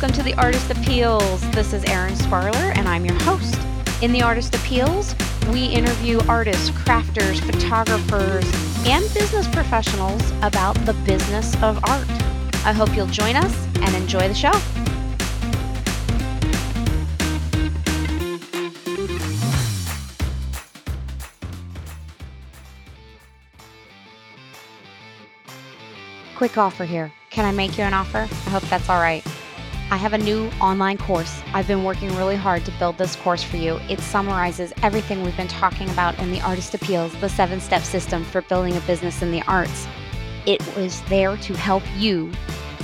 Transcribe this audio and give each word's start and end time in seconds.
welcome 0.00 0.16
to 0.16 0.22
the 0.22 0.34
Artist 0.40 0.70
Appeals. 0.70 1.42
This 1.50 1.74
is 1.74 1.84
Erin 1.84 2.16
Sparler, 2.16 2.72
and 2.74 2.88
I'm 2.88 3.04
your 3.04 3.20
host. 3.20 3.60
In 4.00 4.12
the 4.12 4.22
Artist 4.22 4.54
Appeals, 4.54 5.14
we 5.52 5.66
interview 5.66 6.18
artists, 6.26 6.70
crafters, 6.70 7.38
photographers, 7.40 8.46
and 8.86 9.04
business 9.12 9.46
professionals 9.48 10.22
about 10.40 10.74
the 10.86 10.94
business 11.04 11.54
of 11.62 11.84
art. 11.84 12.08
I 12.64 12.72
hope 12.72 12.96
you'll 12.96 13.08
join 13.08 13.36
us 13.36 13.54
and 13.82 13.94
enjoy 13.94 14.26
the 14.26 14.32
show. 14.32 14.52
Quick 26.38 26.56
offer 26.56 26.86
here. 26.86 27.12
Can 27.28 27.44
I 27.44 27.52
make 27.52 27.76
you 27.76 27.84
an 27.84 27.92
offer? 27.92 28.20
I 28.20 28.50
hope 28.50 28.62
that's 28.62 28.88
all 28.88 28.98
right. 28.98 29.22
I 29.92 29.96
have 29.96 30.12
a 30.12 30.18
new 30.18 30.48
online 30.60 30.98
course. 30.98 31.42
I've 31.52 31.66
been 31.66 31.82
working 31.82 32.14
really 32.16 32.36
hard 32.36 32.64
to 32.64 32.70
build 32.78 32.96
this 32.96 33.16
course 33.16 33.42
for 33.42 33.56
you. 33.56 33.80
It 33.88 33.98
summarizes 33.98 34.72
everything 34.84 35.24
we've 35.24 35.36
been 35.36 35.48
talking 35.48 35.90
about 35.90 36.16
in 36.20 36.30
the 36.30 36.40
Artist 36.42 36.74
Appeals, 36.74 37.12
the 37.20 37.28
seven 37.28 37.60
step 37.60 37.82
system 37.82 38.22
for 38.22 38.42
building 38.42 38.76
a 38.76 38.80
business 38.82 39.20
in 39.20 39.32
the 39.32 39.42
arts. 39.48 39.88
It 40.46 40.64
was 40.76 41.02
there 41.02 41.36
to 41.38 41.54
help 41.54 41.82
you 41.96 42.30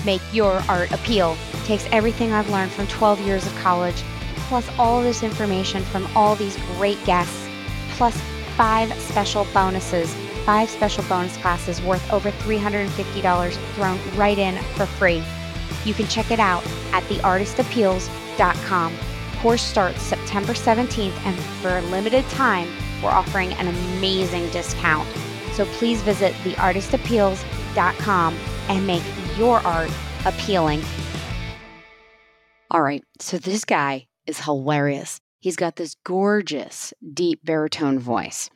make 0.05 0.21
your 0.33 0.61
art 0.69 0.91
appeal. 0.91 1.37
It 1.53 1.65
takes 1.65 1.87
everything 1.93 2.33
I've 2.33 2.51
learned 2.51 2.73
from 2.73 2.89
12 2.89 3.21
years 3.21 3.47
of 3.47 3.55
college, 3.59 4.03
plus 4.49 4.69
all 4.77 5.01
this 5.01 5.23
information 5.23 5.85
from 5.85 6.09
all 6.17 6.35
these 6.35 6.57
great 6.77 7.03
guests, 7.05 7.49
plus 7.91 8.21
five 8.57 8.93
special 8.95 9.47
bonuses, 9.55 10.13
five 10.45 10.69
special 10.69 11.05
bonus 11.05 11.37
classes 11.37 11.81
worth 11.83 12.13
over 12.13 12.33
$350 12.33 13.53
thrown 13.75 14.01
right 14.17 14.39
in 14.39 14.61
for 14.75 14.87
free. 14.87 15.23
You 15.87 15.95
can 15.95 16.09
check 16.09 16.33
it 16.33 16.41
out 16.41 16.67
at 16.93 17.05
theartistappeals.com. 17.05 18.97
Course 19.41 19.63
starts 19.63 20.03
September 20.03 20.53
17th, 20.53 21.17
and 21.25 21.39
for 21.63 21.79
a 21.79 21.83
limited 21.83 22.29
time, 22.31 22.69
we're 23.03 23.11
offering 23.11 23.53
an 23.53 23.69
amazing 23.69 24.51
discount. 24.51 25.09
So 25.53 25.65
please 25.65 26.03
visit 26.03 26.33
theartistappeals.com 26.43 28.37
and 28.69 28.87
make 28.87 29.05
your 29.39 29.61
art 29.61 29.93
appealing. 30.25 30.83
All 32.73 32.83
right, 32.83 33.05
so 33.21 33.39
this 33.39 33.65
guy 33.65 34.09
is 34.27 34.41
hilarious. 34.41 35.21
He's 35.39 35.55
got 35.55 35.77
this 35.77 35.95
gorgeous, 36.03 36.93
deep 37.15 37.45
baritone 37.45 38.01
voice. 38.01 38.51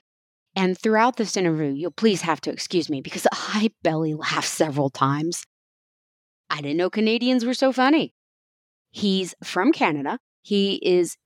And 0.56 0.76
throughout 0.76 1.16
this 1.16 1.36
interview, 1.36 1.70
you'll 1.70 1.92
please 1.92 2.22
have 2.22 2.40
to 2.40 2.50
excuse 2.50 2.90
me 2.90 3.00
because 3.00 3.28
I 3.32 3.70
belly 3.84 4.14
laughed 4.14 4.48
several 4.48 4.90
times. 4.90 5.44
I 6.50 6.60
didn't 6.60 6.76
know 6.76 6.90
Canadians 6.90 7.44
were 7.44 7.54
so 7.54 7.72
funny. 7.72 8.12
He's 8.90 9.34
from 9.42 9.72
Canada. 9.72 10.18
He 10.42 10.74
is 10.82 11.16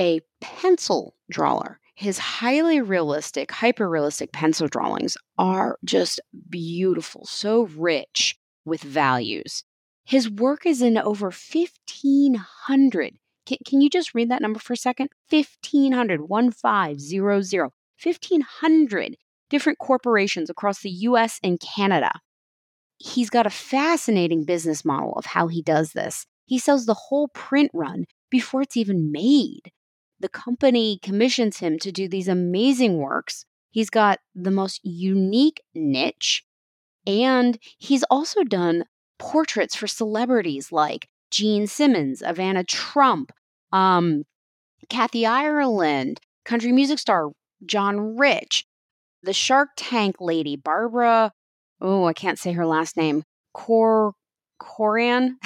a 0.00 0.20
pencil 0.40 1.14
drawer. 1.30 1.78
His 1.94 2.18
highly 2.18 2.80
realistic, 2.80 3.52
hyper 3.52 3.88
realistic 3.88 4.32
pencil 4.32 4.66
drawings 4.66 5.16
are 5.38 5.78
just 5.84 6.18
beautiful, 6.48 7.24
so 7.26 7.68
rich 7.76 8.36
with 8.64 8.82
values. 8.82 9.62
His 10.04 10.28
work 10.28 10.66
is 10.66 10.82
in 10.82 10.98
over 10.98 11.26
1,500. 11.26 13.18
Can, 13.46 13.58
can 13.64 13.80
you 13.80 13.88
just 13.88 14.14
read 14.14 14.30
that 14.30 14.42
number 14.42 14.58
for 14.58 14.72
a 14.72 14.76
second? 14.76 15.10
1,500, 15.30 16.22
1500, 16.22 17.70
1,500 18.02 19.16
different 19.50 19.78
corporations 19.78 20.50
across 20.50 20.80
the 20.80 20.90
US 20.90 21.38
and 21.44 21.60
Canada 21.60 22.10
he's 22.98 23.30
got 23.30 23.46
a 23.46 23.50
fascinating 23.50 24.44
business 24.44 24.84
model 24.84 25.14
of 25.14 25.26
how 25.26 25.48
he 25.48 25.62
does 25.62 25.92
this. 25.92 26.26
He 26.46 26.58
sells 26.58 26.86
the 26.86 26.94
whole 26.94 27.28
print 27.28 27.70
run 27.74 28.04
before 28.30 28.62
it's 28.62 28.76
even 28.76 29.10
made. 29.12 29.72
The 30.20 30.28
company 30.28 30.98
commissions 31.02 31.58
him 31.58 31.78
to 31.80 31.92
do 31.92 32.08
these 32.08 32.28
amazing 32.28 32.98
works. 32.98 33.46
He's 33.70 33.90
got 33.90 34.20
the 34.34 34.50
most 34.50 34.80
unique 34.84 35.62
niche. 35.74 36.44
And 37.06 37.58
he's 37.78 38.04
also 38.04 38.44
done 38.44 38.84
portraits 39.18 39.74
for 39.74 39.86
celebrities 39.86 40.72
like 40.72 41.08
Gene 41.30 41.66
Simmons, 41.66 42.22
Ivana 42.22 42.66
Trump, 42.66 43.32
um, 43.72 44.24
Kathy 44.88 45.26
Ireland, 45.26 46.20
country 46.44 46.72
music 46.72 46.98
star 46.98 47.30
John 47.66 48.16
Rich, 48.16 48.66
the 49.22 49.32
Shark 49.32 49.70
Tank 49.76 50.16
lady, 50.20 50.56
Barbara 50.56 51.32
oh, 51.84 52.06
I 52.06 52.14
can't 52.14 52.38
say 52.38 52.52
her 52.52 52.66
last 52.66 52.96
name, 52.96 53.22
Cor 53.52 54.14
Coran. 54.58 55.38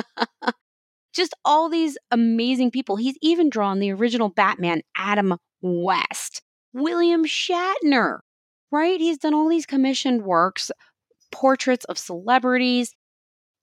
Just 1.12 1.34
all 1.44 1.68
these 1.68 1.98
amazing 2.10 2.70
people. 2.70 2.96
He's 2.96 3.18
even 3.20 3.50
drawn 3.50 3.80
the 3.80 3.92
original 3.92 4.30
Batman, 4.30 4.80
Adam 4.96 5.36
West, 5.60 6.40
William 6.72 7.24
Shatner, 7.26 8.20
right? 8.70 8.98
He's 8.98 9.18
done 9.18 9.34
all 9.34 9.48
these 9.48 9.66
commissioned 9.66 10.22
works, 10.22 10.70
portraits 11.30 11.84
of 11.86 11.98
celebrities. 11.98 12.94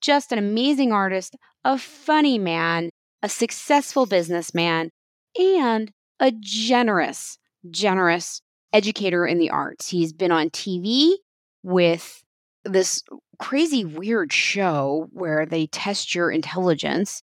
Just 0.01 0.31
an 0.31 0.37
amazing 0.37 0.91
artist, 0.91 1.35
a 1.65 1.77
funny 1.77 2.37
man, 2.37 2.89
a 3.23 3.29
successful 3.29 4.05
businessman, 4.05 4.91
and 5.37 5.91
a 6.19 6.31
generous, 6.31 7.37
generous 7.69 8.41
educator 8.71 9.25
in 9.25 9.39
the 9.39 9.49
arts. 9.49 9.89
He's 9.89 10.13
been 10.13 10.31
on 10.31 10.49
TV, 10.51 11.15
with 11.63 12.23
this 12.63 13.03
crazy, 13.39 13.83
weird 13.85 14.33
show 14.33 15.07
where 15.11 15.45
they 15.45 15.67
test 15.67 16.13
your 16.13 16.31
intelligence. 16.31 17.21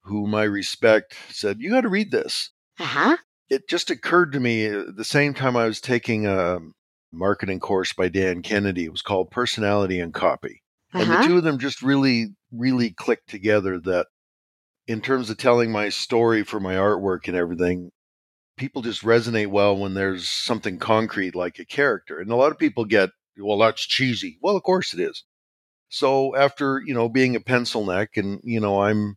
whom 0.04 0.34
I 0.34 0.44
respect 0.44 1.16
said, 1.30 1.58
You 1.60 1.70
got 1.70 1.82
to 1.82 1.90
read 1.90 2.12
this. 2.12 2.52
Uh 2.80 2.86
huh. 2.86 3.18
It 3.50 3.70
just 3.70 3.92
occurred 3.92 4.32
to 4.34 4.40
me 4.40 4.66
at 4.66 4.96
the 4.96 5.04
same 5.06 5.34
time 5.34 5.56
I 5.56 5.66
was 5.66 5.80
taking 5.80 6.26
a 6.26 6.60
marketing 7.14 7.60
course 7.60 7.94
by 7.94 8.10
Dan 8.10 8.42
Kennedy. 8.42 8.86
It 8.86 8.92
was 8.92 9.02
called 9.02 9.32
Personality 9.32 10.00
and 10.00 10.14
Copy. 10.14 10.64
Uh 10.94 11.00
And 11.00 11.12
the 11.12 11.28
two 11.28 11.38
of 11.38 11.44
them 11.44 11.60
just 11.60 11.82
really, 11.84 12.34
really 12.52 12.90
clicked 12.92 13.30
together 13.30 13.80
that 13.82 14.08
in 14.88 15.02
terms 15.02 15.30
of 15.30 15.38
telling 15.38 15.72
my 15.72 15.90
story 15.90 16.44
for 16.44 16.60
my 16.60 16.76
artwork 16.76 17.28
and 17.28 17.36
everything, 17.36 17.92
people 18.58 18.82
just 18.82 19.04
resonate 19.04 19.48
well 19.48 19.78
when 19.78 19.94
there's 19.94 20.30
something 20.30 20.80
concrete 20.80 21.36
like 21.36 21.60
a 21.60 21.66
character. 21.66 22.20
And 22.20 22.32
a 22.32 22.36
lot 22.36 22.52
of 22.52 22.58
people 22.58 22.86
get, 22.86 23.12
well, 23.38 23.58
that's 23.60 23.86
cheesy. 23.86 24.38
Well, 24.42 24.58
of 24.58 24.64
course 24.64 24.94
it 24.94 25.00
is. 25.00 25.24
So 25.90 26.36
after, 26.36 26.82
you 26.86 26.94
know, 26.94 27.08
being 27.08 27.36
a 27.36 27.40
pencil 27.40 27.86
neck 27.86 28.18
and, 28.18 28.42
you 28.44 28.60
know, 28.60 28.82
I'm 28.82 29.16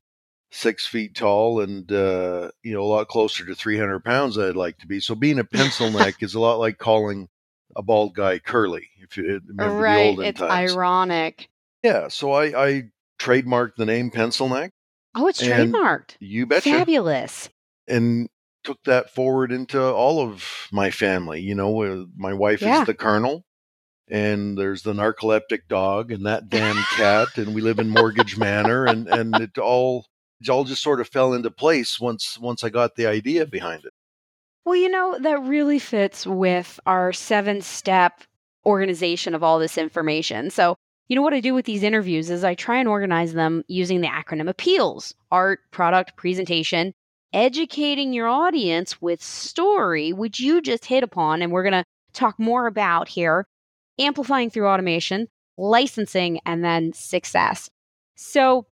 six 0.52 0.86
feet 0.86 1.14
tall 1.16 1.60
and, 1.60 1.90
uh, 1.90 2.50
you 2.62 2.72
know, 2.72 2.82
a 2.82 2.84
lot 2.84 3.08
closer 3.08 3.44
to 3.46 3.54
300 3.54 4.04
pounds 4.04 4.36
than 4.36 4.48
I'd 4.48 4.56
like 4.56 4.78
to 4.78 4.86
be. 4.86 5.00
So 5.00 5.14
being 5.14 5.38
a 5.38 5.44
pencil 5.44 5.90
neck 5.98 6.22
is 6.22 6.34
a 6.34 6.40
lot 6.40 6.58
like 6.58 6.78
calling 6.78 7.28
a 7.76 7.82
bald 7.82 8.14
guy 8.14 8.38
curly. 8.38 8.88
If 9.00 9.16
you 9.16 9.40
remember 9.48 9.76
the 9.76 9.82
right. 9.82 10.06
olden 10.06 10.26
It's 10.26 10.40
times. 10.40 10.72
ironic. 10.72 11.48
Yeah, 11.82 12.08
so 12.08 12.32
I, 12.32 12.66
I 12.66 12.82
trademarked 13.18 13.76
the 13.76 13.86
name 13.86 14.10
Pencil 14.10 14.48
Neck. 14.48 14.72
Oh, 15.14 15.26
it's 15.28 15.42
trademarked. 15.42 16.16
You 16.20 16.46
betcha. 16.46 16.70
Fabulous. 16.70 17.48
And 17.88 18.28
took 18.64 18.82
that 18.84 19.10
forward 19.14 19.52
into 19.52 19.82
all 19.82 20.20
of 20.20 20.68
my 20.72 20.90
family. 20.90 21.40
You 21.40 21.54
know, 21.54 21.82
uh, 21.82 22.04
my 22.16 22.32
wife 22.34 22.62
Yeah. 22.62 22.80
is 22.80 22.86
the 22.86 22.94
Colonel, 22.94 23.44
and 24.08 24.58
there's 24.58 24.82
the 24.82 24.92
narcoleptic 24.92 25.68
dog 25.68 26.10
and 26.12 26.26
that 26.26 26.48
damn 26.48 26.76
cat 26.96 27.28
and 27.36 27.54
we 27.54 27.60
live 27.60 27.78
in 27.78 27.88
mortgage 27.88 28.36
manor 28.36 28.86
and 28.86 29.08
and 29.08 29.34
it 29.38 29.56
all 29.58 30.06
it 30.40 30.48
all 30.48 30.64
just 30.64 30.82
sort 30.82 31.00
of 31.00 31.08
fell 31.08 31.32
into 31.32 31.50
place 31.50 32.00
once 32.00 32.36
once 32.40 32.64
i 32.64 32.68
got 32.68 32.96
the 32.96 33.06
idea 33.06 33.46
behind 33.46 33.84
it 33.84 33.92
Well, 34.64 34.76
you 34.76 34.88
know, 34.88 35.18
that 35.20 35.40
really 35.42 35.78
fits 35.78 36.26
with 36.26 36.78
our 36.86 37.12
seven 37.12 37.60
step 37.62 38.22
organization 38.66 39.34
of 39.34 39.42
all 39.42 39.58
this 39.58 39.78
information. 39.78 40.50
So, 40.50 40.76
you 41.08 41.16
know, 41.16 41.22
what 41.22 41.34
I 41.34 41.40
do 41.40 41.54
with 41.54 41.64
these 41.64 41.82
interviews 41.82 42.30
is 42.30 42.44
I 42.44 42.54
try 42.54 42.78
and 42.78 42.88
organize 42.88 43.32
them 43.32 43.62
using 43.68 44.00
the 44.00 44.08
acronym 44.08 44.48
APPEALS 44.48 45.14
art, 45.30 45.60
product, 45.70 46.16
presentation, 46.16 46.92
educating 47.32 48.12
your 48.12 48.28
audience 48.28 49.00
with 49.00 49.22
story, 49.22 50.12
which 50.12 50.40
you 50.40 50.60
just 50.60 50.84
hit 50.84 51.02
upon. 51.02 51.42
And 51.42 51.52
we're 51.52 51.62
going 51.62 51.72
to 51.72 51.84
talk 52.12 52.38
more 52.38 52.66
about 52.66 53.08
here 53.08 53.46
amplifying 53.98 54.50
through 54.50 54.66
automation, 54.66 55.28
licensing, 55.58 56.40
and 56.46 56.64
then 56.64 56.92
success. 56.92 57.68
So, 58.16 58.66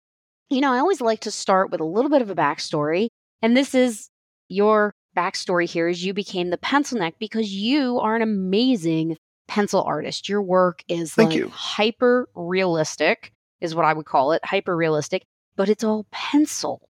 you 0.51 0.61
know, 0.61 0.73
I 0.73 0.79
always 0.79 1.01
like 1.01 1.21
to 1.21 1.31
start 1.31 1.71
with 1.71 1.81
a 1.81 1.85
little 1.85 2.11
bit 2.11 2.23
of 2.23 2.31
a 2.31 2.35
backstory. 2.35 3.09
And 3.43 3.57
this 3.57 3.75
is 3.75 4.09
your 4.49 4.95
backstory 5.17 5.69
here 5.69 5.89
is 5.89 6.05
you 6.05 6.15
became 6.15 6.51
the 6.51 6.59
pencil 6.59 6.99
neck 6.99 7.15
because 7.19 7.53
you 7.53 7.99
are 7.99 8.15
an 8.15 8.23
amazing 8.23 9.17
pencil 9.49 9.83
artist. 9.83 10.29
Your 10.29 10.43
work 10.43 10.83
is 10.89 11.15
Thank 11.15 11.31
like 11.31 11.39
you. 11.39 11.49
hyper 11.49 12.29
realistic, 12.35 13.33
is 13.61 13.75
what 13.75 13.85
I 13.85 13.93
would 13.93 14.07
call 14.07 14.33
it, 14.33 14.45
hyper 14.45 14.77
realistic, 14.77 15.25
but 15.57 15.69
it's 15.69 15.85
all 15.85 16.07
pencil. 16.11 16.89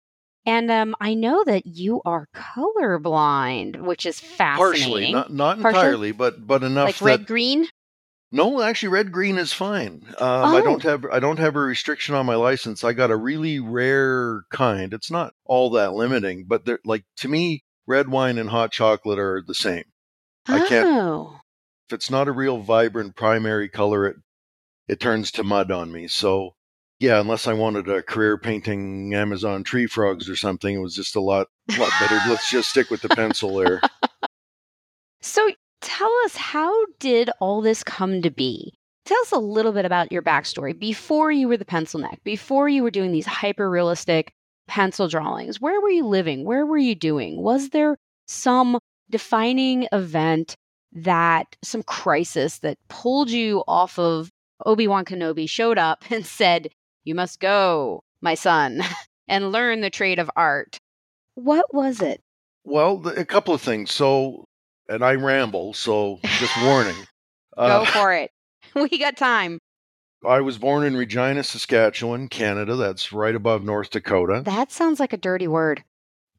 And 0.45 0.69
um, 0.69 0.95
I 0.99 1.13
know 1.13 1.43
that 1.45 1.65
you 1.65 2.01
are 2.05 2.27
colorblind, 2.35 3.81
which 3.81 4.05
is 4.05 4.19
fascinating. 4.19 4.81
partially 4.83 5.11
not 5.11 5.31
not 5.33 5.59
Partially? 5.61 5.79
entirely 5.79 6.11
but 6.11 6.45
but 6.45 6.63
enough 6.63 6.85
like 6.87 6.97
that 6.99 7.05
red 7.05 7.25
green. 7.27 7.67
no 8.31 8.61
actually 8.61 8.89
red 8.89 9.11
green 9.11 9.37
is 9.37 9.53
fine 9.53 10.03
um, 10.19 10.45
i 10.55 10.59
Oh. 10.59 10.63
don't 10.63 10.83
have 10.83 11.05
i 11.11 11.19
don't 11.19 11.39
have 11.39 11.55
a 11.55 11.59
restriction 11.59 12.15
on 12.15 12.25
my 12.25 12.35
license 12.35 12.83
i 12.83 12.91
got 12.93 13.11
a 13.11 13.15
really 13.15 13.59
rare 13.59 14.41
kind 14.51 14.93
it's 14.93 15.11
not 15.11 15.33
all 15.45 15.69
that 15.71 15.93
limiting 15.93 16.45
but 16.47 16.65
they're 16.65 16.79
like 16.83 17.05
to 17.17 17.27
me 17.27 17.63
red 17.87 18.09
wine 18.09 18.37
and 18.37 18.49
hot 18.49 18.71
chocolate 18.71 19.19
are 19.19 19.41
the 19.45 19.55
same 19.55 19.83
I 20.47 20.67
can't- 20.67 20.87
Oh, 20.89 21.39
if 21.87 21.93
it's 21.93 22.09
not 22.09 22.27
a 22.27 22.31
real 22.33 22.57
vibrant 22.59 23.15
primary 23.15 23.69
color, 23.69 24.07
it 24.07 24.17
it 24.89 24.99
turns 24.99 25.31
to 25.31 25.43
mud 25.43 25.71
on 25.71 25.91
me. 25.91 26.07
So 26.09 26.55
yeah, 27.03 27.19
unless 27.19 27.47
I 27.47 27.53
wanted 27.53 27.89
a 27.89 28.01
career 28.01 28.37
painting 28.37 29.13
Amazon 29.13 29.65
tree 29.65 29.87
frogs 29.87 30.29
or 30.29 30.37
something, 30.37 30.73
it 30.73 30.79
was 30.79 30.95
just 30.95 31.17
a 31.17 31.19
lot 31.19 31.47
lot 31.77 31.91
better. 31.99 32.17
Let's 32.29 32.49
just 32.49 32.69
stick 32.69 32.89
with 32.89 33.01
the 33.01 33.09
pencil 33.09 33.57
there. 33.57 33.81
So 35.19 35.51
tell 35.81 36.11
us, 36.23 36.37
how 36.37 36.71
did 36.99 37.29
all 37.41 37.59
this 37.59 37.83
come 37.83 38.21
to 38.21 38.31
be? 38.31 38.73
Tell 39.03 39.19
us 39.19 39.33
a 39.33 39.37
little 39.37 39.73
bit 39.73 39.83
about 39.83 40.13
your 40.13 40.21
backstory 40.21 40.79
before 40.79 41.29
you 41.29 41.49
were 41.49 41.57
the 41.57 41.65
pencil 41.65 41.99
neck, 41.99 42.21
before 42.23 42.69
you 42.69 42.83
were 42.83 42.89
doing 42.89 43.11
these 43.11 43.25
hyper 43.25 43.69
realistic 43.69 44.31
pencil 44.69 45.09
drawings. 45.09 45.59
Where 45.59 45.81
were 45.81 45.89
you 45.89 46.05
living? 46.05 46.45
Where 46.45 46.65
were 46.65 46.77
you 46.77 46.95
doing? 46.95 47.41
Was 47.41 47.71
there 47.71 47.97
some 48.27 48.79
defining 49.09 49.89
event 49.91 50.55
that, 50.93 51.57
some 51.65 51.83
crisis 51.83 52.59
that 52.59 52.77
pulled 52.87 53.29
you 53.29 53.61
off 53.67 53.99
of 53.99 54.29
Obi 54.65 54.87
Wan 54.87 55.03
Kenobi, 55.03 55.49
showed 55.49 55.77
up 55.77 56.05
and 56.09 56.25
said, 56.25 56.69
You 57.03 57.15
must 57.15 57.39
go, 57.39 58.03
my 58.21 58.35
son, 58.35 58.81
and 59.27 59.51
learn 59.51 59.81
the 59.81 59.89
trade 59.89 60.19
of 60.19 60.29
art? 60.35 60.77
What 61.35 61.73
was 61.73 62.01
it? 62.01 62.21
Well, 62.63 62.97
the, 62.97 63.11
a 63.19 63.25
couple 63.25 63.53
of 63.53 63.61
things. 63.61 63.91
So, 63.91 64.45
and 64.87 65.03
I 65.03 65.15
ramble, 65.15 65.73
so 65.73 66.19
just 66.39 66.55
warning. 66.63 66.95
Go 67.57 67.63
Uh, 67.63 67.85
for 67.85 68.13
it. 68.13 68.31
We 68.75 68.97
got 68.97 69.17
time. 69.17 69.59
I 70.25 70.39
was 70.39 70.57
born 70.57 70.83
in 70.85 70.95
Regina, 70.97 71.43
Saskatchewan, 71.43 72.27
Canada. 72.29 72.75
That's 72.75 73.11
right 73.13 73.35
above 73.35 73.63
North 73.63 73.89
Dakota. 73.91 74.41
That 74.45 74.71
sounds 74.71 74.99
like 74.99 75.13
a 75.13 75.17
dirty 75.17 75.47
word. 75.47 75.83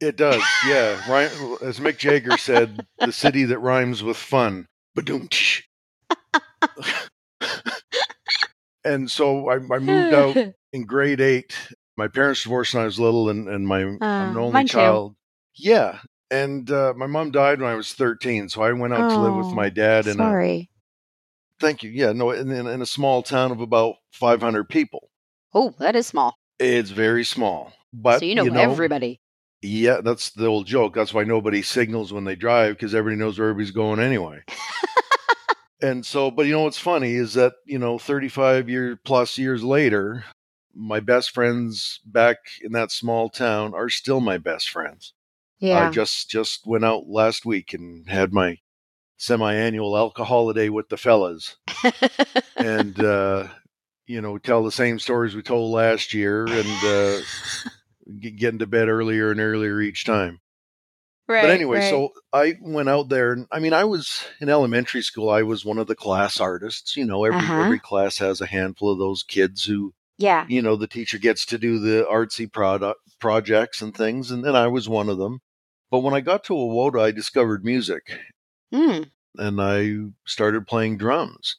It 0.01 0.17
does, 0.17 0.43
yeah. 0.67 0.99
Right, 1.09 1.31
as 1.63 1.79
Mick 1.79 1.99
Jagger 1.99 2.37
said, 2.39 2.85
the 2.99 3.13
city 3.13 3.45
that 3.45 3.59
rhymes 3.61 4.03
with 4.03 4.17
fun. 4.17 4.67
Badoom. 4.97 5.29
And 8.85 9.11
so 9.11 9.49
I, 9.49 9.55
I 9.55 9.79
moved 9.79 10.13
out 10.13 10.37
in 10.73 10.85
grade 10.85 11.21
eight. 11.21 11.57
My 11.97 12.09
parents 12.09 12.43
divorced 12.43 12.75
when 12.75 12.83
I 12.83 12.87
was 12.87 12.99
little, 12.99 13.29
and, 13.31 13.49
and 13.49 13.67
my 13.67 13.83
I'm 13.83 14.03
Uh, 14.03 14.33
the 14.33 14.41
only 14.41 14.53
mine 14.53 14.67
too. 14.67 14.73
child. 14.77 15.17
Yeah, 15.57 16.01
and 16.31 16.69
uh, 16.71 16.95
my 16.97 17.07
mom 17.07 17.31
died 17.31 17.61
when 17.61 17.71
I 17.71 17.75
was 17.77 17.93
13, 17.93 18.49
so 18.49 18.63
I 18.63 18.73
went 18.73 18.93
out 18.93 19.09
to 19.11 19.21
live 19.21 19.35
with 19.35 19.53
Oh, 19.53 19.55
my 19.57 19.69
dad 19.69 20.07
in 20.07 20.15
a. 20.15 20.25
Sorry. 20.25 20.71
Thank 21.61 21.85
you. 21.85 21.91
Yeah, 21.91 22.13
no, 22.13 22.33
in, 22.33 22.51
in, 22.51 22.67
in 22.67 22.83
a 22.83 22.87
small 22.87 23.23
town 23.23 23.53
of 23.53 23.61
about 23.61 23.95
500 24.13 24.69
people. 24.69 25.11
Oh, 25.55 25.73
that 25.79 25.95
is 25.95 26.09
small. 26.09 26.37
It's 26.59 26.91
very 26.91 27.25
small, 27.25 27.73
but 27.93 28.19
so 28.19 28.25
you 28.27 28.35
know, 28.51 28.61
everybody. 28.61 29.21
Yeah, 29.63 30.01
that's 30.03 30.31
the 30.31 30.47
old 30.47 30.67
joke. 30.67 30.95
That's 30.95 31.15
why 31.15 31.25
nobody 31.25 31.63
signals 31.63 32.13
when 32.13 32.25
they 32.25 32.35
drive 32.35 32.75
because 32.77 32.95
everybody 32.95 33.21
knows 33.21 33.39
where 33.39 33.49
everybody's 33.49 33.71
going 33.71 34.01
anyway. 34.01 34.43
and 35.83 36.05
so, 36.05 36.31
but 36.31 36.47
you 36.47 36.53
know 36.53 36.63
what's 36.63 36.79
funny 36.79 37.15
is 37.15 37.35
that, 37.35 37.55
you 37.65 37.79
know, 37.79 37.99
35 37.99 38.69
year 38.69 38.99
plus 39.05 39.39
years 39.39 39.63
later, 39.63 40.25
my 40.75 41.01
best 41.01 41.31
friends 41.31 42.01
back 42.05 42.39
in 42.63 42.73
that 42.73 42.91
small 42.91 43.29
town 43.29 43.75
are 43.75 43.89
still 43.89 44.21
my 44.21 44.39
best 44.39 44.71
friends. 44.71 45.13
Yeah. 45.59 45.89
I 45.89 45.91
just 45.91 46.31
just 46.31 46.67
went 46.67 46.85
out 46.85 47.07
last 47.07 47.47
week 47.47 47.73
and 47.73 48.09
had 48.09 48.33
my 48.33 48.59
semi-annual 49.17 49.97
alcohol 49.97 50.53
day 50.53 50.69
with 50.69 50.89
the 50.89 50.97
fellas 50.97 51.57
and 52.57 52.99
uh 53.05 53.47
you 54.07 54.21
know 54.21 54.37
tell 54.39 54.65
the 54.65 54.73
same 54.73 54.99
stories 54.99 55.35
we 55.35 55.43
told 55.43 55.73
last 55.73 56.13
year 56.13 56.47
and 56.47 56.85
uh 56.85 57.21
get, 58.21 58.37
getting 58.37 58.59
to 58.59 58.67
bed 58.67 58.89
earlier 58.89 59.31
and 59.31 59.41
earlier 59.41 59.81
each 59.81 60.05
time 60.05 60.41
right. 61.29 61.43
but 61.43 61.51
anyway, 61.51 61.79
right. 61.79 61.91
so 61.91 62.13
I 62.33 62.55
went 62.61 62.89
out 62.89 63.09
there, 63.09 63.33
and 63.33 63.47
I 63.53 63.59
mean, 63.59 63.73
I 63.73 63.85
was 63.85 64.25
in 64.41 64.49
elementary 64.49 65.03
school. 65.03 65.31
I 65.31 65.43
was 65.43 65.65
one 65.65 65.79
of 65.79 65.87
the 65.87 65.95
class 65.95 66.41
artists. 66.41 66.97
You 66.97 67.05
know, 67.05 67.25
every 67.25 67.39
Uh-huh. 67.39 67.63
every 67.63 67.79
class 67.81 68.19
has 68.19 68.41
a 68.41 68.47
handful 68.47 68.91
of 68.93 68.99
those 68.99 69.23
kids 69.23 69.65
who, 69.65 69.93
yeah. 70.19 70.47
you 70.49 70.63
know, 70.63 70.77
the 70.77 70.87
teacher 70.87 71.19
gets 71.19 71.45
to 71.47 71.59
do 71.59 71.79
the 71.79 72.07
artsy 72.11 72.51
product 72.53 73.01
projects 73.21 73.81
and 73.83 73.95
things, 73.97 74.31
and 74.31 74.45
then 74.45 74.55
I 74.57 74.67
was 74.67 74.89
one 74.89 75.09
of 75.09 75.19
them. 75.19 75.41
But 75.91 76.01
when 76.01 76.15
I 76.15 76.21
got 76.21 76.45
to 76.45 76.53
Wawota, 76.55 77.01
I 77.01 77.11
discovered 77.11 77.65
music, 77.65 78.03
Mm. 78.73 79.11
and 79.39 79.61
I 79.61 79.97
started 80.27 80.67
playing 80.67 80.99
drums, 80.99 81.57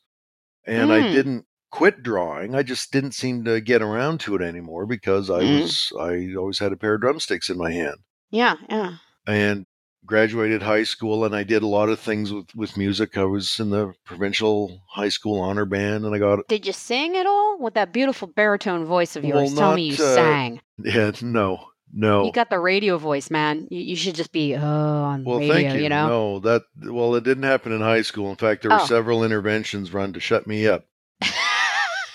and 0.66 0.92
I 0.92 1.00
Mm. 1.02 1.12
didn't 1.14 1.46
quit 1.72 2.04
drawing. 2.04 2.56
I 2.56 2.64
just 2.64 2.92
didn't 2.92 3.14
seem 3.14 3.44
to 3.46 3.60
get 3.62 3.82
around 3.82 4.20
to 4.22 4.36
it 4.36 4.42
anymore 4.42 4.86
because 4.86 5.30
I 5.30 5.42
Mm. 5.44 5.62
was 5.62 5.92
I 6.00 6.34
always 6.38 6.60
had 6.60 6.72
a 6.72 6.78
pair 6.78 6.96
of 6.96 7.02
drumsticks 7.02 7.50
in 7.50 7.58
my 7.58 7.72
hand 7.72 7.98
Yeah. 8.32 8.56
Yeah. 8.70 8.98
And 9.28 9.66
graduated 10.06 10.62
high 10.62 10.84
school 10.84 11.26
and 11.26 11.36
I 11.36 11.44
did 11.44 11.64
a 11.64 11.68
lot 11.68 11.90
of 11.90 12.00
things 12.00 12.32
with, 12.32 12.54
with 12.56 12.78
music. 12.78 13.18
I 13.18 13.24
was 13.24 13.60
in 13.60 13.72
the 13.72 13.94
provincial 14.06 14.82
high 14.88 15.10
school 15.10 15.40
honor 15.42 15.66
band 15.66 16.06
and 16.06 16.14
I 16.14 16.20
got 16.20 16.48
Did 16.48 16.68
you 16.68 16.74
sing 16.74 17.16
at 17.18 17.26
all 17.26 17.58
with 17.60 17.74
that 17.74 17.92
beautiful 17.92 18.28
baritone 18.28 18.86
voice 18.86 19.16
of 19.16 19.24
Well, 19.24 19.42
yours? 19.42 19.56
Tell 19.56 19.74
me 19.76 19.84
you 19.90 19.94
uh, 19.94 20.16
sang. 20.16 20.62
yeah, 20.78 21.12
no. 21.22 21.66
No. 21.98 22.26
You 22.26 22.34
got 22.34 22.50
the 22.50 22.60
radio 22.60 22.98
voice, 22.98 23.32
man. 23.32 23.68
You, 23.72 23.80
you 23.80 23.96
should 23.96 24.16
just 24.16 24.32
be 24.34 24.54
oh 24.56 24.60
on 24.60 25.24
well, 25.24 25.40
radio. 25.40 25.54
thank 25.54 25.82
you. 25.82 25.90
know. 25.90 26.08
No, 26.08 26.40
that 26.40 26.64
well, 26.84 27.16
it 27.16 27.24
didn't 27.24 27.44
happen 27.44 27.72
in 27.72 27.80
high 27.82 28.02
school. 28.02 28.30
In 28.30 28.36
fact, 28.36 28.62
there 28.64 28.72
were 28.72 28.82
Oh. 28.82 28.86
several 28.86 29.24
interventions 29.24 29.94
run 29.94 30.12
to 30.14 30.20
shut 30.20 30.46
me 30.46 30.68
up. 30.68 30.86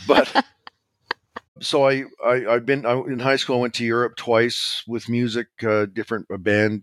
But 0.06 0.44
so 1.60 1.88
I, 1.88 2.04
I 2.24 2.46
I've 2.48 2.66
been 2.66 2.84
I, 2.86 2.92
in 2.92 3.18
high 3.20 3.36
school. 3.36 3.56
I 3.56 3.60
went 3.60 3.74
to 3.74 3.84
Europe 3.84 4.16
twice 4.16 4.82
with 4.86 5.08
music, 5.08 5.48
uh, 5.66 5.86
different 5.86 6.26
a 6.30 6.38
band 6.38 6.82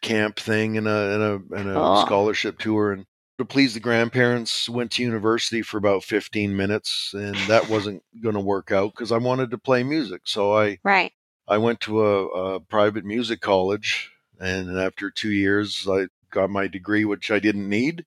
camp 0.00 0.38
thing 0.38 0.76
and 0.78 0.86
a 0.86 1.14
and 1.14 1.22
a 1.22 1.58
and 1.60 1.70
a 1.70 1.74
Cool. 1.74 1.96
scholarship 2.06 2.58
tour 2.58 2.92
and 2.92 3.04
to 3.38 3.44
please 3.44 3.74
the 3.74 3.80
grandparents 3.80 4.68
went 4.68 4.90
to 4.92 5.02
university 5.02 5.62
for 5.62 5.76
about 5.78 6.02
15 6.04 6.56
minutes 6.56 7.12
and 7.14 7.36
that 7.48 7.68
wasn't 7.70 8.02
going 8.20 8.34
to 8.34 8.40
work 8.40 8.70
out 8.72 8.92
because 8.94 9.12
i 9.12 9.16
wanted 9.18 9.50
to 9.50 9.58
play 9.58 9.82
music 9.82 10.22
so 10.24 10.56
i 10.56 10.78
right. 10.84 11.12
i 11.46 11.56
went 11.58 11.80
to 11.80 12.04
a, 12.04 12.26
a 12.56 12.60
private 12.60 13.04
music 13.04 13.40
college 13.40 14.10
and 14.40 14.76
after 14.78 15.10
two 15.10 15.30
years 15.32 15.86
i 15.90 16.06
got 16.30 16.50
my 16.50 16.66
degree 16.66 17.04
which 17.04 17.30
i 17.30 17.38
didn't 17.38 17.68
need 17.68 18.04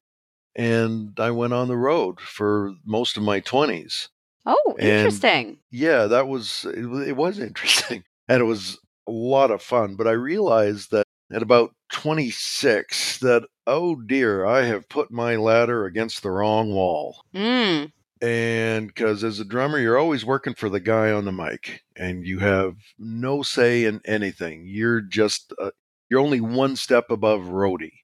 and 0.56 1.18
i 1.20 1.32
went 1.32 1.54
on 1.54 1.68
the 1.68 1.78
road 1.78 2.20
for 2.20 2.74
most 2.86 3.18
of 3.18 3.24
my 3.24 3.40
20s 3.42 4.08
Oh, 4.46 4.76
And- 4.80 4.88
interesting. 4.90 5.58
yeah 5.70 6.08
that 6.08 6.28
was 6.28 6.66
it, 6.66 6.86
it 7.10 7.16
was 7.18 7.40
interesting 7.40 8.04
and 8.28 8.42
it 8.42 8.46
was 8.46 8.80
a 9.08 9.12
lot 9.12 9.52
of 9.52 9.62
fun 9.62 9.96
but 9.96 10.08
i 10.08 10.12
realized 10.12 10.92
that 10.92 11.06
at 11.34 11.42
about 11.44 11.74
26 11.92 13.20
that 13.20 13.44
oh 13.68 13.96
dear 13.96 14.46
i 14.46 14.64
have 14.64 14.90
put 14.90 15.12
my 15.12 15.36
ladder 15.36 15.86
against 15.86 16.24
the 16.24 16.32
wrong 16.32 16.72
wall 16.74 17.24
Mm. 17.34 17.92
and 18.22 18.88
because 18.88 19.24
as 19.24 19.40
a 19.40 19.46
drummer 19.46 19.80
you're 19.80 19.98
always 19.98 20.26
working 20.26 20.54
for 20.54 20.70
the 20.70 20.80
guy 20.80 21.12
on 21.12 21.26
the 21.26 21.32
mic 21.32 21.82
and 21.96 22.26
you 22.26 22.40
have 22.40 22.76
no 23.00 23.42
say 23.42 23.86
in 23.86 24.02
anything 24.06 24.64
you're 24.66 25.02
just 25.02 25.54
uh, 25.60 25.72
you're 26.10 26.20
only 26.20 26.42
one 26.42 26.76
step 26.76 27.10
above 27.10 27.42
roadie 27.44 28.00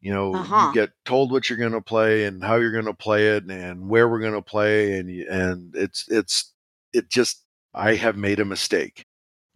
You 0.00 0.12
know, 0.14 0.34
Uh-huh. 0.36 0.66
you 0.68 0.72
get 0.72 0.90
told 1.04 1.32
what 1.32 1.48
you're 1.50 1.58
going 1.58 1.72
to 1.72 1.80
play 1.82 2.24
and 2.26 2.42
how 2.44 2.56
you're 2.56 2.72
going 2.72 2.86
to 2.86 2.94
play 2.94 3.28
it 3.36 3.44
and 3.50 3.88
where 3.88 4.08
we're 4.08 4.20
going 4.20 4.34
to 4.34 4.42
play 4.42 4.98
and 4.98 5.10
and 5.10 5.74
it's 5.76 6.06
it's 6.08 6.54
it 6.92 7.08
just 7.10 7.44
I 7.74 7.96
have 7.96 8.16
made 8.16 8.40
a 8.40 8.44
mistake. 8.44 9.04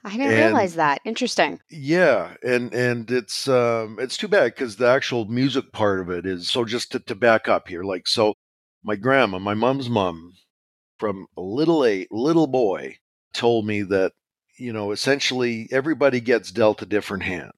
I 0.05 0.11
didn't 0.11 0.33
And- 0.33 0.37
realize 0.47 0.75
that. 0.75 1.01
Interesting. 1.05 1.61
Yeah, 1.71 2.35
and 2.43 2.73
and 2.75 3.11
it's 3.11 3.47
um 3.49 3.99
it's 4.01 4.17
too 4.17 4.29
bad 4.29 4.47
because 4.55 4.77
the 4.77 4.89
actual 4.89 5.27
music 5.27 5.73
part 5.73 6.01
of 6.01 6.11
it 6.11 6.27
is 6.27 6.51
so. 6.51 6.65
Just 6.65 6.93
to, 6.93 7.01
to 7.01 7.15
back 7.15 7.49
up 7.49 7.69
here, 7.69 7.85
like 7.85 8.09
so, 8.09 8.35
my 8.83 8.97
grandma, 8.97 9.39
my 9.39 9.55
mom's 9.55 9.89
mom, 9.89 10.33
from 10.99 11.27
a 11.37 11.41
little 11.41 11.85
a 11.87 12.07
little 12.11 12.47
boy, 12.49 12.97
told 13.33 13.65
me 13.67 13.83
that 13.83 14.13
you 14.59 14.73
know 14.73 14.91
essentially 14.91 15.69
everybody 15.71 16.21
gets 16.21 16.51
dealt 16.51 16.83
a 16.83 16.87
different 16.87 17.23
hand, 17.23 17.53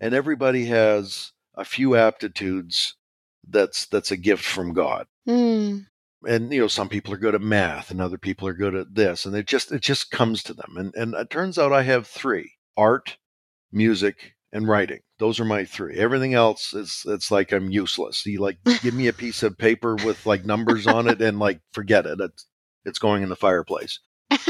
and 0.00 0.14
everybody 0.14 0.66
has 0.66 1.32
a 1.56 1.64
few 1.64 1.96
aptitudes. 1.96 2.94
That's 3.48 3.86
that's 3.86 4.12
a 4.12 4.16
gift 4.16 4.44
from 4.44 4.72
God 4.72 5.06
Hmm. 5.26 5.78
And 6.26 6.52
you 6.52 6.60
know 6.60 6.68
some 6.68 6.88
people 6.88 7.12
are 7.12 7.18
good 7.18 7.34
at 7.34 7.40
math 7.40 7.90
and 7.90 8.00
other 8.00 8.18
people 8.18 8.46
are 8.46 8.52
good 8.52 8.74
at 8.74 8.94
this 8.94 9.26
and 9.26 9.34
it 9.34 9.46
just 9.46 9.72
it 9.72 9.80
just 9.82 10.10
comes 10.10 10.42
to 10.42 10.54
them 10.54 10.76
and 10.76 10.94
and 10.94 11.14
it 11.14 11.30
turns 11.30 11.58
out 11.58 11.72
i 11.72 11.82
have 11.82 12.06
three 12.06 12.52
art 12.76 13.16
music 13.72 14.34
and 14.52 14.68
writing. 14.68 15.00
Those 15.18 15.40
are 15.40 15.44
my 15.44 15.64
three. 15.64 15.96
Everything 15.96 16.34
else 16.34 16.74
is 16.74 17.02
it's 17.06 17.30
like 17.30 17.52
i'm 17.52 17.70
useless. 17.70 18.24
You 18.26 18.40
like 18.40 18.58
give 18.82 18.94
me 18.94 19.08
a 19.08 19.12
piece 19.12 19.42
of 19.42 19.58
paper 19.58 19.96
with 19.96 20.26
like 20.26 20.44
numbers 20.44 20.86
on 20.86 21.08
it 21.08 21.20
and 21.22 21.38
like 21.38 21.60
forget 21.72 22.06
it. 22.06 22.20
It's 22.20 22.46
it's 22.84 22.98
going 22.98 23.22
in 23.22 23.28
the 23.28 23.36
fireplace. 23.36 23.98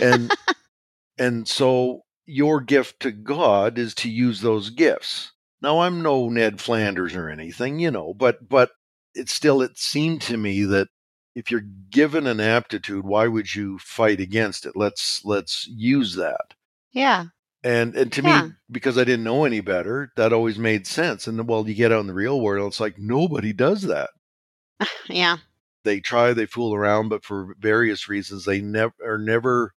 And 0.01 0.33
and 1.19 1.47
so 1.47 2.03
your 2.27 2.61
gift 2.61 3.01
to 3.01 3.11
god 3.11 3.79
is 3.79 3.95
to 3.97 4.11
use 4.11 4.41
those 4.41 4.71
gifts. 4.71 5.33
Now 5.61 5.81
i'm 5.81 6.03
no 6.03 6.29
ned 6.29 6.61
flanders 6.61 7.15
or 7.15 7.29
anything 7.29 7.79
you 7.79 7.91
know 7.91 8.15
but 8.15 8.49
but 8.49 8.71
it 9.15 9.29
still 9.29 9.63
it 9.63 9.79
seemed 9.79 10.21
to 10.23 10.37
me 10.37 10.65
that 10.65 10.89
if 11.35 11.51
you're 11.51 11.65
given 11.91 12.27
an 12.27 12.41
aptitude 12.41 13.05
why 13.05 13.27
would 13.27 13.55
you 13.55 13.79
fight 13.79 14.21
against 14.21 14.67
it 14.67 14.77
let's 14.77 15.25
let's 15.25 15.67
use 15.69 16.15
that 16.17 16.55
Yeah. 16.93 17.27
and 17.65 17.95
and 17.97 18.13
to 18.13 18.23
Yeah. 18.23 18.47
me 18.47 18.53
because 18.71 18.99
i 18.99 19.05
didn't 19.05 19.25
know 19.25 19.45
any 19.45 19.61
better 19.61 20.13
that 20.17 20.33
always 20.33 20.59
made 20.59 20.87
sense 20.87 21.27
and 21.27 21.47
well 21.49 21.67
you 21.69 21.75
get 21.75 21.93
out 21.93 22.01
in 22.01 22.07
the 22.07 22.15
real 22.15 22.41
world 22.41 22.69
it's 22.73 22.81
like 22.81 22.99
nobody 22.99 23.53
does 23.53 23.83
that 23.83 24.11
Yeah. 25.09 25.39
they 25.85 26.01
try 26.01 26.33
they 26.33 26.47
fool 26.47 26.75
around 26.75 27.09
but 27.09 27.25
for 27.25 27.55
various 27.59 28.09
reasons 28.09 28.45
they 28.45 28.61
never 28.61 28.95
are 29.05 29.19
never 29.19 29.73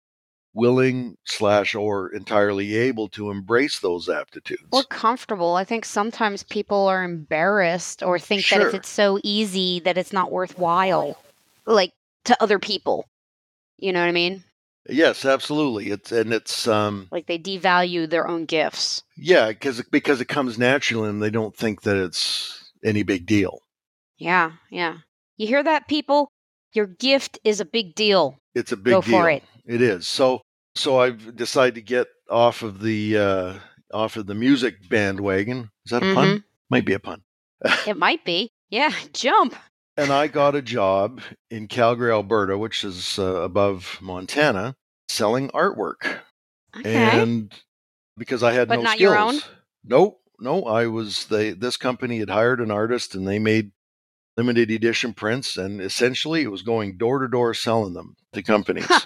willing 0.53 1.17
slash 1.25 1.75
or 1.75 2.13
entirely 2.13 2.75
able 2.77 3.09
to 3.09 3.29
embrace 3.29 3.79
those 3.79 4.07
aptitudes 4.07 4.63
Or 4.71 4.83
comfortable. 4.85 5.55
I 5.55 5.65
think 5.65 5.83
sometimes 5.83 6.43
people 6.43 6.87
are 6.87 7.03
embarrassed 7.03 8.01
or 8.01 8.17
think 8.17 8.47
that 8.47 8.61
if 8.61 8.73
it's 8.73 8.87
so 8.87 9.19
easy 9.21 9.81
that 9.81 9.97
it's 9.97 10.13
not 10.13 10.31
worthwhile, 10.31 11.17
like 11.65 11.93
to 12.25 12.41
other 12.41 12.59
people. 12.59 13.05
You 13.77 13.93
know 13.93 13.99
what 14.01 14.09
I 14.09 14.13
mean? 14.13 14.43
yes 14.87 15.25
absolutely 15.25 15.89
it's 15.89 16.11
and 16.11 16.31
it's 16.31 16.67
um 16.67 17.07
Like 17.11 17.25
they 17.25 17.39
devalue 17.39 18.07
their 18.07 18.27
own 18.27 18.45
gifts. 18.45 19.01
yeah 19.17 19.47
because 19.47 19.81
because 19.91 20.21
it 20.21 20.27
comes 20.27 20.59
naturally 20.59 21.09
and 21.09 21.23
they 21.23 21.31
don't 21.31 21.57
think 21.57 21.81
that 21.81 21.97
it's 21.97 22.71
any 22.83 23.01
big 23.01 23.25
deal 23.25 23.61
Yeah. 24.19 24.51
Yeah. 24.69 24.97
You 25.37 25.47
hear 25.47 25.63
that, 25.63 25.87
people? 25.87 26.29
Your 26.73 26.85
gift 26.85 27.39
is 27.43 27.59
a 27.59 27.65
big 27.65 27.95
deal. 27.95 28.37
it's 28.53 28.71
a 28.71 28.77
big 28.77 28.91
Go 28.93 29.01
deal 29.01 29.19
for 29.21 29.27
it. 29.31 29.41
it 29.65 29.81
is 29.81 30.07
so 30.07 30.41
so 30.75 30.99
i've 30.99 31.35
decided 31.35 31.73
to 31.75 31.81
get 31.81 32.05
off 32.29 32.61
of 32.61 32.79
the 32.81 33.17
uh 33.17 33.53
off 33.91 34.17
of 34.17 34.27
the 34.27 34.35
music 34.35 34.87
bandwagon 34.87 35.71
is 35.87 35.91
that 35.93 36.03
a 36.03 36.05
Mm-hmm. 36.05 36.15
pun 36.15 36.43
might 36.69 36.85
be 36.85 36.93
a 36.93 36.99
pun 36.99 37.23
It 37.87 37.97
might 37.97 38.23
be. 38.23 38.49
Yeah. 38.69 38.93
Jump. 39.13 39.55
And 39.97 40.11
I 40.11 40.27
got 40.27 40.55
a 40.55 40.61
job 40.61 41.21
in 41.49 41.67
Calgary, 41.67 42.11
Alberta, 42.11 42.57
which 42.57 42.83
is 42.83 43.17
uh, 43.19 43.41
above 43.41 43.97
Montana, 44.01 44.75
selling 45.09 45.49
artwork. 45.49 46.19
Okay. 46.77 46.93
And 46.95 47.53
because 48.17 48.43
I 48.43 48.53
had 48.53 48.67
But 48.67 48.77
no 48.77 48.81
not 48.81 48.97
skills, 48.97 49.01
your 49.01 49.17
own? 49.17 49.39
no, 49.83 50.17
no, 50.39 50.63
I 50.63 50.87
was 50.87 51.27
they. 51.27 51.51
This 51.51 51.77
company 51.77 52.19
had 52.19 52.29
hired 52.29 52.59
an 52.59 52.71
artist, 52.71 53.15
and 53.15 53.27
they 53.27 53.39
made 53.39 53.71
limited 54.37 54.69
edition 54.71 55.13
prints, 55.13 55.55
and 55.57 55.79
essentially 55.79 56.41
it 56.41 56.51
was 56.51 56.61
going 56.61 56.97
door 56.97 57.19
to 57.19 57.27
door 57.27 57.53
selling 57.53 57.93
them 57.93 58.15
to 58.33 58.43
companies. 58.43 58.85
Huh. 58.87 59.01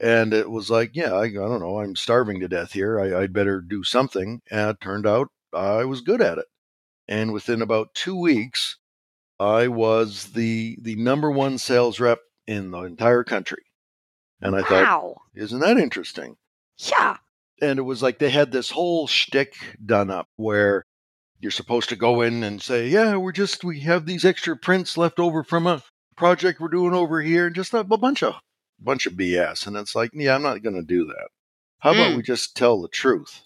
And 0.00 0.34
it 0.34 0.50
was 0.50 0.70
like, 0.70 0.90
yeah, 0.94 1.12
I, 1.14 1.24
I 1.24 1.30
don't 1.30 1.60
know, 1.60 1.78
I'm 1.80 1.96
starving 1.96 2.40
to 2.40 2.48
death 2.48 2.72
here. 2.72 3.00
I, 3.00 3.22
I'd 3.22 3.32
better 3.32 3.60
do 3.60 3.84
something. 3.84 4.42
And 4.50 4.70
it 4.70 4.80
turned 4.80 5.06
out 5.06 5.28
I 5.54 5.84
was 5.84 6.00
good 6.00 6.20
at 6.20 6.36
it. 6.36 6.46
And 7.06 7.32
within 7.32 7.62
about 7.62 7.94
two 7.94 8.16
weeks, 8.18 8.76
I 9.40 9.68
was 9.68 10.32
the 10.32 10.78
the 10.80 10.96
number 10.96 11.30
one 11.30 11.58
sales 11.58 12.00
rep 12.00 12.20
in 12.46 12.70
the 12.70 12.80
entire 12.82 13.24
country. 13.24 13.62
And 14.40 14.54
I 14.54 14.60
thought, 14.62 14.84
wow. 14.84 15.16
isn't 15.34 15.60
that 15.60 15.78
interesting? 15.78 16.36
Yeah. 16.76 17.16
And 17.62 17.78
it 17.78 17.82
was 17.82 18.02
like 18.02 18.18
they 18.18 18.30
had 18.30 18.52
this 18.52 18.70
whole 18.70 19.06
shtick 19.06 19.54
done 19.84 20.10
up 20.10 20.26
where 20.36 20.84
you're 21.40 21.50
supposed 21.50 21.88
to 21.90 21.96
go 21.96 22.20
in 22.20 22.42
and 22.42 22.60
say, 22.60 22.88
"Yeah, 22.88 23.16
we're 23.16 23.32
just 23.32 23.64
we 23.64 23.80
have 23.80 24.06
these 24.06 24.24
extra 24.24 24.56
prints 24.56 24.96
left 24.98 25.18
over 25.18 25.42
from 25.44 25.66
a 25.66 25.82
project 26.16 26.60
we're 26.60 26.68
doing 26.68 26.94
over 26.94 27.20
here," 27.22 27.46
and 27.46 27.54
just 27.56 27.72
a, 27.74 27.78
a 27.78 27.84
bunch 27.98 28.22
of 28.22 28.34
bunch 28.78 29.06
of 29.06 29.14
BS. 29.14 29.66
And 29.66 29.76
it's 29.76 29.94
like, 29.94 30.10
yeah, 30.14 30.34
I'm 30.34 30.42
not 30.42 30.62
going 30.62 30.76
to 30.76 30.82
do 30.82 31.06
that. 31.06 31.28
How 31.78 31.92
about 31.92 32.12
Mm. 32.12 32.16
we 32.16 32.22
just 32.22 32.56
tell 32.56 32.80
the 32.82 32.88
truth? 32.88 33.40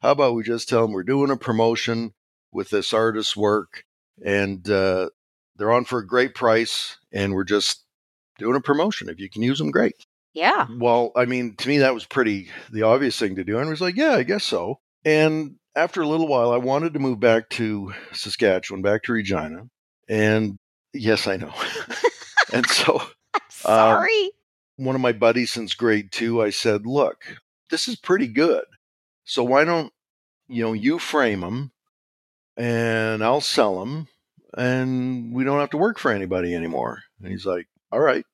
How 0.00 0.12
about 0.12 0.34
we 0.34 0.42
just 0.42 0.68
tell 0.68 0.82
them 0.82 0.92
we're 0.92 1.02
doing 1.02 1.30
a 1.30 1.36
promotion 1.36 2.12
with 2.52 2.70
this 2.70 2.92
artist's 2.92 3.36
work, 3.36 3.84
and 4.24 4.68
uh, 4.70 5.10
they're 5.60 5.72
on 5.72 5.84
for 5.84 5.98
a 5.98 6.06
great 6.06 6.34
price, 6.34 6.96
and 7.12 7.34
we're 7.34 7.44
just 7.44 7.84
doing 8.38 8.56
a 8.56 8.60
promotion. 8.62 9.10
If 9.10 9.20
you 9.20 9.28
can 9.28 9.42
use 9.42 9.58
them, 9.58 9.70
great. 9.70 10.06
Yeah. 10.32 10.66
Well, 10.78 11.12
I 11.14 11.26
mean, 11.26 11.54
to 11.56 11.68
me, 11.68 11.78
that 11.78 11.92
was 11.92 12.06
pretty 12.06 12.48
the 12.72 12.82
obvious 12.82 13.18
thing 13.18 13.36
to 13.36 13.44
do. 13.44 13.58
And 13.58 13.66
I 13.66 13.70
was 13.70 13.82
like, 13.82 13.94
yeah, 13.94 14.12
I 14.12 14.22
guess 14.22 14.42
so. 14.42 14.80
And 15.04 15.56
after 15.76 16.00
a 16.00 16.08
little 16.08 16.26
while, 16.26 16.50
I 16.50 16.56
wanted 16.56 16.94
to 16.94 16.98
move 16.98 17.20
back 17.20 17.50
to 17.50 17.92
Saskatchewan, 18.12 18.80
back 18.80 19.02
to 19.02 19.12
Regina. 19.12 19.68
And 20.08 20.56
yes, 20.94 21.26
I 21.26 21.36
know. 21.36 21.52
and 22.54 22.66
so 22.66 22.96
uh, 23.34 23.40
Sorry. 23.60 24.30
one 24.76 24.94
of 24.94 25.02
my 25.02 25.12
buddies 25.12 25.52
since 25.52 25.74
grade 25.74 26.10
two, 26.10 26.40
I 26.40 26.48
said, 26.48 26.86
look, 26.86 27.36
this 27.68 27.86
is 27.86 27.96
pretty 27.96 28.28
good. 28.28 28.64
So 29.24 29.44
why 29.44 29.64
don't, 29.64 29.92
you 30.48 30.62
know, 30.62 30.72
you 30.72 30.98
frame 30.98 31.40
them 31.40 31.72
and 32.56 33.22
I'll 33.22 33.42
sell 33.42 33.80
them 33.80 34.08
and 34.56 35.34
we 35.34 35.44
don't 35.44 35.60
have 35.60 35.70
to 35.70 35.76
work 35.76 35.98
for 35.98 36.10
anybody 36.12 36.54
anymore. 36.54 37.02
And 37.22 37.30
he's 37.30 37.46
like, 37.46 37.66
all 37.92 38.00
right. 38.00 38.24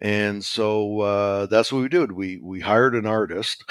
And 0.00 0.44
so 0.44 1.00
uh, 1.00 1.46
that's 1.46 1.72
what 1.72 1.82
we 1.82 1.88
did. 1.88 2.12
We 2.12 2.38
we 2.40 2.60
hired 2.60 2.94
an 2.94 3.06
artist, 3.06 3.64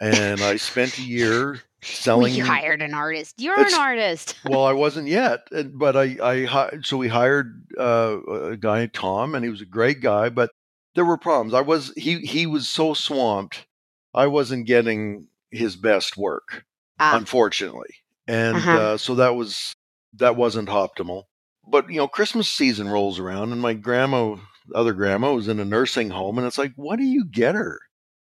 and 0.00 0.42
I 0.42 0.56
spent 0.56 0.98
a 0.98 1.02
year 1.02 1.60
selling. 1.82 2.34
we 2.34 2.40
hired 2.40 2.82
an 2.82 2.92
artist. 2.92 3.34
You're 3.38 3.58
an 3.58 3.72
artist. 3.74 4.34
well, 4.44 4.64
I 4.64 4.72
wasn't 4.74 5.08
yet, 5.08 5.48
but 5.72 5.96
I 5.96 6.16
I 6.22 6.70
so 6.82 6.98
we 6.98 7.08
hired 7.08 7.64
uh, 7.78 8.18
a 8.50 8.56
guy 8.58 8.86
Tom, 8.86 9.34
and 9.34 9.44
he 9.44 9.50
was 9.50 9.62
a 9.62 9.66
great 9.66 10.00
guy. 10.02 10.28
But 10.28 10.50
there 10.94 11.06
were 11.06 11.16
problems. 11.16 11.54
I 11.54 11.62
was 11.62 11.92
he 11.96 12.18
he 12.18 12.46
was 12.46 12.68
so 12.68 12.92
swamped, 12.92 13.66
I 14.12 14.26
wasn't 14.26 14.66
getting 14.66 15.28
his 15.50 15.74
best 15.76 16.18
work, 16.18 16.64
Ah. 16.98 17.16
unfortunately, 17.16 17.94
and 18.26 18.56
Uh-huh. 18.58 18.78
uh, 18.78 18.96
so 18.98 19.14
that 19.14 19.36
was 19.36 19.74
that 20.18 20.36
wasn't 20.36 20.68
optimal. 20.68 21.24
But 21.68 21.90
you 21.90 21.96
know, 21.96 22.08
Christmas 22.08 22.48
season 22.48 22.88
rolls 22.88 23.18
around, 23.18 23.52
and 23.52 23.60
my 23.60 23.74
grandma, 23.74 24.36
other 24.74 24.92
grandma, 24.92 25.34
was 25.34 25.48
in 25.48 25.60
a 25.60 25.64
nursing 25.64 26.10
home, 26.10 26.38
and 26.38 26.46
it's 26.46 26.58
like, 26.58 26.72
what 26.76 26.98
do 26.98 27.04
you 27.04 27.24
get 27.24 27.54
her? 27.54 27.80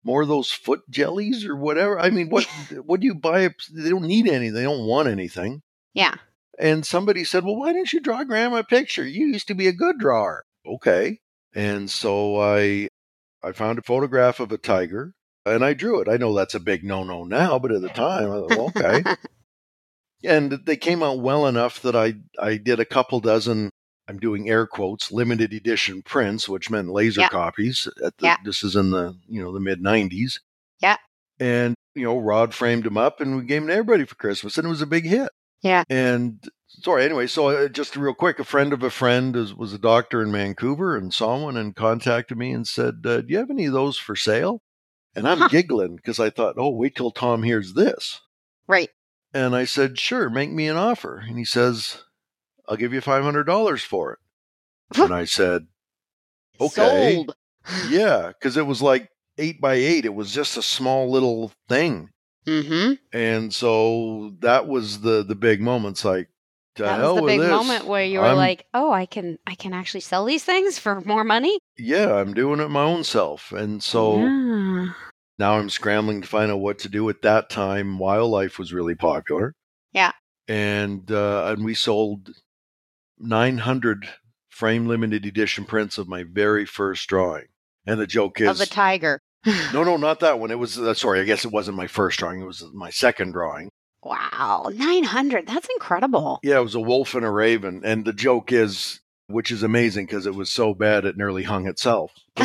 More 0.04 0.24
of 0.24 0.28
those 0.28 0.52
foot 0.52 0.82
jellies 0.90 1.46
or 1.46 1.56
whatever. 1.56 2.00
I 2.00 2.10
mean, 2.10 2.30
what 2.30 2.46
what 2.86 3.00
do 3.00 3.06
you 3.06 3.16
buy? 3.16 3.50
They 3.74 3.90
don't 3.90 4.04
need 4.04 4.28
anything. 4.28 4.54
They 4.54 4.64
don't 4.64 4.86
want 4.86 5.08
anything. 5.08 5.62
Yeah. 5.94 6.16
And 6.60 6.86
somebody 6.86 7.24
said, 7.24 7.44
Well, 7.44 7.56
why 7.56 7.74
didn't 7.74 7.94
you 7.94 8.02
draw 8.02 8.24
grandma 8.24 8.58
a 8.58 8.64
picture? 8.64 9.06
You 9.06 9.28
used 9.28 9.48
to 9.48 9.56
be 9.56 9.68
a 9.68 9.74
good 9.74 9.98
drawer. 10.00 10.44
Okay. 10.66 11.20
And 11.54 11.90
so 11.90 12.40
I 12.40 12.88
I 13.44 13.52
found 13.52 13.80
a 13.80 13.84
photograph 13.84 14.40
of 14.40 14.52
a 14.52 14.58
tiger 14.58 15.14
and 15.46 15.66
I 15.66 15.74
drew 15.74 16.02
it. 16.02 16.08
I 16.08 16.18
know 16.18 16.34
that's 16.34 16.56
a 16.56 16.60
big 16.60 16.84
no 16.84 17.04
no 17.04 17.24
now, 17.24 17.60
but 17.60 17.72
at 17.72 17.82
the 17.82 17.90
time 17.90 18.32
I 18.32 18.36
thought, 18.36 18.50
well, 18.50 18.74
okay. 18.76 19.04
and 20.24 20.52
they 20.66 20.78
came 20.78 21.02
out 21.04 21.20
well 21.20 21.48
enough 21.48 21.82
that 21.82 21.96
I 21.96 22.16
I 22.40 22.58
did 22.58 22.80
a 22.80 22.86
couple 22.86 23.20
dozen 23.20 23.70
I'm 24.08 24.20
doing 24.20 24.50
air 24.50 24.68
quotes 24.68 25.12
limited 25.12 25.54
edition 25.54 26.02
prints, 26.02 26.50
which 26.50 26.70
meant 26.70 26.90
laser 26.90 27.22
Yeah. 27.22 27.30
copies. 27.30 27.88
At 28.04 28.18
the, 28.18 28.26
Yeah. 28.28 28.38
This 28.44 28.64
is 28.64 28.76
in 28.76 28.92
the 28.92 29.16
you 29.28 29.42
know 29.42 29.54
the 29.54 29.60
mid 29.60 29.82
'90s. 29.82 30.40
Yeah. 30.82 30.98
And 31.40 31.76
you 31.96 32.04
know 32.04 32.18
Rod 32.18 32.54
framed 32.54 32.84
them 32.84 32.98
up, 32.98 33.22
and 33.22 33.38
we 33.38 33.44
gave 33.44 33.62
them 33.62 33.68
to 33.68 33.74
everybody 33.74 34.06
for 34.06 34.16
Christmas, 34.16 34.58
and 34.58 34.66
it 34.66 34.70
was 34.70 34.82
a 34.82 34.88
big 34.88 35.06
hit. 35.06 35.30
Yeah. 35.62 35.84
And 35.90 36.44
sorry, 36.68 37.06
anyway, 37.06 37.28
so 37.28 37.50
uh, 37.50 37.68
just 37.68 37.96
real 37.96 38.14
quick, 38.16 38.40
a 38.40 38.44
friend 38.44 38.74
of 38.74 38.82
a 38.82 38.90
friend 38.90 39.36
is, 39.36 39.54
was 39.54 39.74
a 39.74 39.78
doctor 39.78 40.22
in 40.24 40.32
Vancouver 40.32 40.98
and 40.98 41.14
saw 41.14 41.38
one 41.44 41.56
and 41.56 41.76
contacted 41.76 42.36
me 42.38 42.52
and 42.52 42.68
said, 42.68 42.96
uh, 43.06 43.22
"Do 43.22 43.28
you 43.30 43.38
have 43.38 43.52
any 43.52 43.66
of 43.68 43.74
those 43.74 43.98
for 43.98 44.16
sale?" 44.16 44.62
And 45.16 45.28
I'm 45.28 45.38
Huh. 45.40 45.48
giggling 45.50 45.96
because 45.98 46.20
I 46.20 46.30
thought, 46.32 46.56
"Oh, 46.58 46.72
wait 46.72 46.96
till 46.96 47.12
Tom 47.12 47.44
hears 47.44 47.74
this." 47.76 48.20
right. 48.68 48.90
And 49.34 49.56
I 49.56 49.66
said, 49.66 49.98
sure, 50.00 50.30
make 50.30 50.52
me 50.52 50.68
an 50.68 50.78
offer. 50.78 51.18
And 51.28 51.38
he 51.38 51.46
says, 51.46 52.04
I'll 52.68 52.78
give 52.78 52.94
you 52.94 53.02
five 53.02 53.24
hundred 53.24 53.46
dollars 53.46 53.82
for 53.84 54.14
it. 54.14 54.20
and 55.00 55.14
I 55.14 55.26
said, 55.26 55.68
Okay. 56.60 57.14
Sold. 57.16 57.36
Yeah, 57.90 58.28
because 58.30 58.58
it 58.58 58.66
was 58.66 58.82
like 58.82 59.10
eight 59.38 59.62
by 59.62 59.74
eight. 59.76 60.06
It 60.06 60.14
was 60.14 60.34
just 60.34 60.58
a 60.58 60.62
small 60.62 61.10
little 61.10 61.52
thing. 61.70 62.10
Mm-hmm. 62.46 62.94
And 63.18 63.54
so 63.54 64.34
that 64.40 64.68
was 64.68 65.02
the 65.02 65.24
the 65.24 65.36
big 65.36 65.62
moments 65.62 66.04
like 66.04 66.28
to 66.76 66.84
That 66.84 67.00
was 67.02 67.16
the 67.18 67.22
big 67.28 67.40
this. 67.40 67.50
moment 67.50 67.86
where 67.86 68.04
you 68.04 68.20
were 68.20 68.26
I'm- 68.26 68.38
like, 68.38 68.66
"Oh, 68.74 68.92
I 68.92 69.06
can, 69.06 69.38
I 69.46 69.56
can 69.56 69.74
actually 69.74 70.02
sell 70.02 70.26
these 70.26 70.44
things 70.44 70.80
for 70.80 71.02
more 71.02 71.24
money." 71.24 71.60
Yeah, 71.78 72.16
I'm 72.16 72.34
doing 72.34 72.60
it 72.60 72.70
my 72.70 72.84
own 72.84 73.04
self. 73.04 73.52
And 73.52 73.82
so 73.84 74.18
Yeah. 74.20 74.88
Now 75.42 75.58
I'm 75.58 75.70
scrambling 75.70 76.22
to 76.22 76.28
find 76.28 76.52
out 76.52 76.60
what 76.60 76.80
to 76.80 76.90
do. 76.90 77.10
At 77.10 77.24
that 77.24 77.50
time, 77.50 77.98
wildlife 77.98 78.60
was 78.60 78.72
really 78.72 78.96
popular. 78.96 79.56
Yeah. 79.92 80.12
And 80.48 81.12
uh, 81.12 81.48
and 81.48 81.66
we 81.66 81.74
sold 81.74 82.30
900 83.18 84.08
frame 84.50 84.86
limited 84.86 85.26
edition 85.26 85.66
prints 85.66 85.98
of 85.98 86.08
my 86.08 86.24
very 86.24 86.66
first 86.66 87.10
drawing. 87.10 87.48
And 87.88 88.00
the 88.00 88.08
joke 88.08 88.40
is 88.40 88.48
of 88.48 88.62
a 88.62 88.70
tiger. 88.70 89.20
no, 89.74 89.84
no, 89.84 89.98
not 89.98 90.20
that 90.20 90.40
one. 90.40 90.52
It 90.52 90.60
was 90.60 90.78
uh, 90.78 90.94
sorry. 90.94 91.20
I 91.20 91.24
guess 91.24 91.44
it 91.44 91.52
wasn't 91.52 91.76
my 91.78 91.88
first 91.88 92.20
drawing. 92.20 92.42
It 92.42 92.46
was 92.46 92.64
my 92.74 92.92
second 92.92 93.32
drawing. 93.32 93.72
Wow, 94.04 94.70
nine 94.72 95.04
hundred. 95.04 95.48
That's 95.48 95.68
incredible. 95.74 96.40
Yeah, 96.44 96.60
it 96.60 96.64
was 96.64 96.76
a 96.76 96.80
wolf 96.80 97.16
and 97.16 97.26
a 97.26 97.32
raven. 97.32 97.82
And 97.84 98.06
the 98.06 98.14
joke 98.14 98.52
is, 98.52 99.00
which 99.28 99.50
is 99.50 99.64
amazing 99.64 100.06
because 100.06 100.28
it 100.28 100.36
was 100.36 100.52
so 100.52 100.76
bad 100.76 101.06
it 101.06 101.18
nearly 101.18 101.44
hung 101.44 101.68
itself. 101.68 102.12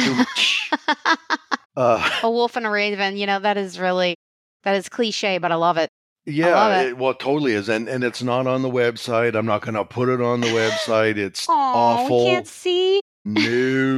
uh, 1.77 2.11
a 2.23 2.31
wolf 2.31 2.57
and 2.57 2.67
a 2.67 2.71
raven. 2.71 3.17
You 3.17 3.27
know 3.27 3.39
that 3.41 3.57
is 3.57 3.79
really 3.79 4.17
that 4.65 4.77
is 4.77 4.89
cliche, 4.89 5.39
but 5.39 5.53
I 5.53 5.57
love 5.57 5.77
it. 5.77 5.91
yeah, 6.25 6.55
love 6.55 6.73
it. 6.85 6.89
it- 6.91 6.99
well, 6.99 7.11
it 7.13 7.19
totally 7.21 7.53
is. 7.53 7.69
And 7.69 7.89
and 7.89 8.03
it's 8.05 8.23
not 8.23 8.47
on 8.47 8.63
the 8.63 8.71
website. 8.71 9.35
I'm 9.37 9.47
not 9.47 9.63
going 9.63 9.75
to 9.75 9.85
put 9.85 10.09
it 10.09 10.21
on 10.21 10.41
the 10.41 10.49
website. 10.49 11.17
It's 11.17 11.47
Oh, 11.49 11.53
awful. 11.55 12.25
can't 12.25 12.47
see. 12.47 13.01
No, 13.25 13.41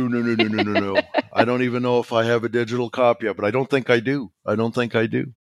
no, 0.09 0.23
no, 0.23 0.35
no, 0.35 0.63
no, 0.63 0.63
no, 0.73 0.95
no. 0.95 1.03
I 1.35 1.45
don't 1.45 1.63
even 1.63 1.83
know 1.83 1.99
if 2.01 2.13
I 2.15 2.25
have 2.25 2.45
a 2.45 2.49
digital 2.49 2.89
copy 2.89 3.27
of 3.27 3.39
it. 3.39 3.45
I 3.45 3.51
don't 3.51 3.69
think 3.69 3.91
I 3.91 4.01
do. 4.01 4.33
I 4.47 4.57
don't 4.57 4.75
think 4.75 4.95
I 4.95 5.07
do. 5.07 5.35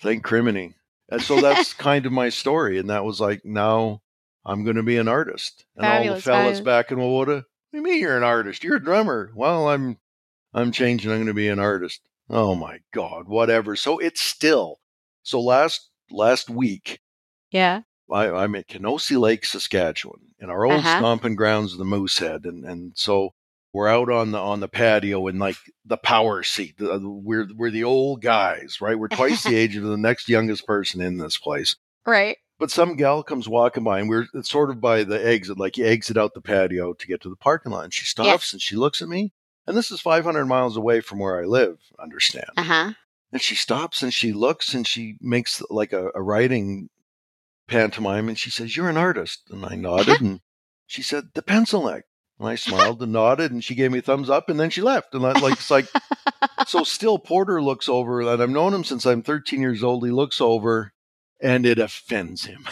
Thank 0.00 0.24
criminy. 0.24 0.74
And 1.08 1.22
so 1.22 1.40
that's 1.40 1.72
kind 1.88 2.06
of 2.06 2.12
my 2.12 2.28
story. 2.30 2.78
And 2.78 2.90
that 2.90 3.04
was 3.04 3.20
like, 3.20 3.44
now 3.44 4.00
I'm 4.44 4.64
going 4.64 4.76
to 4.76 4.82
be 4.82 4.96
an 4.96 5.08
artist. 5.08 5.64
And 5.76 5.86
all 5.86 5.98
the 6.16 6.20
fellas 6.20 6.24
fabulous. 6.24 6.60
back 6.60 6.90
in 6.90 6.98
Wawota, 6.98 7.26
what 7.26 7.44
do 7.72 7.78
you 7.78 7.82
mean 7.82 8.00
you're 8.00 8.16
an 8.16 8.22
artist? 8.24 8.64
You're 8.64 8.76
a 8.76 8.82
drummer. 8.84 9.30
Well, 9.34 9.68
I'm, 9.68 9.98
I'm 10.52 10.72
changing. 10.72 11.10
I'm 11.10 11.18
going 11.18 11.26
to 11.28 11.34
be 11.34 11.48
an 11.48 11.58
artist. 11.58 12.00
Oh 12.28 12.54
my 12.54 12.78
God, 12.92 13.28
whatever. 13.28 13.76
So 13.76 13.98
it's 13.98 14.20
still, 14.20 14.78
so 15.22 15.40
last, 15.40 15.90
last 16.10 16.48
week, 16.50 17.00
Yeah. 17.50 17.82
I, 18.12 18.28
I'm 18.30 18.54
at 18.56 18.66
Kenosee 18.68 19.16
Lake, 19.16 19.44
Saskatchewan, 19.44 20.20
and 20.40 20.50
our 20.50 20.64
old 20.64 20.74
Uh-huh. 20.80 20.98
stomping 20.98 21.36
grounds 21.36 21.72
is 21.72 21.78
the 21.78 21.84
Moosehead, 21.84 22.44
and 22.44 22.64
and 22.64 22.92
so 22.96 23.34
we're 23.72 23.86
out 23.86 24.10
on 24.10 24.32
the 24.32 24.38
on 24.38 24.58
the 24.58 24.66
patio 24.66 25.28
in 25.28 25.38
like 25.38 25.54
the 25.84 25.96
power 25.96 26.42
seat. 26.42 26.76
The- 26.78 26.98
the- 26.98 27.08
We're 27.08 27.46
we're 27.56 27.70
the 27.70 27.84
old 27.84 28.20
guys, 28.20 28.80
right? 28.80 28.98
We're 28.98 29.06
twice 29.06 29.44
the 29.44 29.54
age 29.62 29.76
of 29.76 29.84
the 29.84 29.96
next 29.96 30.28
youngest 30.28 30.66
person 30.66 31.00
in 31.00 31.18
this 31.18 31.38
place. 31.38 31.76
Right. 32.04 32.38
But 32.58 32.72
some 32.72 32.96
gal 32.96 33.22
comes 33.22 33.48
walking 33.48 33.84
by, 33.84 34.00
and 34.00 34.08
we're 34.08 34.26
it's 34.34 34.50
sort 34.50 34.70
of 34.70 34.80
by 34.80 35.04
the 35.04 35.24
exit, 35.24 35.56
like 35.58 35.76
you 35.76 35.86
exit 35.86 36.16
out 36.16 36.34
the 36.34 36.40
patio 36.40 36.94
to 36.94 37.06
get 37.06 37.20
to 37.22 37.28
the 37.30 37.36
parking 37.36 37.70
lot. 37.70 37.84
And 37.84 37.94
she 37.94 38.04
stops 38.06 38.26
Yes. 38.26 38.52
and 38.52 38.60
she 38.60 38.74
looks 38.74 39.00
at 39.00 39.08
me, 39.08 39.32
and 39.70 39.78
this 39.78 39.92
is 39.92 40.00
500 40.00 40.46
miles 40.46 40.76
away 40.76 41.00
from 41.00 41.20
where 41.20 41.40
I 41.40 41.44
live. 41.44 41.78
Understand? 41.96 42.50
Uh 42.56 42.62
huh. 42.64 42.92
And 43.30 43.40
she 43.40 43.54
stops 43.54 44.02
and 44.02 44.12
she 44.12 44.32
looks 44.32 44.74
and 44.74 44.84
she 44.84 45.16
makes 45.20 45.62
like 45.70 45.92
a, 45.92 46.10
a 46.12 46.20
writing 46.20 46.90
pantomime 47.68 48.28
and 48.28 48.36
she 48.36 48.50
says, 48.50 48.76
You're 48.76 48.90
an 48.90 48.96
artist. 48.96 49.44
And 49.48 49.64
I 49.64 49.76
nodded 49.76 50.20
and 50.20 50.40
she 50.86 51.02
said, 51.02 51.28
The 51.34 51.42
pencil 51.42 51.88
neck. 51.88 52.04
And 52.40 52.48
I 52.48 52.56
smiled 52.56 53.00
and 53.00 53.12
nodded 53.12 53.52
and 53.52 53.62
she 53.62 53.76
gave 53.76 53.92
me 53.92 54.00
a 54.00 54.02
thumbs 54.02 54.28
up 54.28 54.48
and 54.48 54.58
then 54.58 54.70
she 54.70 54.82
left. 54.82 55.14
And 55.14 55.24
I, 55.24 55.38
like 55.38 55.52
it's 55.52 55.70
like 55.70 55.86
so 56.66 56.82
still 56.84 57.20
Porter 57.20 57.62
looks 57.62 57.88
over 57.88 58.20
and 58.20 58.42
I've 58.42 58.50
known 58.50 58.74
him 58.74 58.82
since 58.82 59.06
I'm 59.06 59.22
13 59.22 59.60
years 59.60 59.84
old. 59.84 60.04
He 60.04 60.10
looks 60.10 60.40
over 60.40 60.92
and 61.40 61.64
it 61.64 61.78
offends 61.78 62.46
him. 62.46 62.66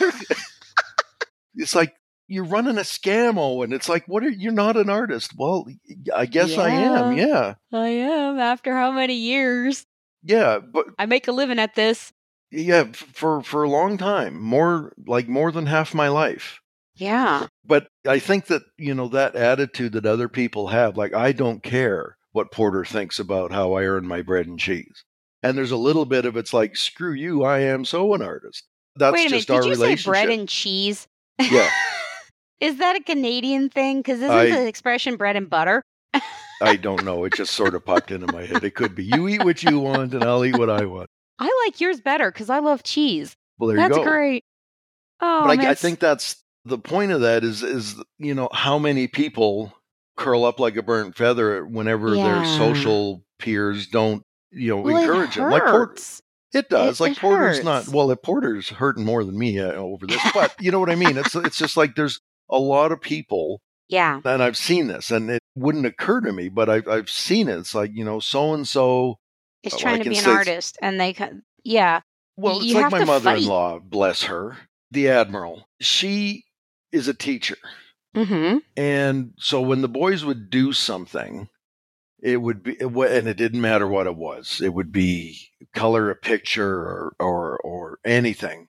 it's 1.54 1.74
like 1.74 1.94
you're 2.28 2.44
running 2.44 2.78
a 2.78 2.82
scam, 2.82 3.38
Owen. 3.38 3.72
It's 3.72 3.88
like, 3.88 4.06
what 4.06 4.24
are 4.24 4.28
you're 4.28 4.52
not 4.52 4.76
an 4.76 4.90
artist? 4.90 5.32
Well, 5.36 5.66
I 6.14 6.26
guess 6.26 6.56
I 6.58 6.70
am. 6.70 7.16
Yeah. 7.16 7.54
I 7.72 7.88
am. 7.88 8.38
After 8.38 8.74
how 8.74 8.90
many 8.92 9.14
years? 9.14 9.86
Yeah. 10.22 10.58
But 10.58 10.86
I 10.98 11.06
make 11.06 11.28
a 11.28 11.32
living 11.32 11.58
at 11.58 11.74
this. 11.74 12.12
Yeah, 12.50 12.84
for 12.92 13.42
for 13.42 13.62
a 13.64 13.68
long 13.68 13.98
time, 13.98 14.40
more 14.40 14.92
like 15.06 15.28
more 15.28 15.50
than 15.50 15.66
half 15.66 15.94
my 15.94 16.08
life. 16.08 16.60
Yeah. 16.94 17.48
But 17.64 17.88
I 18.06 18.18
think 18.18 18.46
that 18.46 18.62
you 18.78 18.94
know 18.94 19.08
that 19.08 19.34
attitude 19.36 19.92
that 19.92 20.06
other 20.06 20.28
people 20.28 20.68
have, 20.68 20.96
like 20.96 21.12
I 21.12 21.32
don't 21.32 21.62
care 21.62 22.16
what 22.32 22.52
Porter 22.52 22.84
thinks 22.84 23.18
about 23.18 23.52
how 23.52 23.72
I 23.74 23.84
earn 23.84 24.06
my 24.06 24.22
bread 24.22 24.46
and 24.46 24.58
cheese. 24.58 25.04
And 25.42 25.56
there's 25.56 25.70
a 25.70 25.76
little 25.76 26.04
bit 26.06 26.24
of 26.24 26.36
it's 26.36 26.52
like, 26.52 26.76
screw 26.76 27.12
you, 27.12 27.44
I 27.44 27.60
am 27.60 27.84
so 27.84 28.14
an 28.14 28.22
artist. 28.22 28.64
That's 28.96 29.12
Wait 29.12 29.26
a 29.26 29.30
minute. 29.30 29.36
just 29.38 29.50
our 29.50 29.62
Did 29.62 29.68
you 29.68 29.74
say 29.74 29.80
relationship. 29.82 30.10
bread 30.10 30.28
and 30.30 30.48
cheese? 30.48 31.08
Yeah. 31.38 31.68
Is 32.60 32.78
that 32.78 32.96
a 32.96 33.02
Canadian 33.02 33.68
thing? 33.68 33.98
Because 33.98 34.18
isn't 34.18 34.30
I- 34.30 34.50
the 34.50 34.66
expression 34.66 35.16
bread 35.16 35.36
and 35.36 35.48
butter? 35.50 35.82
I 36.62 36.76
don't 36.76 37.04
know. 37.04 37.24
It 37.24 37.34
just 37.34 37.52
sort 37.52 37.74
of 37.74 37.84
popped 37.84 38.10
into 38.10 38.32
my 38.32 38.46
head. 38.46 38.64
It 38.64 38.74
could 38.74 38.94
be 38.94 39.04
you 39.04 39.28
eat 39.28 39.44
what 39.44 39.62
you 39.62 39.78
want, 39.78 40.14
and 40.14 40.24
I'll 40.24 40.42
eat 40.44 40.56
what 40.56 40.70
I 40.70 40.86
want. 40.86 41.10
I 41.38 41.50
like 41.66 41.80
yours 41.82 42.00
better 42.00 42.30
because 42.30 42.48
I 42.48 42.60
love 42.60 42.82
cheese. 42.82 43.36
Well, 43.58 43.68
there 43.68 43.76
That's 43.76 43.98
you 43.98 44.04
go. 44.04 44.10
great. 44.10 44.42
Oh, 45.20 45.42
but 45.44 45.50
I, 45.50 45.56
man, 45.56 45.66
I 45.66 45.70
it's- 45.72 45.82
think 45.82 45.98
that's 45.98 46.42
the 46.64 46.78
point 46.78 47.12
of 47.12 47.20
that 47.20 47.44
is 47.44 47.62
is 47.62 47.94
you 48.18 48.34
know 48.34 48.48
how 48.52 48.78
many 48.78 49.06
people 49.06 49.72
curl 50.16 50.44
up 50.44 50.58
like 50.58 50.76
a 50.76 50.82
burnt 50.82 51.14
feather 51.16 51.64
whenever 51.66 52.14
their 52.16 52.44
social 52.44 53.22
peers 53.38 53.86
don't 53.86 54.22
you 54.50 54.70
know 54.74 54.80
well, 54.80 54.96
encourage 54.96 55.36
it 55.36 55.40
them. 55.40 55.50
Like 55.50 55.64
Porter, 55.64 55.94
it 56.54 56.68
does. 56.70 56.98
It- 56.98 57.02
like 57.02 57.12
it 57.12 57.18
Porter's 57.18 57.62
not 57.62 57.86
well. 57.88 58.10
If 58.10 58.22
Porter's 58.22 58.70
hurting 58.70 59.04
more 59.04 59.24
than 59.24 59.38
me 59.38 59.60
uh, 59.60 59.72
over 59.72 60.06
this, 60.06 60.22
but 60.32 60.54
you 60.60 60.70
know 60.70 60.80
what 60.80 60.88
I 60.90 60.94
mean. 60.94 61.18
It's 61.18 61.36
it's 61.36 61.58
just 61.58 61.76
like 61.76 61.94
there's 61.96 62.18
a 62.50 62.58
lot 62.58 62.92
of 62.92 63.00
people, 63.00 63.60
Yeah. 63.88 64.20
and 64.24 64.42
I've 64.42 64.56
seen 64.56 64.86
this, 64.88 65.10
and 65.10 65.30
it 65.30 65.42
wouldn't 65.54 65.86
occur 65.86 66.20
to 66.20 66.32
me, 66.32 66.48
but 66.48 66.68
I've 66.68 66.88
I've 66.88 67.10
seen 67.10 67.48
it. 67.48 67.58
It's 67.58 67.74
like 67.74 67.90
you 67.94 68.04
know 68.04 68.20
so 68.20 68.54
and 68.54 68.66
so. 68.66 69.18
Is 69.62 69.74
I 69.74 69.78
trying 69.78 70.02
to 70.04 70.10
be 70.10 70.18
an 70.18 70.26
artist, 70.26 70.78
and 70.80 71.00
they, 71.00 71.14
yeah, 71.64 72.00
Well, 72.36 72.58
it's 72.58 72.66
you 72.66 72.74
like 72.74 72.92
my 72.92 73.04
mother-in-law, 73.04 73.80
bless 73.80 74.22
her, 74.24 74.56
the 74.92 75.08
admiral. 75.08 75.66
She 75.80 76.44
is 76.92 77.08
a 77.08 77.14
teacher. 77.14 77.56
mm-hmm. 78.14 78.58
And 78.76 79.32
so 79.38 79.60
when 79.60 79.82
the 79.82 79.88
boys 79.88 80.24
would 80.24 80.50
do 80.50 80.72
something, 80.72 81.48
it 82.22 82.36
would 82.40 82.62
be, 82.62 82.72
it 82.74 82.86
and 82.86 83.28
it 83.28 83.36
didn't 83.36 83.60
matter 83.60 83.88
what 83.88 84.06
it 84.06 84.14
was. 84.16 84.60
It 84.62 84.72
would 84.72 84.92
be 84.92 85.38
color 85.74 86.10
a 86.10 86.14
picture 86.14 86.78
or 86.78 87.16
or 87.18 87.58
or 87.58 87.98
anything. 88.04 88.68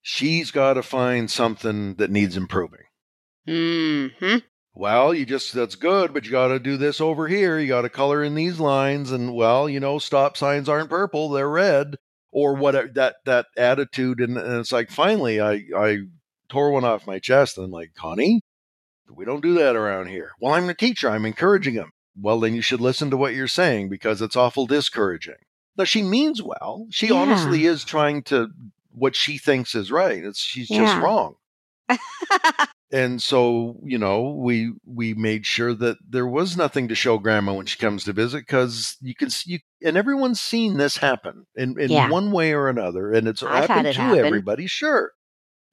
She's 0.00 0.50
got 0.50 0.74
to 0.74 0.82
find 0.82 1.30
something 1.30 1.94
that 1.96 2.10
needs 2.10 2.36
improving. 2.36 2.83
Mm-hmm. 3.46 4.38
Well, 4.76 5.14
you 5.14 5.24
just 5.24 5.52
that's 5.52 5.76
good, 5.76 6.12
but 6.12 6.24
you 6.24 6.32
got 6.32 6.48
to 6.48 6.58
do 6.58 6.76
this 6.76 7.00
over 7.00 7.28
here. 7.28 7.58
You 7.58 7.68
got 7.68 7.82
to 7.82 7.88
color 7.88 8.24
in 8.24 8.34
these 8.34 8.58
lines, 8.58 9.12
and 9.12 9.32
well, 9.34 9.68
you 9.68 9.78
know, 9.78 9.98
stop 9.98 10.36
signs 10.36 10.68
aren't 10.68 10.90
purple; 10.90 11.28
they're 11.28 11.48
red, 11.48 11.96
or 12.32 12.54
whatever. 12.54 12.88
That 12.88 13.16
that 13.24 13.46
attitude, 13.56 14.18
and, 14.20 14.36
and 14.36 14.56
it's 14.58 14.72
like 14.72 14.90
finally, 14.90 15.40
I 15.40 15.62
I 15.76 15.98
tore 16.48 16.72
one 16.72 16.84
off 16.84 17.06
my 17.06 17.20
chest, 17.20 17.56
and 17.56 17.66
I'm 17.66 17.70
like, 17.70 17.94
Connie, 17.94 18.40
we 19.08 19.24
don't 19.24 19.42
do 19.42 19.54
that 19.54 19.76
around 19.76 20.08
here. 20.08 20.32
Well, 20.40 20.54
I'm 20.54 20.66
the 20.66 20.74
teacher; 20.74 21.08
I'm 21.08 21.24
encouraging 21.24 21.74
him. 21.74 21.90
Well, 22.20 22.40
then 22.40 22.54
you 22.54 22.62
should 22.62 22.80
listen 22.80 23.10
to 23.10 23.16
what 23.16 23.34
you're 23.34 23.46
saying 23.46 23.90
because 23.90 24.20
it's 24.22 24.36
awful 24.36 24.66
discouraging. 24.66 25.34
Now 25.76 25.84
she 25.84 26.02
means 26.02 26.42
well. 26.42 26.86
She 26.90 27.08
Yeah. 27.08 27.14
honestly 27.14 27.64
is 27.64 27.84
trying 27.84 28.24
to 28.24 28.48
what 28.90 29.14
she 29.14 29.38
thinks 29.38 29.74
is 29.76 29.92
right. 29.92 30.24
It's 30.24 30.40
she's 30.40 30.68
just 30.68 30.96
wrong 31.00 31.34
and 32.92 33.20
so 33.22 33.76
you 33.84 33.98
know 33.98 34.30
we 34.38 34.72
we 34.86 35.14
made 35.14 35.44
sure 35.46 35.74
that 35.74 35.96
there 36.08 36.26
was 36.26 36.56
nothing 36.56 36.88
to 36.88 36.94
show 36.94 37.18
grandma 37.18 37.52
when 37.52 37.66
she 37.66 37.78
comes 37.78 38.04
to 38.04 38.12
visit 38.12 38.38
because 38.46 38.96
you 39.00 39.14
can 39.14 39.30
see 39.30 39.52
you, 39.52 39.58
and 39.86 39.96
everyone's 39.96 40.40
seen 40.40 40.76
this 40.76 40.96
happen 40.96 41.46
in, 41.56 41.78
in 41.78 41.90
Yeah. 41.90 42.10
one 42.10 42.30
way 42.30 42.52
or 42.52 42.68
another 42.68 43.12
and 43.12 43.26
it's 43.28 43.42
I've 43.42 43.68
happened 43.68 43.88
it 43.88 43.94
to 43.94 44.00
happen. 44.00 44.24
everybody 44.24 44.66
sure 44.66 45.12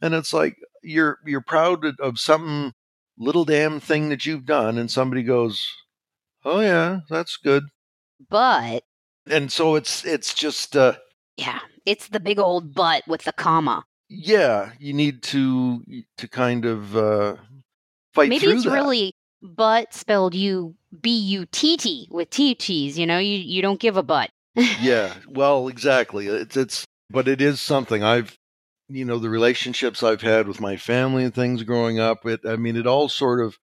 and 0.02 0.14
it's 0.14 0.34
like 0.34 0.56
you're 0.84 1.20
you're 1.26 1.42
proud 1.42 1.86
of- 1.86 1.96
of 2.00 2.20
some 2.20 2.74
little 3.18 3.46
damn 3.46 3.80
thing 3.80 4.10
that 4.10 4.26
you've 4.26 4.46
done 4.46 4.78
and 4.78 4.90
somebody 4.90 5.24
goes 5.24 5.66
oh 6.44 6.60
yeah 6.62 7.00
that's 7.10 7.38
good 7.38 7.64
but 8.30 8.84
and 9.30 9.52
so 9.52 9.76
it's 9.76 10.04
it's 10.06 10.34
just 10.34 10.76
uh 10.76 10.94
yeah, 11.38 11.60
it's 11.86 12.10
the 12.10 12.20
big 12.20 12.38
old 12.38 12.76
butt 12.76 13.04
with 13.08 13.24
the 13.24 13.32
comma. 13.34 13.84
Yeah 14.14 14.72
you 14.78 14.92
need 14.94 15.24
to 15.24 15.82
to 16.18 16.28
kind 16.28 16.66
of 16.66 16.96
uh 16.98 17.36
fight 18.14 18.28
Maybe 18.30 18.48
it's 18.48 18.66
that. 18.66 18.72
really 18.74 19.14
butt 19.42 19.94
spelled 19.94 20.36
U 20.36 20.76
B 21.02 21.10
U 21.18 21.46
T 21.46 21.78
T 21.78 22.08
with 22.12 22.30
T 22.30 22.54
T's. 22.54 23.00
You 23.00 23.08
know, 23.08 23.18
you 23.20 23.38
you 23.38 23.62
don't 23.62 23.80
give 23.80 23.96
a 23.96 24.04
butt. 24.04 24.30
yeah 24.82 25.14
well 25.30 25.70
exactly 25.70 26.28
it's 26.28 26.58
it's 26.58 26.86
but 27.10 27.28
it 27.30 27.40
is 27.42 27.62
something 27.62 28.04
i've 28.04 28.38
you 28.94 29.06
know, 29.06 29.20
the 29.20 29.30
relationships 29.30 30.04
I've 30.04 30.22
had 30.22 30.50
with 30.50 30.60
my 30.60 30.76
family 30.76 31.24
and 31.24 31.34
things 31.34 31.64
growing 31.64 31.98
up, 31.98 32.26
it, 32.26 32.42
I 32.46 32.58
mean, 32.58 32.76
it 32.76 32.86
all 32.86 33.08
sort 33.08 33.40
of, 33.40 33.58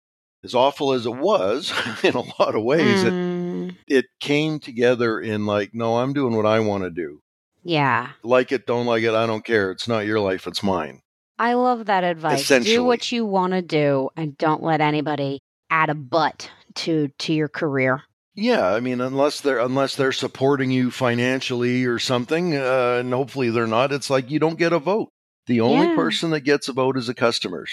as 0.44 0.54
awful 0.54 0.92
as 0.92 1.04
it 1.04 1.16
was 1.16 1.72
in 2.04 2.14
a 2.14 2.20
lot 2.40 2.54
of 2.54 2.62
ways, 2.62 3.02
Mm, 3.02 3.70
it, 3.88 3.96
it 3.96 4.04
came 4.20 4.60
together 4.60 5.20
in 5.20 5.44
like, 5.44 5.70
no, 5.74 5.98
I'm 5.98 6.12
doing 6.12 6.36
what 6.36 6.46
I 6.46 6.60
want 6.60 6.84
to 6.84 6.90
do. 6.90 7.22
Yeah. 7.66 8.10
Like 8.22 8.52
it, 8.52 8.66
don't 8.66 8.86
like 8.86 9.02
it, 9.02 9.14
I 9.14 9.26
don't 9.26 9.44
care. 9.44 9.70
It's 9.70 9.88
not 9.88 10.06
your 10.06 10.20
life, 10.20 10.46
it's 10.46 10.62
mine. 10.62 11.00
I 11.38 11.54
love 11.54 11.86
that 11.86 12.04
advice. 12.04 12.48
Do 12.48 12.84
what 12.84 13.12
you 13.12 13.26
want 13.26 13.52
to 13.52 13.62
do 13.62 14.08
and 14.16 14.38
don't 14.38 14.62
let 14.62 14.80
anybody 14.80 15.40
add 15.70 15.90
a 15.90 15.94
butt 15.94 16.50
to 16.76 17.08
to 17.18 17.32
your 17.34 17.48
career. 17.48 18.02
Yeah, 18.34 18.66
I 18.66 18.80
mean, 18.80 19.00
unless 19.00 19.40
they're 19.40 19.58
unless 19.58 19.96
they're 19.96 20.12
supporting 20.12 20.70
you 20.70 20.90
financially 20.90 21.84
or 21.84 21.98
something, 21.98 22.56
uh, 22.56 22.98
and 23.00 23.12
hopefully 23.12 23.50
they're 23.50 23.66
not. 23.66 23.92
It's 23.92 24.10
like 24.10 24.30
you 24.30 24.38
don't 24.38 24.58
get 24.58 24.72
a 24.72 24.78
vote. 24.78 25.08
The 25.46 25.60
only 25.60 25.88
Yeah. 25.88 25.94
person 25.94 26.30
that 26.30 26.40
gets 26.40 26.68
a 26.68 26.72
vote 26.72 26.96
is 26.96 27.06
the 27.06 27.14
customers. 27.14 27.70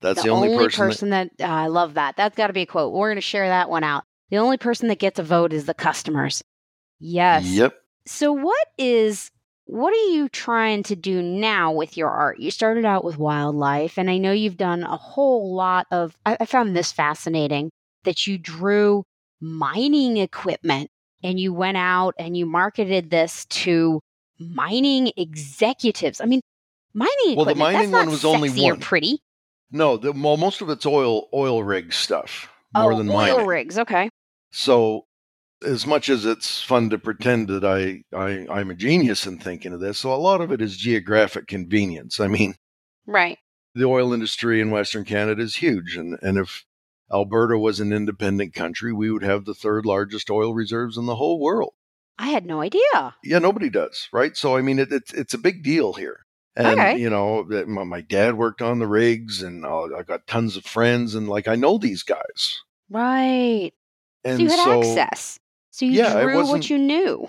That's 0.00 0.22
the, 0.22 0.28
only, 0.28 0.54
person. 0.68 1.10
that, 1.10 1.30
uh, 1.40 1.44
I 1.44 1.68
love 1.68 1.94
that. 1.94 2.16
That's 2.16 2.36
got 2.36 2.48
to 2.48 2.52
be 2.52 2.62
a 2.62 2.66
quote. 2.66 2.92
We're 2.92 3.08
going 3.08 3.16
to 3.16 3.22
share 3.22 3.48
that 3.48 3.70
one 3.70 3.82
out. 3.82 4.04
The 4.30 4.36
only 4.36 4.58
person 4.58 4.88
that 4.88 4.98
gets 4.98 5.18
a 5.18 5.22
vote 5.22 5.54
is 5.54 5.64
the 5.64 5.74
customers. 5.74 6.42
Yes. 7.00 7.46
Yep. 7.46 7.74
So 8.06 8.32
what 8.32 8.66
is 8.78 9.30
what 9.66 9.92
are 9.92 10.10
you 10.12 10.28
trying 10.28 10.84
to 10.84 10.96
do 10.96 11.20
now 11.22 11.72
with 11.72 11.96
your 11.96 12.08
art? 12.08 12.38
You 12.38 12.50
started 12.52 12.84
out 12.84 13.04
with 13.04 13.18
wildlife, 13.18 13.98
and 13.98 14.08
I 14.08 14.18
know 14.18 14.30
you've 14.32 14.56
done 14.56 14.84
a 14.84 14.96
whole 14.96 15.54
lot 15.54 15.86
of. 15.90 16.16
I, 16.24 16.36
I 16.40 16.46
found 16.46 16.76
this 16.76 16.92
fascinating 16.92 17.70
that 18.04 18.26
you 18.26 18.38
drew 18.38 19.04
mining 19.40 20.16
equipment 20.16 20.88
and 21.22 21.38
you 21.40 21.52
went 21.52 21.76
out 21.76 22.14
and 22.18 22.36
you 22.36 22.46
marketed 22.46 23.10
this 23.10 23.44
to 23.46 24.00
mining 24.38 25.10
executives. 25.16 26.20
I 26.20 26.26
mean, 26.26 26.40
mining 26.94 27.36
Well, 27.36 27.44
the 27.44 27.54
mining 27.54 27.90
one 27.90 28.08
was 28.08 28.24
only 28.24 28.50
one. 28.50 28.80
pretty. 28.80 29.20
No, 29.72 29.96
the, 29.96 30.12
well, 30.12 30.36
most 30.36 30.62
of 30.62 30.70
it's 30.70 30.86
oil 30.86 31.28
oil 31.34 31.64
rig 31.64 31.92
stuff 31.92 32.48
more 32.74 32.92
oh, 32.92 32.98
than 32.98 33.08
oil 33.08 33.14
mining. 33.14 33.46
rigs. 33.46 33.78
Okay. 33.78 34.08
So, 34.52 35.06
as 35.64 35.86
much 35.86 36.08
as 36.08 36.24
it's 36.26 36.62
fun 36.62 36.90
to 36.90 36.98
pretend 36.98 37.48
that 37.48 37.64
I, 37.64 38.02
I 38.16 38.46
I'm 38.50 38.70
a 38.70 38.74
genius 38.74 39.26
in 39.26 39.38
thinking 39.38 39.72
of 39.72 39.80
this, 39.80 39.98
so 39.98 40.12
a 40.12 40.16
lot 40.16 40.40
of 40.40 40.52
it 40.52 40.60
is 40.60 40.76
geographic 40.76 41.46
convenience. 41.46 42.20
I 42.20 42.28
mean, 42.28 42.54
Right. 43.06 43.38
the 43.74 43.84
oil 43.84 44.12
industry 44.12 44.60
in 44.60 44.70
Western 44.70 45.04
Canada 45.04 45.42
is 45.42 45.56
huge, 45.56 45.96
and 45.96 46.18
and 46.22 46.38
if 46.38 46.64
Alberta 47.12 47.56
was 47.58 47.80
an 47.80 47.92
independent 47.92 48.52
country, 48.54 48.92
we 48.92 49.10
would 49.10 49.22
have 49.22 49.44
the 49.44 49.54
third 49.54 49.86
largest 49.86 50.28
oil 50.30 50.54
reserves 50.54 50.96
in 50.98 51.06
the 51.06 51.16
whole 51.16 51.40
world. 51.40 51.74
I 52.18 52.28
had 52.28 52.46
no 52.46 52.60
idea. 52.62 53.14
Yeah, 53.22 53.38
nobody 53.38 53.68
does, 53.70 54.08
right? 54.12 54.36
So 54.36 54.56
I 54.56 54.62
mean, 54.62 54.78
it, 54.78 54.92
it's 54.92 55.12
it's 55.12 55.34
a 55.34 55.38
big 55.38 55.62
deal 55.62 55.92
here. 55.94 56.20
And 56.56 56.66
Okay. 56.80 56.96
you 56.98 57.10
know, 57.10 57.44
my, 57.66 57.84
my 57.84 58.00
dad 58.00 58.36
worked 58.38 58.62
on 58.62 58.78
the 58.78 58.86
rigs, 58.86 59.42
and 59.42 59.64
uh, 59.64 59.94
I 59.96 60.02
got 60.02 60.26
tons 60.26 60.56
of 60.56 60.64
friends, 60.64 61.14
and 61.14 61.28
like 61.28 61.46
I 61.48 61.54
know 61.56 61.76
these 61.78 62.02
guys. 62.02 62.60
Right. 62.90 63.72
And 64.24 64.38
so 64.38 64.42
you 64.42 64.48
had 64.48 64.64
so, 64.64 64.80
access. 64.80 65.38
So 65.76 65.84
you 65.84 65.98
Yeah, 65.98 66.22
drew 66.22 66.46
what 66.46 66.70
you 66.70 66.78
knew. 66.78 67.28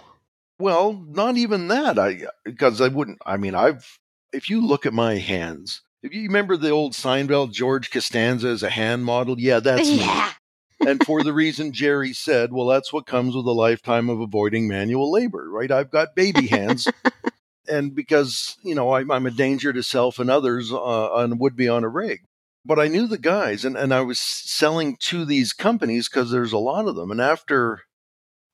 well, 0.57 0.93
not 0.93 1.35
even 1.35 1.67
that. 1.67 1.99
I 1.99 2.27
because 2.45 2.79
I 2.79 2.87
wouldn't. 2.87 3.17
I 3.25 3.35
mean, 3.35 3.53
I've 3.53 3.99
if 4.31 4.49
you 4.49 4.65
look 4.65 4.85
at 4.85 4.93
my 4.93 5.17
hands, 5.17 5.81
if 6.01 6.13
you 6.13 6.21
remember 6.21 6.55
the 6.55 6.69
old 6.69 6.93
Seinfeld 6.93 7.51
George 7.51 7.91
Costanza 7.91 8.47
as 8.47 8.63
a 8.63 8.69
hand 8.69 9.03
model, 9.03 9.37
yeah, 9.37 9.59
that's 9.63 9.91
me. 9.91 9.97
yeah. 9.97 10.31
and 10.79 11.05
for 11.05 11.23
the 11.23 11.33
reason 11.33 11.73
Jerry 11.73 12.13
said, 12.13 12.53
well, 12.53 12.67
that's 12.67 12.93
what 12.93 13.05
comes 13.05 13.35
with 13.35 13.45
a 13.45 13.51
lifetime 13.51 14.09
of 14.09 14.21
avoiding 14.21 14.69
manual 14.69 15.11
labor, 15.11 15.49
right? 15.49 15.69
I've 15.69 15.91
got 15.91 16.15
baby 16.15 16.47
hands. 16.47 16.87
and 17.67 17.93
because, 17.93 18.55
you 18.63 18.75
know, 18.75 18.93
I'm, 18.93 19.11
I'm 19.11 19.25
a 19.25 19.31
danger 19.31 19.73
to 19.73 19.83
self 19.83 20.19
and 20.19 20.29
others 20.29 20.71
uh, 20.71 21.15
and 21.15 21.37
would 21.41 21.57
be 21.57 21.67
on 21.67 21.83
a 21.83 21.89
rig. 21.89 22.23
But 22.63 22.79
I 22.79 22.87
knew 22.87 23.07
the 23.07 23.17
guys 23.17 23.65
and, 23.65 23.75
and 23.75 23.93
I 23.93 23.99
was 24.01 24.21
selling 24.21 24.95
to 25.01 25.25
these 25.25 25.51
companies 25.51 26.07
because 26.07 26.31
there's 26.31 26.53
a 26.53 26.57
lot 26.57 26.87
of 26.87 26.95
them. 26.95 27.11
And 27.11 27.19
after, 27.19 27.81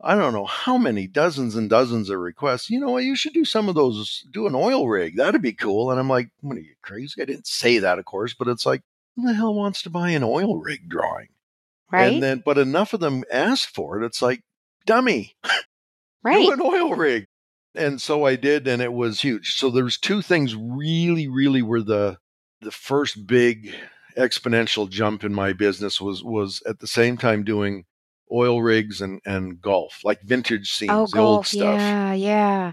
I 0.04 0.16
don't 0.16 0.34
know 0.34 0.46
how 0.46 0.78
many 0.78 1.08
dozens 1.08 1.56
and 1.56 1.70
dozens 1.70 2.10
of 2.10 2.20
requests, 2.20 2.70
you 2.70 2.80
know 2.80 2.92
what, 2.92 3.06
you 3.06 3.16
should 3.16 3.34
do 3.34 3.46
some 3.46 3.70
of 3.70 3.76
those, 3.76 4.26
do 4.30 4.48
an 4.48 4.56
oil 4.56 4.88
rig. 4.88 5.16
That'd 5.16 5.42
be 5.42 5.54
cool. 5.54 5.89
And 5.89 6.00
I'm 6.00 6.10
like, 6.10 6.30
what 6.42 6.58
are 6.58 6.62
you 6.62 6.76
crazy? 6.82 7.22
I 7.22 7.26
didn't 7.26 7.48
say 7.48 7.80
that, 7.80 8.00
of 8.00 8.06
course, 8.06 8.34
but 8.34 8.50
it's 8.50 8.66
like, 8.66 8.82
who 9.16 9.28
the 9.28 9.34
hell 9.34 9.54
wants 9.54 9.82
to 9.84 9.89
buy 9.89 10.10
an 10.10 10.24
oil 10.24 10.58
rig 10.58 10.89
drawing? 10.89 11.30
Right. 11.89 12.12
And 12.12 12.22
then, 12.22 12.44
but 12.46 12.58
enough 12.58 12.94
of 12.94 13.00
them 13.00 13.24
asked 13.32 13.74
for 13.74 14.02
it. 14.02 14.06
It's 14.06 14.22
like, 14.22 14.42
dummy, 14.86 15.36
right. 16.24 16.46
do 16.46 16.52
an 16.52 16.62
oil 16.62 16.96
rig. 16.96 17.26
And 17.76 18.02
so 18.02 18.26
I 18.26 18.36
did, 18.36 18.68
and 18.68 18.82
it 18.82 18.94
was 18.94 19.22
huge. 19.22 19.56
So 19.56 19.70
there's 19.70 19.98
two 19.98 20.22
things 20.22 20.56
really, 20.56 21.28
really 21.28 21.62
were 21.62 21.82
the 21.82 22.18
the 22.62 22.72
first 22.72 23.28
big 23.28 23.74
exponential 24.18 24.89
jump 24.89 25.24
in 25.24 25.34
my 25.34 25.54
business 25.54 26.00
was 26.00 26.24
was 26.24 26.62
at 26.68 26.80
the 26.80 26.88
same 26.88 27.18
time 27.18 27.44
doing 27.44 27.86
oil 28.32 28.62
rigs 28.62 29.02
and 29.02 29.22
and 29.26 29.62
golf, 29.62 30.00
like 30.04 30.22
vintage 30.24 30.70
oh, 30.72 30.74
scenes, 30.74 30.92
oh, 30.92 31.08
the 31.12 31.20
old 31.20 31.48
stuff, 31.48 31.80
Yeah. 31.80 32.14
Yeah. 32.14 32.72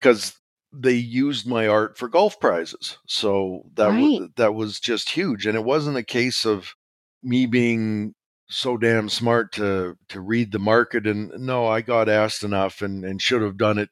because 0.00 0.34
they 0.72 0.94
used 0.94 1.46
my 1.46 1.68
art 1.68 1.98
for 1.98 2.08
golf 2.08 2.40
prizes. 2.40 2.98
So 3.06 3.64
that 3.74 3.88
was 3.88 4.20
Right. 4.20 4.36
that 4.36 4.54
was 4.54 4.80
just 4.80 5.10
huge, 5.10 5.46
and 5.46 5.56
it 5.56 5.64
wasn't 5.64 5.96
a 5.98 6.02
case 6.02 6.44
of 6.46 6.74
me 7.22 7.46
being 7.46 8.14
so 8.48 8.76
damn 8.76 9.08
smart 9.08 9.52
to 9.52 9.96
to 10.08 10.20
read 10.20 10.52
the 10.52 10.58
market 10.58 11.06
and 11.06 11.30
no 11.38 11.66
i 11.66 11.80
got 11.80 12.06
asked 12.08 12.42
enough 12.42 12.82
and 12.82 13.02
and 13.02 13.22
should 13.22 13.40
have 13.40 13.56
done 13.56 13.78
it 13.78 13.88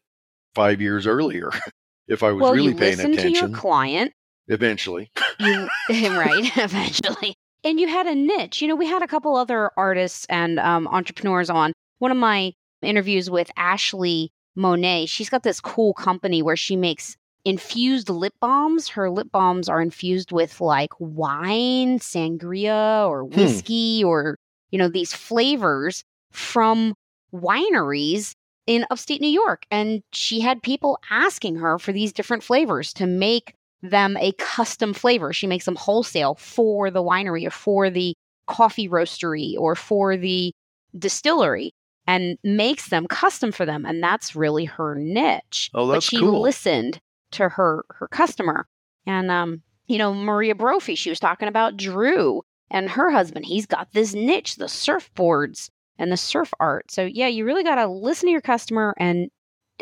five 0.54 0.82
years 0.82 1.06
earlier 1.06 1.50
if 2.08 2.22
i 2.22 2.30
was 2.30 2.42
well, 2.42 2.52
really 2.52 2.72
you 2.72 2.74
paying 2.74 2.96
listened 2.98 3.18
to 3.18 3.30
your 3.30 3.48
client. 3.48 4.12
eventually 4.48 5.10
You 5.38 5.66
right 5.90 6.50
eventually, 6.56 7.36
and 7.64 7.78
you 7.80 7.88
had 7.88 8.06
a 8.06 8.14
niche. 8.14 8.62
You 8.62 8.68
know, 8.68 8.76
we 8.76 8.86
had 8.86 9.02
a 9.02 9.08
couple 9.08 9.36
other 9.36 9.70
artists 9.76 10.26
and 10.28 10.58
um, 10.58 10.86
entrepreneurs 10.88 11.50
on. 11.50 11.72
One 11.98 12.10
of 12.10 12.16
my 12.16 12.52
interviews 12.82 13.30
with 13.30 13.50
Ashley 13.56 14.32
Monet. 14.56 15.06
She's 15.06 15.28
got 15.30 15.42
this 15.42 15.60
cool 15.60 15.92
company 15.94 16.42
where 16.42 16.56
she 16.56 16.76
makes 16.76 17.16
infused 17.44 18.08
lip 18.08 18.34
balms. 18.40 18.88
Her 18.88 19.10
lip 19.10 19.28
balms 19.32 19.68
are 19.68 19.80
infused 19.80 20.32
with 20.32 20.60
like 20.60 20.90
wine, 20.98 21.98
sangria, 21.98 23.08
or 23.08 23.24
Hmm. 23.24 23.36
whiskey, 23.36 24.02
or 24.04 24.36
you 24.70 24.78
know 24.78 24.88
these 24.88 25.12
flavors 25.12 26.04
from 26.32 26.94
wineries 27.32 28.34
in 28.66 28.86
upstate 28.90 29.20
New 29.20 29.28
York. 29.28 29.64
And 29.70 30.02
she 30.12 30.40
had 30.40 30.62
people 30.62 30.98
asking 31.10 31.56
her 31.56 31.78
for 31.78 31.92
these 31.92 32.12
different 32.12 32.42
flavors 32.42 32.92
to 32.94 33.06
make 33.06 33.54
them 33.82 34.16
a 34.18 34.32
custom 34.32 34.92
flavor. 34.92 35.32
She 35.32 35.46
makes 35.46 35.64
them 35.64 35.76
wholesale 35.76 36.34
for 36.34 36.90
the 36.90 37.02
winery 37.02 37.46
or 37.46 37.50
for 37.50 37.90
the 37.90 38.14
coffee 38.46 38.88
roastery 38.88 39.54
or 39.58 39.74
for 39.74 40.16
the 40.16 40.52
distillery 40.98 41.72
and 42.06 42.36
makes 42.42 42.88
them 42.88 43.06
custom 43.06 43.52
for 43.52 43.64
them. 43.64 43.84
And 43.86 44.02
that's 44.02 44.34
really 44.34 44.64
her 44.64 44.94
niche. 44.94 45.70
Oh, 45.74 45.86
that's 45.86 46.06
but 46.06 46.10
she 46.10 46.18
cool. 46.18 46.40
listened 46.40 47.00
to 47.32 47.48
her 47.48 47.84
her 47.90 48.08
customer. 48.08 48.66
And 49.06 49.30
um, 49.30 49.62
you 49.86 49.98
know, 49.98 50.12
Maria 50.12 50.54
Brophy, 50.54 50.94
she 50.94 51.10
was 51.10 51.20
talking 51.20 51.48
about 51.48 51.76
Drew 51.76 52.42
and 52.70 52.90
her 52.90 53.10
husband. 53.10 53.46
He's 53.46 53.66
got 53.66 53.92
this 53.92 54.14
niche, 54.14 54.56
the 54.56 54.66
surfboards 54.66 55.70
and 55.98 56.10
the 56.10 56.16
surf 56.16 56.52
art. 56.58 56.90
So 56.90 57.04
yeah, 57.04 57.28
you 57.28 57.44
really 57.44 57.64
gotta 57.64 57.86
listen 57.86 58.26
to 58.26 58.32
your 58.32 58.40
customer 58.40 58.94
and 58.98 59.30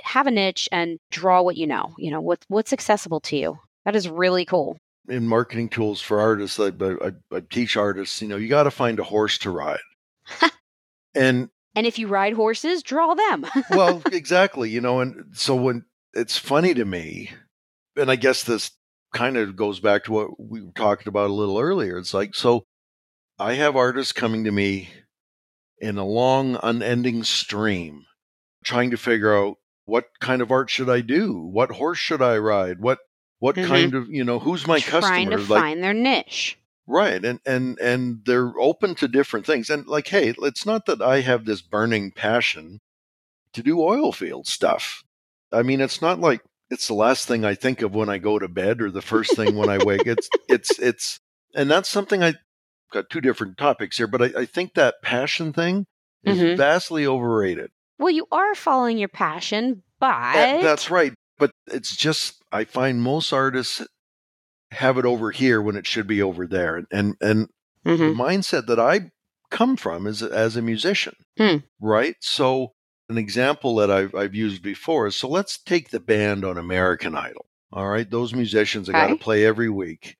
have 0.02 0.26
a 0.26 0.30
niche 0.30 0.68
and 0.70 0.98
draw 1.10 1.42
what 1.42 1.56
you 1.56 1.66
know. 1.66 1.94
You 1.98 2.10
know, 2.10 2.20
what 2.20 2.44
what's 2.48 2.72
accessible 2.72 3.20
to 3.20 3.36
you. 3.36 3.58
That 3.88 3.96
is 3.96 4.06
really 4.06 4.44
cool. 4.44 4.76
in 5.08 5.26
marketing 5.26 5.70
tools 5.70 6.02
for 6.02 6.20
artists 6.20 6.60
I, 6.60 6.66
I, 6.66 7.12
I 7.34 7.40
teach 7.40 7.74
artists 7.74 8.20
you 8.20 8.28
know 8.28 8.36
you 8.36 8.46
got 8.46 8.64
to 8.64 8.70
find 8.70 8.98
a 8.98 9.02
horse 9.02 9.38
to 9.38 9.50
ride 9.50 9.78
and 11.14 11.48
And 11.74 11.86
if 11.86 11.98
you 11.98 12.06
ride 12.06 12.34
horses, 12.34 12.82
draw 12.82 13.14
them. 13.14 13.46
well 13.70 14.02
exactly 14.12 14.68
you 14.68 14.82
know 14.82 15.00
and 15.00 15.24
so 15.32 15.54
when 15.54 15.86
it's 16.12 16.36
funny 16.36 16.74
to 16.74 16.84
me 16.84 17.30
and 17.96 18.10
i 18.10 18.16
guess 18.16 18.42
this 18.42 18.72
kind 19.14 19.38
of 19.38 19.56
goes 19.56 19.80
back 19.80 20.04
to 20.04 20.12
what 20.12 20.38
we 20.38 20.60
were 20.60 20.72
talking 20.72 21.08
about 21.08 21.30
a 21.30 21.32
little 21.32 21.58
earlier 21.58 21.96
it's 21.96 22.12
like 22.12 22.34
so 22.34 22.66
i 23.38 23.54
have 23.54 23.74
artists 23.74 24.12
coming 24.12 24.44
to 24.44 24.52
me 24.52 24.90
in 25.78 25.96
a 25.96 26.04
long 26.04 26.58
unending 26.62 27.24
stream 27.24 28.04
trying 28.62 28.90
to 28.90 28.98
figure 28.98 29.34
out 29.34 29.56
what 29.86 30.08
kind 30.20 30.42
of 30.42 30.50
art 30.52 30.68
should 30.68 30.90
i 30.90 31.00
do 31.00 31.32
what 31.38 31.70
horse 31.70 31.96
should 31.96 32.20
i 32.20 32.36
ride 32.36 32.80
what 32.80 32.98
what 33.38 33.56
Mhm. 33.56 33.66
kind 33.66 33.94
of 33.94 34.08
you 34.08 34.24
know 34.24 34.38
who's 34.38 34.66
my 34.66 34.80
Trying 34.80 35.28
customer 35.30 35.36
to 35.38 35.44
find 35.44 35.82
their 35.82 35.94
niche. 35.94 36.58
Right. 36.86 37.22
And 37.24 37.40
and 37.44 37.78
and 37.80 38.20
they're 38.24 38.52
open 38.58 38.94
to 38.96 39.08
different 39.08 39.44
things. 39.46 39.68
And 39.70 39.86
like, 39.86 40.08
hey, 40.08 40.34
it's 40.38 40.64
not 40.64 40.86
that 40.86 41.02
I 41.02 41.20
have 41.20 41.44
this 41.44 41.60
burning 41.60 42.10
passion 42.12 42.80
to 43.52 43.62
do 43.62 43.80
oil 43.80 44.10
field 44.12 44.46
stuff. 44.46 45.02
I 45.52 45.62
mean, 45.62 45.80
it's 45.80 46.00
not 46.00 46.18
like 46.20 46.40
it's 46.70 46.86
the 46.88 46.94
last 46.94 47.28
thing 47.28 47.44
I 47.44 47.54
think 47.54 47.82
of 47.82 47.94
when 47.94 48.08
I 48.08 48.18
go 48.18 48.38
to 48.38 48.48
bed 48.48 48.80
or 48.82 48.90
the 48.90 49.02
first 49.02 49.36
thing 49.36 49.54
when 49.56 49.68
I 49.68 49.78
wake. 49.84 50.06
It's 50.06 50.28
it's 50.48 50.78
it's 50.78 51.18
and 51.54 51.70
that's 51.70 51.88
something 51.88 52.22
I 52.22 52.34
got 52.90 53.10
two 53.10 53.20
different 53.20 53.58
topics 53.58 53.98
here, 53.98 54.06
but 54.06 54.22
I, 54.22 54.40
I 54.40 54.44
think 54.46 54.74
that 54.74 54.96
passion 55.02 55.52
thing 55.52 55.84
is 56.24 56.38
Mhm. 56.38 56.56
vastly 56.56 57.06
overrated. 57.06 57.70
Well, 57.98 58.10
you 58.10 58.26
are 58.32 58.54
following 58.54 58.96
your 58.96 59.08
passion, 59.08 59.82
but 60.00 60.32
That- 60.32 60.62
that's 60.62 60.90
right. 60.90 61.12
But 61.38 61.52
it's 61.66 61.96
just 61.96 62.42
I 62.52 62.64
find 62.64 63.00
most 63.00 63.32
artists 63.32 63.86
have 64.72 64.98
it 64.98 65.04
over 65.04 65.30
here 65.30 65.62
when 65.62 65.76
it 65.76 65.86
should 65.86 66.06
be 66.06 66.22
over 66.22 66.46
there. 66.46 66.76
And 66.76 66.86
and, 66.90 67.16
and 67.20 67.48
hmm 67.84 68.08
the 68.08 68.14
mindset 68.14 68.66
that 68.66 68.78
I 68.80 69.10
come 69.50 69.76
from 69.76 70.06
is 70.06 70.22
as 70.22 70.56
a 70.56 70.62
musician, 70.62 71.14
Hmm. 71.38 71.56
right? 71.80 72.16
So 72.20 72.74
an 73.08 73.16
example 73.18 73.76
that 73.76 73.90
I've 73.90 74.14
I've 74.14 74.34
used 74.34 74.62
before 74.62 75.06
is 75.06 75.16
so 75.16 75.28
let's 75.28 75.58
take 75.58 75.90
the 75.90 76.00
band 76.00 76.44
on 76.44 76.58
American 76.58 77.16
Idol. 77.16 77.46
All 77.72 77.88
right, 77.88 78.10
those 78.10 78.34
musicians 78.34 78.86
that 78.86 78.94
got 78.94 79.08
to 79.08 79.16
play 79.16 79.44
every 79.44 79.68
week, 79.68 80.16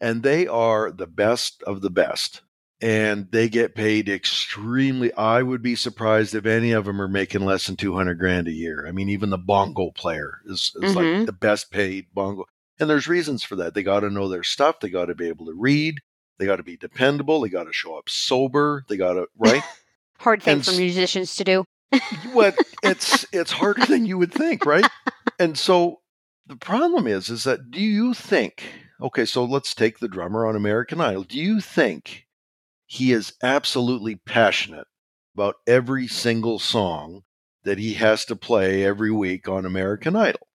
and 0.00 0.22
they 0.22 0.46
are 0.48 0.90
the 0.90 1.06
best 1.06 1.62
of 1.62 1.80
the 1.80 1.90
best, 1.90 2.42
and 2.80 3.30
they 3.32 3.48
get 3.48 3.74
paid 3.74 4.08
extremely. 4.08 5.12
I 5.14 5.42
would 5.42 5.62
be 5.62 5.74
surprised 5.74 6.34
if 6.34 6.46
any 6.46 6.72
of 6.72 6.84
them 6.84 7.00
are 7.00 7.08
making 7.08 7.44
less 7.44 7.66
than 7.66 7.76
two 7.76 7.94
hundred 7.94 8.18
grand 8.18 8.48
a 8.48 8.52
year. 8.52 8.86
I 8.86 8.92
mean, 8.92 9.08
even 9.08 9.30
the 9.30 9.38
bongo 9.38 9.90
player 9.90 10.40
is, 10.46 10.72
is 10.76 10.94
Mhm. 10.94 10.96
like 11.18 11.26
the 11.26 11.32
best 11.32 11.70
paid 11.70 12.06
bongo, 12.14 12.44
and 12.78 12.88
there's 12.88 13.08
reasons 13.08 13.42
for 13.42 13.56
that. 13.56 13.74
They 13.74 13.82
got 13.82 14.00
to 14.00 14.10
know 14.10 14.28
their 14.28 14.44
stuff. 14.44 14.80
They 14.80 14.90
got 14.90 15.06
to 15.06 15.14
be 15.14 15.28
able 15.28 15.46
to 15.46 15.54
read. 15.54 15.96
They 16.38 16.46
got 16.46 16.56
to 16.56 16.62
be 16.62 16.76
dependable. 16.76 17.40
They 17.40 17.48
got 17.48 17.64
to 17.64 17.72
show 17.72 17.96
up 17.98 18.08
sober. 18.08 18.84
They 18.88 18.96
got 18.96 19.14
to 19.14 19.26
right. 19.36 19.62
Hard 20.18 20.42
thing 20.42 20.56
And 20.56 20.64
for 20.64 20.72
musicians 20.72 21.36
to 21.36 21.44
do. 21.44 21.64
what 22.32 22.56
it's 22.82 23.24
it's 23.32 23.52
harder 23.52 23.86
than 23.86 24.06
you 24.06 24.18
would 24.18 24.32
think, 24.32 24.64
right? 24.66 24.86
And 25.38 25.56
so 25.58 26.00
the 26.46 26.56
problem 26.56 27.06
is 27.06 27.28
is 27.28 27.44
that 27.44 27.70
do 27.70 27.80
you 27.80 28.14
think 28.14 28.62
okay, 29.00 29.24
so 29.24 29.44
let's 29.44 29.74
take 29.74 29.98
the 29.98 30.08
drummer 30.08 30.46
on 30.46 30.56
American 30.56 31.00
Idol. 31.00 31.22
Do 31.24 31.38
you 31.38 31.60
think 31.60 32.26
he 32.88 33.12
is 33.12 33.34
absolutely 33.44 34.16
passionate 34.16 34.88
about 35.34 35.56
every 35.68 36.08
single 36.08 36.58
song 36.58 37.22
that 37.62 37.78
he 37.78 37.94
has 37.94 38.24
to 38.24 38.34
play 38.34 38.82
every 38.84 39.12
week 39.12 39.48
on 39.48 39.64
American 39.64 40.16
Idol? 40.16 40.48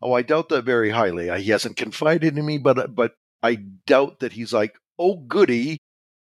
Oh, 0.00 0.12
I 0.14 0.22
doubt 0.22 0.48
that 0.50 0.64
very 0.64 0.90
highly. 0.90 1.28
Uh, 1.30 1.36
He 1.38 1.50
hasn't 1.50 1.76
confided 1.76 2.38
in 2.38 2.46
me, 2.46 2.58
but 2.58 2.94
but 2.94 3.12
I 3.42 3.56
doubt 3.86 4.20
that 4.20 4.32
he's 4.32 4.52
like, 4.54 4.76
"Oh 4.98 5.16
goody, 5.16 5.78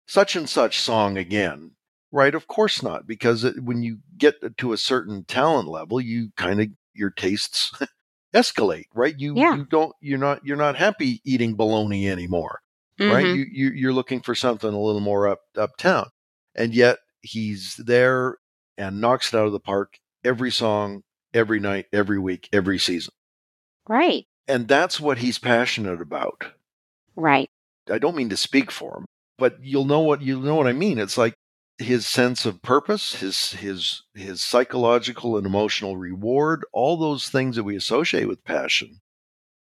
such 0.07 0.35
and 0.35 0.49
such 0.49 0.79
song 0.79 1.17
again." 1.17 1.75
Right? 2.11 2.35
Of 2.35 2.47
course 2.47 2.83
not, 2.83 3.07
because 3.07 3.43
it, 3.45 3.63
when 3.63 3.83
you 3.83 3.99
get 4.17 4.35
to 4.57 4.73
a 4.73 4.77
certain 4.77 5.25
talent 5.25 5.67
level, 5.69 6.01
you 6.01 6.31
kind 6.37 6.61
of 6.61 6.69
your 6.93 7.09
tastes 7.11 7.71
escalate, 8.33 8.85
right? 8.93 9.15
You 9.17 9.35
Yeah. 9.37 9.55
you 9.57 9.65
don't 9.65 9.93
you're 10.01 10.17
not 10.17 10.45
you're 10.45 10.57
not 10.57 10.75
happy 10.77 11.21
eating 11.25 11.55
bologna 11.55 12.09
anymore, 12.09 12.61
right? 13.09 13.25
Mhm. 13.25 13.35
You, 13.37 13.45
you 13.51 13.69
you're 13.71 13.93
looking 13.93 14.21
for 14.21 14.35
something 14.35 14.71
a 14.73 14.79
little 14.79 15.01
more 15.01 15.27
up 15.27 15.39
uptown, 15.57 16.09
and 16.55 16.73
yet 16.73 16.99
he's 17.21 17.75
there 17.77 18.37
and 18.77 19.01
knocks 19.01 19.33
it 19.33 19.37
out 19.37 19.45
of 19.47 19.51
the 19.53 19.59
park 19.59 19.99
every 20.23 20.51
song, 20.51 21.03
every 21.33 21.59
night, 21.59 21.85
every 21.93 22.19
week, 22.19 22.49
every 22.53 22.77
season, 22.79 23.13
Right. 23.87 24.25
and 24.47 24.67
that's 24.67 24.99
what 24.99 25.19
he's 25.19 25.37
passionate 25.39 26.01
about. 26.01 26.45
Right. 27.15 27.49
I 27.89 27.97
don't 27.97 28.15
mean 28.15 28.29
to 28.29 28.37
speak 28.37 28.71
for 28.71 28.97
him, 28.99 29.05
but 29.37 29.57
you'll 29.61 29.85
know 29.85 29.99
what 30.01 30.21
you 30.21 30.39
know 30.39 30.55
what 30.55 30.67
I 30.67 30.73
mean. 30.73 30.97
It's 30.99 31.17
like 31.17 31.33
his 31.77 32.05
sense 32.07 32.45
of 32.45 32.61
purpose, 32.61 33.15
his 33.15 33.51
his 33.53 34.03
his 34.13 34.41
psychological 34.43 35.35
and 35.37 35.45
emotional 35.45 35.97
reward, 35.97 36.63
all 36.73 36.97
those 36.97 37.29
things 37.29 37.55
that 37.55 37.63
we 37.63 37.75
associate 37.75 38.27
with 38.27 38.43
passion. 38.43 38.99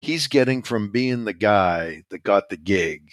He's 0.05 0.27
getting 0.27 0.61
from 0.61 0.91
being 0.91 1.25
the 1.25 1.33
guy 1.33 2.03
that 2.09 2.23
got 2.23 2.49
the 2.49 2.57
gig 2.57 3.09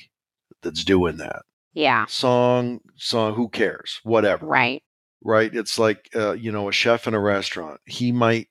that's 0.63 0.85
doing 0.85 1.17
that. 1.17 1.43
Yeah. 1.73 2.05
Song, 2.07 2.81
song, 2.97 3.35
who 3.35 3.49
cares? 3.49 3.99
Whatever. 4.03 4.47
Right. 4.47 4.83
Right? 5.25 5.55
It's 5.55 5.79
like 5.79 6.11
uh, 6.15 6.33
you 6.33 6.53
know, 6.53 6.69
a 6.69 6.73
chef 6.73 7.07
in 7.07 7.15
a 7.15 7.21
restaurant. 7.21 7.81
He 7.87 8.13
might 8.13 8.49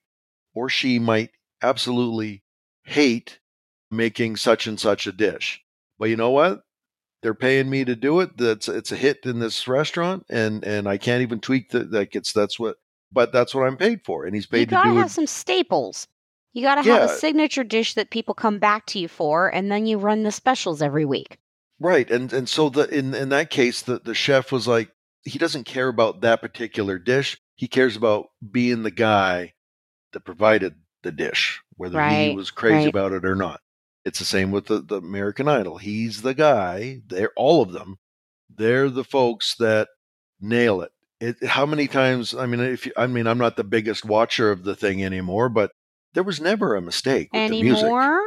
or 0.55 0.69
she 0.69 0.97
might 0.99 1.29
absolutely 1.61 2.43
hate 2.83 3.39
making 3.91 4.37
such 4.37 4.65
and 4.65 4.79
such 4.79 5.05
a 5.05 5.11
dish. 5.11 5.61
But 5.99 6.09
you 6.09 6.15
know 6.15 6.31
what? 6.31 6.61
They're 7.21 7.35
paying 7.35 7.69
me 7.69 7.85
to 7.85 7.95
do 7.95 8.19
it. 8.21 8.37
That's 8.37 8.67
it's 8.67 8.91
a 8.91 8.95
hit 8.95 9.19
in 9.25 9.37
this 9.37 9.67
restaurant, 9.67 10.25
and 10.29 10.63
and 10.65 10.87
I 10.87 10.97
can't 10.97 11.21
even 11.21 11.39
tweak 11.39 11.69
the 11.69 11.83
like 11.83 12.15
it's 12.15 12.33
that's 12.33 12.59
what. 12.59 12.77
But 13.13 13.33
that's 13.33 13.53
what 13.53 13.67
I'm 13.67 13.75
paid 13.77 13.99
for, 14.05 14.25
and 14.25 14.33
he's 14.33 14.45
You 14.45 14.49
paid 14.51 14.69
to 14.69 14.75
gotta 14.75 14.89
do 14.89 14.95
have 14.97 15.07
it. 15.07 15.11
some 15.11 15.27
staples. 15.27 16.07
You 16.53 16.63
gotta 16.63 16.83
have 16.83 17.09
a 17.09 17.15
signature 17.15 17.63
dish 17.63 17.93
that 17.93 18.09
people 18.09 18.33
come 18.33 18.59
back 18.59 18.85
to 18.87 18.99
you 18.99 19.07
for, 19.07 19.47
and 19.47 19.71
then 19.71 19.85
you 19.85 19.97
run 19.97 20.23
the 20.23 20.31
specials 20.31 20.81
every 20.81 21.05
week. 21.05 21.37
Right, 21.79 22.09
and 22.11 22.31
and 22.33 22.47
so 22.47 22.69
the 22.69 22.87
in 22.89 23.13
in 23.13 23.29
that 23.29 23.49
case, 23.49 23.81
the 23.81 23.99
the 23.99 24.13
chef 24.13 24.51
was 24.51 24.67
like, 24.67 24.91
he 25.23 25.39
doesn't 25.39 25.65
care 25.65 25.87
about 25.87 26.21
that 26.21 26.41
particular 26.41 26.99
dish. 26.99 27.39
He 27.55 27.67
cares 27.67 27.95
about 27.95 28.27
being 28.51 28.83
the 28.83 28.91
guy 28.91 29.53
that 30.13 30.25
provided 30.25 30.75
the 31.03 31.11
dish, 31.11 31.61
whether 31.77 32.01
he 32.07 32.35
was 32.35 32.51
crazy 32.51 32.85
right. 32.85 32.87
about 32.87 33.13
it 33.13 33.25
or 33.25 33.35
not. 33.35 33.61
It's 34.03 34.19
the 34.19 34.25
same 34.25 34.51
with 34.51 34.65
the, 34.65 34.81
the 34.81 34.97
American 34.97 35.47
Idol. 35.47 35.77
He's 35.77 36.21
the 36.21 36.33
guy. 36.33 37.01
They're 37.07 37.31
all 37.35 37.61
of 37.61 37.71
them. 37.71 37.97
They're 38.49 38.89
the 38.89 39.03
folks 39.03 39.55
that 39.55 39.89
nail 40.39 40.81
it. 40.81 40.91
It, 41.19 41.43
how 41.45 41.67
many 41.67 41.87
times? 41.87 42.33
I 42.33 42.47
mean, 42.47 42.59
if 42.59 42.87
you, 42.87 42.93
I 42.97 43.05
mean, 43.07 43.27
I'm 43.27 43.37
not 43.37 43.57
the 43.57 43.63
biggest 43.63 44.03
watcher 44.03 44.51
of 44.51 44.63
the 44.63 44.75
thing 44.75 45.03
anymore, 45.05 45.49
but 45.49 45.71
there 46.13 46.23
was 46.23 46.41
never 46.41 46.75
a 46.75 46.81
mistake 46.81 47.29
with 47.31 47.49
the 47.51 47.61
music. 47.61 47.83
Anymore? 47.83 48.21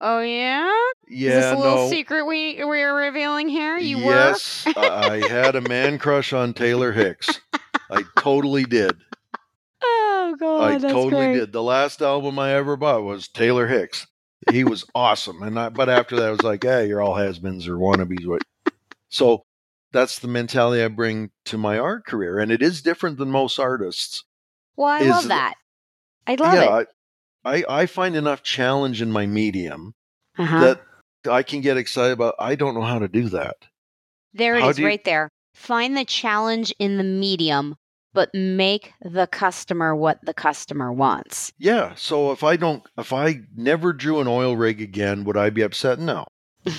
Oh 0.00 0.20
yeah? 0.20 0.72
Yeah, 1.08 1.30
Is 1.30 1.34
this 1.36 1.52
a 1.52 1.56
little 1.56 1.84
no. 1.84 1.90
secret 1.90 2.24
we 2.26 2.64
we're 2.64 2.94
revealing 2.94 3.48
here? 3.48 3.78
You 3.78 3.98
yes, 3.98 4.66
were? 4.66 4.72
I 4.76 5.20
I 5.22 5.28
had 5.28 5.54
a 5.54 5.60
man 5.60 5.98
crush 5.98 6.32
on 6.32 6.54
Taylor 6.54 6.92
Hicks. 6.92 7.40
I 7.90 8.04
totally 8.18 8.64
did. 8.64 8.96
Oh 9.84 10.36
god, 10.38 10.84
I 10.84 10.88
totally 10.88 11.10
great. 11.10 11.34
did. 11.40 11.52
The 11.52 11.62
last 11.62 12.00
album 12.00 12.38
I 12.38 12.52
ever 12.52 12.76
bought 12.76 13.02
was 13.02 13.26
Taylor 13.26 13.66
Hicks. 13.66 14.06
He 14.50 14.62
was 14.62 14.84
awesome, 14.94 15.42
and 15.42 15.58
I, 15.58 15.70
but 15.70 15.88
after 15.88 16.14
that, 16.14 16.28
I 16.28 16.30
was 16.30 16.42
like, 16.42 16.62
"Hey, 16.62 16.86
you're 16.86 17.02
all 17.02 17.16
has-beens 17.16 17.66
or 17.66 17.74
wannabes." 17.74 18.24
What? 18.24 18.42
So 19.08 19.44
that's 19.90 20.20
the 20.20 20.28
mentality 20.28 20.82
I 20.82 20.88
bring 20.88 21.32
to 21.46 21.58
my 21.58 21.78
art 21.78 22.06
career, 22.06 22.38
and 22.38 22.52
it 22.52 22.62
is 22.62 22.80
different 22.80 23.18
than 23.18 23.30
most 23.32 23.58
artists. 23.58 24.22
Well, 24.76 24.88
I 24.88 25.00
is 25.00 25.10
love 25.10 25.28
that. 25.28 25.54
I 26.28 26.36
love 26.36 26.54
yeah, 26.54 26.78
it. 26.78 26.88
I, 27.44 27.64
I 27.68 27.86
find 27.86 28.14
enough 28.16 28.42
challenge 28.42 29.02
in 29.02 29.10
my 29.10 29.26
medium 29.26 29.94
Uh-huh. 30.38 30.60
that 30.60 30.80
I 31.30 31.42
can 31.42 31.60
get 31.60 31.76
excited 31.76 32.12
about. 32.12 32.34
I 32.38 32.54
don't 32.54 32.74
know 32.74 32.82
how 32.82 32.98
to 32.98 33.08
do 33.08 33.28
that. 33.30 33.56
There 34.34 34.56
it 34.56 34.62
how 34.62 34.68
is, 34.70 34.78
you- 34.78 34.86
right 34.86 35.02
there. 35.04 35.28
Find 35.54 35.96
the 35.96 36.04
challenge 36.06 36.72
in 36.78 36.96
the 36.96 37.04
medium, 37.04 37.76
but 38.14 38.30
make 38.34 38.92
the 39.02 39.26
customer 39.26 39.94
what 39.94 40.18
the 40.24 40.32
customer 40.32 40.90
wants. 40.92 41.52
Yeah. 41.58 41.94
So 41.94 42.32
if 42.32 42.42
I 42.42 42.56
don't, 42.56 42.82
if 42.96 43.12
I 43.12 43.40
never 43.54 43.92
drew 43.92 44.20
an 44.20 44.26
oil 44.28 44.56
rig 44.56 44.80
again, 44.80 45.24
would 45.24 45.36
I 45.36 45.50
be 45.50 45.62
upset? 45.62 45.98
No. 45.98 46.26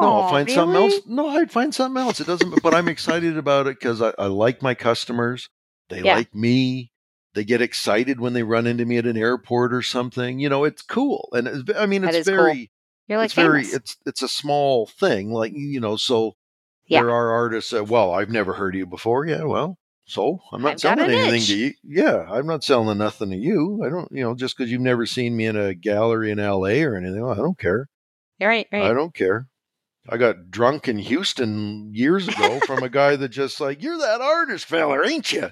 No, 0.00 0.20
I'll 0.22 0.30
find 0.30 0.50
something 0.50 0.82
else. 0.82 0.94
No, 1.06 1.28
I'd 1.28 1.52
find 1.52 1.72
something 1.72 2.02
else. 2.02 2.18
It 2.18 2.26
doesn't, 2.26 2.60
but 2.60 2.74
I'm 2.74 2.88
excited 2.88 3.36
about 3.36 3.68
it 3.68 3.78
because 3.78 4.02
I, 4.02 4.12
I 4.18 4.26
like 4.26 4.60
my 4.60 4.74
customers. 4.74 5.48
They 5.90 6.00
Yeah. 6.02 6.16
like 6.16 6.34
me. 6.34 6.90
They 7.34 7.44
get 7.44 7.62
excited 7.62 8.20
when 8.20 8.32
they 8.34 8.42
run 8.42 8.66
into 8.66 8.84
me 8.84 8.98
at 8.98 9.06
an 9.06 9.16
airport 9.16 9.72
or 9.72 9.80
something. 9.82 10.38
You 10.38 10.48
know, 10.48 10.64
it's 10.64 10.82
cool. 10.82 11.28
And 11.32 11.48
it's, 11.48 11.62
I 11.76 11.86
mean, 11.86 12.04
it's 12.04 12.16
is 12.18 12.26
cool. 12.26 12.36
very, 12.36 12.70
You're 13.08 13.18
like 13.18 13.26
it's 13.26 13.34
very, 13.34 13.64
it's, 13.64 13.96
it's 14.04 14.22
a 14.22 14.28
small 14.28 14.86
thing. 14.86 15.32
Like, 15.32 15.52
you 15.54 15.80
know, 15.80 15.96
so 15.96 16.34
Yeah. 16.86 17.00
there 17.00 17.10
are 17.10 17.30
artists 17.30 17.70
that, 17.70 17.88
well, 17.88 18.12
I've 18.12 18.28
never 18.30 18.52
heard 18.54 18.74
of 18.74 18.78
you 18.78 18.86
before. 18.86 19.24
Yeah. 19.26 19.44
Well, 19.44 19.78
so 20.04 20.40
I'm 20.52 20.60
not 20.60 20.72
I've 20.72 20.80
selling 20.80 21.04
an 21.04 21.10
anything 21.10 21.34
itch. 21.40 21.46
to 21.48 21.56
you. 21.56 21.72
Yeah. 21.84 22.26
I'm 22.30 22.46
not 22.46 22.64
selling 22.64 22.98
nothing 22.98 23.30
to 23.30 23.36
you. 23.36 23.82
I 23.84 23.88
don't, 23.88 24.12
you 24.12 24.22
know, 24.24 24.34
just 24.34 24.56
because 24.58 24.70
you've 24.70 24.80
never 24.82 25.06
seen 25.06 25.34
me 25.34 25.46
in 25.46 25.56
a 25.56 25.72
gallery 25.74 26.30
in 26.30 26.38
LA 26.38 26.82
or 26.84 26.96
anything. 26.96 27.24
I 27.24 27.34
don't 27.36 27.58
care. 27.58 27.88
right, 28.40 28.66
right. 28.70 28.82
I 28.82 28.92
don't 28.92 29.14
care. 29.14 29.46
I 30.08 30.16
got 30.18 30.50
drunk 30.50 30.88
in 30.88 30.98
Houston 30.98 31.94
years 31.94 32.26
ago 32.28 32.58
from 32.66 32.82
a 32.82 32.88
guy 32.90 33.14
that 33.16 33.28
just 33.28 33.60
like, 33.60 33.82
you're 33.82 33.96
that 33.98 34.20
artist 34.20 34.66
fella, 34.66 35.06
ain't 35.06 35.32
you? 35.32 35.48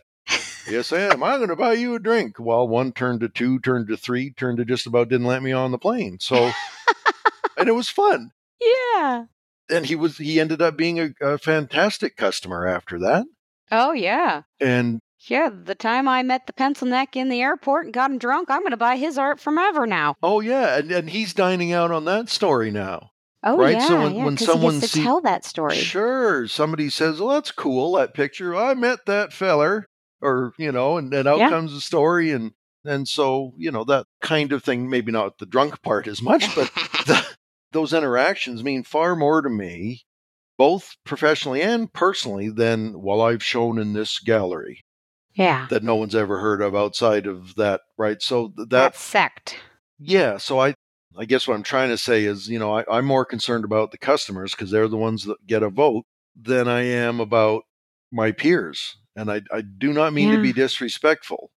Yes, 0.68 0.92
I 0.92 1.00
am. 1.00 1.22
I'm 1.22 1.38
going 1.38 1.48
to 1.50 1.56
buy 1.56 1.74
you 1.74 1.94
a 1.94 1.98
drink. 1.98 2.36
Well, 2.38 2.66
one 2.66 2.92
turned 2.92 3.20
to 3.20 3.28
two, 3.28 3.58
turned 3.60 3.88
to 3.88 3.96
three, 3.96 4.32
turned 4.32 4.58
to 4.58 4.64
just 4.64 4.86
about 4.86 5.08
didn't 5.08 5.26
let 5.26 5.42
me 5.42 5.52
on 5.52 5.70
the 5.70 5.78
plane. 5.78 6.18
So, 6.20 6.50
and 7.56 7.68
it 7.68 7.72
was 7.74 7.88
fun. 7.88 8.30
yeah. 8.60 9.24
And 9.70 9.86
he 9.86 9.94
was, 9.94 10.18
he 10.18 10.40
ended 10.40 10.60
up 10.60 10.76
being 10.76 10.98
a, 10.98 11.10
a 11.20 11.38
fantastic 11.38 12.16
customer 12.16 12.66
after 12.66 12.98
that. 12.98 13.24
Oh 13.70 13.92
yeah. 13.92 14.42
And 14.60 14.98
Yeah, 15.28 15.48
the 15.52 15.76
time 15.76 16.08
I 16.08 16.24
met 16.24 16.48
the 16.48 16.52
pencil 16.52 16.88
neck 16.88 17.14
in 17.14 17.28
the 17.28 17.40
airport 17.40 17.84
and 17.84 17.94
got 17.94 18.10
him 18.10 18.18
drunk, 18.18 18.50
I'm 18.50 18.62
going 18.62 18.72
to 18.72 18.76
buy 18.76 18.96
his 18.96 19.16
art 19.16 19.38
from 19.38 19.58
ever 19.58 19.86
now. 19.86 20.16
oh, 20.24 20.40
yeah. 20.40 20.76
And, 20.78 20.90
and 20.90 21.10
he's 21.10 21.32
dining 21.34 21.72
out 21.72 21.92
on 21.92 22.04
that 22.06 22.28
story 22.28 22.72
now. 22.72 23.10
Oh 23.44 23.56
Right, 23.56 23.76
yeah, 23.76 23.86
so 23.88 24.02
when- 24.02 24.14
yeah, 24.16 24.24
when 24.24 24.36
someone 24.36 24.74
he 24.74 24.80
gets 24.80 24.92
to 24.92 24.98
see- 24.98 25.04
tell 25.04 25.20
that 25.20 25.44
story. 25.44 25.76
Sure. 25.76 26.48
Somebody 26.48 26.90
says, 26.90 27.20
well, 27.20 27.30
that's 27.30 27.52
cool, 27.52 27.92
that 27.92 28.12
picture. 28.12 28.56
I 28.56 28.74
met 28.74 29.06
that 29.06 29.32
feller. 29.32 29.86
Or, 30.22 30.52
you 30.58 30.72
know, 30.72 30.98
and 30.98 31.12
then 31.12 31.26
out 31.26 31.38
Yeah. 31.38 31.48
comes 31.48 31.72
the 31.72 31.80
story. 31.80 32.30
And, 32.30 32.52
and 32.84 33.08
so, 33.08 33.52
you 33.56 33.70
know, 33.70 33.84
that 33.84 34.06
kind 34.20 34.52
of 34.52 34.62
thing, 34.62 34.88
maybe 34.88 35.12
not 35.12 35.38
the 35.38 35.46
drunk 35.46 35.82
part 35.82 36.06
as 36.06 36.22
much, 36.22 36.54
but 36.54 36.70
the, 37.06 37.26
those 37.72 37.92
interactions 37.92 38.62
mean 38.62 38.82
far 38.84 39.16
more 39.16 39.40
to 39.42 39.48
me, 39.50 40.02
both 40.58 40.96
professionally 41.04 41.62
and 41.62 41.92
personally, 41.92 42.50
than 42.50 43.00
while 43.00 43.22
I've 43.22 43.42
shown 43.42 43.78
in 43.78 43.92
this 43.92 44.18
gallery 44.18 44.82
yeah, 45.34 45.66
that 45.70 45.82
no 45.82 45.96
one's 45.96 46.14
ever 46.14 46.40
heard 46.40 46.60
of 46.60 46.74
outside 46.74 47.26
of 47.26 47.54
that. 47.56 47.80
Right. 47.96 48.20
So 48.20 48.48
th- 48.48 48.68
that 48.68 48.92
that, 48.92 48.96
sect. 48.96 49.56
yeah. 49.98 50.36
So 50.36 50.60
I, 50.60 50.74
I 51.16 51.24
guess 51.24 51.46
what 51.46 51.54
I'm 51.54 51.62
trying 51.62 51.90
to 51.90 51.98
say 51.98 52.24
is, 52.24 52.48
you 52.48 52.58
know, 52.58 52.72
I, 52.72 52.98
am 52.98 53.06
more 53.06 53.24
concerned 53.24 53.64
about 53.64 53.90
the 53.90 53.98
customers 53.98 54.52
because 54.52 54.70
they're 54.70 54.88
the 54.88 54.96
ones 54.96 55.24
that 55.24 55.46
get 55.46 55.62
a 55.62 55.70
vote 55.70 56.04
than 56.40 56.68
I 56.68 56.82
am 56.82 57.20
about 57.20 57.62
my 58.12 58.32
peers. 58.32 58.96
And 59.16 59.30
I, 59.30 59.42
I 59.52 59.60
do 59.62 59.92
not 59.92 60.12
mean 60.12 60.30
Yeah. 60.30 60.36
to 60.36 60.42
be 60.42 60.52
disrespectful 60.52 61.50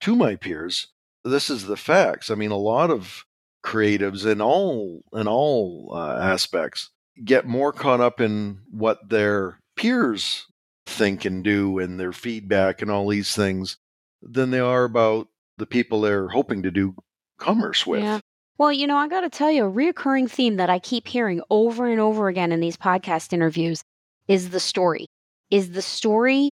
to 0.00 0.14
my 0.16 0.36
peers. 0.36 0.88
This 1.24 1.50
is 1.50 1.66
the 1.66 1.76
facts. 1.76 2.30
I 2.30 2.34
mean, 2.34 2.50
a 2.50 2.56
lot 2.56 2.90
of 2.90 3.24
creatives 3.64 4.24
in 4.30 4.40
all 4.40 5.02
in 5.12 5.26
all 5.28 5.90
uh, 5.94 6.16
aspects 6.20 6.90
get 7.24 7.46
more 7.46 7.72
caught 7.72 8.00
up 8.00 8.20
in 8.20 8.60
what 8.70 9.08
their 9.08 9.58
peers 9.76 10.46
think 10.86 11.24
and 11.24 11.42
do 11.44 11.78
and 11.78 11.98
their 11.98 12.12
feedback 12.12 12.80
and 12.80 12.90
all 12.90 13.08
these 13.08 13.34
things 13.34 13.76
than 14.22 14.50
they 14.50 14.60
are 14.60 14.84
about 14.84 15.28
the 15.58 15.66
people 15.66 16.00
they're 16.00 16.28
hoping 16.28 16.62
to 16.62 16.70
do 16.70 16.94
commerce 17.38 17.86
with. 17.86 18.02
Yeah. 18.02 18.20
Well, 18.58 18.72
you 18.72 18.86
know, 18.86 18.96
I 18.96 19.06
got 19.08 19.20
to 19.20 19.30
tell 19.30 19.50
you, 19.50 19.64
a 19.66 19.70
reoccurring 19.70 20.30
theme 20.30 20.56
that 20.56 20.70
I 20.70 20.78
keep 20.78 21.06
hearing 21.06 21.40
over 21.50 21.86
and 21.86 22.00
over 22.00 22.28
again 22.28 22.50
in 22.50 22.60
these 22.60 22.76
podcast 22.76 23.32
interviews 23.32 23.82
is 24.26 24.50
the 24.50 24.58
story. 24.60 25.06
Is 25.50 25.72
the 25.72 25.82
story 25.82 26.50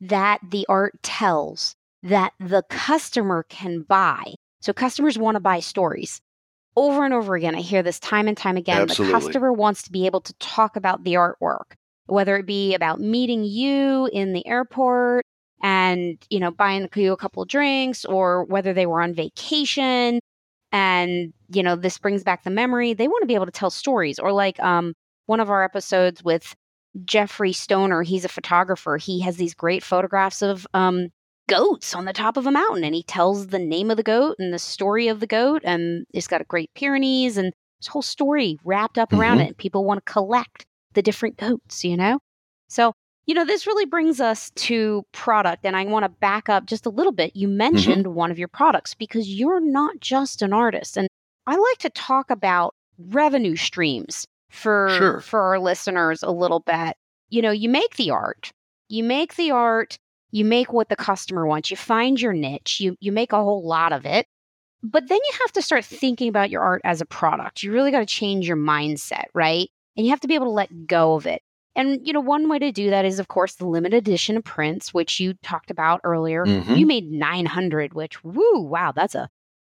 that 0.00 0.40
the 0.50 0.66
art 0.68 0.94
tells 1.02 1.74
that 2.02 2.32
the 2.38 2.62
customer 2.68 3.44
can 3.48 3.82
buy. 3.82 4.34
So 4.60 4.72
customers 4.72 5.18
want 5.18 5.36
to 5.36 5.40
buy 5.40 5.60
stories. 5.60 6.20
Over 6.76 7.04
and 7.04 7.14
over 7.14 7.34
again, 7.34 7.54
I 7.54 7.60
hear 7.60 7.82
this 7.82 7.98
time 7.98 8.28
and 8.28 8.36
time 8.36 8.56
again. 8.56 8.82
Absolutely. 8.82 9.12
The 9.12 9.26
customer 9.26 9.52
wants 9.52 9.82
to 9.84 9.92
be 9.92 10.06
able 10.06 10.20
to 10.20 10.34
talk 10.34 10.76
about 10.76 11.04
the 11.04 11.14
artwork, 11.14 11.72
whether 12.06 12.36
it 12.36 12.46
be 12.46 12.74
about 12.74 13.00
meeting 13.00 13.44
you 13.44 14.08
in 14.12 14.34
the 14.34 14.46
airport 14.46 15.24
and, 15.62 16.18
you 16.28 16.38
know, 16.38 16.50
buying 16.50 16.88
you 16.94 17.12
a 17.12 17.16
couple 17.16 17.42
of 17.42 17.48
drinks 17.48 18.04
or 18.04 18.44
whether 18.44 18.74
they 18.74 18.86
were 18.86 19.00
on 19.00 19.14
vacation 19.14 20.20
and 20.72 21.32
you 21.48 21.62
know 21.62 21.76
this 21.76 21.98
brings 21.98 22.24
back 22.24 22.42
the 22.42 22.50
memory 22.50 22.92
they 22.92 23.08
want 23.08 23.22
to 23.22 23.26
be 23.26 23.34
able 23.34 23.46
to 23.46 23.52
tell 23.52 23.70
stories 23.70 24.18
or 24.18 24.32
like 24.32 24.58
um 24.60 24.94
one 25.26 25.40
of 25.40 25.50
our 25.50 25.64
episodes 25.64 26.22
with 26.22 26.54
jeffrey 27.04 27.52
stoner 27.52 28.02
he's 28.02 28.24
a 28.24 28.28
photographer. 28.28 28.96
He 28.96 29.20
has 29.20 29.36
these 29.36 29.54
great 29.54 29.82
photographs 29.82 30.42
of 30.42 30.66
um 30.74 31.08
goats 31.48 31.94
on 31.94 32.06
the 32.06 32.12
top 32.12 32.36
of 32.36 32.46
a 32.46 32.50
mountain 32.50 32.82
and 32.82 32.94
he 32.94 33.02
tells 33.04 33.48
the 33.48 33.58
name 33.58 33.90
of 33.90 33.96
the 33.96 34.02
goat 34.02 34.34
and 34.38 34.52
the 34.52 34.58
story 34.58 35.06
of 35.08 35.20
the 35.20 35.26
goat 35.26 35.62
and 35.64 36.04
it's 36.12 36.26
got 36.26 36.40
a 36.40 36.44
great 36.44 36.70
pyrenees 36.74 37.36
and 37.36 37.52
this 37.80 37.86
whole 37.86 38.02
story 38.02 38.58
wrapped 38.64 38.98
up 38.98 39.12
around 39.12 39.38
Mhm. 39.38 39.50
it 39.50 39.56
people 39.58 39.84
want 39.84 40.04
to 40.04 40.12
collect 40.12 40.64
the 40.94 41.02
different 41.02 41.36
goats 41.36 41.84
you 41.84 41.96
know? 41.96 42.18
So 42.68 42.92
you 43.26 43.34
know 43.34 43.44
this 43.44 43.66
really 43.66 43.86
brings 43.86 44.20
us 44.20 44.50
to 44.56 45.04
product 45.12 45.64
and 45.64 45.76
i 45.76 45.84
want 45.84 46.04
to 46.04 46.08
back 46.08 46.48
up 46.48 46.66
just 46.66 46.86
a 46.86 46.90
little 46.90 47.12
bit. 47.12 47.34
You 47.36 47.48
mentioned 47.48 48.06
one 48.08 48.30
of 48.30 48.38
your 48.38 48.48
products 48.48 48.94
because 48.94 49.28
you're 49.28 49.60
not 49.60 50.00
just 50.00 50.42
an 50.42 50.52
artist 50.52 50.96
and 50.96 51.06
i 51.46 51.54
like 51.56 51.78
to 51.78 51.90
talk 51.90 52.30
about 52.30 52.74
revenue 52.98 53.56
streams 53.56 54.24
for 54.48 54.88
Sure. 54.96 55.20
for 55.20 55.40
our 55.40 55.58
listeners 55.58 56.22
a 56.22 56.30
little 56.30 56.60
bit. 56.60 56.96
You 57.28 57.42
know 57.42 57.50
you 57.50 57.68
make 57.68 57.96
the 57.96 58.10
art. 58.10 58.52
You 58.88 59.02
make 59.04 59.36
the 59.36 59.50
art. 59.50 59.98
You 60.30 60.44
make 60.44 60.72
what 60.72 60.88
the 60.88 60.96
customer 60.96 61.46
wants. 61.46 61.70
You 61.70 61.76
find 61.76 62.20
your 62.20 62.32
niche. 62.32 62.80
You 62.80 62.96
you 63.00 63.12
make 63.12 63.32
a 63.32 63.36
whole 63.42 63.66
lot 63.66 63.92
of 63.92 64.06
it. 64.06 64.26
But 64.82 65.08
then 65.08 65.18
you 65.18 65.32
have 65.42 65.52
to 65.52 65.62
start 65.62 65.84
thinking 65.84 66.28
about 66.28 66.50
your 66.50 66.62
art 66.62 66.82
as 66.84 67.00
a 67.00 67.06
product. 67.06 67.62
You 67.62 67.72
really 67.72 67.90
got 67.90 68.00
to 68.00 68.06
change 68.06 68.46
your 68.46 68.56
mindset 68.56 69.24
right? 69.34 69.68
And 69.96 70.04
you 70.06 70.10
have 70.10 70.20
to 70.20 70.28
be 70.28 70.34
able 70.34 70.46
to 70.46 70.50
let 70.50 70.86
go 70.86 71.14
of 71.14 71.26
it. 71.26 71.42
And 71.74 72.06
you 72.06 72.12
know 72.12 72.20
one 72.20 72.48
way 72.48 72.58
to 72.58 72.70
do 72.72 72.90
that 72.90 73.04
is 73.04 73.18
of 73.18 73.28
course 73.28 73.54
the 73.56 73.66
limited 73.66 73.96
edition 73.96 74.36
of 74.36 74.44
prints 74.44 74.94
which 74.94 75.18
you 75.20 75.34
talked 75.42 75.70
about 75.70 76.00
earlier. 76.04 76.44
Mhm. 76.46 76.76
you 76.76 76.86
made 76.86 77.10
900 77.10 77.94
which 77.94 78.22
woo 78.24 78.60
wow 78.60 78.92
that's 78.92 79.14
a 79.14 79.28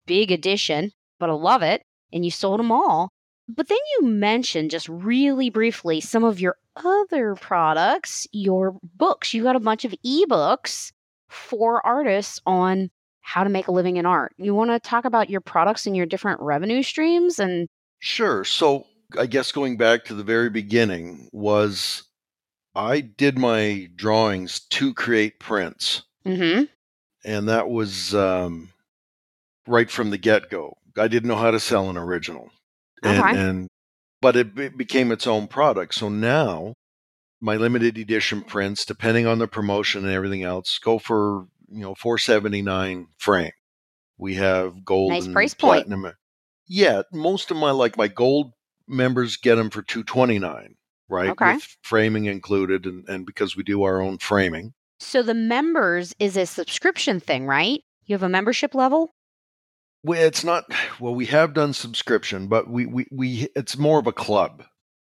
big 0.06 0.30
edition 0.32 0.90
but 1.20 1.28
i 1.30 1.32
love 1.32 1.62
it. 1.62 1.82
And 2.12 2.24
you 2.24 2.30
sold 2.30 2.58
them 2.60 2.72
all 2.72 3.10
but 3.48 3.68
then 3.68 3.78
you 3.98 4.06
mentioned 4.06 4.70
just 4.70 4.88
really 4.88 5.50
briefly 5.50 6.00
some 6.00 6.24
of 6.24 6.40
your 6.40 6.56
other 6.76 7.34
products, 7.34 8.26
your 8.32 8.76
books. 8.96 9.34
You 9.34 9.42
got 9.42 9.56
a 9.56 9.60
bunch 9.60 9.84
of 9.84 9.94
ebooks 10.04 10.92
for 11.28 11.84
artists 11.84 12.40
on 12.46 12.90
how 13.20 13.44
to 13.44 13.50
make 13.50 13.68
a 13.68 13.72
living 13.72 13.96
in 13.96 14.06
art. 14.06 14.34
You 14.36 14.54
want 14.54 14.70
to 14.70 14.80
talk 14.80 15.04
about 15.04 15.30
your 15.30 15.40
products 15.40 15.86
and 15.86 15.96
your 15.96 16.06
different 16.06 16.40
revenue 16.40 16.82
streams 16.82 17.38
and 17.38 17.68
Sure. 18.00 18.44
So 18.44 18.86
I 19.18 19.26
guess 19.26 19.52
going 19.52 19.76
back 19.76 20.04
to 20.06 20.14
the 20.14 20.24
very 20.24 20.50
beginning 20.50 21.28
was 21.32 22.02
I 22.74 23.00
did 23.00 23.38
my 23.38 23.88
drawings 23.94 24.60
to 24.70 24.94
create 24.94 25.38
prints, 25.38 26.02
mhm 26.24 26.68
and 27.24 27.48
that 27.48 27.68
was 27.68 28.14
um, 28.14 28.70
right 29.66 29.90
from 29.90 30.10
the 30.10 30.18
get 30.18 30.50
go. 30.50 30.76
I 30.98 31.08
didn't 31.08 31.28
know 31.28 31.36
how 31.36 31.50
to 31.50 31.60
sell 31.60 31.88
an 31.88 31.96
original, 31.96 32.50
and, 33.02 33.18
Okay. 33.18 33.38
and 33.38 33.68
but 34.20 34.36
it, 34.36 34.54
be- 34.54 34.68
became 34.68 35.10
its 35.12 35.26
own 35.26 35.48
product. 35.48 35.94
So 35.94 36.08
now 36.08 36.74
my 37.40 37.56
limited 37.56 37.98
edition 37.98 38.42
prints, 38.42 38.84
depending 38.84 39.26
on 39.26 39.38
the 39.38 39.48
promotion 39.48 40.04
and 40.04 40.12
everything 40.12 40.42
else, 40.44 40.78
go 40.78 40.98
for 40.98 41.46
you 41.68 41.80
know 41.80 41.94
four 41.94 42.18
seventy 42.18 42.62
nine 42.62 43.08
frame. 43.18 43.52
We 44.18 44.34
have 44.34 44.84
gold 44.84 45.10
Nice 45.12 45.24
and 45.24 45.34
price 45.34 45.54
point. 45.54 45.86
platinum. 45.88 46.12
Yeah, 46.68 47.02
most 47.12 47.50
of 47.50 47.56
my 47.56 47.70
like 47.72 47.96
my 47.96 48.08
gold 48.08 48.52
members 48.86 49.36
get 49.36 49.56
them 49.56 49.70
for 49.70 49.82
two 49.82 50.04
twenty 50.04 50.38
nine, 50.38 50.76
right? 51.08 51.30
Okay. 51.30 51.54
With 51.54 51.76
framing 51.82 52.26
included, 52.26 52.86
and, 52.86 53.08
and 53.08 53.26
because 53.26 53.56
we 53.56 53.62
do 53.64 53.82
our 53.82 54.00
own 54.00 54.18
framing. 54.18 54.74
so 55.00 55.22
the 55.22 55.34
members 55.34 56.14
is 56.20 56.36
a 56.36 56.46
subscription 56.46 57.18
thing, 57.18 57.46
right? 57.46 57.80
You 58.04 58.14
have 58.14 58.22
a 58.22 58.28
membership 58.28 58.74
level? 58.74 59.12
Well, 60.04 60.20
it's 60.20 60.42
not 60.44 60.64
well. 60.98 61.14
We 61.14 61.26
have 61.26 61.54
done 61.54 61.72
subscription, 61.72 62.48
but 62.48 62.68
we 62.68 62.86
we, 62.86 63.06
we 63.12 63.48
it's 63.54 63.76
more 63.78 63.98
of 63.98 64.06
a 64.06 64.12
club. 64.12 64.64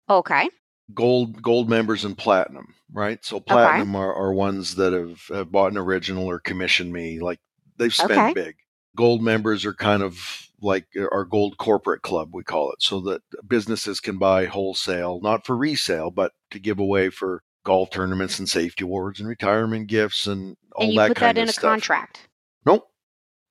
Okay. 0.09 0.49
Gold 0.95 1.43
gold 1.43 1.69
members 1.69 2.05
and 2.05 2.17
platinum, 2.17 2.75
right? 2.93 3.23
So 3.25 3.41
platinum 3.41 3.95
are, 3.97 4.15
are 4.15 4.33
ones 4.33 4.77
that 4.77 4.93
have, 4.93 5.21
have 5.37 5.51
bought 5.53 5.73
an 5.73 5.79
original 5.79 6.27
or 6.27 6.39
commissioned 6.39 6.93
me. 6.93 7.19
Like 7.21 7.41
they've 7.77 7.93
spent 7.95 8.13
Okay. 8.13 8.33
big. 8.35 8.55
Gold 8.97 9.21
members 9.23 9.67
are 9.67 9.75
kind 9.75 10.03
of 10.03 10.47
like 10.63 10.87
uh, 10.99 11.05
our 11.13 11.25
gold 11.25 11.59
corporate 11.59 12.01
club, 12.03 12.31
we 12.33 12.43
call 12.45 12.73
it, 12.73 12.81
so 12.81 13.01
that 13.01 13.21
businesses 13.47 14.01
can 14.01 14.17
buy 14.17 14.47
wholesale, 14.47 15.21
not 15.23 15.45
for 15.45 15.55
resale, 15.57 16.11
but 16.11 16.33
to 16.53 16.59
give 16.59 16.79
away 16.79 17.11
for 17.11 17.43
golf 17.65 17.91
tournaments 17.91 18.39
and 18.39 18.49
safety 18.49 18.85
awards 18.85 19.19
and 19.21 19.29
retirement 19.29 19.89
gifts 19.89 20.27
and 20.27 20.57
all 20.75 20.85
and 20.85 20.93
you 20.95 20.99
that 21.01 21.09
put 21.09 21.17
kind 21.19 21.37
that 21.37 21.43
in 21.43 21.43
of 21.43 21.49
a 21.51 21.53
stuff. 21.53 21.63
contract. 21.73 22.29
Nope. 22.65 22.89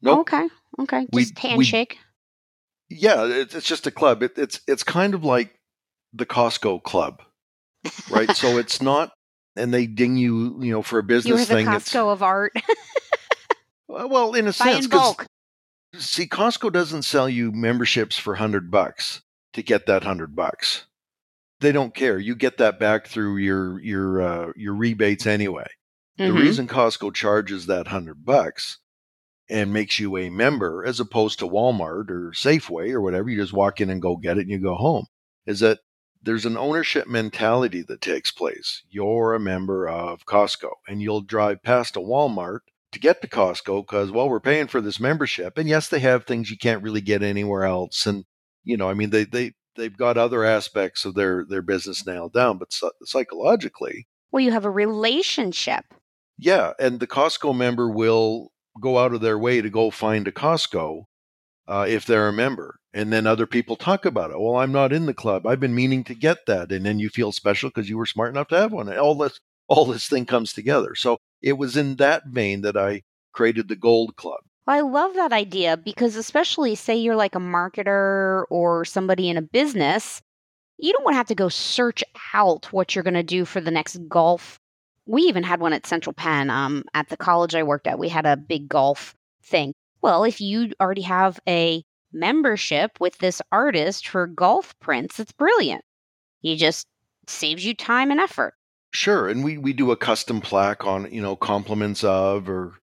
Nope. 0.02 0.22
Okay. 0.22 0.48
Okay. 0.80 1.08
Just 1.14 1.36
we- 1.36 1.50
handshake. 1.50 1.98
Yeah, 2.90 3.26
it's, 3.26 3.56
it's 3.56 3.66
just 3.68 3.88
a 3.88 3.92
club. 3.92 4.22
It, 4.22 4.34
it's 4.38 4.62
it's 4.68 4.84
kind 4.84 5.16
of 5.16 5.24
like 5.24 5.56
the 6.14 6.26
Costco 6.26 6.84
club, 6.84 7.22
right? 8.12 8.30
so 8.36 8.58
it's 8.60 8.80
not, 8.80 9.12
and 9.56 9.74
they 9.74 9.88
ding 9.88 10.18
you, 10.18 10.62
you 10.62 10.72
know, 10.72 10.84
for 10.84 11.00
a 11.00 11.04
business 11.04 11.48
the 11.48 11.56
thing. 11.56 11.68
It's 11.68 11.92
Costco 11.92 12.14
of 12.14 12.22
art. 12.22 12.54
well, 13.88 14.34
in 14.36 14.46
a 14.46 14.50
Buy 14.50 14.52
sense, 14.52 14.86
in 14.86 14.92
bulk. 14.92 15.26
see, 15.96 16.28
Costco 16.28 16.72
doesn't 16.72 17.04
sell 17.04 17.28
you 17.28 17.52
memberships 17.52 18.18
for 18.20 18.36
hundred 18.36 18.70
bucks 18.70 19.22
to 19.54 19.64
get 19.64 19.88
that 19.88 20.04
hundred 20.04 20.36
bucks. 20.36 20.86
They 21.62 21.72
don't 21.72 21.96
care. 21.96 22.20
You 22.20 22.36
get 22.36 22.58
that 22.58 22.80
back 22.80 23.08
through 23.08 23.38
your 23.38 23.82
your 23.82 24.22
uh, 24.22 24.52
your 24.56 24.76
rebates 24.76 25.26
anyway. 25.26 25.68
The 26.18 26.26
Mhm. 26.26 26.38
reason 26.40 26.68
Costco 26.68 27.14
charges 27.16 27.66
that 27.66 27.88
hundred 27.88 28.24
bucks 28.26 28.78
and 29.50 29.72
makes 29.74 30.00
you 30.00 30.18
a 30.18 30.30
member, 30.30 30.84
as 30.86 31.00
opposed 31.00 31.40
to 31.40 31.48
Walmart 31.48 32.10
or 32.10 32.32
Safeway 32.34 32.92
or 32.92 33.02
whatever, 33.02 33.30
you 33.30 33.40
just 33.40 33.54
walk 33.54 33.80
in 33.82 33.90
and 33.90 34.02
go 34.02 34.16
get 34.16 34.38
it 34.38 34.42
and 34.42 34.50
you 34.50 34.60
go 34.60 34.76
home, 34.76 35.06
is 35.46 35.60
that 35.60 35.80
there's 36.22 36.46
an 36.46 36.58
ownership 36.58 37.08
mentality 37.08 37.84
that 37.88 38.02
takes 38.02 38.32
place. 38.32 38.82
You're 38.90 39.34
a 39.36 39.40
member 39.40 39.88
of 39.88 40.26
Costco, 40.26 40.72
and 40.88 41.02
you'll 41.02 41.22
drive 41.22 41.62
past 41.62 41.96
a 41.96 42.00
Walmart 42.00 42.62
to 42.92 43.00
get 43.00 43.22
to 43.22 43.28
Costco 43.28 43.84
because, 43.84 44.10
well, 44.10 44.28
we're 44.28 44.40
paying 44.40 44.68
for 44.68 44.82
this 44.82 45.00
membership, 45.00 45.58
and 45.58 45.70
yes, 45.70 45.88
they 45.88 46.00
have 46.00 46.26
things 46.26 46.50
you 46.50 46.58
can't 46.58 46.82
really 46.82 47.02
get 47.02 47.22
anywhere 47.22 47.66
else, 47.66 48.08
and 48.08 48.26
you 48.64 48.76
know, 48.78 48.90
I 48.90 48.96
mean, 48.96 49.12
they 49.12 49.26
they 49.26 49.52
they've 49.76 49.96
got 49.96 50.18
other 50.18 50.44
aspects 50.44 51.06
of 51.06 51.14
their 51.14 51.46
their 51.48 51.62
business 51.62 52.08
nailed 52.08 52.34
down, 52.34 52.58
but 52.58 52.74
psychologically, 53.04 54.08
Well, 54.32 54.42
you 54.44 54.52
have 54.52 54.66
a 54.66 54.72
relationship. 54.72 55.86
yeah, 56.40 56.74
and 56.80 57.00
the 57.00 57.08
Costco 57.08 57.56
member 57.56 57.90
will 57.90 58.52
go 58.80 59.00
out 59.00 59.14
of 59.14 59.22
their 59.22 59.38
way 59.38 59.62
to 59.62 59.70
go 59.70 59.92
find 59.92 60.28
a 60.28 60.32
Costco 60.32 61.04
uh, 61.68 61.86
if 61.88 62.06
they're 62.06 62.28
a 62.28 62.34
member. 62.34 62.78
And 62.94 63.12
then 63.12 63.28
other 63.28 63.46
people 63.46 63.76
talk 63.76 64.06
about 64.06 64.32
it. 64.32 64.40
Well, 64.40 64.56
I'm 64.56 64.72
not 64.72 64.94
in 64.94 65.06
the 65.06 65.14
club. 65.14 65.46
I've 65.46 65.60
been 65.60 65.76
meaning 65.76 66.04
to 66.06 66.16
get 66.16 66.46
that. 66.48 66.72
And 66.72 66.86
then 66.86 67.00
you 67.00 67.10
feel 67.10 67.32
special 67.32 67.70
because 67.70 67.90
you 67.90 67.98
were 67.98 68.06
smart 68.06 68.30
enough 68.30 68.48
to 68.50 68.58
have 68.58 68.72
one. 68.72 68.88
And 68.88 68.98
all 68.98 69.16
this 69.16 69.40
all 69.68 69.86
this 69.86 70.08
thing 70.08 70.26
comes 70.26 70.54
together. 70.54 70.96
So 70.96 71.18
it 71.42 71.54
was 71.54 71.76
in 71.76 71.96
that 71.96 72.28
vein 72.28 72.62
that 72.62 72.78
I 72.78 73.02
created 73.34 73.68
the 73.68 73.76
Gold 73.76 74.16
Club. 74.16 74.40
I 74.68 74.82
love 74.82 75.14
that 75.16 75.32
idea 75.32 75.78
because, 75.78 76.16
especially, 76.16 76.74
say 76.76 76.96
you're 76.96 77.16
like 77.16 77.36
a 77.36 77.40
marketer 77.40 78.46
or 78.50 78.84
somebody 78.84 79.30
in 79.30 79.38
a 79.38 79.42
business, 79.42 80.22
you 80.78 80.92
don't 80.92 81.04
want 81.04 81.14
to 81.14 81.18
have 81.18 81.28
to 81.28 81.36
go 81.36 81.50
search 81.50 82.04
out 82.34 82.72
what 82.74 82.96
you're 82.96 83.04
going 83.04 83.14
to 83.14 83.24
do 83.24 83.46
for 83.46 83.62
the 83.62 83.72
next 83.72 83.98
golf. 84.10 84.60
We 85.06 85.24
even 85.24 85.44
had 85.44 85.60
one 85.60 85.74
at 85.74 85.86
Central 85.86 86.14
Penn. 86.14 86.50
Um, 86.50 86.84
at 86.94 87.10
the 87.10 87.18
college 87.18 87.56
I 87.56 87.64
worked 87.64 87.88
at, 87.88 88.00
we 88.00 88.10
had 88.10 88.26
a 88.26 88.38
big 88.38 88.68
golf 88.68 89.16
thing. 89.44 89.74
Well, 90.02 90.24
if 90.24 90.42
you 90.42 90.72
already 90.80 91.02
have 91.04 91.40
a 91.48 91.84
membership 92.16 92.92
with 93.00 93.18
this 93.20 93.42
artist 93.52 94.08
for 94.08 94.26
golf 94.26 94.74
prints. 94.80 95.20
It's 95.20 95.32
brilliant. 95.34 95.84
He 96.42 96.56
just 96.56 96.88
saves 97.28 97.66
you 97.66 97.74
time 97.76 98.10
and 98.10 98.20
effort. 98.20 98.54
Sure, 98.92 99.28
and 99.28 99.44
we 99.44 99.58
we 99.58 99.74
do 99.74 99.92
a 99.92 99.98
custom 99.98 100.40
plaque 100.40 100.86
on 100.86 101.12
you 101.12 101.22
know 101.22 101.36
compliments 101.36 102.04
of 102.04 102.50
or 102.50 102.74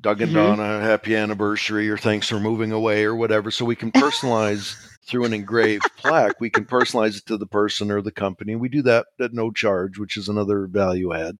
Doug 0.00 0.20
and 0.20 0.30
Mhm. 0.30 0.34
Donna 0.34 0.80
happy 0.80 1.16
anniversary 1.16 1.90
or 1.90 1.98
thanks 1.98 2.28
for 2.28 2.38
moving 2.38 2.70
away 2.70 3.04
or 3.04 3.16
whatever. 3.16 3.50
So 3.50 3.64
we 3.64 3.74
can 3.74 3.90
personalize 3.92 4.76
through 5.06 5.24
an 5.24 5.34
engraved 5.34 5.84
plaque. 5.96 6.40
We 6.40 6.50
can 6.50 6.64
personalize 6.64 7.16
it 7.18 7.26
to 7.26 7.36
the 7.36 7.46
person 7.46 7.90
or 7.90 8.00
the 8.02 8.12
company. 8.12 8.56
We 8.56 8.68
do 8.68 8.82
that 8.82 9.06
at 9.20 9.32
no 9.32 9.50
charge, 9.50 9.98
which 9.98 10.16
is 10.16 10.28
another 10.28 10.66
value 10.66 11.12
add. 11.14 11.36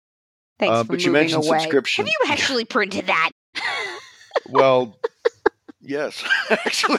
Thanks 0.59 0.73
Uh, 0.73 0.85
for 0.85 0.93
but 0.93 1.05
you 1.05 1.11
mentioned 1.13 1.45
away. 1.45 1.59
subscription. 1.61 2.07
Have 2.07 2.13
you 2.21 2.33
actually 2.33 2.65
printed 2.65 3.07
that? 3.07 3.31
Well, 4.51 4.99
yes, 5.81 6.23
actually. 6.51 6.99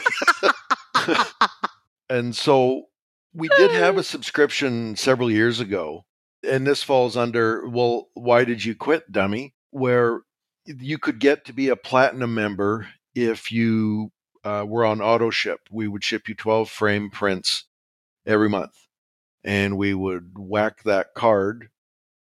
and 2.08 2.34
so 2.34 2.86
we 3.32 3.48
did 3.56 3.70
have 3.70 3.98
a 3.98 4.02
subscription 4.02 4.96
several 4.96 5.30
years 5.30 5.60
ago, 5.60 6.04
and 6.42 6.66
this 6.66 6.82
falls 6.82 7.16
under 7.16 7.68
well, 7.68 8.08
why 8.14 8.44
did 8.44 8.64
you 8.64 8.74
quit, 8.74 9.10
dummy? 9.12 9.54
Where 9.70 10.22
you 10.64 10.98
could 10.98 11.20
get 11.20 11.44
to 11.46 11.52
be 11.52 11.68
a 11.68 11.76
platinum 11.76 12.34
member 12.34 12.88
if 13.14 13.52
you 13.52 14.10
uh, 14.46 14.64
were 14.64 14.84
on 14.84 15.00
auto 15.00 15.30
ship. 15.30 15.60
We 15.70 15.88
would 15.88 16.04
ship 16.04 16.28
you 16.28 16.34
12 16.34 16.70
frame 16.70 17.10
prints 17.10 17.64
every 18.24 18.48
month, 18.48 18.86
and 19.44 19.76
we 19.76 19.92
would 19.94 20.32
whack 20.38 20.82
that 20.84 21.14
card. 21.14 21.68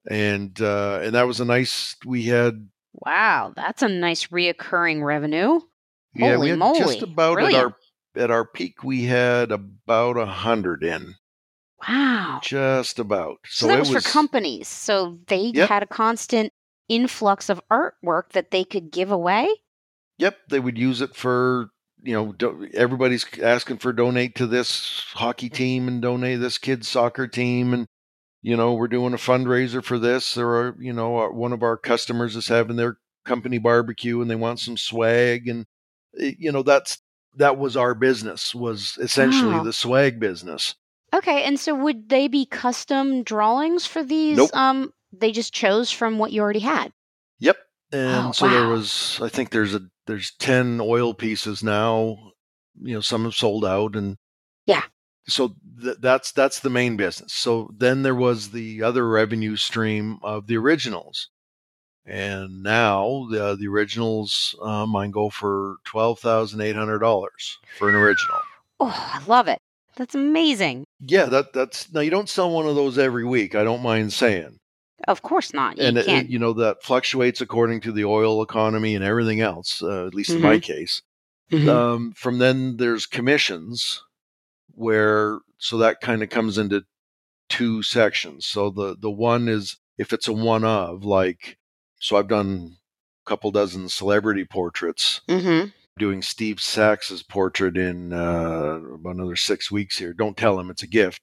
And 0.08 0.60
uh, 0.60 1.00
and 1.02 1.14
that 1.16 1.26
was 1.26 1.40
a 1.40 1.44
nice. 1.44 1.96
We 2.04 2.24
had 2.24 2.68
wow, 2.94 3.52
that's 3.56 3.82
a 3.82 3.88
nice 3.88 4.28
reoccurring 4.28 5.02
revenue. 5.02 5.60
Yeah, 6.14 6.34
Holy 6.34 6.38
we 6.44 6.48
had 6.50 6.58
moly. 6.60 6.78
just 6.78 7.02
about 7.02 7.34
Brilliant. 7.34 7.56
at 7.56 7.64
our 7.64 8.24
at 8.24 8.30
our 8.30 8.44
peak 8.46 8.84
we 8.84 9.04
had 9.04 9.50
about 9.50 10.16
a 10.16 10.26
hundred 10.26 10.84
in. 10.84 11.16
Wow. 11.86 12.40
Just 12.42 12.98
about. 12.98 13.38
So, 13.46 13.66
So, 13.66 13.68
that 13.68 13.76
it 13.76 13.92
was, 13.92 14.04
for 14.04 14.10
companies. 14.10 14.68
So 14.68 15.18
they 15.26 15.50
Yep. 15.54 15.68
had 15.68 15.82
a 15.82 15.86
constant 15.86 16.52
influx 16.88 17.48
of 17.50 17.60
artwork 17.70 18.30
that 18.32 18.50
they 18.50 18.64
could 18.64 18.90
give 18.90 19.10
away. 19.10 19.48
Yep, 20.18 20.36
they 20.48 20.60
would 20.60 20.78
use 20.78 21.00
it 21.02 21.14
for 21.14 21.68
you 22.02 22.12
know 22.14 22.32
do, 22.32 22.68
everybody's 22.74 23.26
asking 23.42 23.78
for 23.78 23.92
donate 23.92 24.34
to 24.36 24.46
this 24.46 25.04
hockey 25.14 25.48
team 25.48 25.88
and 25.88 26.02
donate 26.02 26.40
this 26.40 26.58
kid's 26.58 26.88
soccer 26.88 27.26
team 27.26 27.72
and 27.74 27.86
you 28.42 28.56
know 28.56 28.74
we're 28.74 28.88
doing 28.88 29.12
a 29.14 29.18
fundraiser 29.18 29.82
for 29.82 29.98
this. 29.98 30.34
There 30.34 30.48
are 30.48 30.76
you 30.78 30.92
know 30.92 31.16
our, 31.16 31.32
one 31.32 31.52
of 31.52 31.62
our 31.62 31.76
customers 31.76 32.36
is 32.36 32.48
having 32.48 32.76
their 32.76 32.98
company 33.24 33.58
barbecue 33.58 34.20
and 34.20 34.30
they 34.30 34.36
want 34.36 34.60
some 34.60 34.76
swag 34.76 35.48
and 35.48 35.66
eh, 36.20 36.32
you 36.38 36.52
know 36.52 36.62
that's 36.62 36.98
that 37.34 37.58
was 37.58 37.76
our 37.76 37.94
business 37.94 38.54
was 38.54 38.96
essentially 39.00 39.52
Wow. 39.52 39.62
the 39.64 39.72
swag 39.72 40.18
business. 40.20 40.74
Okay, 41.14 41.44
and 41.44 41.58
so 41.58 41.74
would 41.74 42.08
they 42.08 42.28
be 42.28 42.46
custom 42.46 43.22
drawings 43.22 43.86
for 43.86 44.02
these? 44.02 44.36
Nope. 44.38 44.50
Um, 44.54 44.92
they 45.12 45.32
just 45.32 45.52
chose 45.54 45.90
from 45.90 46.18
what 46.18 46.32
you 46.32 46.40
already 46.42 46.60
had. 46.60 46.92
Yep. 47.38 47.56
And 47.92 48.26
Oh, 48.28 48.32
so 48.32 48.48
there 48.48 48.68
was 48.68 49.18
I 49.22 49.28
think 49.28 49.50
there's 49.50 49.74
a 49.74 49.82
there's 50.06 50.32
10 50.38 50.80
oil 50.80 51.14
pieces 51.14 51.62
now. 51.62 52.16
You 52.80 52.94
know, 52.94 53.00
some 53.00 53.24
have 53.24 53.34
sold 53.34 53.64
out 53.64 53.96
and 53.96 54.16
Yeah. 54.66 54.82
So 55.28 55.54
th- 55.82 55.96
that's 56.00 56.30
that's 56.32 56.60
the 56.60 56.70
main 56.70 56.96
business. 56.96 57.32
So 57.32 57.70
then 57.76 58.02
there 58.02 58.14
was 58.14 58.50
the 58.50 58.82
other 58.82 59.08
revenue 59.08 59.56
stream 59.56 60.18
of 60.22 60.46
the 60.46 60.56
originals. 60.56 61.30
And 62.04 62.62
now 62.62 63.26
the 63.30 63.56
the 63.56 63.66
originals 63.66 64.54
uh, 64.62 64.86
mine 64.86 65.10
go 65.10 65.28
for 65.30 65.76
$12,800 65.86 67.28
for 67.78 67.88
an 67.88 67.94
original. 67.94 68.38
Oh, 68.78 68.94
I 69.12 69.22
love 69.26 69.48
it. 69.48 69.58
That's 69.96 70.14
amazing. 70.14 70.84
Yeah, 71.00 71.24
that 71.26 71.52
that's 71.52 71.92
now 71.92 72.00
you 72.00 72.10
don't 72.10 72.28
sell 72.28 72.50
one 72.50 72.66
of 72.66 72.74
those 72.76 72.98
every 72.98 73.24
week. 73.24 73.54
I 73.54 73.64
don't 73.64 73.82
mind 73.82 74.12
saying. 74.12 74.58
Of 75.08 75.22
course 75.22 75.52
not. 75.52 75.76
You 75.78 75.84
and 75.84 75.98
it, 75.98 76.06
can't. 76.06 76.28
you 76.30 76.38
know 76.38 76.52
that 76.54 76.82
fluctuates 76.82 77.40
according 77.40 77.80
to 77.82 77.92
the 77.92 78.04
oil 78.04 78.42
economy 78.42 78.94
and 78.94 79.04
everything 79.04 79.40
else 79.40 79.82
uh, 79.82 80.06
at 80.06 80.14
least 80.14 80.30
in 80.30 80.36
Mm-hmm. 80.36 80.44
my 80.46 80.58
case 80.58 81.02
Mhm. 81.52 81.68
um, 81.68 82.12
from 82.16 82.38
then 82.38 82.76
there's 82.78 83.06
commissions 83.06 84.02
where 84.74 85.38
so 85.58 85.78
that 85.78 86.00
kind 86.00 86.22
of 86.22 86.28
comes 86.30 86.58
into 86.58 86.82
two 87.48 87.82
sections 87.82 88.46
so 88.46 88.70
the 88.70 88.96
the 88.98 89.10
one 89.10 89.46
is 89.48 89.76
if 89.98 90.12
it's 90.12 90.26
a 90.28 90.32
one 90.32 90.64
of 90.64 91.04
like 91.04 91.56
so 92.00 92.16
i've 92.16 92.26
done 92.28 92.76
a 93.24 93.28
couple 93.30 93.50
dozen 93.52 93.88
celebrity 93.88 94.44
portraits 94.44 95.20
Mhm. 95.28 95.72
doing 95.98 96.20
steve 96.22 96.60
sax's 96.60 97.22
portrait 97.22 97.76
in 97.76 98.12
uh, 98.12 98.80
about 98.94 99.14
another 99.14 99.36
six 99.36 99.70
weeks 99.70 99.98
here 99.98 100.12
don't 100.12 100.36
tell 100.36 100.58
him 100.58 100.68
it's 100.70 100.82
a 100.82 100.86
gift 100.88 101.20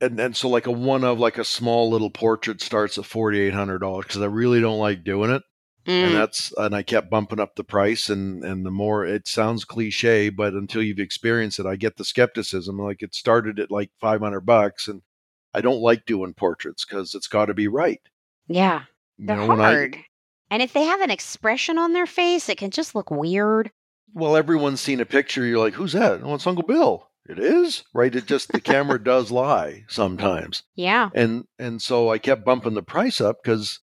and 0.00 0.18
and 0.20 0.36
so 0.36 0.48
like 0.48 0.66
a 0.66 0.70
one 0.72 1.04
of 1.04 1.18
like 1.18 1.38
a 1.38 1.44
small 1.44 1.90
little 1.90 2.10
portrait 2.10 2.60
starts 2.60 2.98
at 2.98 3.04
$4800 3.04 4.02
because 4.02 4.20
i 4.22 4.26
really 4.26 4.60
don't 4.60 4.78
like 4.78 5.04
doing 5.04 5.30
it 5.30 5.42
Mm. 5.86 6.06
and 6.06 6.14
that's 6.16 6.52
and 6.56 6.74
I 6.74 6.82
kept 6.82 7.10
bumping 7.10 7.38
up 7.38 7.54
the 7.54 7.62
price 7.62 8.10
and 8.10 8.42
and 8.42 8.66
the 8.66 8.72
more 8.72 9.06
it 9.06 9.28
sounds 9.28 9.64
cliche 9.64 10.30
but 10.30 10.52
until 10.52 10.82
you've 10.82 10.98
experienced 10.98 11.60
it 11.60 11.66
I 11.66 11.76
get 11.76 11.96
the 11.96 12.04
skepticism 12.04 12.76
like 12.76 13.04
it 13.04 13.14
started 13.14 13.60
at 13.60 13.70
like 13.70 13.92
500 14.00 14.40
bucks 14.40 14.88
and 14.88 15.02
I 15.54 15.60
don't 15.60 15.80
like 15.80 16.04
doing 16.04 16.34
portraits 16.34 16.84
cuz 16.84 17.14
it's 17.14 17.28
got 17.28 17.44
to 17.46 17.54
be 17.54 17.68
right 17.68 18.00
yeah, 18.48 18.82
they're 19.16 19.36
know 19.36 19.46
when 19.46 19.60
I 19.60 19.64
hard. 19.72 19.96
And 20.50 20.60
if 20.60 20.72
they 20.72 20.82
have 20.86 21.00
an 21.02 21.10
expression 21.12 21.78
on 21.78 21.92
their 21.92 22.06
face, 22.06 22.48
it 22.48 22.58
can 22.58 22.72
just 22.72 22.96
look 22.96 23.12
weird. 23.12 23.70
well 24.12 24.36
everyone's 24.36 24.80
seen 24.80 24.98
a 24.98 25.06
picture 25.06 25.44
you're 25.46 25.60
like 25.60 25.74
who's 25.74 25.92
that 25.92 26.20
oh 26.24 26.34
it's 26.34 26.48
Uncle 26.48 26.64
Bill 26.66 27.08
it 27.28 27.38
is 27.38 27.84
right 27.94 28.14
it 28.14 28.26
just 28.26 28.52
the 28.52 28.60
camera 28.60 29.02
does 29.02 29.30
lie 29.30 29.84
sometimes 29.88 30.62
Yeah. 30.76 31.10
and 31.14 31.44
and 31.58 31.80
so 31.82 32.10
I 32.10 32.18
kept 32.18 32.44
bumping 32.44 32.74
the 32.74 32.82
price 32.82 33.20
up 33.20 33.36
cuz 33.44 33.80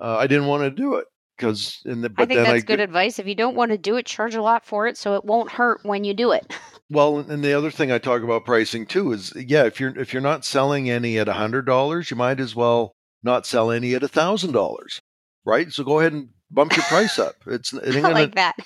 uh, 0.00 0.16
I 0.18 0.26
didn't 0.26 0.46
want 0.48 0.62
to 0.64 0.70
do 0.70 0.94
it 0.96 1.06
cuz 1.38 1.80
in 1.84 2.00
the 2.00 2.10
but 2.10 2.24
I 2.24 2.26
think 2.26 2.46
that's 2.46 2.62
I 2.64 2.66
good 2.66 2.80
advice. 2.80 3.18
If 3.18 3.26
you 3.26 3.34
don't 3.34 3.54
want 3.56 3.70
to 3.70 3.78
do 3.78 3.96
it, 3.96 4.06
charge 4.06 4.34
a 4.34 4.42
lot 4.42 4.64
for 4.66 4.86
it 4.86 4.96
so 4.96 5.14
it 5.14 5.24
won't 5.24 5.50
hurt 5.52 5.80
when 5.84 6.04
you 6.04 6.14
do 6.14 6.32
it. 6.32 6.52
Well, 6.90 7.18
and 7.18 7.42
the 7.42 7.54
other 7.54 7.70
thing 7.70 7.90
I 7.90 7.96
talk 7.98 8.22
about 8.22 8.44
pricing 8.44 8.84
too 8.84 9.10
is 9.12 9.32
yeah, 9.34 9.64
if 9.64 9.80
you're 9.80 9.98
if 9.98 10.12
you're 10.12 10.20
not 10.22 10.44
selling 10.44 10.90
any 10.90 11.18
at 11.18 11.28
a 11.28 11.32
hundred 11.32 11.64
dollars, 11.64 12.10
you 12.10 12.16
might 12.16 12.38
as 12.38 12.54
well 12.54 12.92
not 13.22 13.46
sell 13.46 13.70
any 13.70 13.94
at 13.94 14.02
a 14.02 14.08
thousand 14.08 14.52
dollars, 14.52 15.00
right? 15.46 15.72
So 15.72 15.82
go 15.82 15.98
ahead 16.00 16.12
and 16.12 16.28
bump 16.50 16.76
your 16.76 16.84
price 16.84 17.18
up. 17.18 17.36
It's 17.46 17.72
it 17.72 17.86
ain't 17.96 17.96
I 17.96 18.00
gonna, 18.02 18.14
like 18.14 18.34
that. 18.34 18.56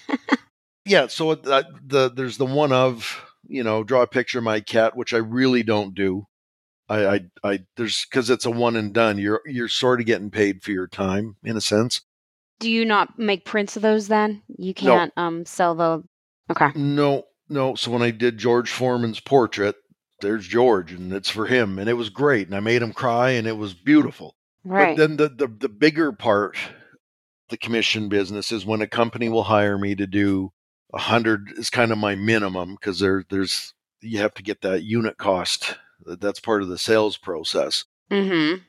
yeah. 0.84 1.06
So 1.06 1.30
it, 1.30 1.44
that, 1.44 1.66
the 1.86 2.10
there's 2.10 2.38
the 2.38 2.44
one 2.44 2.72
of 2.72 3.24
you 3.48 3.64
know 3.64 3.82
draw 3.82 4.02
a 4.02 4.06
picture 4.06 4.38
of 4.38 4.44
my 4.44 4.60
cat, 4.60 4.96
which 4.96 5.12
I 5.12 5.18
really 5.18 5.62
don't 5.62 5.94
do. 5.94 6.26
I 6.88 7.06
I, 7.06 7.20
I 7.42 7.58
there's 7.76 8.06
because 8.08 8.30
it's 8.30 8.46
a 8.46 8.50
one 8.50 8.76
and 8.76 8.92
done. 8.92 9.18
You're 9.18 9.40
you're 9.46 9.68
sort 9.68 10.00
of 10.00 10.06
getting 10.06 10.30
paid 10.30 10.62
for 10.62 10.70
your 10.70 10.86
time 10.86 11.36
in 11.42 11.56
a 11.56 11.60
sense. 11.60 12.02
Do 12.60 12.70
you 12.70 12.84
not 12.84 13.18
make 13.18 13.44
prints 13.44 13.76
of 13.76 13.82
those 13.82 14.08
then? 14.08 14.42
You 14.56 14.74
can't 14.74 15.12
um 15.16 15.44
sell 15.44 15.74
the 15.74 16.04
Okay. 16.50 16.70
No, 16.74 17.24
no. 17.48 17.74
So 17.74 17.90
when 17.90 18.02
I 18.02 18.10
did 18.10 18.38
George 18.38 18.70
Foreman's 18.70 19.20
portrait, 19.20 19.76
there's 20.20 20.46
George, 20.46 20.92
and 20.92 21.12
it's 21.12 21.28
for 21.28 21.46
him, 21.46 21.78
and 21.78 21.88
it 21.88 21.94
was 21.94 22.10
great, 22.10 22.46
and 22.46 22.56
I 22.56 22.60
made 22.60 22.82
him 22.82 22.92
cry, 22.92 23.30
and 23.30 23.46
it 23.46 23.56
was 23.56 23.74
beautiful. 23.74 24.34
Right. 24.64 24.96
But 24.96 25.00
then 25.00 25.16
the, 25.16 25.28
the 25.28 25.46
the 25.46 25.68
bigger 25.68 26.12
part, 26.12 26.56
the 27.50 27.56
commission 27.56 28.08
business, 28.08 28.50
is 28.50 28.66
when 28.66 28.82
a 28.82 28.86
company 28.86 29.28
will 29.28 29.44
hire 29.44 29.78
me 29.78 29.94
to 29.94 30.06
do 30.06 30.52
a 30.94 30.98
hundred 30.98 31.52
is 31.56 31.70
kind 31.70 31.92
of 31.92 31.98
my 31.98 32.14
minimum 32.14 32.74
because 32.74 32.98
there 33.00 33.24
there's 33.30 33.74
you 34.00 34.18
have 34.18 34.34
to 34.34 34.42
get 34.42 34.62
that 34.62 34.82
unit 34.84 35.16
cost. 35.18 35.76
That's 36.06 36.40
part 36.40 36.62
of 36.62 36.68
the 36.68 36.78
sales 36.78 37.16
process. 37.16 37.84
mm-hmm. 38.10 38.62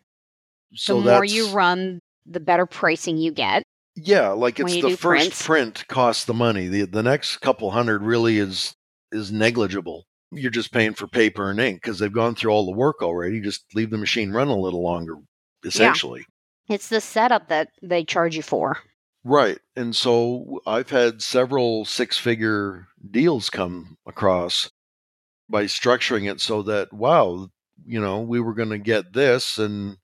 So 0.76 1.02
the 1.02 1.12
more 1.12 1.26
you 1.26 1.50
run, 1.50 2.00
the 2.26 2.40
better 2.40 2.66
pricing 2.66 3.18
you 3.18 3.32
get. 3.32 3.64
yeah, 3.96 4.30
like 4.30 4.60
it's 4.60 4.74
the 4.74 4.90
first 4.90 5.00
prints. 5.02 5.46
print 5.46 5.88
costs 5.88 6.26
the 6.26 6.34
money. 6.34 6.68
The 6.68 6.86
the 6.86 7.04
next 7.04 7.38
couple 7.38 7.72
hundred 7.72 8.04
really 8.04 8.38
is 8.40 8.74
is 9.12 9.32
negligible. 9.32 10.06
You're 10.32 10.52
just 10.52 10.72
paying 10.72 10.94
for 10.94 11.08
paper 11.08 11.50
and 11.50 11.60
ink 11.60 11.82
because 11.82 11.98
they've 11.98 12.14
gone 12.14 12.36
through 12.36 12.52
all 12.52 12.66
the 12.66 12.78
work 12.78 13.02
already. 13.02 13.42
Just 13.42 13.66
leave 13.74 13.90
the 13.90 13.98
machine 13.98 14.32
run 14.32 14.48
a 14.48 14.56
little 14.56 14.84
longer, 14.84 15.16
essentially. 15.66 16.24
It's 16.68 16.90
the 16.90 17.02
setup 17.02 17.48
that 17.48 17.70
they 17.82 18.04
charge 18.04 18.36
you 18.36 18.44
for. 18.44 18.78
Right. 19.24 19.60
And 19.76 19.96
so 19.96 20.62
I've 20.66 20.90
had 20.90 21.22
several 21.22 21.86
six 21.86 22.18
figure 22.18 22.88
deals 23.12 23.50
come 23.50 23.98
across 24.06 24.70
by 25.50 25.66
structuring 25.66 26.30
it 26.32 26.40
so 26.40 26.62
that, 26.64 26.94
wow, 26.94 27.50
you 27.86 28.00
know, 28.00 28.22
we 28.22 28.40
were 28.40 28.54
going 28.54 28.70
to 28.70 28.78
get 28.78 29.14
this 29.14 29.58
and 29.58 29.98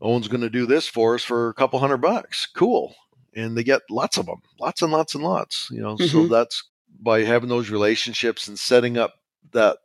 Owen's 0.00 0.28
going 0.28 0.40
to 0.40 0.50
do 0.50 0.66
this 0.66 0.88
for 0.88 1.14
us 1.14 1.22
for 1.22 1.48
a 1.48 1.54
couple 1.54 1.78
hundred 1.78 1.98
bucks. 1.98 2.46
Cool. 2.46 2.94
And 3.34 3.56
they 3.56 3.64
get 3.64 3.82
lots 3.88 4.16
of 4.18 4.26
them, 4.26 4.42
lots 4.60 4.82
and 4.82 4.92
lots 4.92 5.14
and 5.14 5.22
lots, 5.24 5.68
you 5.70 5.80
know. 5.80 5.96
So 5.96 6.24
Mhm. 6.24 6.30
that's 6.30 6.64
by 7.00 7.22
having 7.22 7.48
those 7.48 7.70
relationships 7.70 8.48
and 8.48 8.58
setting 8.58 8.98
up 8.98 9.14
that 9.52 9.78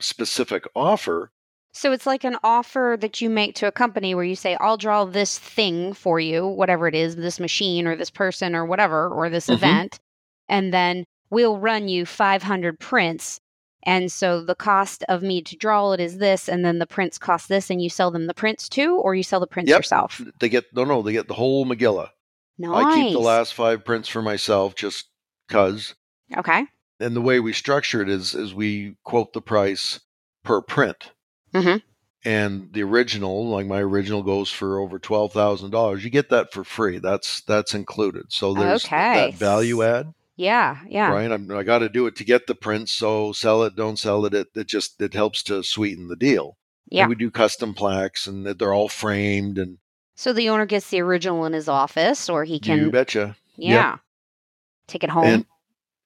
specific 0.00 0.66
offer. 0.74 1.30
So 1.72 1.92
it's 1.92 2.06
like 2.06 2.24
an 2.24 2.36
offer 2.42 2.96
that 3.00 3.20
you 3.20 3.30
make 3.30 3.54
to 3.56 3.66
a 3.68 3.72
company 3.72 4.14
where 4.14 4.24
you 4.24 4.34
say, 4.34 4.56
I'll 4.60 4.76
draw 4.76 5.04
this 5.04 5.38
thing 5.38 5.92
for 5.92 6.18
you, 6.18 6.46
whatever 6.46 6.88
it 6.88 6.94
is, 6.94 7.16
this 7.16 7.38
machine 7.38 7.86
or 7.86 7.94
this 7.94 8.10
person 8.10 8.54
or 8.54 8.64
whatever, 8.64 9.08
or 9.08 9.28
this 9.30 9.46
Mhm. 9.48 9.54
event. 9.54 10.00
And 10.48 10.72
then 10.72 11.04
we'll 11.30 11.58
run 11.58 11.88
you 11.88 12.06
500 12.06 12.80
prints. 12.80 13.40
And 13.84 14.10
so 14.10 14.42
the 14.42 14.56
cost 14.56 15.04
of 15.08 15.22
me 15.22 15.40
to 15.42 15.56
draw 15.56 15.92
it 15.92 16.00
is 16.00 16.18
this, 16.18 16.48
and 16.48 16.64
then 16.64 16.78
the 16.78 16.86
prints 16.86 17.16
cost 17.16 17.48
this, 17.48 17.70
and 17.70 17.80
you 17.80 17.88
sell 17.88 18.10
them 18.10 18.26
the 18.26 18.34
prints 18.34 18.68
too, 18.68 18.96
or 18.96 19.14
you 19.14 19.22
sell 19.22 19.38
the 19.40 19.46
prints 19.46 19.68
Yep. 19.70 19.78
yourself. 19.78 20.20
They 20.40 20.48
get 20.48 20.64
no, 20.74 20.84
no, 20.84 21.00
they 21.02 21.12
get 21.12 21.28
the 21.28 21.34
whole 21.34 21.64
Megillah. 21.64 22.10
Nice. 22.58 22.86
I 22.86 22.94
keep 22.94 23.12
the 23.12 23.20
last 23.20 23.54
five 23.54 23.84
prints 23.84 24.08
for 24.08 24.20
myself 24.20 24.74
just 24.74 25.06
cause. 25.48 25.94
Okay. 26.36 26.66
And 26.98 27.14
the 27.14 27.20
way 27.20 27.38
we 27.38 27.52
structure 27.52 28.02
it 28.02 28.08
is, 28.08 28.34
is 28.34 28.52
we 28.52 28.96
quote 29.04 29.32
the 29.32 29.40
price 29.40 30.00
per 30.42 30.60
print. 30.60 31.12
Mhm. 31.54 31.82
And 32.24 32.72
the 32.72 32.82
original, 32.82 33.48
like 33.48 33.66
my 33.66 33.80
original, 33.80 34.22
goes 34.22 34.50
for 34.50 34.78
over 34.80 34.98
twelve 34.98 35.32
thousand 35.32 35.70
dollars. 35.70 36.04
You 36.04 36.10
get 36.10 36.30
that 36.30 36.52
for 36.52 36.64
free. 36.64 36.98
That's 36.98 37.40
that's 37.42 37.74
included. 37.74 38.24
So 38.32 38.54
there's 38.54 38.84
Okay. 38.84 39.30
that 39.30 39.34
value 39.38 39.82
add, 39.82 40.12
Yeah. 40.36 40.78
Yeah. 40.88 41.10
right? 41.10 41.30
I'm, 41.30 41.50
I 41.52 41.62
got 41.62 41.78
to 41.78 41.88
do 41.88 42.06
it 42.06 42.16
to 42.16 42.24
get 42.24 42.46
the 42.48 42.54
prints. 42.56 42.92
So 42.92 43.32
sell 43.32 43.62
it, 43.62 43.76
don't 43.76 43.98
sell 43.98 44.24
it. 44.26 44.34
It, 44.34 44.48
it 44.56 44.66
just 44.66 45.00
it 45.00 45.14
helps 45.14 45.42
to 45.44 45.62
sweeten 45.62 46.08
the 46.08 46.16
deal. 46.16 46.56
Yeah. 46.90 47.02
And 47.04 47.10
we 47.10 47.14
do 47.14 47.30
custom 47.30 47.72
plaques, 47.74 48.26
and 48.26 48.44
they're 48.46 48.74
all 48.74 48.88
framed. 48.88 49.56
And 49.58 49.78
So 50.16 50.32
the 50.32 50.48
owner 50.48 50.66
gets 50.66 50.90
the 50.90 51.00
original 51.00 51.44
in 51.46 51.52
his 51.52 51.68
office, 51.68 52.28
or 52.28 52.42
he 52.44 52.58
can. 52.58 52.78
you 52.80 52.90
betcha. 52.90 53.36
yeah, 53.56 53.98
take 54.88 55.04
it 55.04 55.10
home. 55.10 55.24
And 55.24 55.46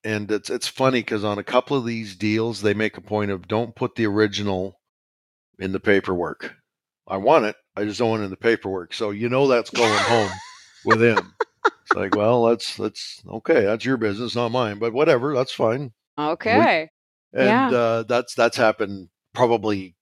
and 0.05 0.31
it's 0.31 0.51
it's 0.51 0.69
funny 0.69 1.01
because 1.01 1.25
on 1.25 1.39
a 1.39 1.45
couple 1.45 1.77
of 1.77 1.87
these 1.87 2.17
deals, 2.17 2.61
they 2.61 2.75
make 2.75 2.97
a 2.99 3.01
point 3.01 3.31
of 3.31 3.49
don't 3.49 3.75
put 3.75 3.95
the 3.95 4.07
original 4.07 4.79
in 5.59 5.73
the 5.73 5.81
paperwork. 5.81 6.55
I 7.09 7.17
want 7.19 7.45
it, 7.47 7.57
I 7.77 7.85
just 7.85 7.99
don't 7.99 8.11
want 8.11 8.23
it 8.23 8.27
in 8.27 8.31
the 8.31 8.37
paperwork. 8.37 8.95
So 8.95 9.11
you 9.11 9.29
know 9.29 9.49
that's 9.49 9.71
going 9.71 10.05
home 10.05 10.41
with 10.85 11.03
him. 11.03 11.35
It's 11.85 11.97
like, 11.97 12.13
well, 12.15 12.45
that's 12.45 12.77
that's 12.77 13.23
okay. 13.29 13.63
That's 13.65 13.85
your 13.85 13.97
business, 13.97 14.37
not 14.37 14.53
mine. 14.53 14.79
But 14.79 14.93
whatever, 14.93 15.35
that's 15.35 15.53
fine. 15.53 15.93
okay. 16.19 16.89
And 17.33 17.73
Yeah. 17.73 17.73
uh, 17.73 18.03
that's 18.05 18.35
that's 18.35 18.57
happened 18.57 19.09
probably 19.35 19.97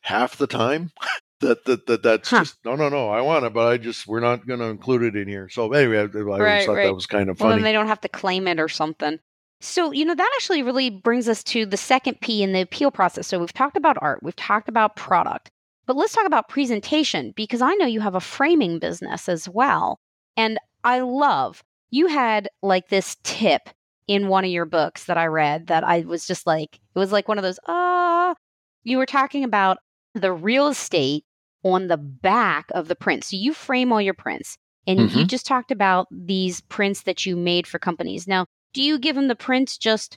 half 0.00 0.36
the 0.36 0.46
time. 0.46 0.90
that 1.40 1.64
that, 1.66 1.86
that 1.86 2.02
that's 2.02 2.30
Huh. 2.30 2.44
just 2.44 2.56
no 2.64 2.76
no 2.76 2.88
no. 2.88 3.10
I 3.10 3.20
want 3.20 3.44
it, 3.44 3.52
but 3.52 3.66
I 3.68 3.76
just 3.76 4.06
we're 4.06 4.20
not 4.20 4.46
going 4.46 4.60
to 4.60 4.66
include 4.66 5.02
it 5.02 5.16
in 5.20 5.28
here. 5.28 5.48
So 5.48 5.72
anyway, 5.72 5.98
I, 5.98 6.02
I 6.02 6.06
Right, 6.06 6.64
thought 6.66 6.76
right. 6.76 6.82
that 6.84 6.94
was 6.94 7.06
kind 7.06 7.28
of 7.28 7.38
well, 7.38 7.50
funny. 7.50 7.58
then 7.58 7.64
they 7.64 7.72
don't 7.72 7.88
have 7.88 8.00
to 8.02 8.08
claim 8.08 8.48
it 8.48 8.60
or 8.60 8.68
something. 8.68 9.18
So, 9.64 9.92
you 9.92 10.04
know, 10.04 10.14
that 10.16 10.30
actually 10.34 10.64
really 10.64 10.90
brings 10.90 11.28
us 11.28 11.44
to 11.44 11.64
the 11.64 11.76
second 11.76 12.20
P 12.20 12.42
in 12.42 12.52
the 12.52 12.62
appeal 12.62 12.90
process. 12.90 13.28
So, 13.28 13.38
we've 13.38 13.52
talked 13.52 13.76
about 13.76 13.96
art, 14.00 14.20
we've 14.20 14.34
talked 14.34 14.68
about 14.68 14.96
product, 14.96 15.52
but 15.86 15.94
let's 15.94 16.12
talk 16.12 16.26
about 16.26 16.48
presentation 16.48 17.32
because 17.36 17.62
I 17.62 17.72
know 17.74 17.86
you 17.86 18.00
have 18.00 18.16
a 18.16 18.20
framing 18.20 18.80
business 18.80 19.28
as 19.28 19.48
well. 19.48 20.00
And 20.36 20.58
I 20.82 21.00
love 21.00 21.62
you 21.90 22.08
had 22.08 22.48
like 22.62 22.88
this 22.88 23.16
tip 23.22 23.68
in 24.08 24.26
one 24.26 24.44
of 24.44 24.50
your 24.50 24.64
books 24.64 25.04
that 25.04 25.16
I 25.16 25.26
read 25.26 25.68
that 25.68 25.84
I 25.84 26.00
was 26.00 26.26
just 26.26 26.44
like, 26.44 26.80
it 26.94 26.98
was 26.98 27.12
like 27.12 27.28
one 27.28 27.38
of 27.38 27.44
those, 27.44 27.60
ah, 27.68 28.34
you 28.82 28.98
were 28.98 29.06
talking 29.06 29.44
about 29.44 29.78
the 30.14 30.32
real 30.32 30.66
estate 30.66 31.24
on 31.62 31.86
the 31.86 31.98
back 31.98 32.66
of 32.74 32.88
the 32.88 32.96
print. 32.96 33.22
So, 33.22 33.36
you 33.36 33.54
frame 33.54 33.92
all 33.92 34.02
your 34.02 34.14
prints. 34.14 34.58
And 34.88 35.12
you 35.12 35.24
just 35.24 35.46
talked 35.46 35.70
about 35.70 36.08
these 36.10 36.60
prints 36.62 37.02
that 37.02 37.24
you 37.24 37.36
made 37.36 37.68
for 37.68 37.78
companies. 37.78 38.26
Now, 38.26 38.46
do 38.72 38.82
you 38.82 38.98
give 38.98 39.16
them 39.16 39.28
the 39.28 39.34
prints 39.36 39.78
just 39.78 40.16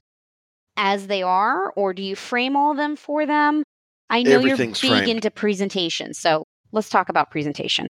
as 0.78 1.08
they 1.08 1.24
are, 1.24 1.72
or 1.72 1.93
do 1.93 2.01
you 2.01 2.16
frame 2.16 2.56
all 2.56 2.72
of 2.72 2.78
them 2.78 2.95
for 2.95 3.26
them? 3.26 3.64
I 4.10 4.24
know 4.24 4.39
you're 4.39 4.58
big 4.58 4.76
framed. 4.76 5.08
into 5.08 5.32
presentation, 5.32 6.14
so 6.14 6.45
let's 6.72 6.89
talk 6.89 7.10
about 7.10 7.32
presentation. 7.32 7.88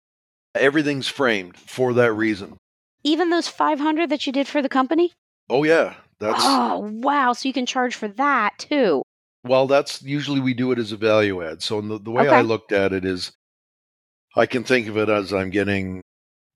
Everything's 0.54 1.08
framed 1.08 1.56
for 1.56 1.94
that 1.94 2.12
reason. 2.12 2.56
Even 3.04 3.30
those 3.30 3.48
500 3.48 4.10
that 4.10 4.26
you 4.26 4.32
did 4.32 4.46
for 4.46 4.60
the 4.60 4.68
company? 4.68 5.12
Oh 5.48 5.64
yeah, 5.64 5.94
that's 6.18 6.42
oh, 6.44 6.90
wow. 7.02 7.32
So 7.32 7.48
you 7.48 7.52
can 7.52 7.66
charge 7.66 7.94
for 7.94 8.08
that 8.08 8.58
too. 8.58 9.02
well. 9.44 9.66
That's 9.66 10.02
usually 10.02 10.40
we 10.40 10.54
do 10.54 10.70
it 10.72 10.78
as 10.78 10.92
a 10.92 10.96
value 10.96 11.42
add. 11.42 11.62
So 11.62 11.80
the, 11.80 11.98
the 11.98 12.10
way 12.10 12.26
Okay. 12.26 12.36
I 12.36 12.42
looked 12.42 12.72
at 12.72 12.92
it 12.92 13.04
is, 13.04 13.32
I 14.36 14.46
can 14.46 14.64
think 14.64 14.88
of 14.88 14.96
it 14.96 15.08
as 15.08 15.32
I'm 15.32 15.50
getting 15.50 16.02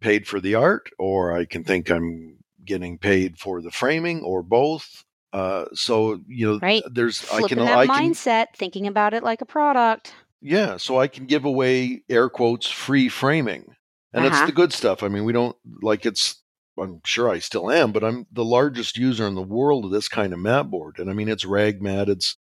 paid 0.00 0.26
for 0.26 0.40
the 0.40 0.54
art, 0.54 0.90
or 0.98 1.32
I 1.36 1.46
can 1.46 1.64
think 1.64 1.90
I'm 1.90 2.38
getting 2.66 2.98
paid 2.98 3.38
for 3.38 3.62
the 3.62 3.70
framing, 3.70 4.22
or 4.22 4.42
both. 4.42 5.04
Uh, 5.32 5.66
so 5.74 6.20
you 6.28 6.46
know, 6.46 6.58
Right. 6.62 6.82
there's 6.90 7.28
I 7.30 7.42
can 7.48 7.58
that 7.58 7.76
I 7.78 7.86
can 7.86 8.12
mindset, 8.12 8.46
thinking 8.56 8.86
about 8.86 9.14
it 9.14 9.22
like 9.22 9.40
a 9.40 9.46
product. 9.46 10.14
yeah, 10.40 10.76
so 10.76 10.98
I 11.00 11.08
can 11.08 11.26
give 11.26 11.44
away 11.44 12.02
air 12.08 12.28
quotes 12.28 12.68
free 12.70 13.08
framing, 13.08 13.74
and 14.12 14.24
it's 14.24 14.36
Uh-huh. 14.36 14.46
the 14.46 14.52
good 14.52 14.72
stuff. 14.72 15.02
I 15.02 15.08
mean, 15.08 15.24
we 15.24 15.32
don't 15.32 15.56
like 15.82 16.06
it's. 16.06 16.42
I'm 16.78 17.00
sure 17.06 17.30
I 17.30 17.38
still 17.38 17.70
am, 17.70 17.90
but 17.90 18.04
I'm 18.04 18.26
the 18.30 18.44
largest 18.44 18.98
user 18.98 19.26
in 19.26 19.34
the 19.34 19.40
world 19.42 19.86
of 19.86 19.90
this 19.90 20.08
kind 20.08 20.32
of 20.34 20.38
mat 20.38 20.70
board, 20.70 20.98
and 20.98 21.08
I 21.10 21.14
mean 21.14 21.28
it's 21.28 21.44
rag 21.46 21.80
mat, 21.82 22.08
it's 22.08 22.36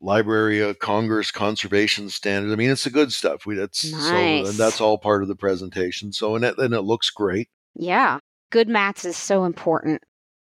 Library 0.00 0.58
of 0.60 0.78
Congress 0.80 1.30
conservation 1.30 2.08
standard. 2.08 2.52
I 2.52 2.56
mean, 2.56 2.70
it's 2.70 2.84
the 2.84 2.90
good 2.90 3.12
stuff. 3.12 3.46
We 3.46 3.54
that's 3.54 3.78
so 3.80 4.16
and 4.16 4.58
that's 4.58 4.80
all 4.80 4.98
part 4.98 5.22
of 5.22 5.28
the 5.28 5.36
presentation. 5.36 6.12
So 6.12 6.34
and 6.34 6.44
it 6.44 6.58
and 6.58 6.74
it 6.74 6.80
looks 6.82 7.08
great. 7.10 7.48
Yeah. 7.74 8.18
Good 8.52 8.68
mats 8.68 9.04
is 9.06 9.16
so 9.16 9.44
important 9.44 10.02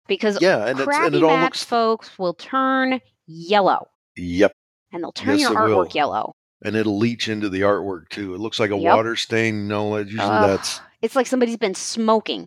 because 0.09 0.39
Yeah, 0.43 0.67
and 0.67 0.79
crappy 0.79 1.07
and 1.07 1.15
it 1.15 1.23
all 1.23 1.31
mats, 1.31 1.45
looks. 1.61 1.65
folks, 1.65 2.19
will 2.19 2.35
turn 2.35 3.01
yellow 3.27 3.87
Yep, 4.17 4.53
and 4.93 5.03
they'll 5.03 5.13
turn 5.13 5.39
Yes, 5.39 5.49
your 5.49 5.55
will. 5.69 5.85
artwork 5.87 5.95
yellow. 5.95 6.35
and 6.65 6.77
it'll 6.77 6.99
leach 6.99 7.29
into 7.29 7.49
the 7.49 7.61
artwork 7.63 8.09
too. 8.11 8.35
It 8.35 8.39
looks 8.39 8.61
like 8.61 8.71
a 8.71 8.77
Yep. 8.77 8.95
water 8.95 9.17
stain. 9.17 9.67
No, 9.69 9.97
usually 9.97 10.19
that's 10.19 10.81
It's 11.01 11.17
like 11.17 11.27
somebody's 11.27 11.57
been 11.57 11.75
smoking. 11.75 12.45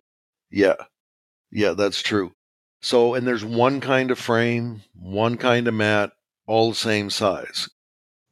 Yeah. 0.50 0.76
Yeah, 1.50 1.72
that's 1.72 2.00
true. 2.02 2.32
So, 2.82 3.14
and 3.14 3.26
there's 3.26 3.44
one 3.44 3.80
kind 3.80 4.10
of 4.10 4.18
frame, 4.18 4.82
one 4.94 5.36
kind 5.38 5.66
of 5.68 5.74
mat, 5.74 6.12
all 6.46 6.68
the 6.70 6.74
same 6.76 7.08
size. 7.10 7.68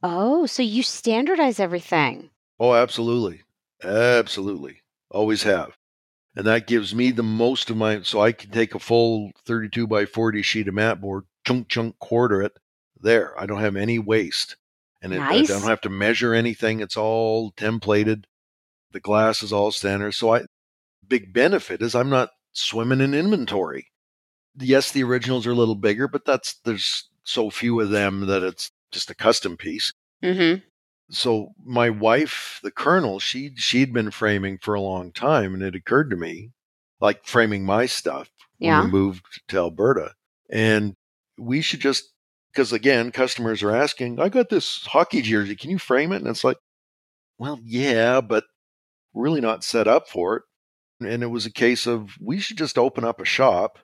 Oh, 0.03 0.45
so 0.45 0.61
you 0.63 0.81
standardize 0.83 1.59
everything. 1.59 2.29
Oh, 2.59 2.73
absolutely. 2.75 3.41
Absolutely. 3.83 4.81
Always 5.11 5.43
have. 5.43 5.75
And 6.35 6.45
that 6.45 6.67
gives 6.67 6.93
me 6.93 7.11
the 7.11 7.23
most 7.23 7.69
of 7.69 7.77
my, 7.77 8.01
so 8.01 8.19
I 8.19 8.31
can 8.31 8.51
take 8.51 8.75
a 8.75 8.79
full 8.79 9.31
32 9.45 9.87
by 9.87 10.05
40 10.05 10.41
sheet 10.41 10.67
of 10.67 10.73
mat 10.73 10.99
board, 10.99 11.25
chunk, 11.45 11.69
chunk, 11.69 11.97
quarter 11.99 12.41
it. 12.41 12.57
There. 12.99 13.39
I 13.39 13.45
don't 13.45 13.59
have 13.59 13.75
any 13.75 13.99
waste. 13.99 14.57
And 15.01 15.13
it, 15.13 15.21
I 15.21 15.43
don't 15.43 15.63
have 15.63 15.81
to 15.81 15.89
measure 15.89 16.33
anything. 16.33 16.79
It's 16.79 16.97
all 16.97 17.51
templated. 17.51 18.23
The 18.91 18.99
glass 18.99 19.43
is 19.43 19.53
all 19.53 19.71
standard. 19.71 20.13
So 20.13 20.33
I, 20.33 20.45
big 21.07 21.31
benefit 21.31 21.81
is 21.81 21.93
I'm 21.93 22.09
not 22.09 22.29
swimming 22.51 23.01
in 23.01 23.13
inventory. 23.13 23.87
Yes, 24.57 24.91
the 24.91 25.03
originals 25.03 25.45
are 25.45 25.51
a 25.51 25.55
little 25.55 25.75
bigger, 25.75 26.07
but 26.07 26.25
that's, 26.25 26.55
there's 26.63 27.09
so 27.23 27.49
few 27.49 27.79
of 27.79 27.89
them 27.89 28.27
that 28.27 28.43
it's 28.43 28.71
just 28.91 29.11
a 29.11 29.15
custom 29.15 29.57
piece 29.57 29.93
Mm-hmm. 30.23 30.65
So 31.09 31.49
my 31.63 31.89
wife, 31.89 32.59
the 32.63 32.71
colonel, 32.71 33.19
she 33.19 33.53
she'd 33.55 33.93
been 33.93 34.11
framing 34.11 34.57
for 34.57 34.73
a 34.73 34.81
long 34.81 35.11
time, 35.11 35.53
and 35.53 35.63
it 35.63 35.75
occurred 35.75 36.09
to 36.09 36.15
me, 36.15 36.51
like 36.99 37.25
framing 37.25 37.65
my 37.65 37.85
stuff 37.85 38.29
when 38.57 38.71
Yeah. 38.71 38.81
we 38.85 38.91
moved 38.91 39.25
to 39.49 39.57
Alberta, 39.57 40.13
and 40.49 40.95
we 41.37 41.61
should 41.61 41.81
just 41.81 42.11
because 42.51 42.71
again, 42.71 43.11
customers 43.11 43.61
are 43.63 43.75
asking, 43.75 44.19
I 44.19 44.29
got 44.29 44.49
this 44.49 44.85
hockey 44.85 45.21
jersey, 45.21 45.55
can 45.57 45.69
you 45.69 45.77
frame 45.77 46.13
it? 46.13 46.17
And 46.17 46.27
it's 46.27 46.43
like, 46.45 46.57
well, 47.37 47.59
yeah, 47.63 48.21
but 48.21 48.45
really 49.13 49.41
not 49.41 49.63
set 49.63 49.87
up 49.87 50.07
for 50.07 50.37
it. 50.37 50.43
And 51.01 51.21
it 51.21 51.27
was 51.27 51.45
a 51.45 51.51
case 51.51 51.85
of 51.85 52.11
we 52.21 52.39
should 52.39 52.57
just 52.57 52.77
open 52.77 53.03
up 53.03 53.19
a 53.19 53.25
shop, 53.25 53.79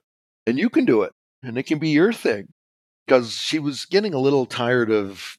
and 0.48 0.58
you 0.58 0.70
can 0.70 0.86
do 0.86 1.02
it, 1.02 1.12
and 1.44 1.58
it 1.58 1.64
can 1.64 1.80
be 1.80 1.90
your 1.90 2.14
thing. 2.14 2.48
Because 3.06 3.34
she 3.34 3.60
was 3.60 3.86
getting 3.86 4.14
a 4.14 4.20
little 4.20 4.46
tired 4.46 4.90
of 4.90 5.38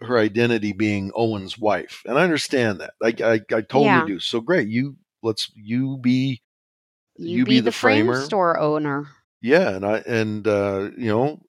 her 0.00 0.18
identity 0.18 0.72
being 0.72 1.10
Owen's 1.14 1.58
wife, 1.58 2.02
and 2.06 2.18
I 2.18 2.22
understand 2.24 2.80
that. 2.80 2.94
I 3.02 3.14
I, 3.22 3.32
I 3.34 3.60
totally 3.62 3.84
Yeah. 3.84 4.06
do. 4.06 4.20
So 4.20 4.40
great, 4.40 4.68
you 4.68 4.96
let's 5.22 5.50
you 5.54 5.98
be 5.98 6.42
You, 7.16 7.38
You 7.38 7.44
be, 7.44 7.50
be 7.52 7.58
the, 7.60 7.64
the 7.66 7.72
frame 7.72 8.06
framer. 8.06 8.24
store 8.24 8.58
owner. 8.58 9.08
yeah, 9.40 9.70
and 9.70 9.84
I 9.86 9.98
and 10.06 10.46
uh, 10.46 10.90
you 10.96 11.08
know, 11.08 11.40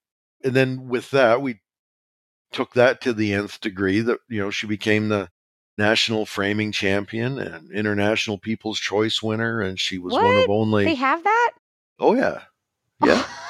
and 0.43 0.53
then 0.53 0.87
with 0.87 1.11
that 1.11 1.41
we 1.41 1.59
took 2.51 2.73
that 2.73 3.01
to 3.01 3.13
the 3.13 3.33
nth 3.33 3.59
degree. 3.59 3.99
That 4.01 4.19
you 4.29 4.39
know, 4.39 4.49
she 4.51 4.67
became 4.67 5.09
the 5.09 5.29
national 5.77 6.25
framing 6.25 6.71
champion 6.71 7.37
and 7.37 7.69
international 7.71 8.37
People's 8.37 8.79
Choice 8.79 9.21
winner, 9.21 9.61
and 9.61 9.79
she 9.79 9.97
was 9.97 10.13
one 10.15 10.37
of 10.37 10.49
only. 10.49 10.85
They 10.85 10.95
have 10.95 11.23
that? 11.23 11.51
oh 11.99 12.13
yeah, 12.15 12.43
yeah. 13.03 13.25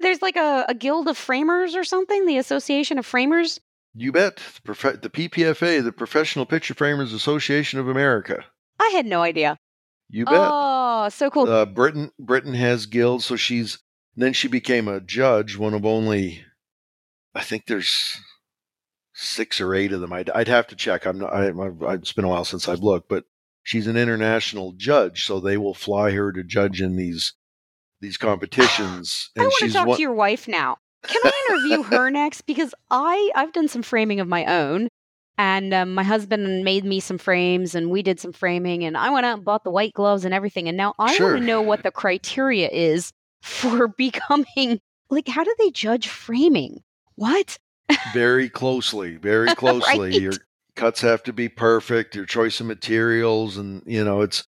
There's 0.00 0.22
like 0.22 0.36
a, 0.36 0.64
a 0.68 0.74
guild 0.74 1.08
of 1.08 1.18
framers 1.18 1.74
or 1.74 1.84
something, 1.84 2.26
the 2.26 2.38
Association 2.38 2.98
of 2.98 3.06
Framers. 3.06 3.60
You 3.94 4.12
bet. 4.12 4.36
The, 4.36 4.74
prof- 4.74 5.02
the 5.02 5.10
PPFA, 5.10 5.82
the 5.82 5.92
Professional 5.92 6.46
Picture 6.46 6.74
Framers 6.74 7.12
Association 7.12 7.78
of 7.78 7.88
America. 7.88 8.44
I 8.80 8.90
had 8.94 9.06
no 9.06 9.22
idea. 9.22 9.58
You 10.08 10.24
bet. 10.24 10.34
Oh, 10.36 11.08
so 11.10 11.30
cool. 11.30 11.48
uh, 11.48 11.66
Britain 11.66 12.10
Britain 12.18 12.54
has 12.54 12.86
guilds, 12.86 13.24
so 13.24 13.36
she's 13.36 13.78
then 14.16 14.32
she 14.32 14.48
became 14.48 14.88
a 14.88 15.00
judge, 15.00 15.56
one 15.56 15.74
of 15.74 15.86
only, 15.86 16.44
I 17.34 17.42
think 17.42 17.66
there's 17.66 18.18
six 19.14 19.60
or 19.60 19.74
eight 19.74 19.92
of 19.92 20.00
them. 20.00 20.12
I'd, 20.12 20.30
I'd 20.30 20.48
have 20.48 20.66
to 20.68 20.76
check. 20.76 21.06
I'm 21.06 21.18
not. 21.18 21.32
I, 21.32 21.48
I've, 21.48 22.00
it's 22.00 22.12
been 22.12 22.24
a 22.24 22.28
while 22.28 22.44
since 22.44 22.68
I've 22.68 22.80
looked, 22.80 23.08
but 23.08 23.24
she's 23.62 23.86
an 23.86 23.96
international 23.96 24.72
judge, 24.76 25.24
so 25.26 25.38
they 25.38 25.56
will 25.56 25.74
fly 25.74 26.10
her 26.10 26.32
to 26.32 26.42
judge 26.42 26.80
in 26.82 26.96
these 26.96 27.34
these 28.00 28.16
competitions. 28.16 29.30
I 29.38 29.42
want 29.42 29.54
to 29.60 29.72
talk 29.72 29.86
one, 29.88 29.96
to 29.96 30.02
your 30.02 30.14
wife 30.14 30.48
now. 30.48 30.76
Can 31.06 31.20
I 31.24 31.46
interview 31.50 31.82
her 31.84 32.10
next? 32.10 32.42
Because 32.42 32.74
I 32.90 33.30
I've 33.34 33.52
done 33.52 33.68
some 33.68 33.82
framing 33.82 34.20
of 34.20 34.28
my 34.28 34.44
own, 34.44 34.88
and 35.38 35.72
um, 35.72 35.94
my 35.94 36.02
husband 36.02 36.64
made 36.64 36.84
me 36.84 37.00
some 37.00 37.18
frames, 37.18 37.74
and 37.74 37.90
we 37.90 38.02
did 38.02 38.20
some 38.20 38.32
framing, 38.32 38.84
and 38.84 38.96
I 38.96 39.10
went 39.10 39.26
out 39.26 39.36
and 39.38 39.44
bought 39.44 39.64
the 39.64 39.70
white 39.70 39.92
gloves 39.94 40.24
and 40.24 40.34
everything, 40.34 40.68
and 40.68 40.76
now 40.76 40.94
I 40.98 41.14
Sure. 41.14 41.32
want 41.32 41.40
to 41.40 41.46
know 41.46 41.62
what 41.62 41.82
the 41.82 41.90
criteria 41.90 42.68
is 42.68 43.12
for 43.42 43.88
becoming 43.88 44.80
like 45.10 45.28
how 45.28 45.44
do 45.44 45.54
they 45.58 45.70
judge 45.70 46.08
framing? 46.08 46.82
What? 47.16 47.58
very 48.14 48.48
closely, 48.48 49.16
very 49.16 49.54
closely. 49.56 50.10
Right. 50.12 50.20
Your 50.20 50.32
cuts 50.76 51.00
have 51.00 51.22
to 51.24 51.32
be 51.32 51.48
perfect. 51.48 52.14
Your 52.14 52.24
choice 52.24 52.60
of 52.60 52.66
materials, 52.66 53.56
and 53.56 53.82
you 53.86 54.04
know 54.04 54.20
it's. 54.20 54.44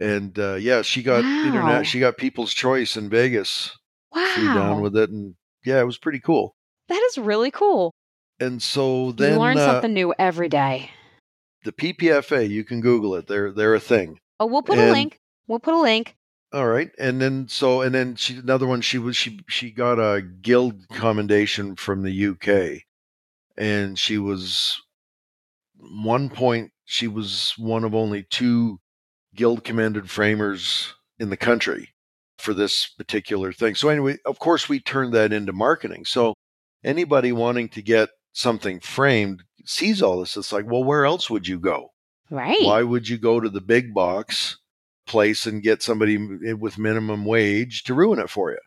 And 0.00 0.38
uh, 0.38 0.54
yeah, 0.54 0.82
she 0.82 1.02
got 1.02 1.24
Wow. 1.24 1.40
internet. 1.44 1.86
She 1.86 2.00
got 2.00 2.16
People's 2.16 2.54
Choice 2.54 2.96
in 2.96 3.10
Vegas. 3.10 3.76
Wow, 4.12 4.24
Flew 4.34 4.54
down 4.54 4.80
with 4.80 4.96
it, 4.96 5.10
and 5.10 5.34
yeah, 5.64 5.80
it 5.80 5.84
was 5.84 5.98
pretty 5.98 6.20
cool. 6.20 6.54
that 6.88 7.02
is 7.10 7.18
really 7.18 7.50
cool. 7.50 7.92
And 8.40 8.62
so 8.62 9.12
then 9.12 9.34
you 9.34 9.38
learn 9.38 9.58
uh, 9.58 9.66
something 9.66 9.92
new 9.92 10.14
every 10.18 10.48
day. 10.48 10.90
the 11.64 11.72
PPFA, 11.72 12.48
you 12.48 12.64
can 12.64 12.80
Google 12.80 13.14
it. 13.14 13.26
They're 13.26 13.52
they're 13.52 13.74
a 13.74 13.80
thing. 13.80 14.18
Oh, 14.40 14.46
we'll 14.46 14.62
put 14.62 14.78
a 14.78 14.90
link. 14.90 15.18
We'll 15.46 15.60
put 15.60 15.74
a 15.74 15.80
link. 15.80 16.16
All 16.52 16.66
right, 16.66 16.90
and 16.98 17.20
then 17.20 17.46
so 17.48 17.82
and 17.82 17.94
then 17.94 18.16
she 18.16 18.38
another 18.38 18.66
one. 18.66 18.80
She 18.80 18.98
was 18.98 19.16
she 19.16 19.38
she 19.48 19.70
got 19.70 19.98
a 20.00 20.22
guild 20.22 20.88
commendation 20.88 21.76
from 21.76 22.02
the 22.02 22.26
UK, 22.28 22.82
and 23.56 23.98
she 23.98 24.16
was 24.18 24.80
one 25.76 26.30
point. 26.30 26.72
She 26.86 27.06
was 27.06 27.54
one 27.56 27.84
of 27.84 27.94
only 27.94 28.24
two 28.28 28.80
guild 29.40 29.64
commended 29.64 30.10
framers 30.10 30.92
in 31.18 31.30
the 31.30 31.36
country 31.36 31.88
for 32.38 32.52
this 32.52 32.86
particular 32.86 33.54
thing. 33.54 33.74
So 33.74 33.88
anyway, 33.88 34.18
of 34.26 34.38
course, 34.38 34.68
we 34.68 34.80
turned 34.80 35.14
that 35.14 35.32
into 35.32 35.54
marketing. 35.54 36.04
So 36.04 36.34
anybody 36.84 37.32
wanting 37.32 37.70
to 37.70 37.80
get 37.80 38.10
something 38.34 38.80
framed 38.80 39.42
sees 39.64 40.02
all 40.02 40.20
this. 40.20 40.36
It's 40.36 40.52
like, 40.52 40.66
well, 40.70 40.84
where 40.84 41.06
else 41.06 41.30
would 41.30 41.48
you 41.48 41.58
go? 41.58 41.88
Right. 42.30 42.60
Why 42.62 42.82
would 42.82 43.08
you 43.08 43.16
go 43.16 43.40
to 43.40 43.48
the 43.48 43.62
big 43.62 43.94
box 43.94 44.58
place 45.06 45.46
and 45.46 45.62
get 45.62 45.82
somebody 45.82 46.18
with 46.52 46.76
minimum 46.76 47.24
wage 47.24 47.84
to 47.84 47.94
ruin 47.94 48.18
it 48.18 48.28
for 48.28 48.50
you? 48.50 48.58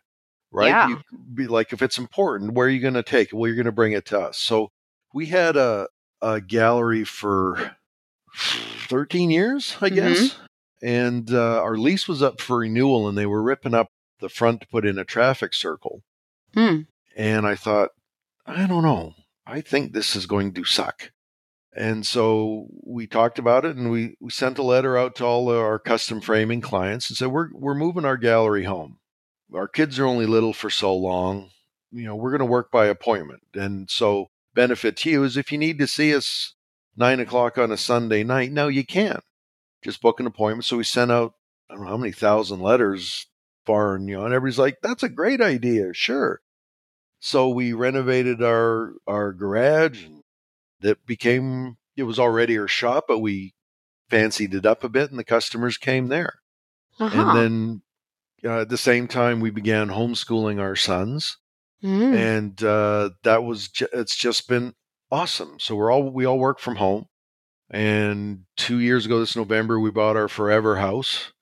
Right? 0.50 0.66
Yeah. 0.70 0.88
You 0.88 0.98
be 1.34 1.46
like, 1.46 1.72
if 1.72 1.82
it's 1.82 1.98
important, 1.98 2.54
where 2.54 2.66
are 2.66 2.70
you 2.70 2.80
going 2.80 2.94
to 2.94 3.04
take 3.04 3.28
it? 3.28 3.34
Well, 3.36 3.46
you're 3.46 3.54
going 3.56 3.66
to 3.66 3.70
bring 3.72 3.92
it 3.92 4.06
to 4.06 4.18
us. 4.18 4.38
So 4.38 4.72
we 5.12 5.26
had 5.26 5.56
a, 5.56 5.86
a 6.20 6.40
gallery 6.40 7.04
for 7.04 7.76
13 8.88 9.30
years, 9.30 9.76
I 9.80 9.90
Mhm. 9.90 9.94
guess. 9.94 10.36
And 10.84 11.32
uh, 11.32 11.62
our 11.62 11.78
lease 11.78 12.06
was 12.06 12.22
up 12.22 12.42
for 12.42 12.58
renewal, 12.58 13.08
and 13.08 13.16
they 13.16 13.24
were 13.24 13.42
ripping 13.42 13.72
up 13.72 13.88
the 14.20 14.28
front 14.28 14.60
to 14.60 14.66
put 14.66 14.84
in 14.84 14.98
a 14.98 15.04
traffic 15.04 15.54
circle. 15.54 16.02
Hmm. 16.52 16.82
And 17.16 17.46
I 17.46 17.54
thought, 17.54 17.92
I 18.44 18.66
don't 18.66 18.82
know. 18.82 19.14
I 19.46 19.62
think 19.62 19.92
this 19.92 20.14
is 20.14 20.26
going 20.26 20.52
to 20.52 20.64
suck. 20.64 21.10
And 21.74 22.06
so 22.06 22.66
we 22.84 23.06
talked 23.06 23.38
about 23.38 23.64
it 23.64 23.76
and 23.76 23.90
we, 23.90 24.14
we 24.20 24.30
sent 24.30 24.58
a 24.58 24.62
letter 24.62 24.98
out 24.98 25.16
to 25.16 25.24
all 25.24 25.48
our 25.48 25.78
custom 25.78 26.20
framing 26.20 26.60
clients 26.60 27.08
and 27.08 27.16
said, 27.16 27.28
we're, 27.28 27.48
we're 27.54 27.74
moving 27.74 28.04
our 28.04 28.18
gallery 28.18 28.64
home. 28.64 28.98
Our 29.54 29.66
kids 29.66 29.98
are 29.98 30.04
only 30.04 30.26
little 30.26 30.52
for 30.52 30.68
so 30.68 30.94
long. 30.94 31.50
You 31.92 32.04
know, 32.04 32.14
we're 32.14 32.30
going 32.30 32.40
to 32.40 32.44
work 32.44 32.70
by 32.70 32.86
appointment. 32.86 33.42
And 33.54 33.88
so, 33.90 34.26
benefit 34.54 34.98
to 34.98 35.10
you 35.10 35.24
is 35.24 35.36
if 35.36 35.50
you 35.50 35.58
need 35.58 35.78
to 35.78 35.86
see 35.86 36.14
us 36.14 36.54
nine 36.94 37.20
o'clock 37.20 37.56
on 37.56 37.72
a 37.72 37.76
Sunday 37.76 38.22
night, 38.22 38.52
no, 38.52 38.68
you 38.68 38.84
can. 38.84 39.20
Just 39.84 40.00
book 40.02 40.18
an 40.18 40.26
appointment. 40.26 40.64
So 40.64 40.78
we 40.78 40.84
sent 40.84 41.12
out, 41.12 41.34
I 41.70 41.74
don't 41.74 41.84
know 41.84 41.90
how 41.90 41.96
many 41.96 42.12
thousand 42.12 42.60
letters 42.60 43.26
far 43.66 43.94
and 43.94 44.08
you 44.08 44.16
know, 44.16 44.24
and 44.24 44.34
everybody's 44.34 44.58
like, 44.58 44.78
that's 44.82 45.02
a 45.02 45.08
great 45.08 45.40
idea. 45.40 45.92
Sure. 45.94 46.40
So 47.20 47.48
we 47.48 47.72
renovated 47.72 48.42
our 48.42 48.94
our 49.06 49.32
garage 49.32 50.04
and 50.04 50.22
that 50.80 51.06
became 51.06 51.76
it 51.96 52.02
was 52.02 52.18
already 52.18 52.58
our 52.58 52.68
shop, 52.68 53.04
but 53.08 53.20
we 53.20 53.54
fancied 54.10 54.54
it 54.54 54.66
up 54.66 54.84
a 54.84 54.88
bit 54.88 55.10
and 55.10 55.18
the 55.18 55.24
customers 55.24 55.76
came 55.78 56.08
there. 56.08 56.40
Uh-huh. 56.98 57.20
And 57.20 57.38
then 57.38 57.82
uh, 58.50 58.60
at 58.62 58.68
the 58.68 58.76
same 58.76 59.08
time 59.08 59.40
we 59.40 59.50
began 59.50 59.88
homeschooling 59.88 60.60
our 60.60 60.76
sons 60.76 61.38
Mm. 61.82 62.14
and 62.14 62.62
uh, 62.62 63.10
that 63.24 63.44
was 63.44 63.68
ju- 63.68 63.88
it's 63.92 64.16
just 64.16 64.48
been 64.48 64.74
awesome. 65.10 65.56
So 65.60 65.74
we're 65.74 65.92
all 65.92 66.10
we 66.10 66.24
all 66.24 66.38
work 66.38 66.58
from 66.58 66.76
home. 66.76 67.08
And 67.70 68.44
2 68.56 68.78
years 68.78 69.06
ago 69.06 69.18
this 69.20 69.36
November 69.36 69.80
we 69.80 69.90
bought 69.90 70.16
our 70.16 70.28
forever 70.28 70.76
house 70.76 71.32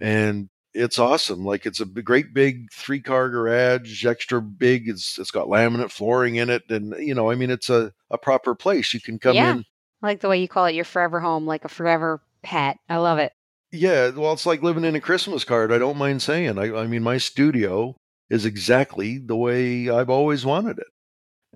and 0.00 0.48
it's 0.72 0.98
awesome. 0.98 1.44
Like 1.44 1.66
it's 1.66 1.80
a 1.80 1.84
great 1.86 2.34
big 2.34 2.72
three 2.72 3.00
car 3.00 3.28
garage, 3.30 4.04
extra 4.04 4.42
big. 4.42 4.88
It's 4.88 5.18
it's 5.18 5.30
got 5.30 5.46
laminate 5.46 5.90
flooring 5.92 6.34
in 6.36 6.50
it, 6.50 6.64
and 6.68 6.94
you 6.98 7.14
know, 7.14 7.30
I 7.30 7.36
mean, 7.36 7.50
it's 7.50 7.70
a 7.70 7.92
a 8.10 8.18
proper 8.18 8.54
place. 8.54 8.92
You 8.92 9.00
can 9.00 9.18
come 9.18 9.36
Yeah. 9.36 9.52
in. 9.52 9.64
I 10.02 10.06
like 10.08 10.20
the 10.20 10.28
way 10.28 10.40
you 10.40 10.48
call 10.48 10.66
it 10.66 10.74
your 10.74 10.84
forever 10.84 11.20
home, 11.20 11.46
like 11.46 11.64
a 11.64 11.68
forever 11.68 12.20
pet. 12.42 12.76
I 12.88 12.96
love 12.96 13.18
it. 13.18 13.32
Yeah, 13.70 14.10
well, 14.10 14.32
it's 14.32 14.46
like 14.46 14.62
living 14.62 14.84
in 14.84 14.94
a 14.96 15.00
Christmas 15.00 15.44
card. 15.44 15.72
I 15.72 15.78
don't 15.78 15.96
mind 15.96 16.22
saying. 16.22 16.58
I 16.58 16.74
I 16.74 16.86
mean, 16.86 17.02
my 17.02 17.18
studio 17.18 17.94
is 18.28 18.44
exactly 18.44 19.18
the 19.18 19.36
way 19.36 19.88
I've 19.88 20.10
always 20.10 20.44
wanted 20.44 20.78
it, 20.78 20.88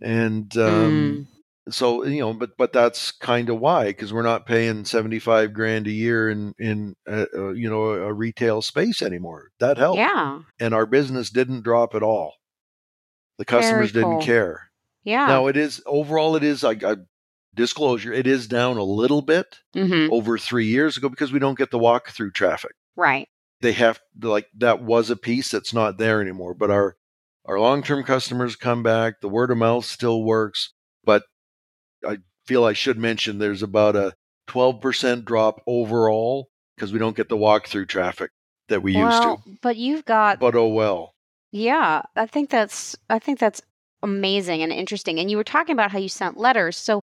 and 0.00 0.56
um, 0.56 1.26
so 1.70 2.04
you 2.04 2.20
know, 2.20 2.34
but 2.34 2.56
but 2.56 2.72
that's 2.72 3.12
kind 3.12 3.48
of 3.48 3.58
why 3.60 3.86
because 3.86 4.12
we're 4.12 4.22
not 4.22 4.46
paying 4.46 4.84
seventy 4.84 5.18
five 5.18 5.52
grand 5.52 5.86
a 5.86 5.90
year 5.92 6.28
in 6.30 6.54
in 6.58 6.94
uh, 7.08 7.26
uh, 7.34 7.50
you 7.50 7.68
know 7.68 7.84
a 7.90 8.12
retail 8.12 8.62
space 8.62 9.02
anymore. 9.02 9.48
That 9.60 9.78
helped. 9.78 9.98
Yeah. 9.98 10.40
and 10.60 10.74
our 10.74 10.86
business 10.86 11.30
didn't 11.30 11.62
drop 11.64 11.94
at 11.94 12.02
all. 12.02 12.34
The 13.38 13.44
customers 13.44 13.92
didn't 13.92 14.20
care. 14.22 14.70
Yeah. 15.04 15.26
Now 15.26 15.46
it 15.46 15.56
is 15.56 15.82
overall, 15.86 16.36
it 16.36 16.42
is. 16.42 16.62
like 16.62 16.82
I 16.84 16.96
disclosure, 17.54 18.12
it 18.12 18.26
is 18.26 18.46
down 18.46 18.76
a 18.76 18.82
little 18.84 19.22
bit 19.22 19.58
hmm 19.74 20.08
over 20.10 20.38
three 20.38 20.66
years 20.66 20.96
ago 20.96 21.08
because 21.08 21.32
we 21.32 21.38
don't 21.38 21.58
get 21.58 21.70
the 21.70 21.78
walk 21.78 22.10
through 22.10 22.32
traffic. 22.32 22.72
Right. 22.96 23.28
They 23.60 23.72
have 23.72 24.00
like 24.20 24.46
that 24.58 24.82
was 24.82 25.10
a 25.10 25.16
piece 25.16 25.50
that's 25.50 25.72
not 25.72 25.98
there 25.98 26.20
anymore. 26.20 26.54
But 26.54 26.70
our 26.70 26.96
our 27.46 27.58
long 27.58 27.82
term 27.82 28.04
customers 28.04 28.56
come 28.56 28.82
back. 28.82 29.20
The 29.20 29.28
word 29.28 29.50
of 29.50 29.58
mouth 29.58 29.84
still 29.84 30.22
works, 30.22 30.72
I 32.06 32.18
feel 32.46 32.64
I 32.64 32.72
should 32.72 32.98
mention 32.98 33.38
there's 33.38 33.62
about 33.62 33.96
a 33.96 34.14
twelve 34.46 34.80
percent 34.80 35.24
drop 35.24 35.62
overall 35.66 36.48
because 36.76 36.92
we 36.92 36.98
don't 36.98 37.16
get 37.16 37.28
the 37.28 37.36
walk 37.36 37.66
through 37.66 37.86
traffic 37.86 38.30
that 38.68 38.82
we 38.82 38.96
used 38.96 39.22
to. 39.22 39.36
but 39.62 39.76
you've 39.76 40.04
got 40.04 40.38
But 40.40 40.54
oh 40.54 40.68
well. 40.68 41.14
yeah. 41.52 42.02
I 42.16 42.26
think 42.26 42.50
that's 42.50 42.96
I 43.10 43.18
think 43.18 43.38
that's 43.38 43.62
amazing 44.02 44.62
and 44.62 44.72
interesting. 44.72 45.18
And 45.18 45.30
you 45.30 45.36
were 45.36 45.44
talking 45.44 45.72
about 45.72 45.90
how 45.90 45.98
you 45.98 46.08
sent 46.08 46.36
letters, 46.36 46.76
so 46.76 47.00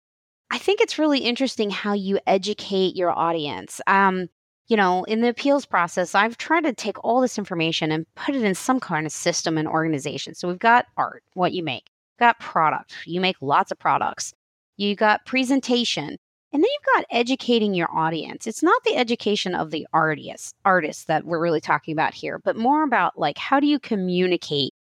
I 0.52 0.58
think 0.58 0.82
it's 0.82 0.98
really 0.98 1.20
interesting 1.20 1.70
how 1.70 1.94
you 1.94 2.20
educate 2.26 2.96
your 2.96 3.12
audience. 3.12 3.80
Um, 3.86 4.30
you 4.68 4.78
know, 4.78 5.04
in 5.04 5.22
the 5.22 5.30
appeals 5.30 5.66
process, 5.66 6.16
I've 6.16 6.38
tried 6.38 6.64
to 6.64 6.74
take 6.74 7.04
all 7.04 7.22
this 7.22 7.38
information 7.38 7.92
and 7.92 8.06
put 8.16 8.36
it 8.36 8.44
in 8.44 8.56
some 8.56 8.80
kind 8.80 9.06
of 9.06 9.12
system 9.12 9.58
and 9.58 9.68
organization. 9.68 10.34
So 10.36 10.48
we've 10.48 10.60
got 10.60 10.86
art, 10.98 11.24
what 11.34 11.54
you 11.54 11.64
make, 11.64 11.90
got 12.20 12.40
product, 12.40 12.96
you 13.06 13.20
make 13.22 13.36
lots 13.42 13.72
of 13.72 13.80
products, 13.80 14.34
you 14.88 14.96
got 14.96 15.26
presentation, 15.26 16.18
and 16.54 16.64
then 16.64 16.70
you've 16.72 16.96
got 16.96 17.06
educating 17.12 17.74
your 17.74 17.90
audience. 17.94 18.48
It's 18.48 18.64
not 18.64 18.82
the 18.86 18.96
education 18.96 19.54
of 19.54 19.72
the 19.72 19.86
artist, 19.92 20.56
artists 20.64 21.04
that 21.06 21.26
we're 21.26 21.42
really 21.42 21.60
talking 21.60 21.92
about 21.92 22.14
here, 22.14 22.40
but 22.40 22.56
more 22.56 22.84
about 22.84 23.20
like 23.20 23.38
how 23.38 23.60
do 23.60 23.68
you 23.68 23.78
communicate 23.78 24.74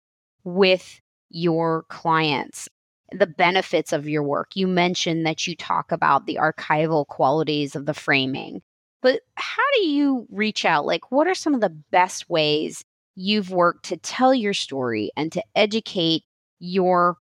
with 0.43 1.01
your 1.29 1.83
clients 1.89 2.69
the 3.11 3.25
benefits 3.25 3.91
of 3.91 4.07
your 4.07 4.21
work. 4.21 4.55
You 4.55 4.67
mentioned 4.67 5.25
that 5.25 5.47
you 5.47 5.55
talk 5.55 5.91
about 5.91 6.25
the 6.25 6.35
archival 6.35 7.07
qualities 7.07 7.75
of 7.75 7.85
the 7.85 7.93
framing, 7.93 8.61
but 9.01 9.21
how 9.35 9.63
do 9.77 9.87
you 9.87 10.27
reach 10.29 10.63
out? 10.63 10.85
Like, 10.85 11.11
what 11.11 11.25
are 11.27 11.35
some 11.35 11.55
of 11.55 11.61
the 11.61 11.75
best 11.91 12.29
ways 12.29 12.83
you've 13.15 13.49
worked 13.49 13.85
to 13.85 13.97
tell 13.97 14.33
your 14.33 14.53
story 14.53 15.09
and 15.17 15.31
to 15.31 15.43
educate 15.55 16.23
your 16.59 17.17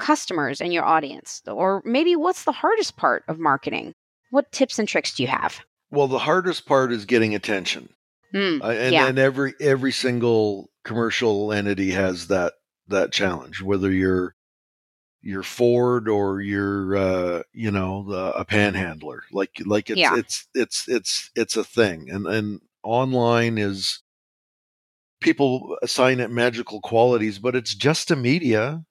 customers 0.00 0.60
and 0.60 0.72
your 0.72 0.84
audience? 0.84 1.42
Or 1.46 1.82
maybe 1.84 2.16
what's 2.16 2.44
the 2.44 2.52
hardest 2.52 2.96
part 2.96 3.24
of 3.28 3.38
marketing? 3.38 3.94
What 4.30 4.50
tips 4.52 4.78
and 4.78 4.88
tricks 4.88 5.14
do 5.14 5.22
you 5.22 5.28
have? 5.28 5.60
Well, 5.90 6.08
the 6.08 6.18
hardest 6.20 6.66
part 6.66 6.92
is 6.92 7.04
getting 7.04 7.34
attention. 7.34 7.90
Uh, 8.34 8.38
and, 8.38 8.92
Yeah. 8.94 9.06
and 9.08 9.18
every 9.18 9.54
every 9.60 9.90
single 9.90 10.70
commercial 10.84 11.52
entity 11.52 11.90
has 11.90 12.28
that 12.28 12.54
that 12.86 13.10
challenge 13.12 13.60
whether 13.60 13.90
you're 13.90 14.34
you're 15.20 15.42
Ford 15.42 16.08
or 16.08 16.40
you're 16.40 16.96
uh, 16.96 17.42
you 17.52 17.70
know 17.72 18.04
the, 18.08 18.32
a 18.38 18.44
panhandler 18.44 19.24
like 19.32 19.50
like 19.66 19.90
it's 19.90 19.98
Yeah. 19.98 20.16
it's 20.16 20.46
it's 20.54 20.88
it's 20.88 21.30
it's 21.34 21.56
a 21.56 21.64
thing 21.64 22.08
and 22.08 22.26
and 22.28 22.60
online 22.84 23.58
is 23.58 24.00
people 25.20 25.76
assign 25.82 26.20
it 26.20 26.30
magical 26.30 26.80
qualities 26.80 27.38
but 27.40 27.54
it's 27.56 27.74
just 27.74 28.10
a 28.12 28.16
media 28.16 28.84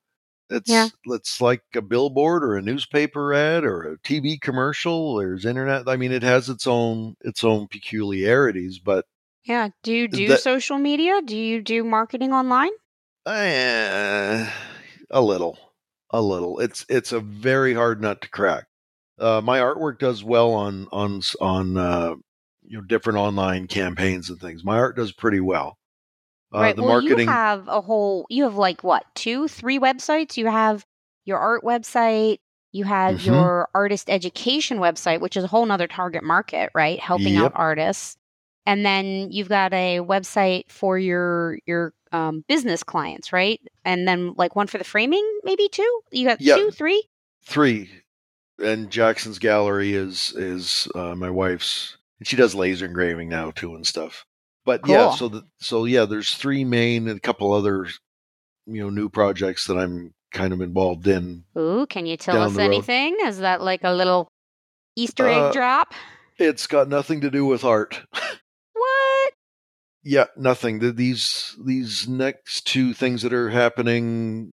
it's 0.49 0.69
Yeah. 0.69 0.89
it's 1.05 1.39
like 1.41 1.61
a 1.75 1.81
billboard 1.81 2.43
or 2.43 2.55
a 2.55 2.61
newspaper 2.61 3.33
ad 3.33 3.63
or 3.63 3.83
a 3.93 3.97
TV 3.99 4.39
commercial 4.39 5.15
there's 5.17 5.45
internet 5.45 5.87
I 5.87 5.95
mean 5.95 6.11
it 6.11 6.23
has 6.23 6.49
its 6.49 6.65
own 6.67 7.15
its 7.21 7.43
own 7.43 7.67
peculiarities 7.67 8.79
but 8.79 9.05
Yeah. 9.45 9.69
Do 9.83 9.93
you 9.93 10.07
do 10.07 10.27
That- 10.29 10.41
social 10.41 10.77
media? 10.77 11.21
Do 11.23 11.37
you 11.37 11.61
do 11.61 11.83
marketing 11.83 12.33
online? 12.33 12.71
Eh, 13.25 14.49
a 15.11 15.21
little, 15.21 15.57
a 16.11 16.21
little. 16.21 16.59
It's 16.59 16.85
it's 16.89 17.11
a 17.11 17.19
very 17.19 17.73
hard 17.73 18.01
nut 18.01 18.21
to 18.21 18.29
crack. 18.29 18.65
Uh, 19.19 19.41
my 19.43 19.59
artwork 19.59 19.99
does 19.99 20.23
well 20.23 20.51
on 20.53 20.87
on 20.91 21.21
on 21.41 21.77
uh, 21.77 22.15
you 22.63 22.77
know 22.77 22.83
different 22.83 23.17
online 23.17 23.67
campaigns 23.67 24.29
and 24.29 24.39
things. 24.39 24.63
My 24.63 24.77
art 24.77 24.95
does 24.97 25.11
pretty 25.13 25.39
well. 25.39 25.77
Uh, 26.53 26.61
right. 26.61 26.75
the 26.75 26.81
well, 26.81 27.01
marketing, 27.01 27.19
you 27.27 27.31
have 27.31 27.67
a 27.67 27.81
whole. 27.81 28.25
You 28.29 28.43
have 28.45 28.55
like 28.55 28.83
what 28.83 29.05
two, 29.15 29.47
three 29.47 29.79
websites? 29.79 30.37
You 30.37 30.47
have 30.47 30.85
your 31.25 31.37
art 31.37 31.63
website. 31.63 32.39
You 32.71 32.85
have 32.85 33.15
Mhm. 33.17 33.25
your 33.25 33.69
artist 33.73 34.09
education 34.09 34.77
website, 34.79 35.21
which 35.21 35.35
is 35.37 35.43
a 35.43 35.47
whole 35.47 35.65
nother 35.65 35.87
target 35.87 36.23
market, 36.23 36.69
right? 36.75 36.99
Helping 36.99 37.35
out 37.35 37.51
artists. 37.55 38.15
And 38.65 38.85
then 38.85 39.31
you've 39.31 39.49
got 39.49 39.73
a 39.73 39.99
website 39.99 40.69
for 40.71 40.97
your 40.97 41.59
your 41.65 41.93
um, 42.11 42.43
business 42.47 42.83
clients, 42.83 43.31
right? 43.31 43.59
And 43.85 44.07
then 44.07 44.33
like 44.35 44.55
one 44.55 44.67
for 44.67 44.77
the 44.79 44.83
framing, 44.83 45.23
maybe 45.43 45.67
two. 45.69 46.01
You 46.11 46.27
got 46.27 46.41
Yeah. 46.41 46.55
two, 46.55 46.71
three. 46.71 47.03
three, 47.43 47.89
and 48.59 48.89
Jackson's 48.91 49.39
Gallery 49.39 49.93
is 49.93 50.33
is 50.35 50.87
uh, 50.95 51.15
my 51.15 51.29
wife's, 51.29 51.97
and 52.19 52.27
she 52.27 52.35
does 52.35 52.53
laser 52.55 52.85
engraving 52.85 53.29
now 53.29 53.51
too 53.51 53.75
and 53.75 53.85
stuff. 53.87 54.25
But 54.69 54.87
yeah, 54.87 55.11
so 55.15 55.29
the, 55.29 55.43
so 55.59 55.85
yeah, 55.85 56.05
there's 56.05 56.35
three 56.35 56.63
main 56.63 57.07
and 57.07 57.17
a 57.17 57.19
couple 57.19 57.51
other 57.53 57.87
you 58.67 58.83
know 58.83 58.91
new 58.91 59.09
projects 59.09 59.65
that 59.65 59.79
I'm 59.79 60.13
kind 60.31 60.53
of 60.53 60.61
involved 60.61 61.07
in. 61.07 61.43
Ooh, 61.57 61.87
can 61.87 62.05
you 62.05 62.17
tell 62.17 62.39
us 62.43 62.53
the 62.53 62.59
road. 62.59 62.65
anything? 62.65 63.17
Is 63.25 63.39
that 63.39 63.63
like 63.63 63.83
a 63.83 63.91
little 63.91 64.27
Easter 64.95 65.27
egg 65.27 65.37
Uh, 65.37 65.51
drop? 65.51 65.95
It's 66.37 66.67
got 66.67 66.87
nothing 66.87 67.21
to 67.21 67.31
do 67.31 67.45
with 67.47 67.63
art. 67.63 68.01
What? 68.73 69.33
Yeah, 70.03 70.25
nothing. 70.37 70.77
The, 70.79 70.91
these 70.91 71.57
these 71.65 72.07
next 72.07 72.67
two 72.67 72.93
things 72.93 73.23
that 73.23 73.33
are 73.33 73.49
happening. 73.49 74.51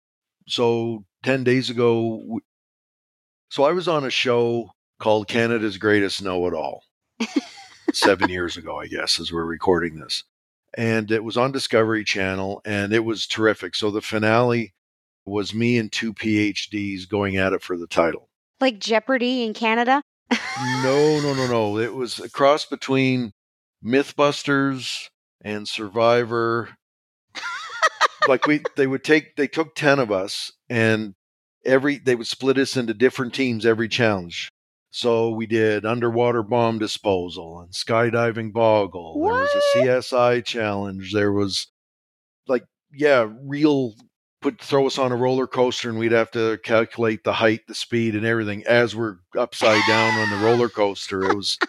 So 0.48 1.04
ten 1.24 1.44
days 1.44 1.70
ago, 1.70 2.40
so 3.50 3.66
I 3.66 3.74
was 3.74 3.90
on 3.90 4.06
a 4.06 4.10
show 4.10 4.70
called 4.98 5.28
Canada's 5.28 5.78
Greatest 5.78 6.24
Know 6.24 6.48
It 6.48 6.54
All. 6.54 6.84
seven 7.96 8.30
years 8.30 8.58
ago, 8.58 8.80
I 8.80 8.88
guess, 8.88 9.20
as 9.20 9.32
we're 9.32 9.46
recording 9.46 10.00
this, 10.00 10.24
and 10.76 11.12
it 11.12 11.24
was 11.24 11.38
on 11.38 11.52
Discovery 11.52 12.04
Channel, 12.04 12.62
and 12.66 12.94
it 12.94 13.06
was 13.06 13.28
terrific. 13.28 13.76
So 13.76 13.92
the 13.92 14.02
finale 14.02 14.74
was 15.26 15.54
me 15.54 15.78
and 15.78 15.92
two 15.92 16.14
PhDs 16.14 17.08
going 17.10 17.38
at 17.38 17.54
it 17.54 17.64
for 17.64 17.78
the 17.78 17.88
title. 17.88 18.30
Like 18.60 18.80
Jeopardy 18.80 19.44
in 19.44 19.54
Canada? 19.54 20.02
No, 20.32 21.20
no, 21.22 21.34
no, 21.34 21.48
no. 21.48 21.78
It 21.78 21.94
was 21.94 22.20
a 22.20 22.30
cross 22.30 22.66
between 22.66 23.32
MythBusters 23.84 25.10
and 25.42 25.68
Survivor. 25.68 26.70
like 28.28 28.48
we, 28.48 28.62
they 28.76 28.88
would 28.88 29.04
take, 29.04 29.36
they 29.36 29.48
took 29.48 29.76
ten 29.76 30.00
of 30.00 30.12
us, 30.12 30.52
and 30.70 31.16
every 31.66 31.98
they 31.98 32.16
would 32.16 32.28
split 32.28 32.58
us 32.58 32.78
into 32.78 32.94
different 32.94 33.34
teams 33.34 33.66
every 33.66 33.88
challenge. 33.88 34.50
So 34.96 35.32
we 35.32 35.46
did 35.46 35.86
underwater 35.86 36.42
bomb 36.42 36.80
disposal 36.80 37.60
and 37.60 37.74
skydiving 37.74 38.54
boggle. 38.54 39.22
There 39.22 39.34
was 39.34 39.50
a 39.54 39.78
CSI 39.78 40.46
challenge. 40.46 41.12
There 41.12 41.34
was 41.34 41.68
like, 42.48 42.64
yeah, 42.94 43.28
real 43.44 43.96
put 44.42 44.62
throw 44.62 44.88
us 44.88 44.98
on 44.98 45.12
a 45.12 45.18
roller 45.18 45.48
coaster 45.48 45.90
and 45.90 46.00
we'd 46.00 46.14
have 46.14 46.32
to 46.32 46.60
calculate 46.64 47.26
the 47.26 47.34
height, 47.34 47.68
the 47.68 47.76
speed, 47.76 48.16
and 48.16 48.26
everything 48.26 48.64
as 48.68 48.96
we're 48.96 49.18
upside 49.38 49.82
down 49.86 50.18
on 50.18 50.30
the 50.30 50.46
roller 50.46 50.70
coaster. 50.70 51.26
It 51.26 51.36
was 51.36 51.60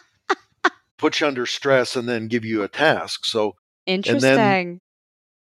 put 0.96 1.18
you 1.20 1.26
under 1.26 1.46
stress 1.46 1.96
and 1.96 2.08
then 2.08 2.28
give 2.28 2.44
you 2.44 2.62
a 2.62 2.68
task. 2.68 3.24
So 3.24 3.56
Interesting. 3.86 4.80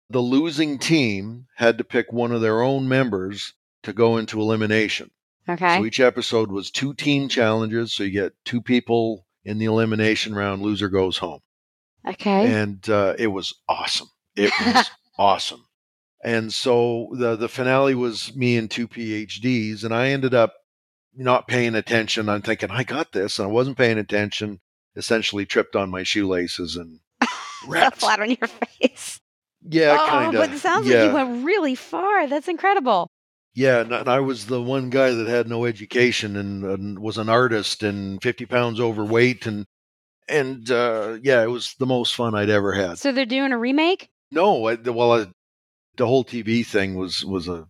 the 0.08 0.20
losing 0.20 0.78
team 0.78 1.44
had 1.56 1.76
to 1.76 1.84
pick 1.84 2.10
one 2.10 2.32
of 2.32 2.40
their 2.40 2.62
own 2.62 2.88
members 2.88 3.52
to 3.82 3.92
go 3.92 4.16
into 4.16 4.40
elimination. 4.40 5.10
Okay. 5.48 5.78
So 5.78 5.84
each 5.84 6.00
episode 6.00 6.50
was 6.50 6.70
two 6.70 6.94
team 6.94 7.28
challenges. 7.28 7.94
So 7.94 8.04
you 8.04 8.10
get 8.10 8.32
two 8.44 8.60
people 8.60 9.26
in 9.44 9.58
the 9.58 9.66
elimination 9.66 10.34
round. 10.34 10.62
Loser 10.62 10.88
goes 10.88 11.18
home, 11.18 11.40
okay. 12.06 12.52
and 12.52 12.88
uh, 12.88 13.14
it 13.18 13.28
was 13.28 13.54
awesome. 13.68 14.08
It 14.34 14.52
was 14.66 14.90
awesome. 15.18 15.64
And 16.22 16.52
so 16.52 17.08
the 17.12 17.36
the 17.36 17.48
finale 17.48 17.94
was 17.94 18.34
me 18.34 18.56
and 18.56 18.70
two 18.70 18.88
PhDs, 18.88 19.84
and 19.84 19.94
I 19.94 20.08
ended 20.08 20.34
up 20.34 20.54
not 21.14 21.48
paying 21.48 21.74
attention. 21.74 22.28
I'm 22.28 22.42
thinking 22.42 22.70
I 22.70 22.84
got 22.84 23.12
this, 23.12 23.38
and 23.38 23.48
I 23.48 23.50
wasn't 23.50 23.78
paying 23.78 23.98
attention. 23.98 24.60
Essentially, 24.96 25.44
tripped 25.44 25.76
on 25.76 25.90
my 25.90 26.02
shoelaces 26.02 26.76
and 26.76 27.00
flat 27.94 28.20
on 28.20 28.30
your 28.30 28.48
face. 28.48 29.20
Yeah, 29.68 29.98
oh, 30.00 30.06
kind 30.06 30.34
of. 30.34 30.40
but 30.40 30.52
it 30.52 30.58
sounds 30.58 30.86
yeah. 30.86 31.02
like 31.02 31.08
you 31.08 31.14
went 31.14 31.44
really 31.44 31.74
far. 31.74 32.26
That's 32.26 32.48
incredible. 32.48 33.10
Yeah, 33.56 33.80
and, 33.80 33.90
and 33.90 34.06
I 34.06 34.20
was 34.20 34.46
the 34.46 34.60
one 34.60 34.90
guy 34.90 35.12
that 35.12 35.26
had 35.26 35.48
no 35.48 35.64
education 35.64 36.36
and, 36.36 36.62
and 36.62 36.98
was 36.98 37.16
an 37.16 37.30
artist 37.30 37.82
and 37.82 38.22
50 38.22 38.44
pounds 38.44 38.78
overweight 38.78 39.46
and 39.46 39.64
and 40.28 40.70
uh, 40.70 41.18
yeah, 41.22 41.42
it 41.42 41.50
was 41.50 41.74
the 41.78 41.86
most 41.86 42.14
fun 42.14 42.34
I'd 42.34 42.50
ever 42.50 42.72
had. 42.72 42.98
So 42.98 43.12
they're 43.12 43.24
doing 43.24 43.52
a 43.52 43.58
remake? 43.58 44.10
No, 44.30 44.66
I, 44.68 44.74
well, 44.74 45.12
I, 45.12 45.26
the 45.96 46.06
whole 46.06 46.24
TV 46.24 46.66
thing 46.66 46.96
was 46.96 47.24
was 47.24 47.48
a 47.48 47.66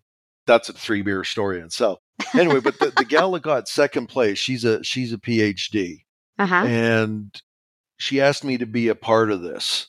that's 0.47 0.69
a 0.69 0.73
three 0.73 1.03
beer 1.03 1.23
story 1.23 1.59
in 1.59 1.67
itself. 1.67 2.01
Anyway, 2.35 2.61
but 2.61 2.79
the, 2.79 2.93
the 2.97 3.05
gal 3.05 3.31
that 3.33 3.43
got 3.43 3.69
second 3.69 4.09
place, 4.09 4.39
she's 4.39 4.65
a 4.65 4.83
she's 4.83 5.13
a 5.13 5.19
PhD, 5.19 5.99
Uh-huh. 6.39 6.65
and 6.67 7.41
she 7.99 8.21
asked 8.21 8.43
me 8.43 8.59
to 8.59 8.67
be 8.67 8.89
a 8.89 8.95
part 8.95 9.31
of 9.31 9.43
this. 9.43 9.89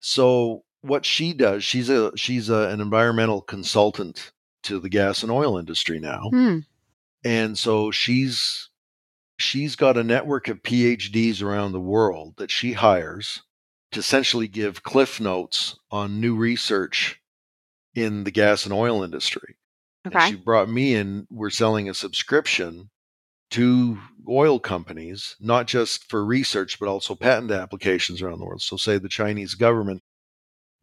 So 0.00 0.62
what 0.82 1.04
she 1.04 1.32
does, 1.34 1.64
she's 1.64 1.90
a 1.90 2.16
she's 2.16 2.48
a, 2.48 2.68
an 2.68 2.80
environmental 2.80 3.42
consultant 3.42 4.30
to 4.64 4.78
the 4.80 4.88
gas 4.88 5.22
and 5.22 5.30
oil 5.30 5.56
industry 5.58 5.98
now. 6.00 6.28
Hmm. 6.30 6.58
and 7.24 7.58
so 7.58 7.90
she's 7.90 8.68
she's 9.38 9.76
got 9.76 9.96
a 9.96 10.04
network 10.04 10.48
of 10.48 10.62
phds 10.62 11.42
around 11.42 11.72
the 11.72 11.80
world 11.80 12.34
that 12.36 12.50
she 12.50 12.72
hires 12.74 13.42
to 13.92 14.00
essentially 14.00 14.48
give 14.48 14.82
cliff 14.82 15.20
notes 15.20 15.78
on 15.90 16.20
new 16.20 16.34
research 16.36 17.20
in 17.94 18.24
the 18.24 18.30
gas 18.30 18.64
and 18.64 18.72
oil 18.72 19.02
industry. 19.04 19.56
And 20.04 20.12
she 20.28 20.36
brought 20.36 20.68
me 20.68 20.94
in 20.94 21.26
we're 21.30 21.50
selling 21.50 21.88
a 21.88 21.94
subscription 21.94 22.90
to 23.50 23.98
oil 24.28 24.58
companies 24.58 25.36
not 25.40 25.66
just 25.66 26.08
for 26.10 26.24
research 26.24 26.78
but 26.80 26.88
also 26.88 27.14
patent 27.14 27.50
applications 27.52 28.20
around 28.20 28.38
the 28.38 28.44
world. 28.44 28.62
So 28.62 28.76
say 28.76 28.98
the 28.98 29.08
chinese 29.08 29.54
government 29.54 30.02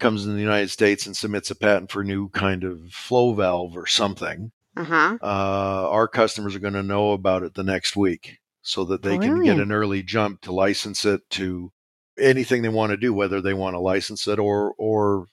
comes 0.02 0.26
in 0.26 0.34
the 0.36 0.42
united 0.42 0.70
states 0.70 1.06
and 1.06 1.16
submits 1.16 1.50
a 1.52 1.56
patent 1.56 1.90
for 1.90 2.02
a 2.02 2.06
new 2.06 2.28
kind 2.30 2.64
of 2.66 2.92
flow 2.92 3.34
valve 3.34 3.78
or 3.78 3.88
something 3.88 4.52
Uh-huh. 4.76 5.18
uh, 5.22 5.90
our 5.90 6.08
customers 6.08 6.56
are 6.56 6.60
going 6.60 6.74
to 6.74 6.84
know 6.84 7.12
about 7.14 7.44
it 7.44 7.54
the 7.54 7.64
next 7.64 7.96
week 7.96 8.40
so 8.62 8.84
that 8.86 9.02
they 9.02 9.18
can 9.18 9.44
get 9.44 9.60
an 9.60 9.72
early 9.72 10.04
jump 10.04 10.42
to 10.42 10.52
license 10.52 11.04
it 11.06 11.22
to 11.32 11.72
anything 12.18 12.62
they 12.62 12.70
want 12.70 12.92
to 12.92 12.98
do, 12.98 13.12
whether 13.14 13.42
they 13.42 13.54
want 13.54 13.74
to 13.74 13.80
license 13.80 14.28
it 14.28 14.38
or 14.38 14.74
or 14.78 15.26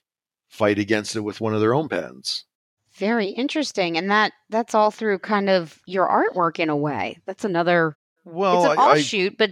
fight 0.47 0.79
against 0.79 1.15
it 1.15 1.21
with 1.21 1.39
one 1.39 1.53
of 1.53 1.61
their 1.61 1.75
own 1.75 1.87
patents. 1.87 2.45
Very 2.93 3.27
interesting. 3.27 3.97
And 3.97 4.09
that 4.09 4.33
that's 4.49 4.73
all 4.73 4.89
through 4.91 5.19
kind 5.19 5.49
of 5.49 5.79
your 5.85 6.07
artwork 6.09 6.59
in 6.59 6.69
a 6.69 6.75
way. 6.75 7.19
That's 7.25 7.45
another 7.45 7.95
Well, 8.25 8.63
it's 8.63 8.73
an 8.73 8.79
I, 8.79 9.25
I, 9.27 9.29
but 9.37 9.51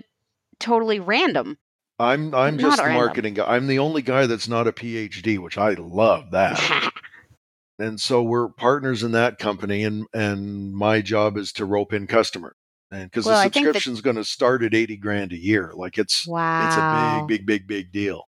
totally 0.59 0.99
random. 0.99 1.57
I'm 1.99 2.33
I'm 2.35 2.57
not 2.57 2.61
just 2.61 2.77
the 2.83 2.89
marketing 2.89 3.33
guy. 3.35 3.55
I'm 3.55 3.67
the 3.67 3.79
only 3.79 4.01
guy 4.01 4.27
that's 4.27 4.47
not 4.47 4.67
a 4.67 4.71
PhD, 4.71 5.39
which 5.39 5.57
I 5.57 5.73
love 5.73 6.31
that. 6.31 6.91
and 7.79 7.99
so 7.99 8.21
we're 8.21 8.49
partners 8.49 9.03
in 9.03 9.13
that 9.13 9.39
company, 9.39 9.83
and 9.83 10.05
and 10.13 10.73
my 10.73 11.01
job 11.01 11.37
is 11.37 11.51
to 11.53 11.65
rope 11.65 11.93
in 11.93 12.05
customers, 12.05 12.55
and 12.91 13.09
because 13.09 13.25
Well, 13.25 13.37
the 13.43 13.49
think 13.49 13.65
that- 13.65 13.73
subscription's 13.73 14.01
going 14.01 14.15
to 14.17 14.23
start 14.23 14.61
at 14.63 14.75
eighty 14.75 14.97
grand 14.97 15.33
a 15.33 15.37
year, 15.37 15.71
like 15.75 15.97
it's 15.97 16.27
wow. 16.27 16.65
It's 16.67 16.77
a 16.77 17.25
big, 17.27 17.27
big, 17.27 17.45
big, 17.47 17.67
big 17.67 17.91
deal 17.91 18.25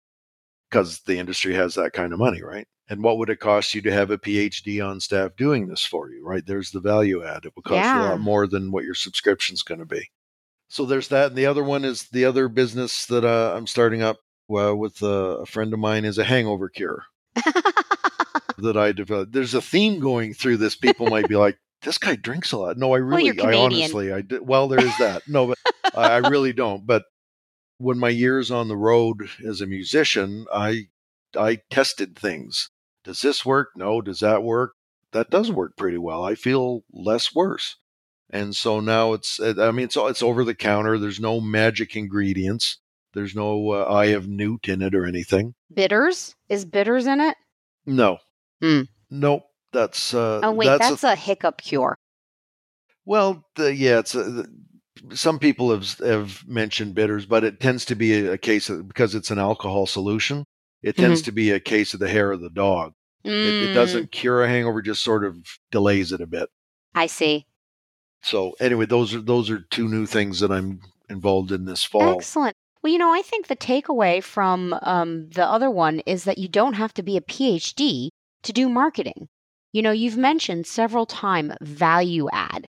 because 0.71 1.01
the 1.01 1.19
industry 1.19 1.55
has 1.55 1.75
that 1.75 1.93
kind 1.93 2.13
of 2.13 2.19
money, 2.19 2.43
right? 2.43 2.67
And 2.91 3.03
what 3.03 3.19
would 3.19 3.29
it 3.29 3.39
cost 3.39 3.75
you 3.75 3.83
to 3.83 3.93
have 3.93 4.11
a 4.11 4.17
PhD 4.17 4.83
on 4.87 4.99
staff 5.01 5.37
doing 5.37 5.69
this 5.69 5.85
for 5.85 6.11
you, 6.11 6.25
right? 6.25 6.45
There's 6.47 6.71
the 6.71 6.81
value 6.81 7.23
add. 7.23 7.45
It 7.45 7.53
will 7.55 7.63
cost 7.63 7.85
you 7.85 8.01
a 8.01 8.09
lot 8.09 8.21
more 8.21 8.47
than 8.47 8.71
what 8.71 8.85
your 8.85 8.95
subscription's 8.95 9.61
going 9.63 9.81
to 9.81 9.85
be. 9.87 10.09
So 10.69 10.85
there's 10.85 11.09
that. 11.09 11.29
And 11.29 11.37
the 11.37 11.47
other 11.47 11.65
one 11.65 11.85
is 11.85 12.09
the 12.09 12.25
other 12.25 12.49
business 12.49 13.07
that 13.07 13.25
uh, 13.25 13.55
I'm 13.57 13.67
starting 13.67 14.03
up 14.03 14.19
uh, 14.51 14.75
with 14.77 15.03
uh, 15.03 15.39
a 15.41 15.47
friend 15.47 15.73
of 15.73 15.79
mine 15.79 16.05
is 16.05 16.19
a 16.19 16.25
hangover 16.25 16.69
cure 16.69 17.05
that 18.59 18.77
I 18.77 18.93
developed. 18.93 19.33
There's 19.33 19.55
a 19.55 19.63
theme 19.63 20.01
going 20.01 20.35
through 20.35 20.59
this. 20.59 20.77
People 20.77 21.09
might 21.09 21.29
be 21.29 21.37
like, 21.37 21.59
this 21.83 21.99
guy 21.99 22.17
drinks 22.17 22.53
a 22.53 22.59
lot. 22.59 22.77
No, 22.77 22.93
I 22.93 22.99
really, 22.99 23.27
you're 23.27 23.47
I 23.47 23.55
honestly, 23.55 24.13
I 24.13 24.23
did. 24.23 24.47
Well, 24.47 24.69
there 24.69 24.85
is 24.85 24.97
that. 24.99 25.23
No, 25.29 25.47
but 25.47 25.59
I, 25.95 26.15
I 26.15 26.17
really 26.29 26.53
don't. 26.53 26.87
But 26.87 27.05
when 27.79 27.99
my 27.99 28.09
years 28.09 28.51
on 28.51 28.69
the 28.69 28.77
road 28.77 29.29
as 29.47 29.61
a 29.61 29.67
musician, 29.67 30.47
I 30.53 30.89
I 31.37 31.61
tested 31.71 32.19
things. 32.19 32.71
Does 33.05 33.21
this 33.21 33.47
work? 33.47 33.71
No. 33.77 34.01
Does 34.01 34.21
that 34.21 34.43
work? 34.43 34.73
That 35.13 35.31
does 35.31 35.51
work 35.51 35.77
pretty 35.77 35.99
well. 35.99 36.25
I 36.25 36.35
feel 36.35 36.83
less 36.93 37.35
worse. 37.35 37.77
And 38.31 38.55
so 38.55 38.81
now 38.81 39.15
it's 39.15 39.41
I 39.41 39.71
mean 39.71 39.87
it's 39.87 39.97
it's 39.97 40.23
over 40.23 40.45
the 40.45 40.55
counter. 40.55 40.99
There's 40.99 41.21
no 41.21 41.41
magic 41.41 41.97
ingredients. 41.97 42.79
There's 43.15 43.35
no 43.35 43.71
uh, 43.71 43.85
eye 43.85 44.07
of 44.07 44.29
newt 44.29 44.69
in 44.69 44.83
it 44.83 44.95
or 44.95 45.07
anything. 45.07 45.55
Bitters? 45.73 46.35
Is 46.49 46.65
bitters 46.65 47.07
in 47.07 47.21
it? 47.21 47.37
No. 47.87 48.19
Hmm. 48.61 48.83
Nope. 49.11 49.45
That's 49.73 50.13
uh 50.15 50.41
Oh 50.43 50.53
wait, 50.53 50.67
that's, 50.67 50.91
that's, 50.91 51.05
a, 51.05 51.13
a, 51.13 51.17
hiccup 51.17 51.61
cure. 51.61 51.97
well, 53.05 53.45
the, 53.57 53.75
yeah, 53.75 53.99
it's 53.99 54.15
a, 54.15 54.47
some 55.15 55.39
people 55.39 55.71
have 55.71 55.99
have 55.99 56.47
mentioned 56.47 56.95
bitters, 56.95 57.27
but 57.27 57.45
it 57.45 57.61
tends 57.61 57.85
to 57.87 57.95
be 57.95 58.27
a, 58.27 58.33
a 58.33 58.39
case 58.39 58.69
of 58.69 58.87
because 58.89 59.15
it's 59.15 59.31
an 59.31 59.39
alcohol 59.39 59.87
solution. 59.87 60.45
It 60.83 60.97
tends 60.97 61.23
to 61.23 61.33
be 61.33 61.51
a 61.51 61.59
case 61.61 61.93
of 61.93 62.01
the 62.01 62.09
hair 62.09 62.31
of 62.31 62.41
the 62.41 62.51
dog. 62.51 62.93
It, 63.25 63.33
it 63.33 63.71
Mm, 63.71 63.75
doesn't 63.75 64.13
cure 64.13 64.45
a 64.45 64.49
hangover, 64.49 64.81
just 64.81 65.03
sort 65.03 65.25
of 65.25 65.37
delays 65.73 66.13
it 66.13 66.21
a 66.21 66.27
bit. 66.27 66.49
I 66.95 67.07
see. 67.07 67.48
So 68.23 68.55
anyway, 68.61 68.87
those 68.87 69.15
are 69.15 69.21
those 69.21 69.51
are 69.51 69.61
two 69.61 69.89
new 69.89 70.07
things 70.07 70.41
that 70.41 70.51
I'm 70.51 70.81
involved 71.09 71.53
in 71.53 71.65
this 71.65 71.85
fall. 71.85 72.19
Excellent. 72.19 72.55
Well, 72.83 72.93
you 72.93 72.99
know, 72.99 73.13
I 73.13 73.23
think 73.23 73.47
the 73.47 73.57
takeaway 73.57 74.23
from 74.23 74.75
um, 74.83 75.29
the 75.31 75.45
other 75.45 75.71
one 75.71 76.01
is 76.01 76.25
that 76.25 76.39
you 76.39 76.49
don't 76.49 76.75
have 76.75 76.95
to 76.95 77.03
be 77.03 77.17
a 77.17 77.21
PhD 77.21 78.09
to 78.43 78.53
do 78.53 78.69
marketing. 78.69 79.29
You 79.73 79.83
know, 79.83 79.91
you've 79.91 80.17
mentioned 80.17 80.67
several 80.67 81.07
times 81.07 81.55
value 81.61 82.29
add. 82.33 82.67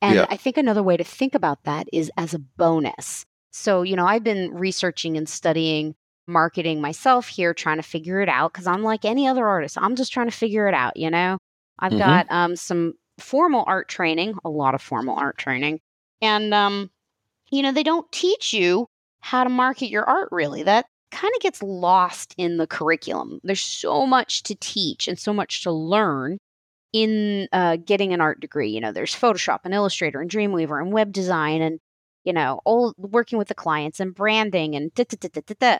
And 0.00 0.14
Yeah. 0.16 0.26
I 0.28 0.36
think 0.36 0.56
another 0.56 0.82
way 0.82 0.96
to 0.96 1.04
think 1.04 1.34
about 1.34 1.62
that 1.64 1.86
is 1.92 2.10
as 2.16 2.34
a 2.34 2.38
bonus. 2.40 3.24
So, 3.52 3.82
you 3.82 3.94
know, 3.94 4.06
I've 4.06 4.24
been 4.24 4.52
researching 4.52 5.16
and 5.16 5.28
studying 5.28 5.94
marketing 6.26 6.80
myself 6.80 7.28
here, 7.28 7.54
trying 7.54 7.76
to 7.76 7.82
figure 7.82 8.20
it 8.20 8.28
out 8.28 8.52
because 8.52 8.66
I'm 8.66 8.82
like 8.82 9.04
any 9.04 9.28
other 9.28 9.46
artist. 9.46 9.78
I'm 9.80 9.94
just 9.94 10.12
trying 10.12 10.28
to 10.28 10.36
figure 10.36 10.66
it 10.66 10.74
out, 10.74 10.96
you 10.96 11.10
know? 11.10 11.38
I've 11.78 11.92
Mhm. 11.92 11.98
got 11.98 12.26
um, 12.30 12.56
some 12.56 12.94
formal 13.22 13.64
art 13.66 13.88
training, 13.88 14.34
a 14.44 14.50
lot 14.50 14.74
of 14.74 14.82
formal 14.82 15.16
art 15.16 15.38
training. 15.38 15.80
And, 16.20 16.52
um, 16.52 16.90
you 17.50 17.62
know, 17.62 17.72
they 17.72 17.82
don't 17.82 18.10
teach 18.12 18.52
you 18.52 18.86
how 19.20 19.44
to 19.44 19.50
market 19.50 19.88
your 19.88 20.04
art 20.04 20.28
really. 20.32 20.62
That 20.62 20.86
kind 21.10 21.32
of 21.36 21.42
gets 21.42 21.62
lost 21.62 22.34
in 22.38 22.56
the 22.56 22.66
curriculum. 22.66 23.40
There's 23.44 23.60
so 23.60 24.06
much 24.06 24.42
to 24.44 24.54
teach 24.54 25.06
and 25.06 25.18
so 25.18 25.32
much 25.32 25.62
to 25.62 25.70
learn 25.70 26.38
in 26.92 27.48
uh, 27.52 27.76
getting 27.76 28.12
an 28.12 28.20
art 28.20 28.40
degree. 28.40 28.70
You 28.70 28.80
know, 28.80 28.92
there's 28.92 29.14
Photoshop 29.14 29.60
and 29.64 29.74
Illustrator 29.74 30.20
and 30.20 30.30
Dreamweaver 30.30 30.80
and 30.80 30.92
web 30.92 31.12
design 31.12 31.62
and, 31.62 31.78
you 32.24 32.32
know, 32.32 32.60
all 32.64 32.94
working 32.96 33.38
with 33.38 33.48
the 33.48 33.54
clients 33.54 34.00
and 34.00 34.14
branding 34.14 34.74
and 34.74 34.92
da 34.94 35.04
da 35.04 35.16
da 35.20 35.40
da 35.46 35.54
da. 35.58 35.78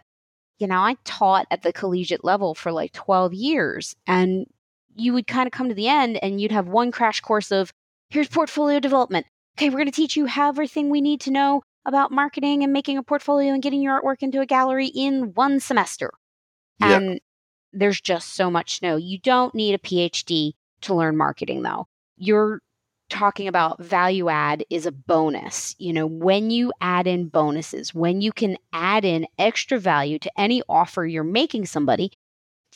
You 0.59 0.67
know, 0.69 0.79
I 0.79 0.97
taught 1.05 1.47
at 1.51 1.63
the 1.63 1.73
collegiate 1.73 2.25
level 2.25 2.55
for 2.55 2.71
like 2.71 2.93
12 2.93 3.35
years 3.35 3.95
and 4.07 4.47
you 4.95 5.13
would 5.13 5.27
kind 5.27 5.47
of 5.47 5.53
come 5.53 5.69
to 5.69 5.75
the 5.75 5.89
end 5.89 6.19
and 6.23 6.41
you'd 6.41 6.53
have 6.53 6.69
one 6.69 6.93
crash 6.93 7.21
course 7.21 7.51
of 7.51 7.73
here's 8.11 8.29
portfolio 8.29 8.81
development. 8.81 9.27
Okay, 9.57 9.69
we're 9.69 9.77
going 9.77 9.87
to 9.87 9.93
teach 9.93 10.17
you 10.17 10.29
everything 10.29 10.91
we 10.91 11.01
need 11.01 11.21
to 11.23 11.31
know 11.31 11.63
about 11.85 12.13
marketing 12.13 12.63
and 12.63 12.73
making 12.73 12.97
a 12.97 13.03
portfolio 13.03 13.53
and 13.53 13.63
getting 13.63 13.83
your 13.83 14.01
artwork 14.01 14.23
into 14.23 14.41
a 14.41 14.47
gallery 14.47 14.87
in 14.87 15.33
one 15.35 15.61
semester. 15.61 16.13
And 16.81 17.21
there's 17.73 18.01
just 18.01 18.35
so 18.35 18.51
much 18.51 18.81
to 18.81 18.87
know. 18.87 18.97
You 18.97 19.19
don't 19.19 19.55
need 19.55 19.75
a 19.75 19.79
PhD 19.79 20.53
to 20.83 20.95
learn 20.95 21.17
marketing, 21.17 21.63
though. 21.63 21.87
You're 22.17 22.61
talking 23.09 23.47
about 23.47 23.83
value 23.83 24.29
add 24.29 24.65
is 24.71 24.87
a 24.87 24.93
bonus. 24.93 25.75
You 25.79 25.93
know, 25.93 26.07
when 26.07 26.51
you 26.51 26.73
add 26.81 27.07
in 27.07 27.29
bonuses, 27.29 27.95
when 27.95 28.21
you 28.21 28.33
can 28.33 28.57
add 28.73 29.05
in 29.05 29.27
extra 29.39 29.79
value 29.79 30.19
to 30.21 30.41
any 30.41 30.63
offer 30.69 31.07
you're 31.07 31.25
making 31.25 31.67
somebody, 31.67 32.13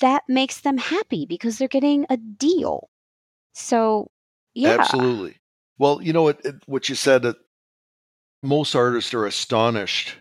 that 0.00 0.22
makes 0.28 0.60
them 0.60 0.78
happy 0.78 1.26
because 1.26 1.58
they're 1.58 1.68
getting 1.68 2.06
a 2.10 2.16
deal. 2.16 2.88
So, 3.54 4.10
yeah. 4.54 4.76
Absolutely. 4.78 5.36
Well, 5.78 6.00
you 6.02 6.12
know 6.12 6.22
what 6.22 6.40
what 6.66 6.88
you 6.88 6.94
said 6.94 7.22
that 7.22 7.36
most 8.42 8.74
artists 8.74 9.12
are 9.14 9.26
astonished 9.26 10.16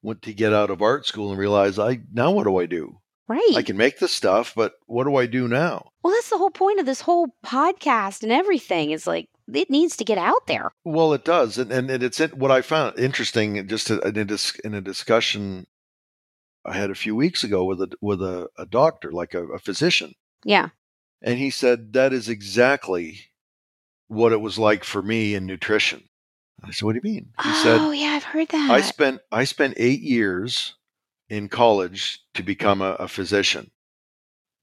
when 0.00 0.18
to 0.18 0.32
get 0.32 0.52
out 0.52 0.70
of 0.70 0.82
art 0.82 1.06
school 1.06 1.30
and 1.30 1.38
realize 1.38 1.78
I 1.78 2.00
now 2.12 2.30
what 2.32 2.44
do 2.44 2.58
I 2.58 2.66
do? 2.66 2.98
Right. 3.28 3.56
I 3.56 3.62
can 3.62 3.76
make 3.76 3.98
the 3.98 4.08
stuff, 4.08 4.52
but 4.54 4.74
what 4.86 5.04
do 5.04 5.16
I 5.16 5.26
do 5.26 5.48
now? 5.48 5.90
Well, 6.02 6.12
that's 6.12 6.28
the 6.28 6.38
whole 6.38 6.50
point 6.50 6.80
of 6.80 6.86
this 6.86 7.00
whole 7.00 7.34
podcast 7.46 8.22
and 8.22 8.32
everything. 8.32 8.90
Is 8.90 9.06
like 9.06 9.28
it 9.52 9.70
needs 9.70 9.96
to 9.96 10.04
get 10.04 10.18
out 10.18 10.46
there. 10.46 10.72
Well, 10.84 11.12
it 11.12 11.24
does, 11.24 11.56
and 11.56 11.72
and, 11.72 11.90
and 11.90 12.02
it's 12.02 12.18
what 12.18 12.50
I 12.50 12.62
found 12.62 12.98
interesting. 12.98 13.66
Just 13.68 13.86
to, 13.86 14.00
in, 14.00 14.16
a 14.18 14.24
dis, 14.24 14.54
in 14.64 14.74
a 14.74 14.80
discussion 14.80 15.66
I 16.64 16.74
had 16.74 16.90
a 16.90 16.94
few 16.94 17.14
weeks 17.16 17.42
ago 17.44 17.64
with 17.64 17.80
a 17.82 17.92
with 18.00 18.22
a, 18.22 18.48
a 18.56 18.66
doctor, 18.66 19.10
like 19.12 19.34
a, 19.34 19.44
a 19.46 19.58
physician, 19.58 20.14
Yeah. 20.44 20.68
and 21.20 21.38
he 21.38 21.50
said 21.50 21.92
that 21.94 22.12
is 22.12 22.28
exactly 22.28 23.20
what 24.08 24.32
it 24.32 24.40
was 24.40 24.58
like 24.58 24.84
for 24.84 25.02
me 25.02 25.34
in 25.34 25.46
nutrition. 25.46 26.08
I 26.62 26.70
said, 26.70 26.84
"What 26.86 26.92
do 26.92 27.00
you 27.02 27.12
mean?" 27.12 27.32
He 27.42 27.52
said, 27.54 27.80
oh, 27.80 27.90
yeah, 27.90 28.10
I've 28.10 28.24
heard 28.24 28.48
that. 28.48 28.70
I 28.70 28.80
spent 28.82 29.20
I 29.32 29.44
spent 29.44 29.74
eight 29.76 30.00
years 30.02 30.74
in 31.28 31.48
college 31.48 32.20
to 32.34 32.42
become 32.42 32.80
a, 32.80 32.92
a 33.00 33.08
physician. 33.08 33.70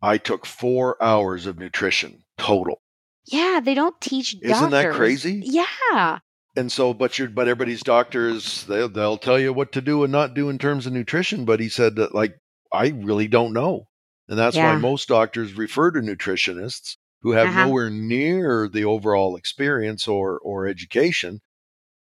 I 0.02 0.18
took 0.18 0.46
four 0.46 1.02
hours 1.04 1.46
of 1.46 1.58
nutrition 1.58 2.24
total, 2.38 2.82
yeah, 3.26 3.60
they 3.64 3.74
don't 3.74 4.00
teach 4.02 4.34
doctors. 4.34 4.52
Isn't 4.52 4.70
that 4.72 4.94
crazy? 4.94 5.42
Yeah. 5.44 6.20
And 6.56 6.72
so 6.72 6.94
but 6.94 7.18
you 7.20 7.28
but 7.30 7.48
everybody's 7.48 7.84
doctors 7.84 8.66
they'll 8.66 8.90
they'll 8.90 9.18
tell 9.18 9.40
you 9.40 9.54
what 9.54 9.72
to 9.74 9.82
do 9.82 10.04
and 10.04 10.12
not 10.12 10.34
do 10.34 10.50
in 10.50 10.58
terms 10.58 10.86
of 10.86 10.94
nutrition. 10.94 11.46
But 11.46 11.60
he 11.60 11.70
said 11.70 11.96
that 11.98 12.14
like 12.16 12.40
I 12.72 12.90
really 12.90 13.28
don't 13.28 13.54
know, 13.54 13.88
and 14.28 14.38
that's 14.38 14.62
why 14.62 14.76
most 14.76 15.08
doctors 15.08 15.54
refer 15.54 15.92
to 15.92 16.00
nutritionists 16.02 16.98
who 17.22 17.32
have 17.32 17.50
Uh-huh. 17.50 17.56
nowhere 17.56 17.90
near 17.90 18.68
the 18.70 18.86
overall 18.86 19.36
experience 19.36 20.08
or 20.08 20.40
or 20.40 20.68
education, 20.68 21.42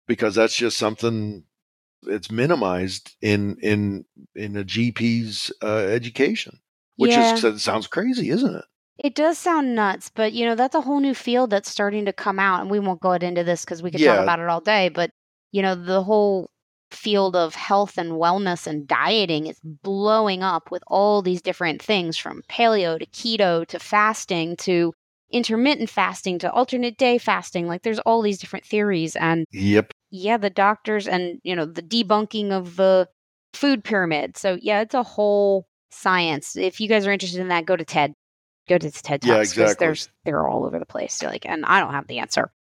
because 0.08 0.36
that's 0.36 0.58
just 0.58 0.78
something 0.78 1.46
it's 2.04 2.32
minimized 2.32 3.16
in 3.22 3.58
in 3.62 4.06
in 4.36 4.58
a 4.58 4.64
GP's 4.64 5.52
uh, 5.64 5.68
education, 5.78 6.60
which 6.98 7.16
Yeah. 7.16 7.18
is 7.18 7.64
sounds 7.64 7.88
crazy, 7.88 8.30
isn't 8.30 8.56
it? 8.56 8.66
It 9.00 9.16
does 9.16 9.38
sound 9.38 9.76
nuts, 9.76 10.12
but 10.14 10.34
you 10.34 10.46
know, 10.46 10.56
that's 10.56 10.76
a 10.76 10.82
whole 10.82 11.00
new 11.00 11.14
field 11.14 11.50
that's 11.52 11.70
starting 11.70 12.06
to 12.06 12.14
come 12.14 12.40
out. 12.40 12.62
And 12.62 12.70
we 12.72 12.80
won't 12.80 13.02
go 13.02 13.12
into 13.14 13.44
this 13.44 13.64
because 13.64 13.84
we 13.84 13.92
could 13.92 14.02
Yeah. 14.02 14.16
talk 14.16 14.24
about 14.24 14.40
it 14.40 14.48
all 14.50 14.62
day. 14.62 14.90
But, 14.90 15.12
you 15.52 15.62
know, 15.62 15.76
the 15.76 16.04
whole 16.04 16.50
field 16.92 17.36
of 17.36 17.54
health 17.54 17.98
and 17.98 18.14
wellness 18.14 18.66
and 18.66 18.88
dieting 18.88 19.48
is 19.48 19.60
blowing 19.64 20.42
up 20.42 20.72
with 20.72 20.82
all 20.88 21.22
these 21.22 21.42
different 21.42 21.82
things 21.82 22.18
from 22.18 22.42
paleo 22.50 22.98
to 22.98 23.06
keto 23.08 23.66
to 23.68 23.78
fasting 23.78 24.56
to 24.56 24.94
intermittent 25.32 25.90
fasting 25.90 26.40
to 26.40 26.52
alternate 26.52 26.98
day 26.98 27.18
fasting. 27.18 27.68
Like 27.68 27.84
there's 27.84 28.00
all 28.00 28.22
these 28.22 28.40
different 28.40 28.66
theories. 28.66 29.16
And 29.16 29.46
Yep. 29.52 29.92
yeah, 30.10 30.38
the 30.38 30.50
doctors 30.50 31.08
and, 31.08 31.40
you 31.44 31.56
know, 31.56 31.66
the 31.66 31.82
debunking 31.84 32.52
of 32.52 32.78
the 32.78 33.08
food 33.54 33.84
pyramid. 33.84 34.38
So 34.38 34.58
yeah, 34.62 34.82
it's 34.82 34.94
a 34.96 35.04
whole 35.04 35.68
science. 35.92 36.56
If 36.56 36.80
you 36.80 36.88
guys 36.88 37.06
are 37.06 37.12
interested 37.12 37.42
in 37.42 37.50
that, 37.50 37.66
go 37.66 37.76
to 37.76 37.86
TED. 37.86 38.14
Go 38.68 38.78
to 38.78 38.92
TED 38.92 39.22
Talks. 39.22 39.26
Yeah, 39.26 39.40
exactly. 39.40 39.86
There's 39.86 40.10
they're 40.26 40.48
all 40.48 40.66
over 40.66 40.80
the 40.80 40.86
place. 40.86 41.24
Like, 41.24 41.46
and 41.46 41.66
I 41.66 41.80
don't 41.80 41.94
have 41.94 42.08
the 42.08 42.20
answer. 42.20 42.52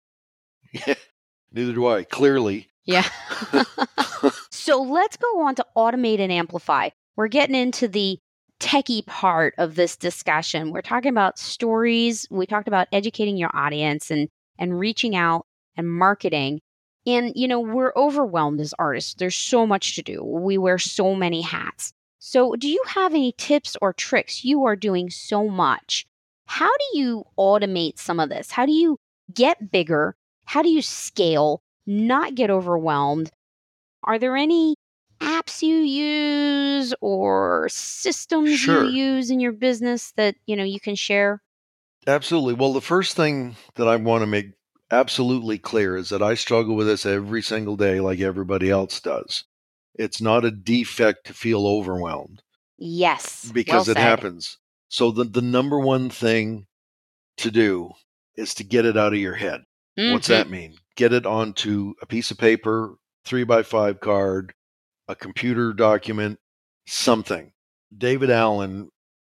Neither 1.52 1.72
do 1.72 1.86
I. 1.86 2.04
Clearly. 2.04 2.68
Yeah. 2.84 3.08
so 4.50 4.80
let's 4.82 5.16
go 5.16 5.40
on 5.42 5.54
to 5.56 5.66
automate 5.76 6.20
and 6.20 6.30
amplify. 6.30 6.90
We're 7.16 7.28
getting 7.28 7.56
into 7.56 7.88
the 7.88 8.18
techie 8.60 9.04
part 9.06 9.54
of 9.58 9.74
this 9.74 9.96
discussion. 9.96 10.70
We're 10.70 10.82
talking 10.82 11.10
about 11.10 11.38
stories. 11.38 12.26
We 12.30 12.46
talked 12.46 12.68
about 12.68 12.88
educating 12.92 13.36
your 13.36 13.50
audience 13.54 14.10
and 14.10 14.28
and 14.58 14.78
reaching 14.78 15.16
out 15.16 15.46
and 15.76 15.90
marketing. 15.90 16.60
And 17.06 17.32
you 17.34 17.48
know, 17.48 17.60
we're 17.60 17.92
overwhelmed 17.96 18.60
as 18.60 18.74
artists. 18.78 19.14
There's 19.14 19.36
so 19.36 19.66
much 19.66 19.96
to 19.96 20.02
do. 20.02 20.22
We 20.22 20.58
wear 20.58 20.78
so 20.78 21.14
many 21.14 21.42
hats. 21.42 21.92
So, 22.28 22.56
do 22.56 22.66
you 22.66 22.82
have 22.88 23.14
any 23.14 23.30
tips 23.38 23.76
or 23.80 23.92
tricks? 23.92 24.42
You 24.42 24.64
are 24.64 24.74
doing 24.74 25.10
so 25.10 25.46
much. 25.46 26.08
How 26.46 26.66
do 26.66 26.98
you 26.98 27.24
automate 27.38 28.00
some 28.00 28.18
of 28.18 28.30
this? 28.30 28.50
How 28.50 28.66
do 28.66 28.72
you 28.72 28.98
get 29.32 29.70
bigger? 29.70 30.16
How 30.44 30.62
do 30.62 30.68
you 30.68 30.82
scale? 30.82 31.62
Not 31.86 32.34
get 32.34 32.50
overwhelmed? 32.50 33.30
Are 34.02 34.18
there 34.18 34.36
any 34.36 34.74
apps 35.20 35.62
you 35.62 35.76
use 35.76 36.92
or 37.00 37.68
systems 37.70 38.58
Sure. 38.58 38.82
you 38.82 38.90
use 38.90 39.30
in 39.30 39.38
your 39.38 39.52
business 39.52 40.12
that, 40.16 40.34
you 40.46 40.56
know, 40.56 40.64
you 40.64 40.80
can 40.80 40.96
share? 40.96 41.40
Absolutely. 42.08 42.54
Well, 42.54 42.72
the 42.72 42.80
first 42.80 43.14
thing 43.14 43.54
that 43.76 43.86
I 43.86 43.94
want 43.94 44.22
to 44.22 44.26
make 44.26 44.46
absolutely 44.90 45.58
clear 45.58 45.96
is 45.96 46.08
that 46.08 46.24
I 46.24 46.34
struggle 46.34 46.74
with 46.74 46.88
this 46.88 47.06
every 47.06 47.40
single 47.40 47.76
day, 47.76 48.00
like 48.00 48.18
everybody 48.18 48.68
else 48.68 48.98
does. 48.98 49.44
It's 49.98 50.20
not 50.20 50.44
a 50.44 50.50
defect 50.50 51.26
to 51.26 51.34
feel 51.34 51.66
overwhelmed. 51.66 52.42
Yes. 52.78 53.50
because 53.52 53.86
well 53.88 53.96
it 53.96 53.98
said. 53.98 54.08
happens. 54.08 54.58
So 54.88 55.10
the 55.10 55.24
the 55.24 55.42
number 55.42 55.78
one 55.80 56.10
thing 56.10 56.66
to 57.38 57.50
do 57.50 57.90
is 58.36 58.54
to 58.54 58.64
get 58.64 58.84
it 58.84 58.96
out 58.96 59.12
of 59.14 59.18
your 59.18 59.34
head. 59.34 59.62
What's 59.96 60.26
Mhm. 60.26 60.30
that 60.30 60.50
mean? 60.50 60.76
Get 60.94 61.12
it 61.14 61.24
onto 61.26 61.94
a 62.02 62.06
piece 62.06 62.30
of 62.30 62.36
paper, 62.38 62.96
three 63.24 63.44
by 63.44 63.62
five 63.62 64.00
card, 64.00 64.52
a 65.08 65.14
computer 65.16 65.72
document, 65.72 66.38
something. 66.86 67.52
David 67.96 68.30
Allen 68.30 68.90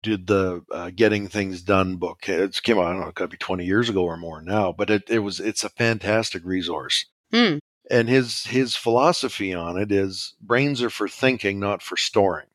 did 0.03 0.25
the 0.27 0.63
uh, 0.71 0.89
Getting 0.95 1.27
Things 1.27 1.61
Done 1.61 1.97
book. 1.97 2.27
It's 2.27 2.59
came 2.59 2.77
out, 2.79 2.85
I 2.85 2.91
don't 2.93 3.01
know, 3.01 3.07
it 3.09 3.15
could 3.15 3.29
be 3.29 3.37
20 3.37 3.65
years 3.65 3.89
ago 3.89 4.03
or 4.03 4.17
more 4.17 4.41
now, 4.41 4.71
but 4.71 4.89
it, 4.89 5.03
it 5.09 5.19
was, 5.19 5.39
it's 5.39 5.63
a 5.63 5.69
fantastic 5.69 6.43
resource. 6.45 7.05
Mm. 7.33 7.59
And 7.89 8.09
his 8.09 8.45
his 8.45 8.75
philosophy 8.75 9.53
on 9.53 9.77
it 9.77 9.91
is 9.91 10.33
brains 10.41 10.81
are 10.81 10.89
for 10.89 11.07
thinking, 11.07 11.59
not 11.59 11.81
for 11.81 11.95
storing. 11.97 12.47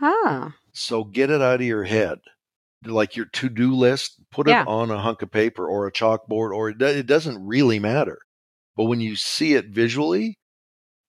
Ah. 0.00 0.56
So 0.72 1.04
get 1.04 1.30
it 1.30 1.40
out 1.40 1.60
of 1.60 1.66
your 1.66 1.84
head. 1.84 2.18
Like 2.84 3.14
your 3.14 3.26
to-do 3.26 3.74
list, 3.74 4.16
put 4.32 4.48
Yeah. 4.48 4.62
it 4.62 4.68
on 4.68 4.90
a 4.90 4.98
hunk 5.00 5.22
of 5.22 5.30
paper 5.30 5.68
or 5.68 5.86
a 5.86 5.92
chalkboard 5.92 6.52
or 6.52 6.70
it, 6.70 6.82
it 6.82 7.06
doesn't 7.06 7.46
really 7.46 7.78
matter. 7.78 8.18
But 8.76 8.84
when 8.86 9.00
you 9.00 9.14
see 9.14 9.54
it 9.54 9.66
visually, 9.66 10.34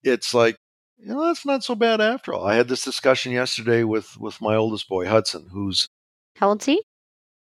it's 0.03 0.33
like, 0.35 0.55
you 0.97 1.07
know, 1.07 1.25
that's 1.25 1.45
not 1.45 1.63
so 1.63 1.73
bad 1.73 1.99
after 1.99 2.31
all. 2.33 2.45
I 2.45 2.55
had 2.55 2.67
this 2.67 2.83
discussion 2.83 3.31
yesterday 3.31 3.83
with 3.83 4.17
with 4.19 4.39
my 4.39 4.55
oldest 4.55 4.87
boy, 4.87 5.07
Hudson, 5.07 5.47
who's 5.51 5.87
How 6.35 6.49
old's 6.49 6.65
he? 6.65 6.83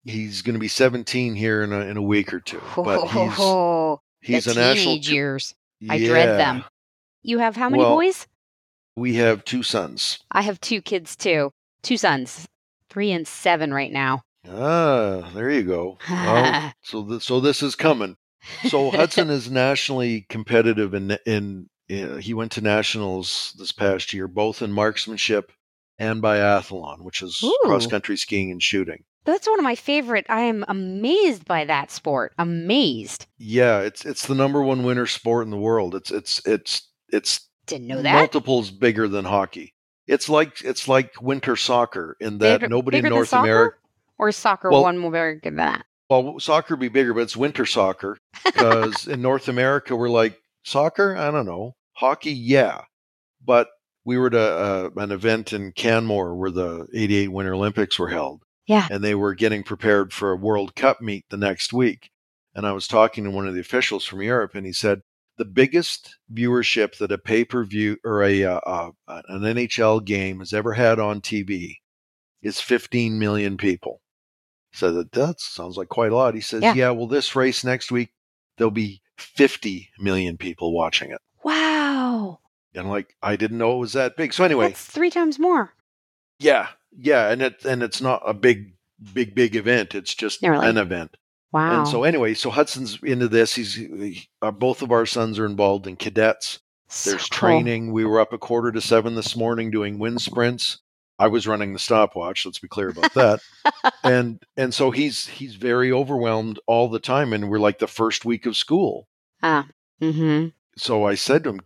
he's 0.06 0.42
going 0.44 0.54
to 0.54 0.60
be 0.60 0.68
17 0.68 1.34
here 1.36 1.64
in 1.64 1.74
a, 1.74 1.80
in 1.82 1.98
a 1.98 2.02
week 2.02 2.34
or 2.34 2.40
two. 2.40 2.62
But 2.76 3.08
he's 3.10 3.34
Oh, 3.40 4.00
he's 4.22 4.46
a 4.46 4.54
national 4.54 4.96
teenage 5.00 5.10
years. 5.80 5.92
I 5.92 6.06
dread 6.06 6.40
them. 6.40 6.64
You 7.24 7.40
have 7.40 7.56
how 7.56 7.70
many 7.70 7.84
Well- 7.84 7.96
boys? 7.96 8.28
We 8.96 9.16
have 9.16 9.46
two 9.46 9.64
sons. 9.64 10.20
I 10.32 10.42
have 10.42 10.60
two 10.60 10.82
kids 10.82 11.16
too. 11.16 11.52
Two 11.84 11.96
sons, 11.96 12.48
three 12.90 13.12
and 13.12 13.26
seven 13.26 13.74
right 13.74 13.92
now. 13.92 14.24
Ah, 14.48 15.30
there 15.34 15.50
you 15.50 15.64
go. 15.64 15.98
Well, 16.10 16.74
so 16.84 17.06
th- 17.08 17.22
so 17.24 17.40
this 17.40 17.62
is 17.64 17.76
coming. 17.76 18.16
So 18.68 18.92
Hudson 18.92 19.30
is 19.38 19.50
nationally 19.50 20.26
competitive 20.30 20.94
in 20.94 21.18
in 21.26 21.70
uh, 21.90 22.18
he 22.18 22.34
went 22.34 22.52
to 22.54 22.62
nationals 22.62 23.54
this 23.58 23.72
past 23.72 24.12
year, 24.14 24.28
both 24.28 24.62
in 24.62 24.72
marksmanship 24.72 25.52
and 25.98 26.22
biathlon, 26.22 27.02
which 27.02 27.22
is 27.22 27.44
cross 27.64 27.88
country 27.88 28.18
skiing 28.18 28.52
and 28.52 28.62
shooting. 28.62 29.04
That's 29.26 29.48
one 29.48 29.60
of 29.60 29.64
my 29.64 29.76
favorite. 29.76 30.26
I 30.30 30.42
am 30.42 30.66
amazed 30.68 31.46
by 31.46 31.66
that 31.66 31.92
sport. 31.92 32.34
Amazed. 32.38 33.28
Yeah, 33.38 33.80
it's 33.82 34.06
it's 34.06 34.26
the 34.28 34.36
number 34.36 34.62
one 34.64 34.84
winter 34.84 35.06
sport 35.08 35.46
in 35.46 35.52
the 35.52 35.58
world. 35.58 35.94
It's 35.96 36.10
it's 36.12 36.42
it's 36.48 36.88
it's 37.10 37.48
Didn't 37.68 37.88
know 37.88 38.02
that. 38.02 38.14
multiples 38.16 38.72
bigger 38.72 39.08
than 39.08 39.26
hockey. 39.26 39.74
It's 40.08 40.30
like 40.30 40.62
it's 40.64 40.88
like 40.88 41.22
winter 41.22 41.56
soccer 41.56 42.18
in 42.20 42.38
that 42.40 42.62
Bigger- 42.62 42.70
nobody 42.70 42.98
bigger 42.98 43.08
in 43.08 43.14
North? 43.14 43.34
America. 43.34 43.78
Or 44.18 44.32
soccer 44.32 44.70
Well- 44.72 44.84
one 44.84 44.98
more 44.98 45.12
bigger 45.12 45.40
than 45.44 45.56
that? 45.58 45.86
Well, 46.10 46.40
soccer 46.40 46.74
would 46.74 46.80
be 46.80 46.88
bigger, 46.90 47.14
but 47.14 47.22
it's 47.22 47.38
winter 47.38 47.68
soccer 47.68 48.18
because 48.46 49.06
in 49.08 49.22
North 49.22 49.48
America 49.48 49.96
we're 49.96 50.10
like 50.10 50.40
soccer. 50.64 51.16
I 51.16 51.30
don't 51.30 51.46
know 51.46 51.76
hockey, 51.94 52.32
yeah, 52.32 52.82
but 53.46 53.68
we 54.06 54.18
were 54.18 54.30
to 54.32 54.40
uh, 54.40 54.90
an 54.96 55.12
event 55.12 55.54
in 55.54 55.72
Canmore 55.74 56.34
where 56.36 56.50
the 56.50 56.88
'88 56.94 57.28
Winter 57.32 57.54
Olympics 57.54 58.00
were 58.00 58.08
held. 58.10 58.42
Yeah. 58.70 58.88
and 58.92 59.04
they 59.04 59.16
were 59.16 59.34
getting 59.34 59.64
prepared 59.64 60.14
for 60.14 60.32
a 60.32 60.36
World 60.38 60.76
Cup 60.76 61.02
meet 61.02 61.26
the 61.30 61.38
next 61.38 61.74
week. 61.74 62.12
And 62.54 62.68
I 62.68 62.72
was 62.72 62.88
talking 62.88 63.24
to 63.24 63.32
one 63.32 63.48
of 63.48 63.56
the 63.56 63.60
officials 63.62 64.06
from 64.06 64.22
Europe, 64.22 64.54
and 64.54 64.66
he 64.66 64.74
said 64.74 65.02
the 65.38 65.46
biggest 65.46 66.18
viewership 66.32 66.98
that 67.00 67.12
a 67.12 67.18
pay 67.18 67.44
per 67.46 67.64
view 67.64 67.98
or 68.04 68.22
a 68.24 68.44
uh, 68.44 68.60
uh, 68.66 68.92
an 69.08 69.42
NHL 69.42 70.06
game 70.06 70.40
has 70.40 70.54
ever 70.54 70.74
had 70.74 71.00
on 71.00 71.20
TV 71.20 71.78
is 72.44 72.60
15 72.62 73.18
million 73.18 73.58
people. 73.58 74.02
So 74.72 74.92
that 74.92 75.12
that 75.14 75.40
sounds 75.40 75.76
like 75.78 75.90
quite 75.90 76.12
a 76.12 76.16
lot. 76.16 76.36
He 76.36 76.42
says, 76.42 76.62
Yeah. 76.62 76.74
"Yeah, 76.76 76.90
well, 76.92 77.08
this 77.08 77.36
race 77.36 77.64
next 77.64 77.92
week 77.92 78.12
there'll 78.58 78.70
be 78.72 79.02
50 79.18 79.90
million 79.98 80.38
people 80.38 80.74
watching 80.74 81.10
it." 81.12 81.22
Wow. 81.44 82.40
And 82.76 82.88
like, 82.90 83.16
I 83.24 83.36
didn't 83.36 83.58
know 83.58 83.76
it 83.78 83.80
was 83.80 83.94
that 83.94 84.16
big. 84.16 84.32
So 84.34 84.44
anyway, 84.44 84.68
That's 84.68 84.86
three 84.86 85.10
times 85.10 85.40
more. 85.40 85.74
yeah, 86.40 86.68
yeah, 86.92 87.30
and 87.30 87.42
it 87.42 87.66
and 87.66 87.84
it's 87.84 88.02
not 88.02 88.22
a 88.26 88.34
big, 88.34 88.74
big, 89.14 89.36
big 89.36 89.56
event. 89.56 89.96
It's 89.96 90.14
just 90.14 90.42
really. 90.42 90.68
an 90.68 90.78
event. 90.78 91.16
Wow. 91.52 91.80
And 91.80 91.88
so 91.88 92.04
anyway, 92.04 92.36
so 92.36 92.50
Hudson's 92.50 93.00
into 93.02 93.28
this. 93.28 93.56
He's 93.56 93.76
he, 93.76 94.30
uh, 94.42 94.52
both 94.52 94.82
of 94.82 94.92
our 94.92 95.06
sons 95.06 95.40
are 95.40 95.46
involved 95.46 95.88
in 95.88 95.96
cadets. 95.96 96.60
So 96.90 97.12
There's 97.12 97.28
cool. 97.28 97.38
training. 97.38 97.92
We 97.92 98.06
were 98.06 98.20
up 98.20 98.34
a 98.34 98.38
quarter 98.38 98.72
to 98.72 98.82
seven 98.82 99.16
this 99.16 99.36
morning 99.36 99.72
doing 99.72 100.00
wind 100.00 100.22
sprints. 100.22 100.80
I 101.20 101.28
was 101.28 101.48
running 101.48 101.74
the 101.74 101.80
stopwatch. 101.80 102.46
Let's 102.46 102.60
be 102.60 102.68
clear 102.68 102.90
about 102.90 103.14
that. 103.14 103.42
and 104.04 104.42
and 104.58 104.74
so 104.74 104.90
he's 104.92 105.28
he's 105.28 105.56
very 105.56 105.92
overwhelmed 105.92 106.60
all 106.66 106.88
the 106.90 107.00
time. 107.00 107.34
And 107.34 107.50
we're 107.50 107.60
like 107.60 107.80
the 107.80 107.88
first 107.88 108.26
week 108.26 108.46
of 108.46 108.56
school. 108.56 109.08
Ah. 109.44 109.68
Mm-hmm. 110.02 110.50
So 110.78 111.04
I 111.04 111.16
said 111.16 111.44
to 111.44 111.52
him, 111.52 111.62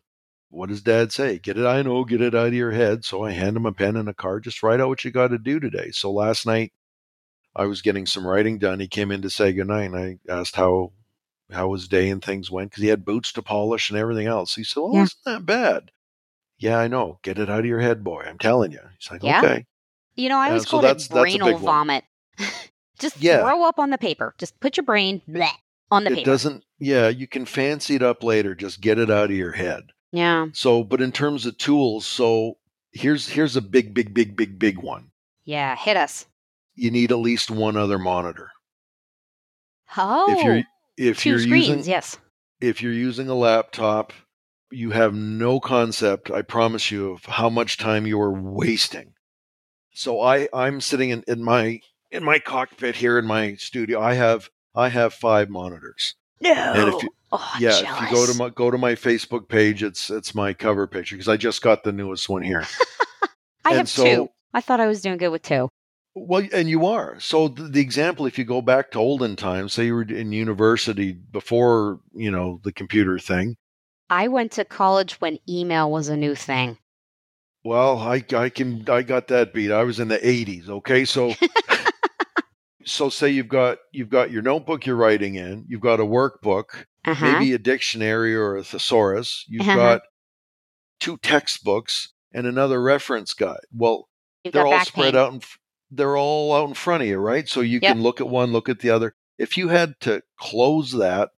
"What 0.53 0.69
does 0.69 0.81
Dad 0.81 1.11
say? 1.11 1.39
Get 1.39 1.57
it? 1.57 1.65
I 1.65 1.81
know. 1.81 2.03
Get 2.05 2.21
it 2.21 2.35
out 2.35 2.47
of 2.47 2.53
your 2.53 2.71
head." 2.71 3.03
So 3.05 3.23
I 3.23 3.31
hand 3.31 3.57
him 3.57 3.65
a 3.65 3.71
pen 3.71 3.95
and 3.95 4.07
a 4.09 4.13
card. 4.13 4.43
Just 4.43 4.63
write 4.63 4.79
out 4.79 4.87
what 4.89 5.03
you 5.03 5.11
got 5.11 5.29
to 5.29 5.37
do 5.37 5.59
today. 5.59 5.91
So 5.91 6.11
last 6.11 6.45
night 6.45 6.71
I 7.55 7.65
was 7.65 7.81
getting 7.81 8.05
some 8.05 8.25
writing 8.25 8.57
done. 8.57 8.79
He 8.79 8.87
came 8.87 9.11
in 9.11 9.21
to 9.23 9.29
say 9.29 9.51
goodnight, 9.53 9.91
and 9.91 9.95
I 9.97 10.17
asked 10.31 10.55
how 10.55 10.91
how 11.51 11.73
his 11.73 11.87
day 11.87 12.09
and 12.09 12.23
things 12.23 12.49
went 12.49 12.71
because 12.71 12.81
he 12.83 12.89
had 12.89 13.05
boots 13.05 13.31
to 13.33 13.41
polish 13.41 13.89
and 13.89 13.99
everything 13.99 14.27
else. 14.27 14.55
He 14.55 14.63
said, 14.63 14.79
"Well, 14.81 14.93
Yeah. 14.95 15.03
it's 15.03 15.15
not 15.25 15.33
that 15.39 15.45
bad." 15.45 15.91
Yeah, 16.57 16.77
I 16.79 16.87
know. 16.87 17.19
Get 17.23 17.37
it 17.39 17.49
out 17.49 17.59
of 17.59 17.65
your 17.65 17.81
head, 17.81 18.03
boy. 18.03 18.23
I'm 18.27 18.37
telling 18.39 18.71
you. 18.71 18.79
He's 18.99 19.11
like, 19.11 19.21
Yeah. 19.23 19.41
"Okay." 19.43 19.65
You 20.15 20.29
know, 20.29 20.37
I 20.37 20.45
Yeah, 20.45 20.49
always 20.51 20.63
so 20.63 20.69
call 20.71 20.81
that's- 20.81 21.07
it 21.07 21.11
brainal 21.11 21.59
vomit. 21.59 22.05
Just 22.99 23.19
Yeah. 23.21 23.41
throw 23.41 23.63
up 23.67 23.79
on 23.79 23.89
the 23.89 23.97
paper. 23.97 24.33
Just 24.37 24.59
put 24.59 24.77
your 24.77 24.85
brain 24.85 25.21
bleh, 25.27 25.49
on 25.91 26.03
the 26.03 26.11
It 26.11 26.15
paper. 26.17 26.25
doesn't. 26.31 26.63
Yeah, 26.79 27.09
you 27.09 27.27
can 27.27 27.45
fancy 27.45 27.95
it 27.95 28.03
up 28.03 28.23
later. 28.23 28.55
Just 28.55 28.81
get 28.81 28.97
it 28.99 29.09
out 29.11 29.31
of 29.31 29.35
your 29.35 29.53
head. 29.53 29.91
Yeah. 30.13 30.45
So, 30.53 30.83
but 30.83 31.01
in 31.01 31.11
terms 31.11 31.45
of 31.47 31.57
tools, 31.57 32.05
so 32.05 32.57
here's 32.91 33.27
here's 33.27 33.55
a 33.57 33.61
big, 33.61 33.93
big, 33.93 34.13
big, 34.13 34.37
big, 34.37 34.59
big 34.59 34.77
one. 34.77 35.09
Yeah. 35.43 35.75
Hit 35.75 35.97
us. 35.97 36.27
You 36.75 36.91
need 36.91 37.11
at 37.11 37.17
least 37.17 37.51
one 37.51 37.75
other 37.75 37.97
monitor. 37.99 38.51
Oh. 39.97 40.31
if 40.37 40.43
you're 40.43 40.57
oh, 40.57 40.63
if 40.97 41.19
2 41.19 41.29
you're 41.29 41.39
screens. 41.39 41.67
using 41.67 41.83
yes. 41.91 42.17
if 42.61 42.81
you're 42.81 42.93
using 42.93 43.27
a 43.27 43.35
laptop, 43.35 44.13
you 44.71 44.91
have 44.91 45.13
no 45.13 45.59
concept, 45.59 46.31
I 46.31 46.41
promise 46.43 46.89
you, 46.91 47.11
of 47.11 47.25
how 47.25 47.49
much 47.49 47.77
time 47.77 48.07
you 48.07 48.19
are 48.21 48.31
wasting. 48.31 49.13
So 49.93 50.21
I 50.21 50.47
I'm 50.53 50.79
sitting 50.79 51.09
in, 51.09 51.23
in 51.27 51.43
my 51.43 51.79
in 52.11 52.23
my 52.23 52.37
cockpit 52.37 52.95
here 52.95 53.17
in 53.17 53.25
my 53.25 53.55
studio. 53.55 53.99
I 53.99 54.13
have 54.13 54.49
I 54.75 54.89
have 54.89 55.13
five 55.13 55.49
monitors. 55.49 56.15
No. 56.39 56.51
And 56.51 56.93
if 56.93 57.03
you- 57.03 57.09
oh, 57.33 57.53
yeah, 57.59 57.81
jealous. 57.81 58.01
if 58.03 58.09
you 58.09 58.15
go 58.15 58.25
to 58.25 58.33
my 58.37 58.49
go 58.49 58.71
to 58.71 58.77
my 58.77 58.93
Facebook 58.93 59.49
page, 59.49 59.83
it's 59.83 60.09
it's 60.09 60.33
my 60.33 60.53
cover 60.53 60.87
picture 60.87 61.15
because 61.15 61.29
I 61.29 61.37
just 61.37 61.61
got 61.61 61.83
the 61.83 61.91
newest 61.91 62.29
one 62.29 62.43
here. 62.43 62.63
I 63.65 63.71
and 63.71 63.77
have 63.77 63.89
so- 63.89 64.03
two. 64.03 64.29
I 64.53 64.61
thought 64.61 64.79
I 64.79 64.87
was 64.87 65.01
doing 65.01 65.17
good 65.17 65.29
with 65.29 65.41
two. 65.41 65.69
Well, 66.15 66.47
and 66.53 66.69
you 66.69 66.85
are. 66.85 67.19
So 67.19 67.47
the, 67.47 67.63
the 67.63 67.81
example, 67.81 68.27
if 68.27 68.37
you 68.37 68.43
go 68.43 68.61
back 68.61 68.91
to 68.91 68.99
olden 68.99 69.35
times, 69.35 69.73
say 69.73 69.87
you 69.87 69.95
were 69.95 70.03
in 70.03 70.31
university 70.31 71.11
before 71.11 71.99
you 72.13 72.29
know 72.29 72.59
the 72.63 72.71
computer 72.71 73.17
thing. 73.17 73.55
I 74.09 74.27
went 74.27 74.51
to 74.53 74.65
college 74.65 75.13
when 75.19 75.39
email 75.49 75.89
was 75.89 76.09
a 76.09 76.17
new 76.17 76.35
thing. 76.35 76.77
Well, 77.63 77.97
I 77.97 78.23
I 78.35 78.49
can 78.49 78.87
I 78.89 79.01
got 79.01 79.27
that 79.29 79.53
beat. 79.53 79.71
I 79.71 79.83
was 79.83 79.99
in 79.99 80.09
the 80.09 80.19
80s, 80.19 80.69
okay? 80.69 81.05
So 81.05 81.33
so 82.85 83.09
say 83.09 83.29
you've 83.29 83.47
got 83.47 83.79
you've 83.91 84.09
got 84.09 84.31
your 84.31 84.41
notebook 84.41 84.85
you're 84.85 84.95
writing 84.95 85.35
in, 85.35 85.65
you've 85.67 85.81
got 85.81 85.99
a 85.99 86.05
workbook, 86.05 86.85
Uh-huh. 87.05 87.39
maybe 87.39 87.53
a 87.53 87.57
dictionary 87.59 88.35
or 88.35 88.55
a 88.57 88.63
thesaurus, 88.63 89.45
you've 89.47 89.61
Uh-huh. 89.61 89.77
got 89.77 90.01
two 90.99 91.17
textbooks 91.17 92.13
and 92.33 92.47
another 92.47 92.81
reference 92.81 93.33
guide. 93.33 93.59
Well, 93.73 94.09
You've 94.43 94.53
they're 94.53 94.65
all 94.65 94.79
spread 94.79 95.13
pain. 95.13 95.15
out 95.15 95.33
and 95.33 95.43
they're 95.91 96.17
all 96.17 96.53
out 96.53 96.67
in 96.67 96.73
front 96.73 97.03
of 97.03 97.09
you, 97.09 97.17
right? 97.17 97.47
So 97.47 97.61
you 97.61 97.79
Yep. 97.81 97.95
can 97.95 98.03
look 98.03 98.21
at 98.21 98.27
one, 98.29 98.51
look 98.51 98.69
at 98.69 98.79
the 98.79 98.89
other. 98.89 99.13
If 99.37 99.57
you 99.57 99.69
had 99.69 99.99
to 100.01 100.21
close 100.39 100.91
that 100.93 101.31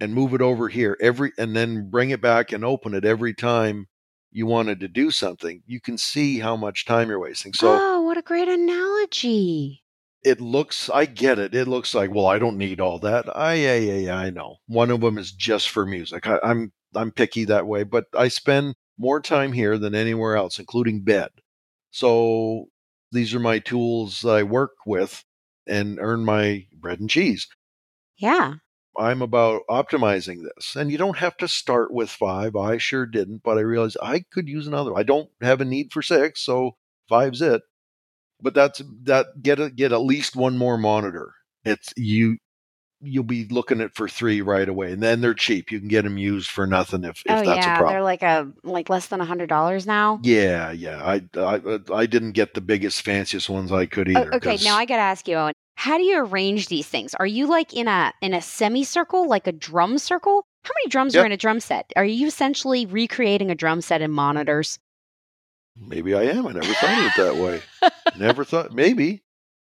and 0.00 0.14
move 0.14 0.34
it 0.34 0.42
over 0.42 0.68
here 0.68 0.96
every 1.00 1.32
and 1.38 1.56
then 1.56 1.90
bring 1.90 2.10
it 2.10 2.20
back 2.22 2.52
and 2.52 2.64
open 2.64 2.94
it 2.94 3.04
every 3.04 3.34
time 3.34 3.88
you 4.32 4.46
wanted 4.46 4.80
to 4.80 4.88
do 4.88 5.10
something, 5.10 5.62
you 5.66 5.80
can 5.80 5.98
see 5.98 6.38
how 6.40 6.56
much 6.56 6.84
time 6.86 7.08
you're 7.08 7.18
wasting. 7.20 7.52
So 7.54 7.82
oh, 7.82 8.00
what 8.02 8.16
a 8.18 8.22
great 8.22 8.48
analogy. 8.48 9.82
It 10.22 10.40
looks 10.40 10.90
I 10.90 11.06
get 11.06 11.38
it. 11.38 11.54
It 11.54 11.68
looks 11.68 11.94
like, 11.94 12.12
well, 12.12 12.26
I 12.26 12.38
don't 12.38 12.58
need 12.58 12.80
all 12.80 12.98
that. 13.00 13.24
I 13.36 13.54
yeah, 13.54 13.76
yeah, 13.76 13.96
yeah, 13.96 14.16
I 14.16 14.30
know. 14.30 14.56
One 14.66 14.90
of 14.90 15.00
them 15.00 15.18
is 15.18 15.32
just 15.32 15.70
for 15.70 15.86
music. 15.86 16.26
I, 16.26 16.38
I'm 16.42 16.72
I'm 16.94 17.12
picky 17.12 17.44
that 17.46 17.66
way, 17.66 17.84
but 17.84 18.06
I 18.14 18.28
spend 18.28 18.74
more 18.98 19.20
time 19.20 19.52
here 19.52 19.78
than 19.78 19.94
anywhere 19.94 20.36
else, 20.36 20.58
including 20.58 21.02
bed. 21.02 21.30
So 21.90 22.66
these 23.12 23.34
are 23.34 23.40
my 23.40 23.58
tools 23.58 24.24
I 24.24 24.42
work 24.42 24.72
with 24.86 25.24
and 25.66 25.98
earn 26.00 26.24
my 26.24 26.66
bread 26.74 27.00
and 27.00 27.10
cheese. 27.10 27.48
Yeah. 28.18 28.54
I'm 28.98 29.22
about 29.22 29.62
optimizing 29.70 30.42
this. 30.42 30.76
And 30.76 30.90
you 30.90 30.98
don't 30.98 31.18
have 31.18 31.36
to 31.38 31.48
start 31.48 31.92
with 31.92 32.10
five. 32.10 32.56
I 32.56 32.76
sure 32.78 33.06
didn't, 33.06 33.42
but 33.42 33.56
I 33.56 33.62
realized 33.62 33.96
I 34.02 34.24
could 34.32 34.48
use 34.48 34.66
another. 34.66 34.96
I 34.96 35.04
don't 35.04 35.30
have 35.40 35.60
a 35.60 35.64
need 35.64 35.92
for 35.92 36.02
six, 36.02 36.42
so 36.42 36.76
five's 37.08 37.40
it. 37.40 37.62
But 38.42 38.54
that's 38.54 38.82
that 39.04 39.42
get 39.42 39.60
a, 39.60 39.70
get 39.70 39.92
at 39.92 40.02
least 40.02 40.36
one 40.36 40.56
more 40.58 40.78
monitor. 40.78 41.32
It's 41.64 41.92
you 41.96 42.38
you'll 43.02 43.24
be 43.24 43.46
looking 43.48 43.80
at 43.80 43.94
for 43.94 44.08
three 44.08 44.42
right 44.42 44.68
away. 44.68 44.92
And 44.92 45.02
then 45.02 45.22
they're 45.22 45.32
cheap. 45.32 45.72
You 45.72 45.78
can 45.78 45.88
get 45.88 46.02
them 46.04 46.18
used 46.18 46.50
for 46.50 46.66
nothing 46.66 47.02
if, 47.04 47.22
if 47.24 47.32
oh 47.32 47.36
that's 47.44 47.64
yeah, 47.66 47.74
a 47.74 47.76
problem. 47.78 47.88
they're 47.94 48.02
like 48.02 48.22
a 48.22 48.52
like 48.62 48.90
less 48.90 49.06
than 49.06 49.20
a 49.20 49.24
hundred 49.24 49.48
dollars 49.48 49.86
now. 49.86 50.20
Yeah, 50.22 50.70
yeah. 50.70 51.02
I, 51.02 51.22
I 51.38 51.80
I 51.94 52.06
didn't 52.06 52.32
get 52.32 52.54
the 52.54 52.60
biggest 52.60 53.02
fanciest 53.02 53.48
ones 53.48 53.72
I 53.72 53.86
could 53.86 54.08
Oh, 54.08 54.20
either. 54.20 54.34
okay, 54.34 54.50
'cause- 54.56 54.64
now 54.64 54.76
I 54.76 54.84
gotta 54.84 55.02
ask 55.02 55.26
you, 55.28 55.36
Owen. 55.36 55.54
How 55.76 55.96
do 55.96 56.04
you 56.04 56.18
arrange 56.22 56.68
these 56.68 56.86
things? 56.86 57.14
Are 57.14 57.26
you 57.26 57.46
like 57.46 57.72
in 57.72 57.88
a 57.88 58.12
in 58.20 58.34
a 58.34 58.42
semicircle, 58.42 59.26
like 59.28 59.46
a 59.46 59.52
drum 59.52 59.96
circle, 59.96 60.44
How 60.64 60.72
many 60.82 60.90
drums 60.90 61.14
Yep. 61.14 61.22
are 61.22 61.26
in 61.26 61.32
a 61.32 61.38
drum 61.38 61.58
set? 61.60 61.90
Are 61.96 62.04
you 62.04 62.26
essentially 62.26 62.84
recreating 62.84 63.50
a 63.50 63.54
drum 63.54 63.80
set 63.80 64.02
in 64.02 64.10
monitors? 64.10 64.78
Maybe 65.76 66.14
I 66.14 66.22
am. 66.24 66.46
I 66.46 66.52
never 66.52 66.72
thought 66.72 66.98
of 66.98 67.06
it 67.06 67.16
that 67.16 67.36
way. 67.36 67.62
never 68.18 68.44
thought. 68.44 68.72
Maybe. 68.72 69.22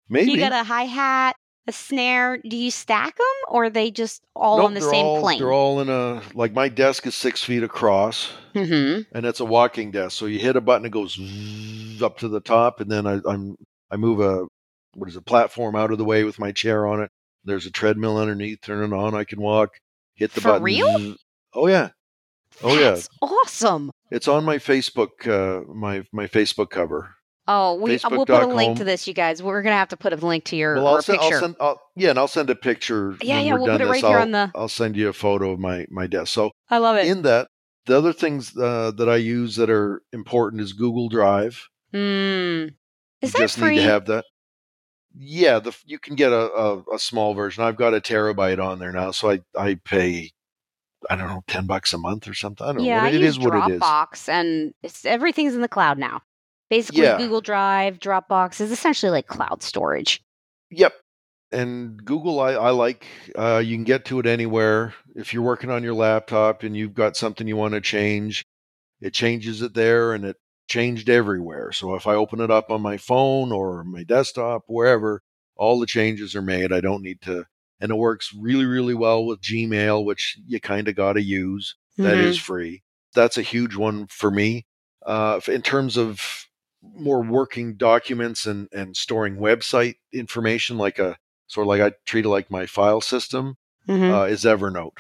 Maybe. 0.09 0.31
You 0.31 0.37
got 0.37 0.51
a 0.51 0.63
hi 0.63 0.83
hat, 0.83 1.35
a 1.67 1.71
snare. 1.71 2.37
Do 2.37 2.57
you 2.57 2.71
stack 2.71 3.15
them, 3.15 3.25
or 3.47 3.65
are 3.65 3.69
they 3.69 3.91
just 3.91 4.21
all 4.35 4.57
Nope, 4.57 4.65
on 4.67 4.73
the 4.73 4.81
same 4.81 5.05
all, 5.05 5.21
plane? 5.21 5.39
They're 5.39 5.53
all 5.53 5.79
in 5.79 5.89
a 5.89 6.21
like 6.33 6.53
my 6.53 6.69
desk 6.69 7.07
is 7.07 7.15
six 7.15 7.43
feet 7.43 7.63
across, 7.63 8.31
mm-hmm. 8.53 9.03
and 9.15 9.25
it's 9.25 9.39
a 9.39 9.45
walking 9.45 9.91
desk. 9.91 10.17
So 10.17 10.25
you 10.25 10.39
hit 10.39 10.55
a 10.55 10.61
button, 10.61 10.85
it 10.85 10.91
goes 10.91 11.17
up 12.01 12.17
to 12.19 12.27
the 12.27 12.41
top, 12.41 12.81
and 12.81 12.91
then 12.91 13.07
I, 13.07 13.19
I'm 13.25 13.55
I 13.89 13.97
move 13.97 14.19
a 14.19 14.47
what 14.95 15.07
is 15.07 15.15
a 15.15 15.21
platform 15.21 15.75
out 15.75 15.91
of 15.91 15.97
the 15.97 16.05
way 16.05 16.23
with 16.23 16.39
my 16.39 16.51
chair 16.51 16.85
on 16.85 17.01
it. 17.01 17.09
There's 17.45 17.65
a 17.65 17.71
treadmill 17.71 18.17
underneath. 18.17 18.59
Turn 18.61 18.83
it 18.83 18.95
on. 18.95 19.15
I 19.15 19.23
can 19.23 19.41
walk. 19.41 19.77
Hit 20.15 20.33
the 20.33 20.41
For 20.41 20.49
button. 20.49 20.63
real? 20.63 21.15
Oh 21.53 21.67
yeah, 21.67 21.89
Oh, 22.63 22.77
yeah. 22.77 22.99
Awesome. 23.21 23.91
it's 24.11 24.27
on 24.27 24.43
my 24.43 24.57
Facebook 24.57 25.27
uh, 25.27 25.63
my 25.73 26.03
my 26.11 26.27
Facebook 26.27 26.69
cover. 26.69 27.15
Oh, 27.47 27.73
we 27.75 27.99
uh, 27.99 28.09
we'll 28.11 28.25
put 28.25 28.43
a 28.43 28.47
link 28.47 28.77
to 28.77 28.83
this, 28.83 29.07
you 29.07 29.13
guys. 29.13 29.41
We're 29.41 29.61
gonna 29.63 29.75
have 29.75 29.89
to 29.89 29.97
put 29.97 30.13
a 30.13 30.15
link 30.15 30.45
to 30.45 30.55
your 30.55 30.75
Well, 30.75 30.87
I'll 30.87 31.01
send, 31.01 31.19
picture. 31.19 31.35
I'll 31.35 31.41
send, 31.41 31.55
I'll, 31.59 31.81
yeah, 31.95 32.09
and 32.11 32.19
I'll 32.19 32.27
send 32.27 32.49
a 32.49 32.55
picture. 32.55 33.17
Yeah, 33.21 33.39
yeah, 33.39 33.55
we'll 33.55 33.65
put 33.65 33.75
it 33.75 33.77
this. 33.79 33.89
right 33.89 34.03
here 34.05 34.17
I'll, 34.17 34.21
on 34.21 34.31
the- 34.31 34.51
I'll 34.55 34.67
send 34.69 34.95
you 34.95 35.09
a 35.09 35.13
photo 35.13 35.51
of 35.51 35.59
my 35.59 35.85
my 35.89 36.07
desk. 36.07 36.33
So 36.33 36.51
I 36.69 36.77
love 36.77 36.97
it. 36.97 37.07
in 37.07 37.23
that, 37.23 37.47
the 37.87 37.97
other 37.97 38.13
things 38.13 38.55
uh, 38.55 38.91
that 38.91 39.09
I 39.09 39.15
use 39.17 39.55
that 39.55 39.69
are 39.69 40.01
important 40.13 40.61
is 40.61 40.73
Google 40.73 41.09
Drive. 41.09 41.67
mm. 41.93 42.67
Is 43.21 43.33
you 43.33 43.37
that 43.37 43.37
just 43.39 43.57
free? 43.57 43.75
need 43.75 43.83
to 43.83 43.89
have 43.89 44.05
that. 44.05 44.25
Yeah, 45.17 45.59
the 45.59 45.75
you 45.85 45.99
can 45.99 46.15
get 46.15 46.31
a, 46.31 46.51
a, 46.53 46.83
a 46.95 46.99
small 46.99 47.33
version. 47.33 47.63
I've 47.63 47.75
got 47.75 47.93
a 47.93 47.99
terabyte 47.99 48.63
on 48.63 48.79
there 48.79 48.93
now, 48.93 49.11
so 49.11 49.31
I 49.31 49.39
I 49.57 49.75
pay 49.83 50.31
I 51.09 51.15
don't 51.15 51.27
know 51.27 51.43
ten 51.47 51.65
bucks 51.65 51.93
a 51.93 51.97
month 51.97 52.27
or 52.27 52.33
something. 52.33 52.65
I 52.65 52.73
don't 52.73 52.83
yeah, 52.83 52.97
know. 52.97 53.01
I 53.01 53.05
What, 53.05 53.13
it 53.15 53.21
use 53.21 53.37
is 53.37 53.39
what 53.39 53.55
it 53.55 53.73
is. 53.75 53.79
Dropbox, 53.79 54.29
and 54.29 54.73
it's 54.83 55.05
everything's 55.05 55.55
in 55.55 55.61
the 55.61 55.67
cloud 55.67 55.97
now. 55.97 56.21
Basically, 56.69 57.01
Yeah. 57.03 57.17
Google 57.17 57.41
Drive, 57.41 57.99
Dropbox 57.99 58.61
is 58.61 58.71
essentially 58.71 59.11
like 59.11 59.27
cloud 59.27 59.61
storage. 59.61 60.23
Yep. 60.69 60.93
And 61.51 62.03
Google, 62.05 62.39
I, 62.39 62.53
I 62.53 62.69
like. 62.69 63.05
Uh, 63.35 63.61
you 63.63 63.75
can 63.75 63.83
get 63.83 64.05
to 64.05 64.19
it 64.19 64.25
anywhere. 64.25 64.93
If 65.15 65.33
you're 65.33 65.43
working 65.43 65.69
on 65.69 65.83
your 65.83 65.93
laptop 65.93 66.63
and 66.63 66.77
you've 66.77 66.93
got 66.93 67.17
something 67.17 67.45
you 67.45 67.57
want 67.57 67.73
to 67.73 67.81
change, 67.81 68.45
it 69.01 69.13
changes 69.13 69.61
it 69.61 69.73
there, 69.73 70.13
and 70.13 70.23
it 70.23 70.37
changed 70.69 71.09
everywhere. 71.09 71.73
So 71.73 71.95
if 71.95 72.07
I 72.07 72.13
open 72.15 72.39
it 72.39 72.49
up 72.49 72.71
on 72.71 72.81
my 72.81 72.95
phone 72.95 73.51
or 73.51 73.83
my 73.83 74.03
desktop, 74.03 74.63
wherever, 74.67 75.21
all 75.57 75.77
the 75.79 75.85
changes 75.85 76.35
are 76.35 76.41
made. 76.41 76.71
I 76.71 76.79
don't 76.79 77.03
need 77.03 77.19
to, 77.23 77.45
and 77.81 77.91
it 77.91 77.95
works 77.97 78.33
really, 78.37 78.65
really 78.65 78.93
well 78.93 79.25
with 79.25 79.41
Gmail, 79.41 80.05
which 80.05 80.37
you 80.47 80.59
kind 80.61 80.87
of 80.87 80.95
got 80.95 81.13
to 81.13 81.21
use. 81.21 81.75
That 81.97 82.17
Mhm. 82.17 82.23
is 82.23 82.37
free. 82.39 82.83
That's 83.13 83.37
a 83.37 83.41
huge 83.41 83.75
one 83.75 84.07
for 84.07 84.31
me. 84.31 84.65
Uh, 85.05 85.41
in 85.47 85.61
terms 85.61 85.97
of 85.97 86.45
more 86.81 87.21
working 87.21 87.75
documents 87.75 88.45
and, 88.45 88.67
and 88.71 88.95
storing 88.95 89.37
website 89.37 89.95
information, 90.13 90.77
like 90.77 90.97
a 90.99 91.17
sort 91.47 91.65
of 91.65 91.69
like 91.69 91.81
I 91.81 91.91
treat 92.05 92.25
it 92.25 92.29
like 92.29 92.49
my 92.49 92.65
file 92.65 93.01
system, 93.01 93.55
Mhm. 93.87 94.09
uh, 94.21 94.25
is 94.25 94.43
Evernote. 94.45 94.97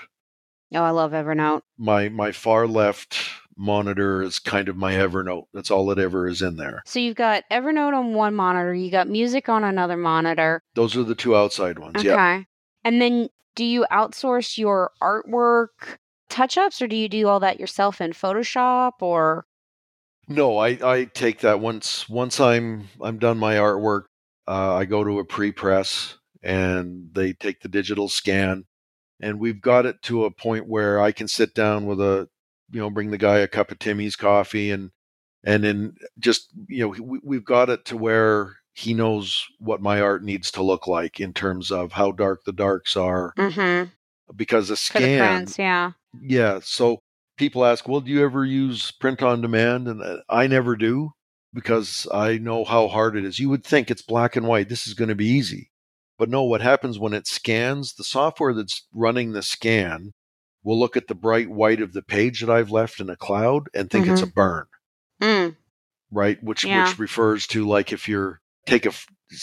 oh, 0.73 0.81
I 0.83 0.89
love 0.91 1.11
Evernote. 1.11 1.61
My 1.77 2.09
my 2.09 2.31
far 2.31 2.67
left 2.67 3.17
monitor 3.57 4.21
is 4.23 4.39
kind 4.39 4.69
of 4.69 4.75
my 4.77 4.93
Evernote. 4.93 5.43
That's 5.53 5.69
all 5.71 5.91
it 5.91 5.99
ever 5.99 6.27
is 6.27 6.41
in 6.41 6.55
there. 6.57 6.81
So 6.85 6.99
you've 6.99 7.15
got 7.17 7.43
Evernote 7.51 7.93
on 7.93 8.13
one 8.13 8.33
monitor, 8.35 8.73
you 8.73 8.89
got 8.91 9.07
music 9.07 9.49
on 9.49 9.63
another 9.63 9.97
monitor. 9.97 10.61
Those 10.75 10.95
are 10.97 11.03
the 11.03 11.15
two 11.15 11.35
outside 11.35 11.77
ones. 11.79 11.97
Okay. 11.97 12.07
Yeah. 12.09 12.43
And 12.83 13.01
then 13.01 13.29
do 13.55 13.65
you 13.65 13.85
outsource 13.91 14.57
your 14.57 14.91
artwork 15.01 15.97
touch 16.29 16.57
ups 16.57 16.81
or 16.81 16.87
do 16.87 16.95
you 16.95 17.09
do 17.09 17.27
all 17.27 17.39
that 17.41 17.59
yourself 17.59 18.01
in 18.01 18.11
Photoshop 18.11 18.93
or 19.01 19.45
No, 20.27 20.57
I, 20.57 20.79
I 20.83 21.05
take 21.05 21.39
that 21.39 21.59
once 21.59 22.07
once 22.09 22.39
I'm 22.39 22.87
I'm 23.01 23.19
done 23.19 23.37
my 23.37 23.55
artwork. 23.55 24.03
Uh, 24.47 24.75
I 24.75 24.85
go 24.85 25.03
to 25.03 25.19
a 25.19 25.25
pre 25.25 25.51
press 25.51 26.17
and 26.41 27.09
they 27.13 27.33
take 27.33 27.61
the 27.61 27.69
digital 27.69 28.07
scan, 28.09 28.65
and 29.21 29.39
we've 29.39 29.61
got 29.61 29.85
it 29.85 30.01
to 30.03 30.25
a 30.25 30.31
point 30.31 30.67
where 30.67 30.99
I 30.99 31.11
can 31.11 31.27
sit 31.27 31.53
down 31.53 31.85
with 31.85 31.99
a 31.99 32.29
you 32.71 32.79
know 32.79 32.89
bring 32.89 33.11
the 33.11 33.17
guy 33.17 33.39
a 33.39 33.47
cup 33.47 33.71
of 33.71 33.79
Timmy's 33.79 34.15
coffee 34.15 34.71
and 34.71 34.91
and 35.43 35.63
then 35.63 35.95
just 36.17 36.49
you 36.67 36.83
know 36.83 37.03
we, 37.03 37.19
we've 37.23 37.45
got 37.45 37.69
it 37.69 37.85
to 37.85 37.97
where 37.97 38.55
he 38.73 38.93
knows 38.93 39.45
what 39.59 39.81
my 39.81 40.01
art 40.01 40.23
needs 40.23 40.51
to 40.51 40.63
look 40.63 40.87
like 40.87 41.19
in 41.19 41.33
terms 41.33 41.71
of 41.71 41.91
how 41.93 42.11
dark 42.11 42.43
the 42.45 42.53
darks 42.53 42.95
are 42.95 43.33
mm-hmm. 43.37 43.89
because 44.35 44.69
a 44.69 44.77
scan 44.77 45.19
prints? 45.19 45.59
Yeah. 45.59 45.91
yeah. 46.21 46.59
So 46.63 46.99
people 47.37 47.65
ask, 47.65 47.87
well, 47.87 48.01
do 48.01 48.11
you 48.11 48.23
ever 48.23 48.45
use 48.45 48.91
print 48.91 49.21
on 49.21 49.41
demand? 49.41 49.87
And 49.87 50.01
uh, 50.01 50.17
I 50.29 50.47
never 50.47 50.75
do 50.75 51.11
because 51.53 52.07
I 52.13 52.37
know 52.37 52.63
how 52.63 52.87
hard 52.87 53.17
it 53.17 53.25
is. 53.25 53.39
You 53.39 53.49
would 53.49 53.65
think 53.65 53.91
it's 53.91 54.01
black 54.01 54.35
and 54.35 54.47
white. 54.47 54.69
This 54.69 54.87
is 54.87 54.93
going 54.93 55.09
to 55.09 55.15
be 55.15 55.27
easy. 55.27 55.69
But 56.17 56.29
no, 56.29 56.43
what 56.43 56.61
happens 56.61 56.99
when 56.99 57.13
it 57.13 57.27
scans, 57.27 57.95
the 57.95 58.03
software 58.03 58.53
that's 58.53 58.87
running 58.93 59.31
the 59.31 59.41
scan 59.41 60.11
will 60.63 60.79
look 60.79 60.95
at 60.95 61.07
the 61.07 61.15
bright 61.15 61.49
white 61.49 61.81
of 61.81 61.93
the 61.93 62.03
page 62.03 62.41
that 62.41 62.49
I've 62.49 62.69
left 62.69 62.99
in 62.99 63.09
a 63.09 63.15
cloud 63.15 63.67
and 63.73 63.89
think 63.89 64.07
it's 64.07 64.21
a 64.21 64.27
burn, 64.27 64.65
Mm. 65.19 65.55
right? 66.11 66.41
Which 66.43 66.63
Yeah. 66.63 66.87
which 66.87 66.99
refers 66.99 67.47
to 67.47 67.67
like 67.67 67.91
if 67.91 68.07
you're 68.07 68.40
take 68.65 68.85
a 68.85 68.91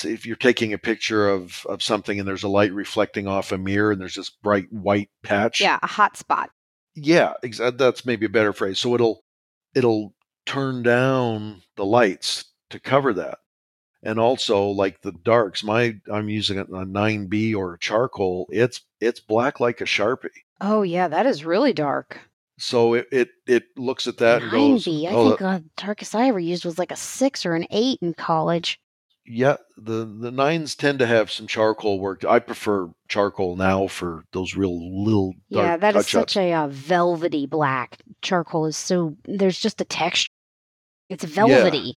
if 0.05 0.27
you're 0.27 0.37
taking 0.37 0.73
a 0.73 0.79
picture 0.79 1.29
of 1.29 1.65
of 1.69 1.83
something 1.83 2.19
and 2.19 2.29
there's 2.29 2.43
a 2.45 2.49
light 2.49 2.73
reflecting 2.73 3.27
off 3.27 3.53
a 3.53 3.59
mirror 3.59 3.91
and 3.93 4.01
there's 4.01 4.15
this 4.15 4.31
bright 4.31 4.67
white 4.73 5.09
patch 5.23 5.61
Yeah, 5.61 5.79
a 5.83 5.87
hot 5.87 6.17
spot. 6.17 6.51
yeah 6.95 7.33
exa- 7.45 7.77
that's 7.79 8.05
maybe 8.07 8.27
a 8.27 8.31
better 8.31 8.53
phrase 8.53 8.79
so 8.79 8.95
it'll 8.95 9.23
it'll 9.75 10.15
turn 10.47 10.83
down 10.83 11.63
the 11.77 11.85
lights 11.85 12.45
to 12.71 12.79
cover 12.81 13.13
that 13.15 13.39
and 14.03 14.19
also 14.21 14.67
like 14.67 15.01
the 15.03 15.13
darks 15.25 15.65
my 15.65 15.95
i'm 16.13 16.29
using 16.29 16.59
a, 16.59 16.63
a 16.63 16.87
9b 16.87 17.55
or 17.57 17.77
charcoal 17.79 18.47
it's 18.51 18.83
it's 19.01 19.21
black 19.21 19.59
like 19.61 19.81
a 19.81 19.85
sharpie 19.85 20.29
Oh 20.61 20.83
yeah, 20.83 21.07
that 21.07 21.25
is 21.25 21.45
really 21.45 21.73
dark. 21.73 22.19
so 22.59 22.95
it 22.95 23.07
it, 23.13 23.29
it 23.47 23.65
looks 23.77 24.09
at 24.09 24.17
that 24.19 24.43
and 24.43 24.51
goes 24.51 24.87
90. 24.89 25.07
I 25.07 25.11
oh, 25.13 25.29
think 25.29 25.43
uh, 25.43 25.59
the 25.59 25.65
darkest 25.77 26.15
I 26.17 26.27
ever 26.29 26.41
used 26.41 26.65
was 26.65 26.79
like 26.81 26.91
a 26.91 26.97
six 26.97 27.47
or 27.47 27.55
an 27.55 27.65
eight 27.71 28.01
in 28.03 28.13
college. 28.15 28.81
Yeah 29.29 29.57
the 29.77 30.05
the 30.05 30.31
nines 30.31 30.75
tend 30.75 30.99
to 30.99 31.07
have 31.07 31.31
some 31.31 31.47
charcoal 31.47 32.01
work 32.01 32.25
i 32.25 32.39
prefer 32.39 32.89
charcoal 33.09 33.57
now 33.57 33.87
for 33.87 34.25
those 34.33 34.57
real 34.57 35.05
little 35.05 35.35
yeah, 35.49 35.77
that 35.77 35.97
is 35.97 36.09
such 36.09 36.37
a 36.37 36.53
uh, 36.53 36.69
velvety 36.69 37.47
black. 37.47 37.99
Charcoal 38.23 38.67
is 38.67 38.77
so 38.77 39.17
there's 39.25 39.59
just 39.59 39.81
a 39.81 39.85
texture. 39.85 40.29
It's 41.09 41.25
velvety. 41.25 41.95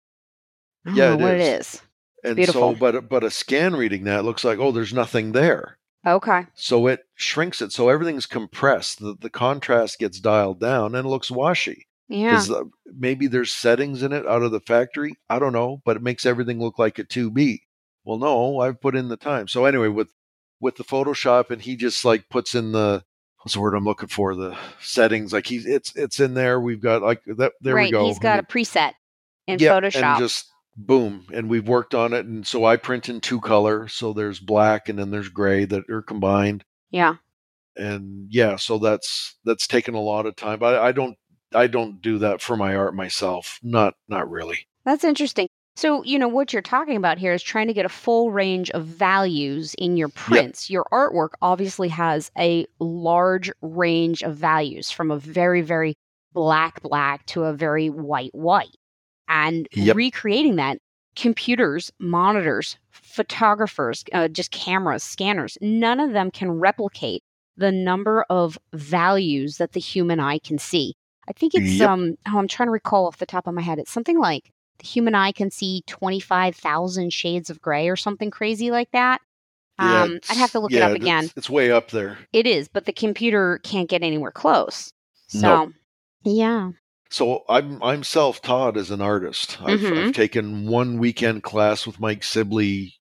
Yeah, 0.86 0.94
know 0.94 1.14
it 1.14 1.20
what 1.22 1.34
is. 1.34 1.42
it 1.42 1.60
is. 1.60 1.82
and 2.24 2.36
beautiful. 2.36 2.74
so 2.74 2.80
but 2.80 3.10
but 3.10 3.24
a 3.24 3.32
scan 3.32 3.76
reading 3.76 4.04
that 4.04 4.24
looks 4.24 4.44
like 4.44 4.60
oh 4.60 4.72
there's 4.72 4.94
nothing 4.94 5.32
there 5.32 5.80
Okay. 6.06 6.46
So 6.56 6.88
it 6.88 7.02
shrinks 7.16 7.62
it. 7.62 7.74
So 7.74 7.90
everything's 7.90 8.26
compressed. 8.26 9.00
The, 9.00 9.16
the 9.20 9.30
contrast 9.30 10.00
gets 10.00 10.20
dialed 10.20 10.60
down 10.60 10.96
and 10.96 11.06
it 11.06 11.10
looks 11.10 11.30
washy. 11.30 11.88
Yeah. 12.10 12.44
uh, 12.50 12.64
maybe 12.86 13.28
there's 13.28 13.54
settings 13.54 14.02
in 14.04 14.12
it 14.12 14.28
out 14.28 14.42
of 14.42 14.52
the 14.52 14.60
factory. 14.60 15.16
I 15.30 15.40
don't 15.40 15.54
know, 15.54 15.82
but 15.86 15.96
it 15.96 16.04
makes 16.04 16.26
everything 16.26 16.60
look 16.60 16.80
like 16.80 16.98
a 16.98 17.04
2B. 17.04 17.60
Well, 18.04 18.18
no, 18.18 18.60
I've 18.60 18.82
put 18.82 18.96
in 18.96 19.10
the 19.10 19.18
time. 19.18 19.48
So 19.48 19.66
anyway, 19.66 19.88
with 19.88 20.10
with 20.60 20.76
the 20.76 20.84
Photoshop, 20.84 21.52
and 21.52 21.62
he 21.62 21.76
just 21.76 22.04
like 22.04 22.28
puts 22.30 22.56
in 22.56 22.72
the 22.72 23.04
what's 23.44 23.54
the 23.54 23.62
word 23.62 23.76
I'm 23.76 23.86
looking 23.86 24.10
for? 24.10 24.36
The 24.36 24.58
settings. 24.82 25.32
Like 25.32 25.46
he's 25.46 25.66
it's 25.66 25.96
it's 25.96 26.20
in 26.20 26.34
there. 26.34 26.60
We've 26.60 26.82
got 26.82 27.04
like 27.04 27.22
that. 27.26 27.54
There 27.62 27.76
right. 27.76 27.88
we 27.88 27.92
go. 27.92 28.08
He's 28.08 28.20
got 28.20 28.40
a 28.40 28.44
preset 28.44 28.94
in 29.46 29.60
Yeah, 29.60 29.80
Photoshop. 29.80 30.04
and 30.04 30.20
just 30.20 30.48
boom 30.78 31.26
and 31.34 31.50
we've 31.50 31.68
worked 31.68 31.94
on 31.94 32.14
it 32.14 32.26
and 32.26 32.48
so 32.48 32.64
i 32.64 32.78
print 32.78 33.10
in 33.10 33.20
two 33.20 33.42
color 33.42 33.88
so 33.90 34.14
there's 34.14 34.40
black 34.40 34.88
and 34.88 34.98
then 34.98 35.12
there's 35.12 35.28
gray 35.28 35.66
that 35.66 35.90
are 35.90 36.02
combined 36.02 36.64
yeah. 36.90 37.16
and 37.76 38.28
yeah 38.30 38.56
so 38.56 38.78
that's 38.78 39.36
that's 39.44 39.68
taken 39.68 39.94
a 39.94 40.00
lot 40.00 40.26
of 40.26 40.38
time 40.38 40.58
but 40.58 40.76
I, 40.76 40.88
I 40.88 40.92
don't 40.94 41.18
i 41.54 41.68
don't 41.68 42.02
do 42.02 42.18
that 42.18 42.42
for 42.42 42.56
my 42.58 42.76
art 42.76 42.96
myself 42.96 43.60
not 43.64 43.96
not 44.08 44.30
really 44.30 44.68
That's 44.86 45.04
interesting. 45.04 45.48
So, 45.76 46.04
you 46.04 46.20
know, 46.20 46.28
what 46.28 46.52
you're 46.52 46.62
talking 46.62 46.98
about 46.98 47.18
here 47.20 47.32
is 47.32 47.42
trying 47.42 47.68
to 47.68 47.74
get 47.74 47.86
a 47.86 47.90
full 47.90 48.32
range 48.32 48.70
of 48.72 48.84
values 48.86 49.76
in 49.78 49.96
your 49.96 50.10
prints. 50.10 50.70
Your 50.70 50.86
artwork 50.92 51.30
obviously 51.42 51.88
has 51.88 52.32
a 52.38 52.66
large 52.80 53.50
range 53.62 54.22
of 54.24 54.36
values 54.36 54.92
from 54.92 55.10
a 55.10 55.18
very, 55.18 55.62
very 55.62 55.96
black, 56.34 56.82
black 56.82 57.26
to 57.28 57.44
a 57.44 57.54
very 57.54 57.90
white, 57.90 58.34
white. 58.34 58.76
And 59.30 59.68
Yep. 59.72 59.96
recreating 59.96 60.58
that, 60.58 60.80
computers, 61.16 61.92
monitors, 61.98 62.78
photographers, 62.90 64.04
uh, 64.12 64.28
just 64.28 64.52
cameras, 64.52 65.04
scanners, 65.04 65.58
none 65.62 66.00
of 66.02 66.12
them 66.12 66.30
can 66.32 66.52
replicate 66.52 67.24
the 67.56 67.72
number 67.72 68.26
of 68.30 68.58
values 68.74 69.58
that 69.58 69.72
the 69.74 69.80
human 69.80 70.20
eye 70.20 70.40
can 70.40 70.58
see. 70.58 70.94
I 71.30 71.34
think 71.34 71.54
it's 71.56 71.74
Yep. 71.80 71.90
um 71.90 72.16
oh 72.28 72.38
I'm 72.40 72.48
trying 72.48 72.68
to 72.68 72.72
recall 72.72 73.06
off 73.08 73.18
the 73.18 73.26
top 73.26 73.48
of 73.48 73.54
my 73.54 73.62
head. 73.62 73.80
It's 73.80 73.92
something 73.92 74.18
like 74.20 74.52
the 74.80 74.86
human 74.88 75.14
eye 75.16 75.32
can 75.34 75.52
see 75.52 75.84
25,000 75.88 77.12
shades 77.14 77.50
of 77.50 77.62
gray 77.62 77.90
or 77.90 77.96
something 77.96 78.32
crazy 78.32 78.72
like 78.72 78.90
that. 78.92 79.22
Yeah, 79.80 80.04
Um, 80.04 80.20
I'd 80.30 80.38
have 80.38 80.52
to 80.54 80.60
look 80.60 80.72
it 80.74 80.82
up 80.82 80.92
again. 80.94 81.30
It's, 81.38 81.50
way 81.50 81.72
up 81.72 81.92
there. 81.92 82.18
It 82.34 82.46
is, 82.48 82.68
but 82.68 82.86
the 82.86 82.92
computer 82.94 83.60
can't 83.64 83.90
get 83.90 84.04
anywhere 84.04 84.32
close. 84.32 84.92
So, 85.28 85.40
No. 85.40 85.72
yeah. 86.24 86.72
So 87.10 87.44
I'm 87.50 87.82
I'm 87.82 88.04
self 88.04 88.42
taught 88.42 88.78
as 88.78 88.92
an 88.92 89.02
artist. 89.02 89.58
I've, 89.62 89.80
Mhm. 89.80 90.08
I've 90.08 90.14
taken 90.16 90.68
one 90.68 90.98
weekend 91.00 91.44
class 91.44 91.88
with 91.88 92.00
Mike 92.00 92.24
Sibley 92.24 92.94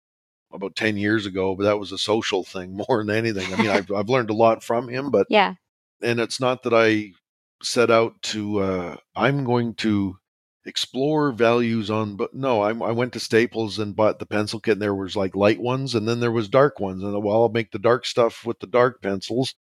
about 0.52 0.76
ten 0.76 0.96
years 0.96 1.26
ago, 1.26 1.54
but 1.54 1.64
that 1.64 1.78
was 1.78 1.92
a 1.92 1.98
social 1.98 2.42
thing 2.44 2.76
more 2.88 3.04
than 3.04 3.14
anything. 3.14 3.52
I 3.52 3.56
mean, 3.56 3.70
I've 3.70 3.90
I've 3.92 4.08
learned 4.08 4.30
a 4.30 4.34
lot 4.34 4.62
from 4.64 4.88
him, 4.88 5.10
but 5.10 5.26
Yeah. 5.30 5.54
and 6.02 6.20
it's 6.20 6.40
not 6.40 6.62
that 6.62 6.72
I 6.74 7.12
set 7.62 7.90
out 7.90 8.20
to. 8.22 8.58
Uh, 8.60 8.96
I'm 9.16 9.44
going 9.44 9.74
to 9.76 10.16
explore 10.64 11.32
values 11.32 11.90
on, 11.90 12.16
but 12.16 12.34
no, 12.34 12.60
I, 12.60 12.70
I 12.70 12.92
went 12.92 13.14
to 13.14 13.20
Staples 13.20 13.78
and 13.78 13.96
bought 13.96 14.18
the 14.18 14.26
pencil 14.26 14.60
kit. 14.60 14.72
And 14.72 14.82
there 14.82 14.94
was 14.94 15.16
like 15.16 15.34
light 15.34 15.60
ones, 15.60 15.94
and 15.94 16.06
then 16.06 16.20
there 16.20 16.32
was 16.32 16.48
dark 16.48 16.80
ones, 16.80 17.02
and 17.02 17.12
well, 17.22 17.42
I'll 17.42 17.48
make 17.48 17.72
the 17.72 17.78
dark 17.78 18.06
stuff 18.06 18.44
with 18.44 18.60
the 18.60 18.66
dark 18.66 19.02
pencils, 19.02 19.54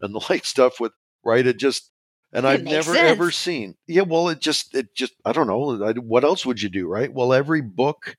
and 0.00 0.14
the 0.14 0.24
light 0.30 0.46
stuff 0.46 0.80
with 0.80 0.92
right. 1.24 1.46
It 1.46 1.58
just 1.58 1.90
and 2.32 2.46
It 2.46 2.48
I've 2.48 2.64
never 2.64 2.96
ever 2.96 3.30
seen. 3.30 3.76
Yeah, 3.86 4.02
well, 4.02 4.28
it 4.30 4.40
just 4.40 4.74
it 4.74 4.94
just 4.94 5.14
I 5.24 5.32
don't 5.32 5.46
know. 5.46 5.84
I, 5.84 5.92
what 5.92 6.24
else 6.24 6.46
would 6.46 6.62
you 6.62 6.70
do, 6.70 6.88
right? 6.88 7.12
Well, 7.12 7.32
every 7.32 7.60
book 7.60 8.16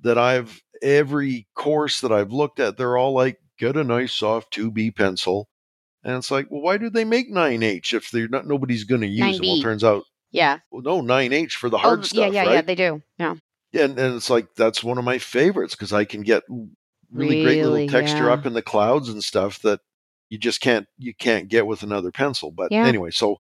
that 0.00 0.16
I've 0.18 0.62
every 0.82 1.46
course 1.54 2.00
that 2.00 2.12
I've 2.12 2.32
looked 2.32 2.60
at, 2.60 2.78
they're 2.78 2.96
all 2.96 3.12
like 3.12 3.38
get 3.58 3.76
a 3.76 3.84
nice 3.84 4.14
soft 4.14 4.54
2B 4.54 4.96
pencil. 4.96 5.49
And 6.02 6.16
it's 6.16 6.30
like, 6.30 6.50
well, 6.50 6.62
why 6.62 6.78
do 6.78 6.88
they 6.90 7.04
make 7.04 7.30
9H 7.30 7.92
if 7.92 8.10
they're 8.10 8.28
not 8.28 8.46
nobody's 8.46 8.84
going 8.84 9.02
to 9.02 9.06
use 9.06 9.38
them? 9.38 9.46
Well, 9.46 9.58
it 9.58 9.62
turns 9.62 9.84
out, 9.84 10.04
Yeah. 10.30 10.58
well, 10.70 10.82
no, 10.82 11.02
9H 11.02 11.52
for 11.52 11.68
the 11.68 11.76
oh, 11.76 11.80
hard 11.80 12.00
oh, 12.00 12.02
stuff, 12.02 12.32
yeah, 12.32 12.42
yeah, 12.42 12.48
right? 12.48 12.54
yeah. 12.54 12.62
They 12.62 12.74
do. 12.74 13.02
Yeah. 13.18 13.34
Yeah, 13.72 13.84
and, 13.84 13.98
and 13.98 14.14
it's 14.16 14.30
like 14.30 14.48
that's 14.56 14.82
one 14.82 14.98
of 14.98 15.04
my 15.04 15.18
favorites 15.18 15.74
because 15.74 15.92
I 15.92 16.04
can 16.04 16.22
get 16.22 16.42
really, 17.12 17.42
great 17.44 17.64
little 17.64 17.88
texture 17.88 18.24
yeah. 18.24 18.32
up 18.32 18.46
in 18.46 18.52
the 18.52 18.62
clouds 18.62 19.08
and 19.08 19.22
stuff 19.22 19.60
that 19.62 19.80
you 20.28 20.38
just 20.38 20.60
can't 20.60 20.86
you 20.98 21.14
can't 21.14 21.48
get 21.48 21.66
with 21.66 21.82
another 21.82 22.10
pencil. 22.10 22.50
But 22.50 22.72
Yeah. 22.72 22.86
anyway, 22.86 23.10
so 23.10 23.36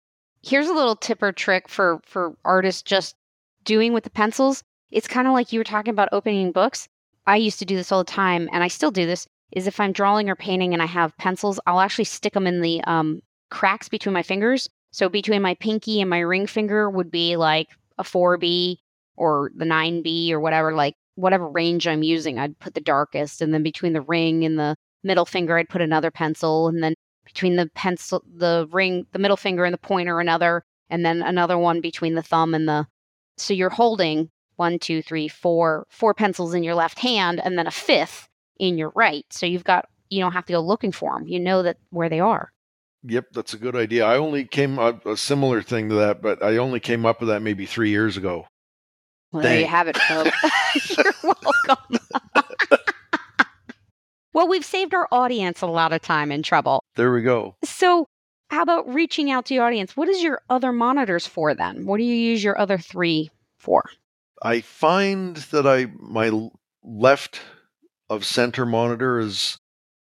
Here's 0.43 0.69
a 0.69 0.75
little 0.75 0.97
tip 0.97 1.23
or 1.23 1.33
trick 1.33 1.69
for 1.69 2.01
for 2.05 2.37
artists 2.45 2.83
just 2.83 3.17
doing 3.65 3.93
with 3.93 4.05
the 4.05 4.11
pencils. 4.11 4.63
It's 4.91 5.09
kind 5.09 5.27
of 5.27 5.33
like 5.33 5.53
you 5.53 5.61
were 5.61 5.65
talking 5.65 5.91
about 5.91 6.09
opening 6.13 6.53
books. 6.53 6.89
I 7.27 7.37
used 7.37 7.59
to 7.59 7.65
do 7.65 7.75
this 7.75 7.91
all 7.91 8.05
the 8.05 8.11
time, 8.11 8.49
and 8.53 8.63
I 8.63 8.69
still 8.69 8.93
do 8.93 9.07
this. 9.07 9.27
Is 9.53 9.67
if 9.67 9.79
I'm 9.81 9.93
drawing 9.93 10.29
or 10.29 10.35
painting 10.35 10.73
and 10.73 10.83
I 10.83 10.87
have 10.87 11.17
pencils, 11.19 11.61
I'll 11.67 11.81
actually 11.81 12.05
stick 12.05 12.33
them 12.33 12.47
in 12.47 12.61
the 12.61 12.83
um, 12.85 13.21
cracks 13.51 13.89
between 13.89 14.13
my 14.13 14.23
fingers. 14.23 14.69
So 14.91 15.09
between 15.09 15.43
my 15.43 15.55
pinky 15.55 16.01
and 16.01 16.11
my 16.11 16.21
ring 16.21 16.47
finger 16.47 16.91
would 16.91 17.11
be 17.11 17.37
like 17.37 17.69
a 17.99 18.03
4B 18.03 18.79
or 19.17 19.51
the 19.55 19.65
9B 19.65 20.31
or 20.31 20.41
whatever, 20.41 20.75
like 20.75 20.95
whatever 21.15 21.49
range 21.49 21.87
I'm 21.87 22.03
using. 22.03 22.39
I'd 22.39 22.59
put 22.59 22.75
the 22.75 22.81
darkest, 22.81 23.43
and 23.43 23.53
then 23.53 23.63
between 23.63 23.93
the 23.93 24.03
ring 24.03 24.45
and 24.45 24.59
the 24.59 24.77
middle 25.03 25.25
finger, 25.25 25.57
I'd 25.57 25.69
put 25.69 25.83
another 25.83 26.11
pencil, 26.11 26.69
and 26.69 26.83
then 26.83 26.95
between 27.25 27.57
the 27.57 27.69
pencil, 27.75 28.23
the 28.33 28.69
ring, 28.71 29.07
the 29.13 29.19
middle 29.19 29.37
finger 29.37 29.65
and 29.65 29.75
the 29.75 29.79
pointer, 29.79 30.21
another, 30.21 30.63
and 30.91 31.05
then 31.05 31.23
another 31.23 31.59
one 31.59 31.81
between 31.81 32.15
the 32.15 32.23
thumb 32.23 32.55
and 32.55 32.69
the. 32.69 32.87
So 33.39 33.53
you're 33.55 33.71
holding 33.71 34.31
one, 34.57 34.79
two, 34.79 35.03
three, 35.03 35.29
four, 35.29 35.87
four 35.91 36.15
pencils 36.15 36.55
in 36.55 36.63
your 36.63 36.75
left 36.75 36.99
hand, 36.99 37.41
and 37.43 37.59
then 37.59 37.67
a 37.67 37.73
fifth 37.73 38.29
in 38.59 38.79
your 38.79 38.93
right. 38.95 39.25
So 39.31 39.47
you've 39.47 39.65
got 39.65 39.89
you 40.09 40.21
don't 40.21 40.33
have 40.33 40.47
to 40.47 40.53
go 40.53 40.61
looking 40.61 40.93
for 40.93 41.19
them. 41.19 41.27
You 41.27 41.41
know 41.41 41.63
that 41.63 41.79
where 41.91 42.09
they 42.09 42.21
are. 42.21 42.53
Yep, 43.05 43.27
that's 43.33 43.55
a 43.55 43.59
good 43.59 43.77
idea. 43.77 44.05
I 44.05 44.17
only 44.17 44.45
came 44.45 44.79
up 44.79 45.07
a 45.07 45.17
similar 45.17 45.63
thing 45.63 45.89
to 45.91 45.95
that, 45.97 46.23
but 46.23 46.43
I 46.43 46.57
only 46.57 46.81
came 46.81 47.07
up 47.07 47.21
with 47.21 47.29
that 47.29 47.43
maybe 47.43 47.67
three 47.67 47.91
years 47.91 48.17
ago. 48.17 48.47
Well, 49.33 49.43
there 49.43 49.61
you 49.61 49.67
have 49.67 49.89
it, 49.89 49.97
folks. 49.97 50.37
You're 50.97 51.15
welcome. 51.23 51.99
well, 54.33 54.49
we've 54.49 54.65
saved 54.65 54.95
our 54.95 55.09
audience 55.13 55.63
a 55.63 55.67
lot 55.67 55.93
of 55.93 56.03
time 56.03 56.33
and 56.33 56.45
trouble. 56.45 56.83
There 56.97 57.13
we 57.13 57.23
go. 57.23 57.57
So, 57.65 58.07
how 58.51 58.63
about 58.63 58.93
reaching 58.93 59.31
out 59.31 59.47
to 59.47 59.55
your 59.55 59.65
audience? 59.65 59.97
What 59.97 60.09
is 60.09 60.23
your 60.23 60.41
other 60.49 60.73
monitors 60.73 61.27
for 61.27 61.55
then? 61.55 61.87
What 61.87 61.99
do 61.99 62.05
you 62.05 62.15
use 62.15 62.43
your 62.43 62.59
other 62.59 62.79
three 62.79 63.31
for? 63.59 63.85
I 64.43 64.61
find 64.61 65.37
that 65.37 65.67
I 65.67 65.87
my 65.99 66.51
left 66.83 67.41
of 68.09 68.25
center 68.25 68.65
monitor 68.67 69.19
is 69.19 69.59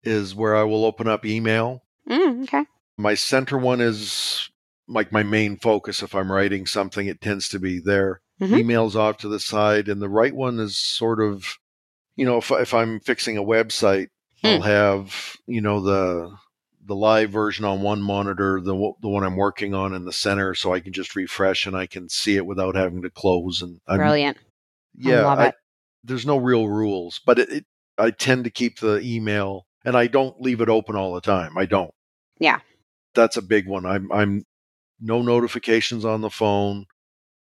is 0.05 0.35
where 0.35 0.55
I 0.56 0.62
will 0.65 0.85
open 0.85 1.09
up 1.09 1.24
email. 1.27 1.82
Mm, 2.09 2.44
okay. 2.44 2.65
My 2.97 3.15
center 3.15 3.59
one 3.59 3.81
is 3.81 4.48
like 4.86 5.12
my 5.12 5.23
main 5.23 5.56
focus. 5.56 6.02
If 6.02 6.15
I'm 6.15 6.31
writing 6.32 6.66
something, 6.66 7.06
it 7.06 7.20
tends 7.20 7.48
to 7.51 7.59
be 7.59 7.78
there. 7.81 8.20
Mhm. 8.40 8.60
Emails 8.62 8.94
off 8.94 9.19
to 9.19 9.28
the 9.28 9.40
side, 9.40 9.89
and 9.89 10.01
the 10.01 10.09
right 10.09 10.35
one 10.35 10.60
is 10.60 10.78
sort 10.78 11.20
of, 11.20 11.59
you 12.16 12.24
know, 12.24 12.39
if 12.39 12.51
if 12.52 12.73
I'm 12.73 13.01
fixing 13.01 13.36
a 13.36 13.43
website, 13.43 14.09
I'll 14.44 14.62
have 14.62 15.36
you 15.47 15.60
know 15.60 15.81
the 15.81 16.36
the 16.86 16.94
live 16.97 17.31
version 17.31 17.65
on 17.66 17.82
one 17.82 18.01
monitor, 18.01 18.60
the 18.62 18.74
one- 18.74 18.94
the 19.02 19.09
one 19.10 19.23
I'm 19.24 19.36
working 19.36 19.74
on 19.74 19.93
in 19.93 20.05
the 20.06 20.12
center, 20.12 20.55
so 20.55 20.73
I 20.73 20.81
can 20.81 20.93
just 20.94 21.15
refresh 21.16 21.66
and 21.66 21.77
I 21.77 21.86
can 21.86 22.09
see 22.09 22.36
it 22.36 22.47
without 22.47 22.77
having 22.77 23.02
to 23.02 23.10
close. 23.10 23.60
And 23.60 23.78
I'm, 23.86 23.98
Brilliant. 23.98 24.39
yeah, 24.97 25.27
I- 25.27 25.52
there's 26.05 26.24
no 26.24 26.39
real 26.39 26.66
rules, 26.69 27.20
but 27.27 27.39
it, 27.40 27.51
it 27.51 27.66
I 27.98 28.10
tend 28.10 28.44
to 28.44 28.50
keep 28.50 28.78
the 28.78 29.00
email 29.00 29.66
and 29.84 29.96
I 29.96 30.06
don't 30.06 30.40
leave 30.40 30.60
it 30.60 30.68
open 30.68 30.96
all 30.96 31.14
the 31.14 31.20
time. 31.20 31.56
I 31.56 31.66
don't. 31.66 31.92
Yeah. 32.38 32.60
That's 33.14 33.36
a 33.36 33.42
big 33.42 33.66
one. 33.66 33.86
I'm 33.86 34.12
I'm 34.12 34.44
no 35.00 35.22
notifications 35.22 36.04
on 36.04 36.20
the 36.20 36.30
phone. 36.30 36.86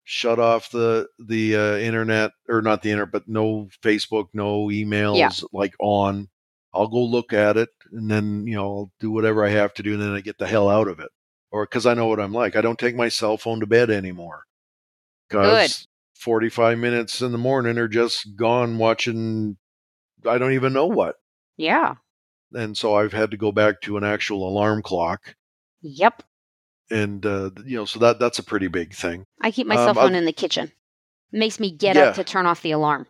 Shut 0.04 0.38
off 0.38 0.70
the 0.70 1.08
the 1.18 1.56
uh, 1.56 1.76
internet 1.76 2.32
or 2.48 2.60
not 2.60 2.82
the 2.82 2.90
internet, 2.90 3.12
but 3.12 3.28
no 3.28 3.68
Facebook, 3.82 4.26
no 4.34 4.66
emails 4.66 5.18
yeah. 5.18 5.30
like 5.52 5.74
on. 5.80 6.28
I'll 6.74 6.88
go 6.88 7.02
look 7.04 7.32
at 7.32 7.56
it 7.56 7.68
and 7.92 8.10
then 8.10 8.46
you 8.46 8.56
know 8.56 8.64
I'll 8.64 8.92
do 9.00 9.10
whatever 9.10 9.44
I 9.44 9.50
have 9.50 9.72
to 9.74 9.82
do, 9.82 9.94
and 9.94 10.02
then 10.02 10.12
I 10.12 10.20
get 10.20 10.38
the 10.38 10.46
hell 10.46 10.68
out 10.68 10.88
of 10.88 11.00
it. 11.00 11.10
Or 11.50 11.64
because 11.64 11.86
I 11.86 11.94
know 11.94 12.06
what 12.06 12.20
I'm 12.20 12.32
like, 12.32 12.56
I 12.56 12.60
don't 12.60 12.78
take 12.78 12.96
my 12.96 13.08
cell 13.08 13.36
phone 13.36 13.60
to 13.60 13.66
bed 13.66 13.88
anymore. 13.88 14.42
Because 15.28 15.86
45 16.16 16.78
minutes 16.78 17.22
in 17.22 17.32
the 17.32 17.38
morning 17.38 17.78
are 17.78 17.88
just 17.88 18.36
gone 18.36 18.76
watching 18.76 19.56
I 20.26 20.38
don't 20.38 20.52
even 20.52 20.72
know 20.72 20.86
what. 20.86 21.16
Yeah. 21.56 21.94
And 22.52 22.76
so 22.76 22.94
I've 22.94 23.12
had 23.12 23.30
to 23.32 23.36
go 23.36 23.52
back 23.52 23.80
to 23.82 23.96
an 23.96 24.04
actual 24.04 24.48
alarm 24.48 24.82
clock. 24.82 25.34
Yep. 25.82 26.22
And 26.90 27.24
uh, 27.24 27.50
you 27.64 27.76
know, 27.76 27.84
so 27.84 27.98
that 28.00 28.18
that's 28.18 28.38
a 28.38 28.42
pretty 28.44 28.68
big 28.68 28.94
thing. 28.94 29.24
I 29.40 29.50
keep 29.50 29.66
my 29.66 29.76
Um, 29.76 29.86
cell 29.86 29.94
phone 29.94 30.12
oth- 30.12 30.18
in 30.18 30.24
the 30.24 30.32
kitchen. 30.32 30.70
makes 31.32 31.58
me 31.58 31.70
get 31.70 31.96
Yeah. 31.96 32.04
up 32.04 32.14
to 32.16 32.24
turn 32.24 32.46
off 32.46 32.62
the 32.62 32.70
alarm. 32.72 33.06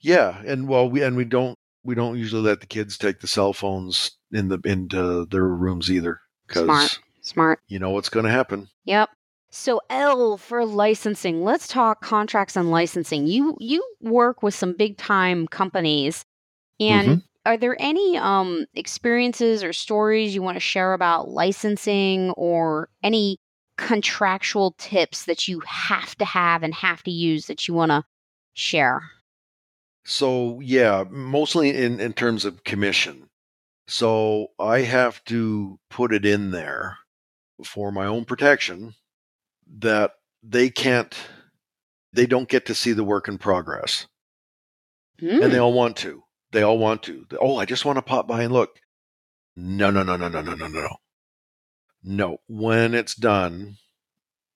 Yeah, 0.00 0.40
and 0.46 0.66
well, 0.68 0.88
we 0.88 1.02
and 1.02 1.16
we 1.16 1.24
don't 1.24 1.56
we 1.84 1.94
don't 1.94 2.18
usually 2.18 2.42
let 2.42 2.60
the 2.60 2.66
kids 2.66 2.96
take 2.98 3.20
the 3.20 3.26
cell 3.26 3.52
phones 3.52 4.12
in 4.32 4.48
the 4.48 4.58
into 4.64 5.26
their 5.26 5.46
rooms 5.46 5.90
either 5.90 6.20
Smart. 6.50 6.98
Smart. 7.22 7.60
you 7.68 7.78
know 7.78 7.90
what's 7.90 8.08
going 8.08 8.24
to 8.24 8.32
happen. 8.32 8.68
Yep. 8.84 9.10
So 9.50 9.80
L 9.90 10.36
for 10.36 10.64
licensing. 10.64 11.42
Let's 11.44 11.66
talk 11.68 12.00
contracts 12.02 12.56
and 12.56 12.70
licensing. 12.70 13.26
You 13.26 13.56
you 13.60 13.82
work 14.00 14.42
with 14.42 14.54
some 14.54 14.74
big 14.76 14.96
time 14.96 15.46
companies 15.48 16.24
and 16.80 17.18
Mhm. 17.18 17.24
are 17.46 17.56
there 17.58 17.76
any 17.80 18.16
um 18.18 18.66
experiences 18.74 19.64
or 19.64 19.72
stories 19.72 20.34
you 20.34 20.42
want 20.42 20.56
to 20.56 20.60
share 20.60 20.94
about 20.94 21.28
licensing 21.30 22.30
or 22.32 22.90
any 23.02 23.38
contractual 23.78 24.72
tips 24.78 25.26
that 25.26 25.48
you 25.48 25.60
have 25.66 26.16
to 26.18 26.24
have 26.26 26.62
and 26.64 26.74
have 26.74 27.02
to 27.04 27.10
use 27.12 27.46
that 27.46 27.68
you 27.68 27.74
want 27.74 27.90
to 27.90 28.04
share? 28.54 29.02
So 30.04 30.60
yeah, 30.60 31.04
mostly 31.08 31.70
in 31.70 32.00
in 32.00 32.12
terms 32.12 32.44
of 32.44 32.64
commission. 32.64 33.30
So 33.88 34.48
I 34.58 34.80
have 34.82 35.24
to 35.26 35.80
put 35.90 36.12
it 36.12 36.26
in 36.26 36.50
there 36.52 36.98
for 37.64 37.92
my 37.92 38.06
own 38.06 38.24
protection 38.26 38.94
that 39.78 40.12
they 40.42 40.70
can't 40.70 41.14
they 42.12 42.26
don't 42.26 42.48
get 42.48 42.66
to 42.66 42.74
see 42.74 42.92
the 42.92 43.04
work 43.04 43.28
in 43.28 43.38
progress. 43.38 44.06
Mm. 45.20 45.44
And 45.44 45.52
they 45.52 45.58
hmm. 45.58 45.62
all 45.62 45.72
want 45.72 45.96
to. 45.98 46.24
They 46.52 46.62
all 46.62 46.78
want 46.78 47.02
to. 47.04 47.26
Oh, 47.40 47.56
I 47.56 47.64
just 47.64 47.84
want 47.84 47.98
to 47.98 48.02
pop 48.02 48.26
by 48.26 48.42
and 48.42 48.52
look. 48.52 48.80
No, 49.56 49.90
no, 49.90 50.02
no, 50.02 50.16
no, 50.16 50.28
no, 50.28 50.40
no, 50.40 50.54
no, 50.54 50.66
no. 50.66 50.88
No, 52.02 52.38
when 52.48 52.94
it's 52.94 53.14
done, 53.14 53.76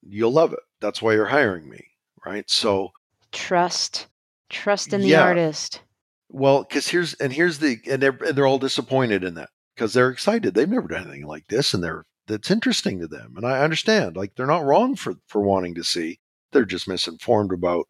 you'll 0.03 0.32
love 0.32 0.53
it. 0.53 0.61
That's 0.81 1.03
why 1.03 1.12
you're 1.12 1.27
hiring 1.27 1.69
me, 1.69 1.85
right? 2.24 2.49
So 2.49 2.93
trust. 3.32 4.07
Trust 4.49 4.93
in 4.93 5.03
the 5.03 5.09
yeah. 5.09 5.23
artist. 5.23 5.82
Well, 6.31 6.65
cuz 6.65 6.89
here's 6.89 7.15
and 7.15 7.32
here's 7.32 7.59
the 7.59 7.78
and 7.89 8.03
they're 8.03 8.19
and 8.27 8.36
they're 8.36 8.47
all 8.47 8.59
disappointed 8.59 9.24
in 9.24 9.35
that 9.35 9.51
cuz 9.77 9.93
they're 9.93 10.11
excited. 10.11 10.55
They've 10.55 10.69
never 10.69 10.89
done 10.89 11.03
anything 11.03 11.27
like 11.27 11.47
this 11.49 11.74
and 11.74 11.85
they're 11.85 12.07
that's 12.26 12.51
interesting 12.51 13.01
to 13.01 13.06
them. 13.09 13.34
And 13.36 13.46
I 13.46 13.60
understand, 13.62 14.16
like 14.16 14.34
they're 14.36 14.46
not 14.46 14.64
wrong 14.64 14.96
for 14.96 15.14
for 15.26 15.40
wanting 15.42 15.74
to 15.76 15.84
see. 15.84 16.20
They're 16.52 16.64
just 16.64 16.88
misinformed 16.88 17.52
about 17.52 17.86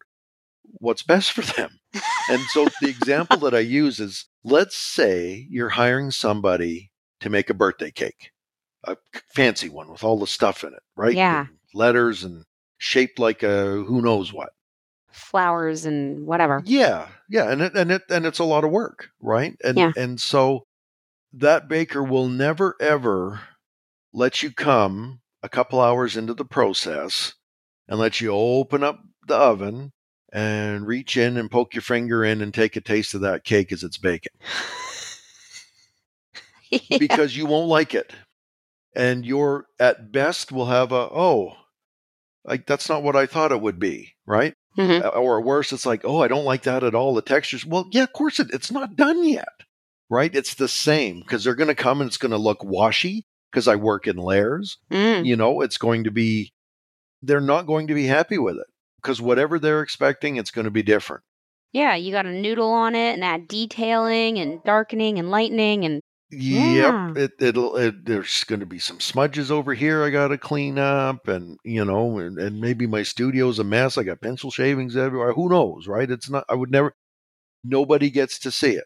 what's 0.79 1.03
best 1.03 1.31
for 1.31 1.41
them. 1.41 1.79
And 2.27 2.41
so 2.49 2.67
the 2.81 2.89
example 2.89 3.39
that 3.39 3.53
I 3.55 3.59
use 3.81 3.99
is 3.99 4.27
let's 4.43 4.77
say 4.77 5.47
you're 5.49 5.69
hiring 5.69 6.11
somebody 6.11 6.91
to 7.21 7.29
make 7.29 7.49
a 7.49 7.53
birthday 7.53 7.91
cake, 7.91 8.31
a 8.83 8.97
fancy 9.33 9.69
one 9.69 9.89
with 9.91 10.03
all 10.03 10.19
the 10.19 10.27
stuff 10.27 10.63
in 10.63 10.73
it, 10.73 10.83
right? 10.95 11.15
Yeah. 11.15 11.47
And 11.47 11.57
letters 11.73 12.23
and 12.23 12.45
shaped 12.77 13.19
like 13.19 13.43
a 13.43 13.83
who 13.83 14.01
knows 14.01 14.33
what. 14.33 14.49
flowers 15.11 15.85
and 15.85 16.25
whatever. 16.27 16.61
Yeah, 16.65 17.07
yeah, 17.29 17.49
and 17.51 17.61
it, 17.61 17.75
and 17.75 17.91
it 17.91 18.03
and 18.09 18.25
it's 18.25 18.39
a 18.39 18.43
lot 18.43 18.63
of 18.63 18.71
work, 18.71 19.09
right? 19.21 19.55
And 19.63 19.77
Yeah. 19.77 19.91
and 19.95 20.19
so 20.19 20.65
that 21.33 21.67
baker 21.69 22.03
will 22.03 22.27
never 22.29 22.75
ever 22.81 23.41
let 24.15 24.41
you 24.41 24.51
come 24.51 25.19
a 25.43 25.49
couple 25.49 25.79
hours 25.81 26.15
into 26.17 26.33
the 26.33 26.45
process 26.45 27.33
and 27.87 27.99
let 27.99 28.21
you 28.21 28.31
open 28.31 28.83
up 28.83 28.99
the 29.27 29.35
oven 29.35 29.91
and 30.31 30.87
reach 30.87 31.17
in 31.17 31.37
and 31.37 31.51
poke 31.51 31.73
your 31.73 31.81
finger 31.81 32.23
in 32.23 32.41
and 32.41 32.53
take 32.53 32.75
a 32.75 32.81
taste 32.81 33.13
of 33.13 33.21
that 33.21 33.43
cake 33.43 33.71
as 33.71 33.83
it's 33.83 33.97
baking 33.97 34.31
Yeah. 36.71 36.97
because 36.97 37.37
you 37.37 37.45
won't 37.45 37.67
like 37.69 37.93
it. 37.93 38.11
And 38.95 39.25
you're 39.25 39.65
at 39.79 40.11
best 40.11 40.51
will 40.51 40.65
have 40.67 40.91
a 40.91 40.95
oh, 41.11 41.53
like 42.45 42.65
that's 42.65 42.89
not 42.89 43.03
what 43.03 43.15
I 43.15 43.25
thought 43.25 43.51
it 43.51 43.61
would 43.61 43.79
be, 43.79 44.13
right? 44.25 44.53
Mhm. 44.77 45.15
or 45.15 45.41
worse, 45.41 45.71
it's 45.71 45.85
like, 45.85 46.01
oh, 46.03 46.21
I 46.21 46.27
don't 46.27 46.43
like 46.43 46.63
that 46.63 46.83
at 46.83 46.95
all. 46.95 47.13
The 47.13 47.21
textures, 47.21 47.65
well, 47.65 47.87
yeah, 47.91 48.03
of 48.03 48.11
course 48.13 48.39
it, 48.39 48.47
it's 48.53 48.71
not 48.71 48.95
done 48.97 49.23
yet, 49.27 49.47
right? 50.09 50.33
It's 50.35 50.55
the 50.55 50.67
same 50.67 51.19
because 51.21 51.43
they're 51.43 51.55
going 51.55 51.69
to 51.69 51.75
come 51.75 52.01
and 52.01 52.07
it's 52.09 52.17
going 52.17 52.31
to 52.31 52.37
look 52.37 52.63
washy 52.63 53.25
because 53.55 53.69
I 53.69 53.77
work 53.77 54.05
in 54.05 54.17
layers. 54.17 54.77
Mm. 54.91 55.25
You 55.25 55.37
know, 55.37 55.61
it's 55.61 55.77
going 55.77 56.03
to 56.03 56.11
be, 56.11 56.51
they're 57.21 57.39
not 57.39 57.65
going 57.65 57.87
to 57.87 57.93
be 57.93 58.05
happy 58.05 58.37
with 58.37 58.57
it 58.57 58.67
because 59.01 59.21
whatever 59.21 59.59
they're 59.59 59.81
expecting, 59.81 60.35
it's 60.35 60.51
going 60.51 60.65
to 60.65 60.71
be 60.71 60.83
different. 60.83 61.23
Yeah, 61.71 61.95
you 61.95 62.11
got 62.11 62.25
a 62.25 62.33
noodle 62.33 62.71
on 62.71 62.95
it 62.95 63.13
and 63.13 63.23
add 63.23 63.47
detailing 63.47 64.39
and 64.39 64.61
darkening 64.65 65.19
and 65.19 65.31
lightening 65.31 65.85
and 65.85 66.01
Yeah. 66.31 67.07
Yep, 67.09 67.17
it, 67.17 67.31
it'll. 67.39 67.77
It, 67.77 68.05
there's 68.05 68.43
going 68.43 68.59
to 68.59 68.65
be 68.65 68.79
some 68.79 68.99
smudges 68.99 69.51
over 69.51 69.73
here 69.73 70.03
I 70.03 70.09
got 70.09 70.29
to 70.29 70.37
clean 70.37 70.77
up, 70.77 71.27
and 71.27 71.57
you 71.63 71.85
know, 71.85 72.17
and, 72.19 72.37
and 72.39 72.59
maybe 72.59 72.87
my 72.87 73.03
studio's 73.03 73.59
a 73.59 73.63
mess. 73.63 73.97
I 73.97 74.03
got 74.03 74.21
pencil 74.21 74.51
shavings 74.51 74.97
everywhere. 74.97 75.33
Who 75.33 75.49
knows, 75.49 75.87
right? 75.87 76.09
It's 76.09 76.29
not. 76.29 76.43
I 76.49 76.55
would 76.55 76.71
never. 76.71 76.93
Nobody 77.63 78.09
gets 78.09 78.39
to 78.39 78.51
see 78.51 78.71
it, 78.71 78.85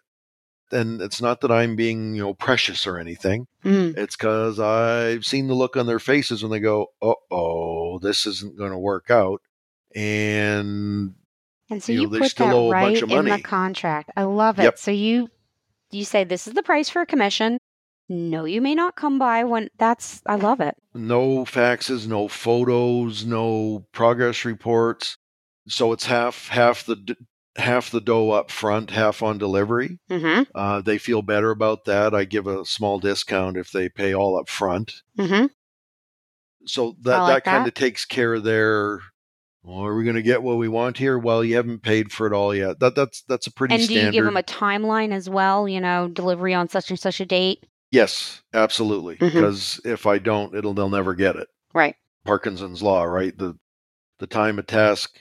and 0.72 1.02
it's 1.02 1.22
not 1.22 1.42
that 1.42 1.52
I'm 1.52 1.76
being 1.76 2.14
you 2.14 2.22
know 2.24 2.34
precious 2.34 2.86
or 2.88 2.98
anything. 2.98 3.48
Mm. 3.64 3.98
It's 3.98 4.16
because 4.16 4.60
I've 4.60 5.26
seen 5.26 5.48
the 5.48 5.54
look 5.54 5.76
on 5.78 5.86
their 5.88 6.00
faces 6.00 6.42
when 6.44 6.52
they 6.52 6.60
go, 6.60 6.88
"Uh 7.02 7.14
oh, 7.32 8.00
this 8.00 8.26
isn't 8.26 8.58
going 8.58 8.72
to 8.72 8.78
work 8.78 9.10
out," 9.10 9.42
and 9.96 11.14
And 11.70 11.84
so 11.84 11.92
You 11.92 12.10
know, 12.10 12.20
put 12.20 12.32
still 12.32 12.48
that 12.48 12.56
owe 12.56 12.68
a 12.68 12.72
right 12.72 13.02
in 13.02 13.26
the 13.26 13.42
contract. 13.42 14.12
I 14.16 14.24
love 14.24 14.60
it. 14.60 14.64
Yep. 14.64 14.78
So 14.80 14.92
you 14.92 15.30
you 15.92 16.06
say 16.06 16.24
this 16.24 16.48
is 16.48 16.54
the 16.54 16.64
price 16.64 16.90
for 16.90 17.02
a 17.02 17.06
commission. 17.06 17.58
No, 18.12 18.46
you 18.46 18.60
may 18.60 18.74
not 18.74 18.96
come 18.96 19.20
by 19.20 19.44
when 19.44 19.70
that's 19.78 20.22
I 20.26 20.36
love 20.36 20.62
it. 20.62 20.76
no 20.96 21.46
faxes, 21.46 22.08
no 22.08 22.28
photos, 22.28 23.24
no 23.26 23.86
progress 23.92 24.46
reports. 24.46 25.16
So 25.68 25.92
it's 25.94 26.06
half 26.06 26.48
half 26.48 26.86
the 26.86 26.96
d- 26.96 27.16
half 27.60 27.92
the 27.92 28.02
dough 28.02 28.32
up 28.32 28.50
front, 28.50 28.90
half 28.92 29.22
on 29.22 29.38
delivery. 29.38 30.00
Mm-hmm. 30.10 30.44
Uh, 30.56 30.82
they 30.82 30.98
feel 30.98 31.22
better 31.22 31.52
about 31.52 31.86
that. 31.86 32.16
I 32.16 32.26
give 32.26 32.48
a 32.48 32.66
small 32.66 33.00
discount 33.00 33.58
if 33.58 33.72
they 33.72 33.90
pay 33.90 34.14
all 34.14 34.40
up 34.40 34.50
front. 34.50 34.94
Mm-hmm. 35.18 35.48
So 36.66 36.96
that 37.02 37.18
like 37.20 37.44
that 37.44 37.52
kind 37.52 37.68
of 37.68 37.74
takes 37.74 38.06
care 38.06 38.34
of 38.36 38.44
their. 38.44 39.00
Well, 39.64 39.86
are 39.86 39.96
we 39.96 40.04
going 40.04 40.16
to 40.16 40.22
get 40.22 40.42
what 40.42 40.58
we 40.58 40.68
want 40.68 40.98
here? 40.98 41.20
Well, 41.20 41.44
you 41.44 41.58
haven't 41.58 41.84
paid 41.84 42.12
for 42.12 42.26
it 42.26 42.34
all 42.34 42.56
yet. 42.56 42.80
That 42.80 42.96
that's 42.96 43.22
that's 43.24 43.48
a 43.48 43.52
pretty 43.52 43.76
And 43.76 43.88
do 43.88 43.94
you 43.94 44.12
give 44.12 44.26
them 44.26 44.38
a 44.38 44.44
timeline 44.44 45.12
as 45.12 45.30
well? 45.30 45.68
You 45.68 45.82
know, 45.82 46.08
delivery 46.08 46.54
on 46.54 46.70
such 46.70 46.90
and 46.90 47.00
such 47.00 47.20
a 47.20 47.26
date. 47.26 47.66
yes, 47.92 48.42
absolutely. 48.54 49.16
Because 49.16 49.82
if 49.84 50.06
I 50.06 50.18
don't, 50.18 50.56
it'll 50.56 50.74
they'll 50.74 50.90
never 50.90 51.14
get 51.14 51.36
it. 51.36 51.48
Right. 51.74 51.96
Parkinson's 52.26 52.82
law, 52.82 53.04
right? 53.04 53.38
The 53.38 53.58
the 54.20 54.28
time 54.28 54.60
a 54.60 54.64
task 54.64 55.20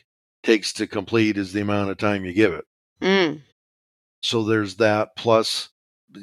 takes 0.49 0.73
to 0.73 0.87
complete 0.87 1.37
is 1.37 1.53
the 1.53 1.61
amount 1.61 1.91
of 1.91 1.99
time 1.99 2.25
you 2.25 2.33
give 2.33 2.55
it. 2.55 2.65
Mm. 3.03 3.43
So 4.23 4.45
there's 4.45 4.77
that 4.77 5.11
plus 5.17 5.69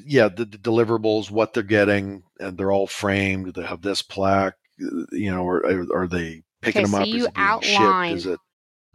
yeah, 0.05 0.29
the, 0.29 0.45
the 0.45 0.57
deliverables, 0.57 1.29
what 1.29 1.53
they're 1.53 1.61
getting, 1.61 2.23
and 2.39 2.57
they're 2.57 2.71
all 2.71 2.87
framed. 2.87 3.53
They 3.53 3.63
have 3.63 3.83
this 3.83 4.01
plaque, 4.01 4.55
uh, 4.83 5.05
you 5.11 5.29
know, 5.31 5.43
or 5.43 5.57
are, 5.63 5.85
are 6.03 6.07
they 6.07 6.41
picking 6.61 6.81
Okay, 6.85 6.91
them 6.91 6.91
so 6.91 7.01
up? 7.01 7.07
you 7.07 7.15
is 7.17 7.25
it 7.25 7.33
outline- 7.35 8.19
shipped? 8.19 8.33
It 8.33 8.39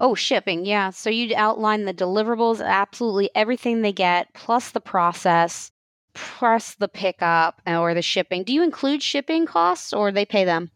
Oh, 0.03 0.15
shipping. 0.15 0.65
Yeah. 0.65 0.91
So 0.91 1.11
you'd 1.11 1.33
outline 1.35 1.85
the 1.85 1.93
deliverables, 1.95 2.65
absolutely 2.65 3.31
everything 3.35 3.83
they 3.83 3.93
get, 3.93 4.33
plus 4.35 4.71
the 4.71 4.81
process, 4.81 5.71
plus 6.15 6.75
the 6.75 6.89
pickup 6.89 7.61
or 7.67 7.93
the 7.95 8.01
shipping. 8.03 8.43
Do 8.43 8.53
you 8.55 8.63
include 8.65 9.03
shipping 9.03 9.45
costs 9.47 9.93
or 9.93 10.11
they 10.11 10.25
pay 10.25 10.45
them? 10.45 10.71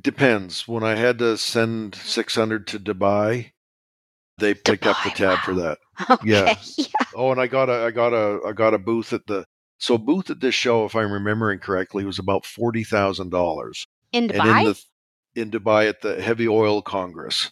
depends. 0.00 0.66
When 0.66 0.82
I 0.82 0.96
had 0.96 1.18
to 1.20 1.36
send 1.38 1.94
600 1.94 2.66
to 2.68 2.80
Dubai, 2.80 3.51
they 4.38 4.54
picked 4.54 4.86
up 4.86 4.96
the 5.04 5.10
tab 5.10 5.38
for 5.40 5.54
that. 5.54 5.78
Okay. 6.10 6.30
Yeah. 6.30 6.56
yeah. 6.78 6.86
Oh, 7.14 7.30
and 7.30 7.40
I 7.40 7.46
got 7.46 7.68
a 7.68 7.84
I 7.84 7.90
got 7.90 8.12
a 8.14 8.40
I 8.46 8.52
got 8.52 8.74
a 8.74 8.78
booth 8.78 9.12
at 9.12 9.26
the 9.26 9.44
so 9.78 9.98
booth 9.98 10.30
at 10.30 10.40
this 10.40 10.54
show, 10.54 10.84
if 10.86 10.96
I'm 10.96 11.12
remembering 11.12 11.58
correctly, 11.58 12.04
was 12.04 12.18
about 12.18 12.46
forty 12.46 12.82
thousand 12.82 13.30
dollars. 13.30 13.86
In 14.10 14.28
Dubai? 14.28 14.60
in 14.60 14.64
the 14.64 14.84
in 15.42 15.50
Dubai 15.50 15.88
at 15.88 16.00
the 16.00 16.20
Heavy 16.20 16.48
Oil 16.48 16.80
Congress. 16.82 17.50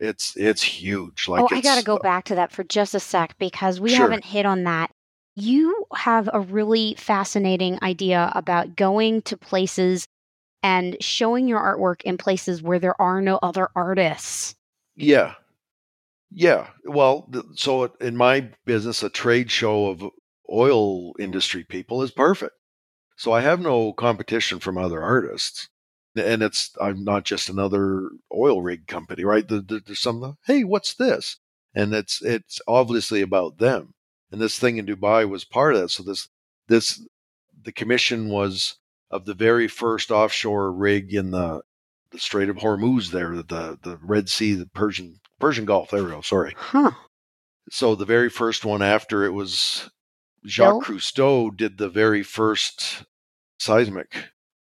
It's 0.00 0.36
it's 0.36 0.62
huge. 0.62 1.26
Like 1.28 1.42
oh, 1.42 1.48
I 1.50 1.60
got 1.60 1.78
to 1.78 1.84
go 1.84 1.98
back 1.98 2.24
to 2.26 2.36
that 2.36 2.52
for 2.52 2.64
just 2.64 2.94
a 2.94 3.00
sec 3.00 3.36
because 3.38 3.80
we 3.80 3.90
Sure. 3.90 3.98
haven't 4.00 4.24
hit 4.24 4.46
on 4.46 4.64
that. 4.64 4.90
You 5.36 5.84
have 5.94 6.30
a 6.32 6.40
really 6.40 6.94
fascinating 6.96 7.78
idea 7.82 8.30
about 8.34 8.76
going 8.76 9.22
to 9.22 9.36
places 9.36 10.06
and 10.62 10.96
showing 11.00 11.48
your 11.48 11.60
artwork 11.60 12.02
in 12.02 12.16
places 12.18 12.62
where 12.62 12.78
there 12.78 13.00
are 13.00 13.20
no 13.20 13.38
other 13.42 13.68
artists. 13.74 14.54
Yeah, 14.96 15.34
yeah. 16.34 16.68
Well, 16.84 17.28
th- 17.32 17.44
so 17.56 17.84
in 18.00 18.16
my 18.16 18.50
business, 18.64 19.02
a 19.02 19.08
trade 19.10 19.50
show 19.50 19.86
of 19.88 20.04
oil 20.52 21.14
industry 21.18 21.64
people 21.64 22.02
is 22.02 22.10
perfect. 22.10 22.54
So 23.16 23.32
I 23.32 23.40
have 23.42 23.60
no 23.60 23.92
competition 23.92 24.60
from 24.60 24.78
other 24.78 25.02
artists, 25.02 25.68
and 26.16 26.42
it's 26.42 26.72
I'm 26.80 27.04
not 27.04 27.24
just 27.24 27.48
another 27.48 28.10
oil 28.34 28.62
rig 28.62 28.86
company, 28.88 29.24
right? 29.24 29.46
There- 29.48 29.60
there- 29.62 29.80
There's 29.80 30.00
some 30.00 30.38
hey, 30.46 30.64
what's 30.64 30.94
this? 30.94 31.38
And 31.74 31.94
it's 31.94 32.22
it's 32.22 32.60
obviously 32.68 33.22
about 33.22 33.58
them. 33.58 33.94
And 34.32 34.40
this 34.40 34.58
thing 34.58 34.78
in 34.78 34.86
Dubai 34.86 35.28
was 35.28 35.44
part 35.44 35.74
of 35.76 35.82
that. 35.82 35.90
So 35.90 36.02
this 36.04 36.28
this 36.68 37.06
the 37.62 37.72
commission 37.72 38.28
was 38.30 38.76
of 39.10 39.24
the 39.26 39.34
very 39.34 39.68
first 39.68 40.10
offshore 40.10 40.72
rig 40.72 41.14
in 41.14 41.30
the 41.32 41.62
the 42.10 42.18
Strait 42.20 42.48
of 42.48 42.56
Hormuz 42.58 43.10
there, 43.10 43.36
the 43.36 43.78
the 43.82 43.98
Red 44.02 44.28
Sea, 44.28 44.54
the 44.54 44.66
Persian 44.66 45.20
Persian 45.40 45.64
Gulf. 45.64 45.90
There 45.90 46.02
we 46.04 46.10
go. 46.10 46.20
Sorry. 46.20 46.54
Huh. 46.56 46.92
So 47.70 47.94
the 47.94 48.04
very 48.04 48.28
first 48.30 48.64
one 48.64 48.82
after 48.82 49.24
it 49.24 49.32
was 49.32 49.90
Jacques 50.46 50.86
Bill? 50.86 50.96
Cousteau 50.96 51.56
did 51.56 51.78
the 51.78 51.88
very 51.88 52.22
first 52.22 53.04
seismic 53.58 54.26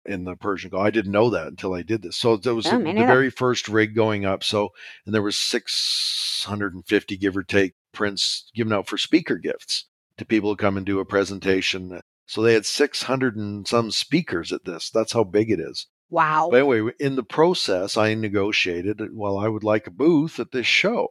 in 0.04 0.24
the 0.24 0.36
Persian 0.36 0.70
Gulf. 0.70 0.84
I 0.84 0.90
didn't 0.90 1.12
know 1.12 1.30
that 1.30 1.46
until 1.46 1.74
I 1.74 1.82
did 1.82 2.02
this. 2.02 2.16
So 2.16 2.36
there 2.36 2.54
was 2.54 2.66
Oh, 2.66 2.78
the, 2.78 2.84
the 2.84 3.06
very 3.06 3.30
first 3.30 3.68
rig 3.68 3.94
going 3.94 4.24
up. 4.24 4.44
So 4.44 4.70
and 5.06 5.14
there 5.14 5.22
was 5.22 5.36
650 5.38 7.16
give 7.16 7.36
or 7.36 7.42
take 7.42 7.74
prints 7.92 8.50
given 8.54 8.72
out 8.72 8.88
for 8.88 8.98
speaker 8.98 9.36
gifts 9.36 9.86
to 10.18 10.24
people 10.24 10.50
who 10.50 10.56
come 10.56 10.76
and 10.76 10.84
do 10.86 11.00
a 11.00 11.04
presentation. 11.04 12.00
So 12.26 12.42
they 12.42 12.54
had 12.54 12.66
600 12.66 13.36
and 13.36 13.66
some 13.66 13.90
speakers 13.90 14.52
at 14.52 14.64
this. 14.64 14.90
That's 14.90 15.12
how 15.12 15.24
big 15.24 15.50
it 15.50 15.60
is. 15.60 15.86
Wow. 16.12 16.48
But 16.50 16.60
anyway, 16.60 16.92
in 17.00 17.16
the 17.16 17.22
process, 17.22 17.96
I 17.96 18.12
negotiated, 18.12 19.00
well, 19.14 19.38
I 19.38 19.48
would 19.48 19.64
like 19.64 19.86
a 19.86 19.90
booth 19.90 20.38
at 20.38 20.52
this 20.52 20.66
show. 20.66 21.08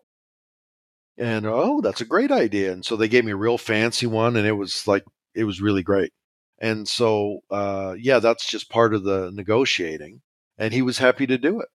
And 1.18 1.48
oh, 1.48 1.82
that's 1.82 2.02
a 2.02 2.06
great 2.06 2.32
idea. 2.32 2.72
And 2.72 2.86
so 2.86 2.96
they 2.96 3.08
gave 3.08 3.26
me 3.26 3.32
a 3.32 3.36
real 3.36 3.58
fancy 3.58 4.06
one, 4.06 4.36
and 4.36 4.46
it 4.46 4.52
was 4.52 4.88
like, 4.88 5.04
it 5.34 5.46
was 5.46 5.60
really 5.60 5.82
great. 5.82 6.14
And 6.60 6.88
so, 6.88 7.40
uh, 7.50 7.96
yeah, 7.98 8.20
that's 8.20 8.48
just 8.48 8.70
part 8.70 8.94
of 8.94 9.04
the 9.04 9.32
negotiating. 9.34 10.22
And 10.60 10.72
he 10.72 10.84
was 10.84 11.00
happy 11.00 11.26
to 11.26 11.40
do 11.40 11.60
it. 11.62 11.70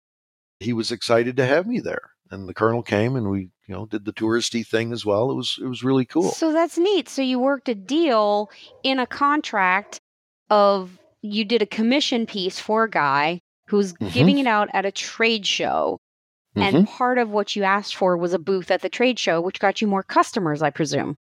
He 0.58 0.72
was 0.72 0.90
excited 0.90 1.36
to 1.36 1.46
have 1.46 1.64
me 1.64 1.78
there. 1.78 2.10
And 2.32 2.48
the 2.48 2.54
colonel 2.54 2.82
came 2.82 3.14
and 3.14 3.30
we, 3.30 3.50
you 3.68 3.74
know, 3.74 3.86
did 3.86 4.04
the 4.04 4.12
touristy 4.12 4.66
thing 4.66 4.92
as 4.92 5.06
well. 5.06 5.30
It 5.30 5.36
was, 5.36 5.58
it 5.62 5.66
was 5.66 5.84
really 5.84 6.06
cool. 6.06 6.32
So 6.32 6.52
that's 6.52 6.76
neat. 6.76 7.08
So 7.08 7.22
you 7.22 7.38
worked 7.38 7.68
a 7.68 7.76
deal 7.76 8.50
in 8.82 8.98
a 8.98 9.06
contract 9.06 10.00
of 10.50 10.98
you 11.22 11.44
did 11.44 11.62
a 11.62 11.66
commission 11.66 12.26
piece 12.26 12.58
for 12.58 12.84
a 12.84 12.90
guy 12.90 13.40
who's 13.68 13.92
Mhm. 13.94 14.12
giving 14.12 14.38
it 14.38 14.46
out 14.46 14.68
at 14.74 14.84
a 14.84 14.90
trade 14.92 15.46
show. 15.46 15.98
Mhm. 16.56 16.62
And 16.62 16.88
part 16.88 17.16
of 17.18 17.30
what 17.30 17.56
you 17.56 17.62
asked 17.62 17.94
for 17.96 18.16
was 18.16 18.34
a 18.34 18.38
booth 18.38 18.70
at 18.70 18.82
the 18.82 18.88
trade 18.90 19.18
show, 19.18 19.40
which 19.40 19.58
got 19.60 19.80
you 19.80 19.86
more 19.86 20.02
customers, 20.02 20.60
I 20.62 20.70
presume. 20.70 21.16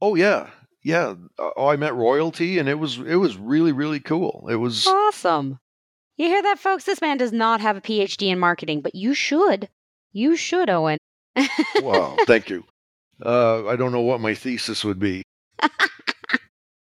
Oh 0.00 0.14
yeah, 0.14 0.48
yeah. 0.82 1.14
Oh, 1.38 1.66
I 1.66 1.76
met 1.76 1.94
royalty, 1.94 2.58
and 2.58 2.68
it 2.68 2.78
was 2.78 2.98
it 2.98 3.16
was 3.16 3.36
really 3.36 3.72
really 3.72 4.00
cool. 4.00 4.46
It 4.50 4.56
was 4.56 4.86
Awesome. 4.86 5.58
You 6.16 6.26
hear 6.28 6.42
that, 6.42 6.58
folks? 6.58 6.84
This 6.84 7.00
man 7.00 7.16
does 7.18 7.32
not 7.32 7.60
have 7.60 7.76
a 7.76 7.80
PhD 7.80 8.28
in 8.30 8.38
marketing, 8.38 8.80
but 8.80 8.94
you 8.94 9.12
should. 9.14 9.68
You 10.12 10.36
should, 10.36 10.68
Owen. 10.70 10.98
wow. 11.80 12.16
Thank 12.26 12.48
you. 12.50 12.64
Uh, 13.24 13.66
I 13.66 13.76
don't 13.76 13.92
know 13.92 14.00
what 14.02 14.20
my 14.20 14.34
thesis 14.34 14.84
would 14.84 14.98
be. 14.98 15.22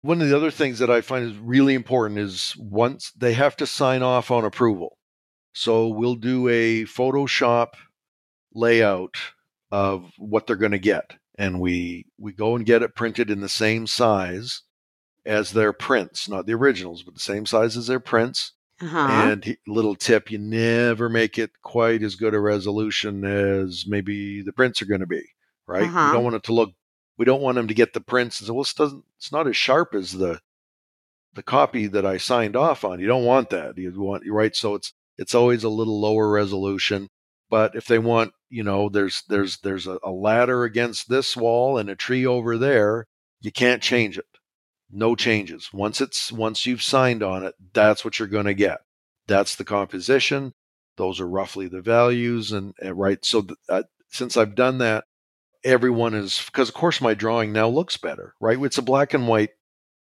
One 0.02 0.22
of 0.22 0.30
the 0.30 0.36
other 0.36 0.52
things 0.52 0.80
that 0.80 0.90
I 0.90 1.02
find 1.02 1.26
is 1.26 1.38
really 1.38 1.74
important 1.74 2.20
is 2.20 2.56
once 2.58 3.12
they 3.18 3.34
have 3.34 3.58
to 3.58 3.66
sign 3.66 4.02
off 4.02 4.32
on 4.32 4.46
approval. 4.46 4.98
So 5.54 5.88
we'll 5.88 6.16
do 6.16 6.48
a 6.48 6.84
Photoshop 6.84 7.74
layout 8.54 9.18
of 9.72 10.12
what 10.18 10.48
they're 10.48 10.56
going 10.56 10.72
to 10.72 10.80
get. 10.80 11.16
And 11.38 11.60
we 11.60 12.06
we 12.18 12.34
go 12.34 12.56
and 12.56 12.66
get 12.66 12.82
it 12.82 12.96
printed 12.96 13.30
in 13.30 13.42
the 13.42 13.50
same 13.50 13.88
size 13.88 14.62
as 15.26 15.52
their 15.52 15.74
prints, 15.74 16.28
not 16.28 16.46
the 16.46 16.54
originals, 16.54 17.04
but 17.04 17.14
the 17.14 17.20
same 17.20 17.46
size 17.46 17.78
as 17.78 17.88
their 17.88 18.00
prints. 18.00 18.54
Uh-huh. 18.82 18.98
And 18.98 19.44
he, 19.46 19.58
little 19.68 19.96
tip, 19.96 20.32
you 20.32 20.38
never 20.38 21.10
make 21.10 21.38
it 21.38 21.52
quite 21.62 22.02
as 22.04 22.16
good 22.16 22.34
a 22.34 22.40
resolution 22.40 23.26
as 23.26 23.86
maybe 23.88 24.42
the 24.42 24.54
prints 24.54 24.82
are 24.82 24.86
going 24.86 25.02
to 25.02 25.08
be, 25.08 25.24
right? 25.68 25.84
Uh-huh. 25.84 26.08
We 26.08 26.14
don't 26.14 26.24
want 26.24 26.38
it 26.38 26.44
to 26.44 26.54
look 26.54 26.72
we 27.20 27.26
don't 27.26 27.42
want 27.42 27.56
them 27.56 27.68
to 27.68 27.74
get 27.74 27.94
the 27.94 28.02
prints 28.02 28.40
and 28.40 28.56
well, 28.56 28.66
doesn't 28.76 29.04
it's 29.18 29.32
not 29.32 29.48
as 29.48 29.58
sharp 29.58 29.94
as 29.94 30.14
the 30.14 30.40
the 31.36 31.44
copy 31.44 31.86
that 31.86 32.06
I 32.06 32.18
signed 32.18 32.56
off 32.56 32.84
on. 32.84 33.00
You 33.00 33.08
don't 33.08 33.26
want 33.26 33.52
that. 33.52 33.78
You 33.78 33.92
want 34.02 34.24
right. 34.28 34.56
So 34.56 34.74
it's 34.74 34.94
it's 35.18 35.36
always 35.36 35.64
a 35.64 35.70
little 35.70 36.00
lower 36.00 36.30
resolution. 36.32 37.10
But 37.50 37.76
if 37.76 37.86
they 37.86 38.00
want, 38.00 38.32
you 38.50 38.64
know, 38.64 38.90
there's 38.90 39.24
there's 39.28 39.58
there's 39.60 39.86
a, 39.86 40.00
a 40.02 40.10
ladder 40.10 40.64
against 40.64 41.10
this 41.10 41.36
wall 41.36 41.78
and 41.78 41.90
a 41.90 41.96
tree 41.96 42.26
over 42.26 42.58
there, 42.58 43.06
you 43.42 43.52
can't 43.52 43.84
change 43.84 44.18
it. 44.18 44.26
No 44.90 45.16
changes. 45.16 45.70
Once 45.74 46.02
it's 46.02 46.32
once 46.32 46.66
you've 46.66 46.82
signed 46.82 47.22
on 47.22 47.44
it, 47.44 47.54
that's 47.74 48.06
what 48.06 48.18
you're 48.18 48.28
going 48.30 48.46
to 48.46 48.54
get. 48.54 48.80
That's 49.28 49.56
the 49.56 49.66
composition. 49.66 50.54
Those 50.96 51.20
are 51.20 51.28
roughly 51.28 51.68
the 51.68 51.82
values, 51.82 52.52
and, 52.52 52.74
and 52.82 52.98
right. 52.98 53.24
So 53.24 53.42
th- 53.42 53.60
uh, 53.68 53.84
since 54.10 54.36
I've 54.38 54.56
done 54.56 54.80
that, 54.80 55.04
everyone 55.64 56.14
is 56.14 56.44
because 56.46 56.70
of 56.70 56.76
course 56.76 57.02
my 57.02 57.14
drawing 57.14 57.52
now 57.52 57.68
looks 57.68 57.98
better, 57.98 58.34
right? 58.40 58.62
It's 58.62 58.78
a 58.78 58.84
black 58.84 59.14
and 59.14 59.28
white 59.28 59.52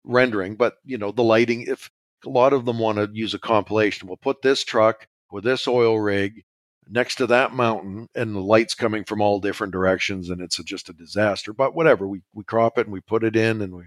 rendering, 0.04 0.56
but 0.56 0.76
you 0.84 0.98
know 0.98 1.12
the 1.12 1.22
lighting. 1.22 1.62
If 1.62 1.90
a 2.24 2.28
lot 2.28 2.52
of 2.52 2.64
them 2.64 2.78
want 2.78 2.98
to 2.98 3.08
use 3.12 3.34
a 3.34 3.38
compilation, 3.38 4.08
we'll 4.08 4.16
put 4.16 4.42
this 4.42 4.64
truck 4.64 5.06
with 5.30 5.44
this 5.44 5.66
oil 5.68 5.98
rig 5.98 6.42
next 6.88 7.16
to 7.16 7.26
that 7.28 7.54
mountain, 7.54 8.08
and 8.14 8.34
the 8.34 8.40
lights 8.40 8.74
coming 8.74 9.04
from 9.04 9.20
all 9.20 9.40
different 9.40 9.72
directions, 9.72 10.28
and 10.28 10.40
it's 10.40 10.58
a, 10.58 10.64
just 10.64 10.88
a 10.88 10.92
disaster. 10.92 11.52
But 11.52 11.74
whatever, 11.74 12.06
we 12.06 12.22
we 12.34 12.44
crop 12.44 12.78
it 12.78 12.86
and 12.86 12.92
we 12.92 13.00
put 13.00 13.24
it 13.24 13.36
in, 13.36 13.62
and 13.62 13.74
we 13.74 13.84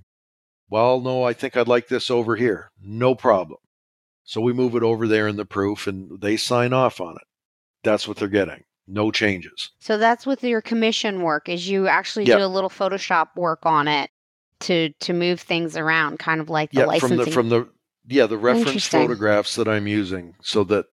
well, 0.69 0.99
no, 1.01 1.23
I 1.23 1.33
think 1.33 1.55
I'd 1.55 1.67
like 1.67 1.87
this 1.87 2.09
over 2.09 2.35
here. 2.35 2.71
No 2.81 3.15
problem. 3.15 3.59
So 4.23 4.41
we 4.41 4.53
move 4.53 4.75
it 4.75 4.83
over 4.83 5.07
there 5.07 5.27
in 5.27 5.35
the 5.35 5.45
proof, 5.45 5.87
and 5.87 6.19
they 6.21 6.37
sign 6.37 6.73
off 6.73 7.01
on 7.01 7.15
it. 7.15 7.27
That's 7.83 8.07
what 8.07 8.17
they're 8.17 8.27
getting. 8.29 8.63
No 8.87 9.11
changes. 9.11 9.71
So 9.79 9.97
that's 9.97 10.25
with 10.25 10.43
your 10.43 10.61
commission 10.61 11.21
work 11.21 11.47
is 11.47 11.69
you 11.69 11.87
actually 11.87 12.25
Yep. 12.25 12.39
do 12.39 12.43
a 12.45 12.47
little 12.47 12.69
Photoshop 12.69 13.29
work 13.35 13.59
on 13.65 13.87
it 13.87 14.09
to 14.61 14.89
to 15.01 15.13
move 15.13 15.39
things 15.39 15.77
around, 15.77 16.19
kind 16.19 16.41
of 16.41 16.49
like 16.49 16.71
the 16.71 16.81
yeah, 16.81 16.85
licensing. 16.85 17.17
from 17.17 17.25
the 17.25 17.31
from 17.31 17.49
the 17.49 17.69
yeah 18.07 18.25
the 18.25 18.37
reference 18.37 18.85
photographs 18.87 19.55
that 19.55 19.67
I'm 19.67 19.87
using, 19.87 20.35
so 20.41 20.63
that 20.65 20.85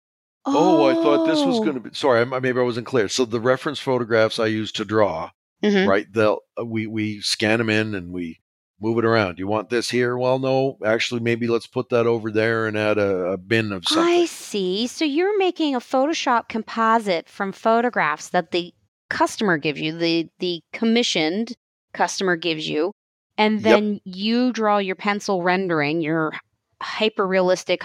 oh, 0.46 0.86
I 0.86 0.94
thought 0.94 1.26
this 1.26 1.44
was 1.44 1.58
going 1.60 1.74
to 1.74 1.80
be 1.80 1.90
sorry, 1.92 2.20
I, 2.20 2.24
maybe 2.24 2.58
I 2.60 2.62
wasn't 2.62 2.86
clear. 2.86 3.08
So 3.08 3.24
the 3.24 3.40
reference 3.40 3.78
photographs 3.78 4.38
I 4.38 4.46
use 4.46 4.72
to 4.72 4.84
draw, 4.84 5.30
Mhm. 5.62 5.86
right? 5.86 6.06
They'll 6.12 6.40
we 6.64 6.86
we 6.86 7.20
scan 7.20 7.58
them 7.58 7.70
in 7.70 7.94
and 7.94 8.12
we 8.12 8.40
move 8.80 8.98
it 8.98 9.04
around. 9.04 9.38
You 9.38 9.46
want 9.46 9.70
this 9.70 9.90
here? 9.90 10.16
Well, 10.16 10.38
no, 10.38 10.78
actually, 10.84 11.20
maybe 11.20 11.46
let's 11.46 11.66
put 11.66 11.88
that 11.90 12.06
over 12.06 12.30
there 12.30 12.66
and 12.66 12.76
add 12.78 12.98
a, 12.98 13.32
a 13.32 13.36
bin 13.36 13.72
of 13.72 13.86
something. 13.86 14.22
I 14.22 14.26
see. 14.26 14.86
So 14.86 15.04
you're 15.04 15.36
making 15.38 15.74
a 15.74 15.80
Photoshop 15.80 16.48
composite 16.48 17.28
from 17.28 17.52
photographs 17.52 18.28
that 18.30 18.50
the 18.50 18.72
customer 19.10 19.56
gives 19.56 19.80
you, 19.80 19.96
the 19.96 20.28
the 20.38 20.60
commissioned 20.72 21.54
customer 21.92 22.36
gives 22.36 22.68
you, 22.68 22.92
and 23.36 23.54
Yep. 23.56 23.62
then 23.62 24.00
you 24.04 24.52
draw 24.52 24.78
your 24.78 24.96
pencil 24.96 25.42
rendering, 25.42 26.00
your 26.00 26.32
hyper 26.80 27.26
realistic 27.26 27.82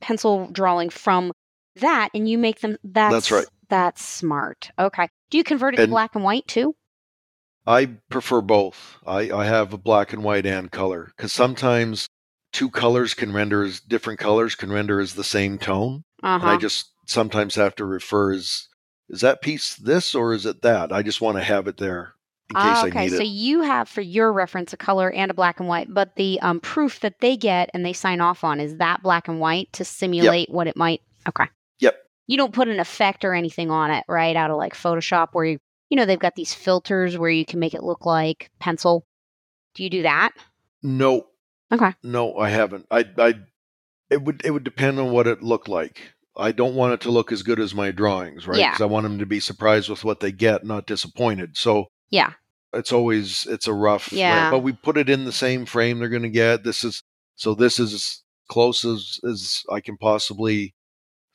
pencil 0.00 0.48
drawing 0.52 0.90
from 0.90 1.32
that, 1.76 2.10
and 2.14 2.28
you 2.28 2.36
make 2.38 2.60
them. 2.60 2.76
That's, 2.84 3.30
right. 3.30 3.46
That's 3.68 4.04
smart. 4.04 4.70
Okay. 4.78 5.08
Do 5.30 5.38
you 5.38 5.44
convert 5.44 5.74
it 5.74 5.78
to 5.78 5.86
black 5.86 6.14
and 6.14 6.24
white 6.24 6.46
too? 6.46 6.74
I 7.68 7.84
prefer 8.08 8.40
both. 8.40 8.96
I, 9.06 9.30
I 9.30 9.44
have 9.44 9.74
a 9.74 9.78
black 9.78 10.14
and 10.14 10.24
white 10.24 10.46
and 10.46 10.72
color 10.72 11.12
because 11.14 11.32
sometimes 11.32 12.06
two 12.50 12.70
colors 12.70 13.12
can 13.12 13.30
render 13.32 13.62
as 13.62 13.78
different 13.78 14.18
colors 14.18 14.54
can 14.54 14.72
render 14.72 15.00
as 15.00 15.14
the 15.14 15.22
same 15.24 15.58
tone. 15.58 16.02
Uh 16.22 16.38
and 16.40 16.44
I 16.50 16.56
just 16.56 16.90
sometimes 17.06 17.54
have 17.56 17.74
to 17.76 17.84
refer 17.84 18.32
as 18.32 18.68
is 19.10 19.20
that 19.20 19.42
piece 19.42 19.74
this 19.76 20.14
or 20.14 20.32
is 20.32 20.46
it 20.46 20.62
that? 20.62 20.92
I 20.92 21.02
just 21.02 21.20
want 21.20 21.36
to 21.36 21.42
have 21.44 21.68
it 21.68 21.76
there 21.76 22.14
in 22.48 22.56
case 22.56 22.62
Ah, 22.64 22.84
I 22.84 22.88
okay, 22.88 23.04
need 23.04 23.10
so 23.12 23.18
it. 23.22 23.26
you 23.26 23.60
have 23.60 23.86
for 23.86 24.00
your 24.00 24.32
reference 24.32 24.72
a 24.72 24.78
color 24.78 25.10
and 25.10 25.30
a 25.30 25.34
black 25.34 25.60
and 25.60 25.68
white, 25.68 25.92
but 25.92 26.16
the 26.16 26.40
um, 26.40 26.60
proof 26.60 27.00
that 27.00 27.20
they 27.20 27.36
get 27.36 27.70
and 27.74 27.84
they 27.84 27.92
sign 27.92 28.22
off 28.22 28.44
on 28.44 28.60
is 28.60 28.78
that 28.78 29.02
black 29.02 29.28
and 29.28 29.40
white 29.40 29.70
to 29.74 29.84
simulate 29.84 30.48
what 30.50 30.66
it 30.68 30.76
might. 30.76 31.02
Okay. 31.28 31.44
Yep. 31.80 31.96
You 32.26 32.38
don't 32.38 32.54
put 32.54 32.68
an 32.68 32.80
effect 32.80 33.26
or 33.26 33.34
anything 33.34 33.70
on 33.70 33.90
it, 33.90 34.04
right? 34.08 34.34
Out 34.36 34.50
of 34.50 34.56
like 34.56 34.74
Photoshop, 34.74 35.28
where 35.32 35.44
you 35.44 35.58
you 35.88 35.96
know 35.96 36.06
they've 36.06 36.18
got 36.18 36.34
these 36.34 36.54
filters 36.54 37.16
where 37.18 37.30
you 37.30 37.44
can 37.44 37.60
make 37.60 37.74
it 37.74 37.82
look 37.82 38.04
like 38.06 38.50
pencil. 38.58 39.04
Do 39.74 39.82
you 39.84 39.90
do 39.90 40.02
that? 40.02 40.32
No, 40.82 41.26
Okay. 41.72 41.92
no, 42.02 42.36
I 42.36 42.48
haven't. 42.50 42.86
I 42.90 43.04
I 43.18 43.34
it 44.10 44.22
would 44.22 44.42
it 44.44 44.50
would 44.50 44.64
depend 44.64 44.98
on 44.98 45.10
what 45.12 45.26
it 45.26 45.42
looked 45.42 45.68
like. 45.68 46.14
I 46.36 46.52
don't 46.52 46.74
want 46.76 46.94
it 46.94 47.00
to 47.02 47.10
look 47.10 47.32
as 47.32 47.42
good 47.42 47.58
as 47.58 47.74
my 47.74 47.90
drawings, 47.90 48.46
right? 48.46 48.58
Yeah. 48.60 48.70
Because 48.70 48.82
I 48.82 48.86
want 48.86 49.02
them 49.04 49.18
to 49.18 49.26
be 49.26 49.40
surprised 49.40 49.88
with 49.90 50.04
what 50.04 50.20
they 50.20 50.30
get, 50.30 50.64
not 50.64 50.86
disappointed. 50.86 51.56
So 51.56 51.86
Yeah. 52.10 52.34
it's 52.72 52.92
always 52.92 53.46
it's 53.46 53.66
a 53.66 53.72
rough 53.74 54.12
Yeah. 54.12 54.50
but 54.50 54.60
we 54.60 54.72
put 54.72 54.96
it 54.98 55.08
in 55.10 55.24
the 55.24 55.32
same 55.32 55.66
frame 55.66 55.98
they're 55.98 56.08
going 56.08 56.22
to 56.22 56.28
get 56.28 56.64
this 56.64 56.84
is 56.84 57.02
so 57.34 57.54
this 57.54 57.80
is 57.80 57.94
as 57.94 58.22
close 58.48 58.84
as 58.84 59.18
as 59.28 59.62
i 59.70 59.80
can 59.80 59.96
possibly 59.96 60.74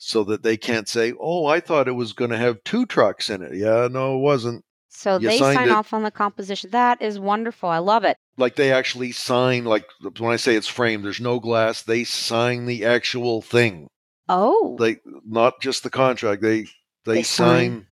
so 0.05 0.23
that 0.25 0.43
they 0.43 0.57
can't 0.57 0.87
say 0.89 1.13
oh 1.19 1.45
i 1.45 1.59
thought 1.59 1.87
it 1.87 1.91
was 1.93 2.13
going 2.13 2.31
to 2.31 2.37
have 2.37 2.63
two 2.63 2.85
trucks 2.85 3.29
in 3.29 3.41
it 3.41 3.55
yeah 3.55 3.87
no 3.89 4.15
it 4.17 4.21
wasn't 4.21 4.63
So 4.89 5.17
You 5.17 5.29
they 5.29 5.37
sign 5.37 5.69
it. 5.69 5.71
off 5.71 5.93
on 5.93 6.03
the 6.03 6.11
composition. 6.11 6.69
That 6.71 7.01
is 7.01 7.19
wonderful. 7.19 7.69
I 7.69 7.79
love 7.79 8.03
it. 8.03 8.17
like 8.37 8.55
they 8.55 8.71
actually 8.71 9.11
sign 9.11 9.65
like 9.65 9.85
when 10.19 10.31
i 10.31 10.35
say 10.37 10.55
it's 10.55 10.67
framed 10.67 11.03
there's 11.05 11.19
no 11.21 11.39
glass 11.39 11.81
they 11.81 12.03
sign 12.03 12.65
the 12.65 12.85
actual 12.85 13.41
thing 13.41 13.87
Oh, 14.29 14.77
they 14.79 14.97
not 15.25 15.59
just 15.61 15.83
the 15.83 15.89
contract 15.89 16.41
they 16.41 16.61
they, 17.05 17.15
They 17.15 17.23
sign, 17.23 17.71
sign. 17.71 17.87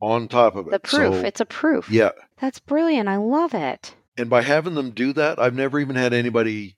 on 0.00 0.28
top 0.28 0.54
of 0.56 0.66
it 0.66 0.70
the 0.72 0.78
proof. 0.80 1.14
So, 1.14 1.20
it's 1.26 1.40
a 1.40 1.46
proof. 1.46 1.90
yeah 1.90 2.10
That's 2.40 2.58
brilliant. 2.60 3.08
I 3.08 3.16
love 3.16 3.54
it. 3.54 3.94
and 4.18 4.28
by 4.28 4.42
having 4.42 4.74
them 4.74 4.90
do 4.90 5.12
that 5.14 5.38
i've 5.38 5.54
never 5.54 5.78
even 5.78 5.96
had 5.96 6.12
anybody 6.12 6.76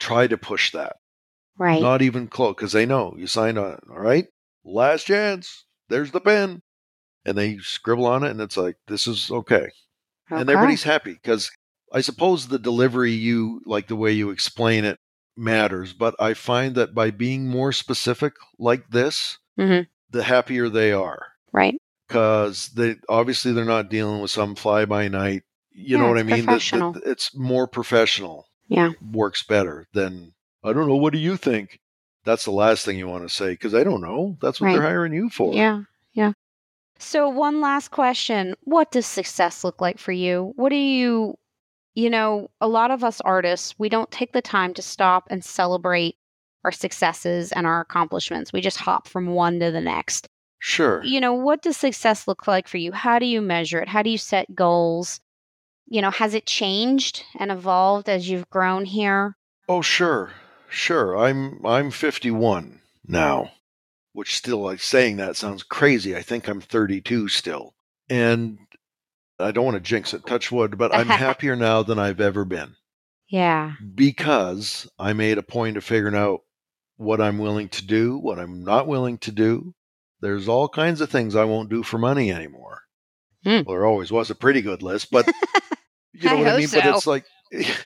try 0.00 0.26
to 0.26 0.36
push 0.36 0.72
that 0.72 0.96
Right. 1.58 1.80
Not 1.80 2.02
even 2.02 2.28
close, 2.28 2.54
because 2.54 2.72
they 2.72 2.86
know 2.86 3.14
you 3.16 3.26
signed 3.26 3.58
on. 3.58 3.78
All 3.90 3.98
right, 4.00 4.26
last 4.64 5.06
chance. 5.06 5.64
There's 5.88 6.10
the 6.10 6.20
pen, 6.20 6.62
and 7.24 7.36
they 7.38 7.58
scribble 7.58 8.06
on 8.06 8.24
it, 8.24 8.30
and 8.30 8.40
it's 8.40 8.56
like 8.56 8.76
this 8.88 9.06
is 9.06 9.30
okay, 9.30 9.68
and 10.30 10.50
everybody's 10.50 10.82
happy 10.82 11.12
because 11.14 11.50
I 11.92 12.00
suppose 12.00 12.48
the 12.48 12.58
delivery 12.58 13.12
you 13.12 13.60
like 13.64 13.86
the 13.88 13.96
way 13.96 14.12
you 14.12 14.30
explain 14.30 14.84
it 14.84 14.98
matters, 15.36 15.92
but 15.92 16.14
I 16.18 16.34
find 16.34 16.74
that 16.74 16.94
by 16.94 17.10
being 17.10 17.46
more 17.46 17.72
specific 17.72 18.32
like 18.58 18.88
this, 18.90 19.38
Mhm. 19.58 19.86
the 20.10 20.24
happier 20.24 20.68
they 20.68 20.92
are 20.92 21.26
right. 21.52 21.76
because 22.08 22.70
they 22.70 22.96
obviously 23.08 23.52
they're 23.52 23.64
not 23.64 23.90
dealing 23.90 24.20
with 24.20 24.30
some 24.30 24.54
fly 24.54 24.84
by 24.84 25.08
night. 25.08 25.42
You 25.72 25.96
Yeah, 25.96 26.02
know 26.02 26.08
what 26.08 26.18
I 26.18 26.22
mean? 26.22 26.46
That- 26.46 27.02
it's 27.04 27.34
more 27.36 27.66
professional 27.68 28.46
Yeah. 28.68 28.92
works 29.02 29.42
better 29.42 29.86
than 29.92 30.32
I 30.66 30.72
don't 30.72 30.88
know. 30.88 30.96
What 30.96 31.12
do 31.12 31.18
you 31.18 31.36
think? 31.36 31.78
That's 32.24 32.44
the 32.44 32.50
last 32.50 32.84
thing 32.84 32.98
you 32.98 33.06
want 33.06 33.26
to 33.28 33.32
say 33.34 33.50
because 33.50 33.74
I 33.74 33.84
don't 33.84 34.00
know. 34.00 34.36
That's 34.42 34.60
what 34.60 34.66
Right. 34.68 34.72
they're 34.74 34.82
hiring 34.82 35.12
you 35.12 35.30
for. 35.30 35.54
Yeah. 35.54 35.82
Yeah. 36.12 36.32
So, 36.98 37.28
one 37.28 37.60
last 37.60 37.90
question. 37.90 38.54
What 38.62 38.90
does 38.90 39.06
success 39.06 39.62
look 39.62 39.80
like 39.80 39.98
for 39.98 40.12
you? 40.12 40.52
What 40.56 40.70
do 40.70 40.76
you, 40.76 41.36
you 41.94 42.10
know, 42.10 42.50
a 42.60 42.66
lot 42.66 42.90
of 42.90 43.04
us 43.04 43.20
artists, 43.20 43.74
we 43.78 43.88
don't 43.88 44.10
take 44.10 44.32
the 44.32 44.42
time 44.42 44.74
to 44.74 44.82
stop 44.82 45.28
and 45.30 45.44
celebrate 45.44 46.16
our 46.64 46.72
successes 46.72 47.52
and 47.52 47.66
our 47.66 47.80
accomplishments. 47.80 48.52
We 48.52 48.60
just 48.60 48.78
hop 48.78 49.06
from 49.06 49.26
one 49.28 49.60
to 49.60 49.70
the 49.70 49.80
next. 49.80 50.26
Sure. 50.58 51.04
You 51.04 51.20
know, 51.20 51.34
what 51.34 51.62
does 51.62 51.76
success 51.76 52.26
look 52.26 52.48
like 52.48 52.66
for 52.66 52.78
you? 52.78 52.90
How 52.92 53.18
do 53.20 53.26
you 53.26 53.40
measure 53.40 53.78
it? 53.78 53.88
How 53.88 54.02
do 54.02 54.10
you 54.10 54.18
set 54.18 54.52
goals? 54.54 55.20
You 55.86 56.02
know, 56.02 56.10
has 56.10 56.34
it 56.34 56.46
changed 56.46 57.24
and 57.38 57.52
evolved 57.52 58.08
as 58.08 58.28
you've 58.28 58.50
grown 58.50 58.84
here? 58.84 59.36
Oh, 59.68 59.82
sure. 59.82 60.32
Sure. 60.68 61.16
I'm 61.16 61.64
I'm 61.64 61.90
51 61.90 62.80
now, 63.06 63.52
which 64.12 64.36
still 64.36 64.58
like 64.62 64.80
saying 64.80 65.16
that 65.16 65.36
sounds 65.36 65.62
crazy. 65.62 66.16
I 66.16 66.22
think 66.22 66.48
I'm 66.48 66.60
32 66.60 67.28
still. 67.28 67.74
And 68.08 68.58
I 69.38 69.50
don't 69.52 69.64
want 69.64 69.76
to 69.76 69.80
jinx 69.80 70.14
it, 70.14 70.26
touch 70.26 70.50
wood, 70.52 70.78
but 70.78 70.94
I'm 70.94 71.06
happier 71.08 71.56
now 71.56 71.82
than 71.82 71.98
I've 71.98 72.20
ever 72.20 72.44
been 72.44 72.74
Yeah. 73.28 73.72
because 73.94 74.88
I 74.98 75.12
made 75.12 75.38
a 75.38 75.42
point 75.42 75.76
of 75.76 75.84
figuring 75.84 76.14
out 76.14 76.40
what 76.96 77.20
I'm 77.20 77.38
willing 77.38 77.68
to 77.70 77.84
do, 77.84 78.16
what 78.16 78.38
I'm 78.38 78.64
not 78.64 78.86
willing 78.86 79.18
to 79.18 79.32
do. 79.32 79.74
There's 80.22 80.48
all 80.48 80.68
kinds 80.68 81.00
of 81.02 81.10
things 81.10 81.36
I 81.36 81.44
won't 81.44 81.68
do 81.68 81.82
for 81.82 81.98
money 81.98 82.32
anymore. 82.32 82.80
Hmm. 83.44 83.62
Well, 83.66 83.76
there 83.76 83.84
always 83.86 84.10
was 84.10 84.30
a 84.30 84.34
pretty 84.34 84.62
good 84.62 84.82
list, 84.82 85.10
but 85.10 85.26
you 86.14 86.24
know 86.30 86.36
I 86.36 86.38
what 86.40 86.48
I 86.48 86.56
mean? 86.56 86.68
But 86.72 86.86
it's 86.86 87.06
like 87.06 87.26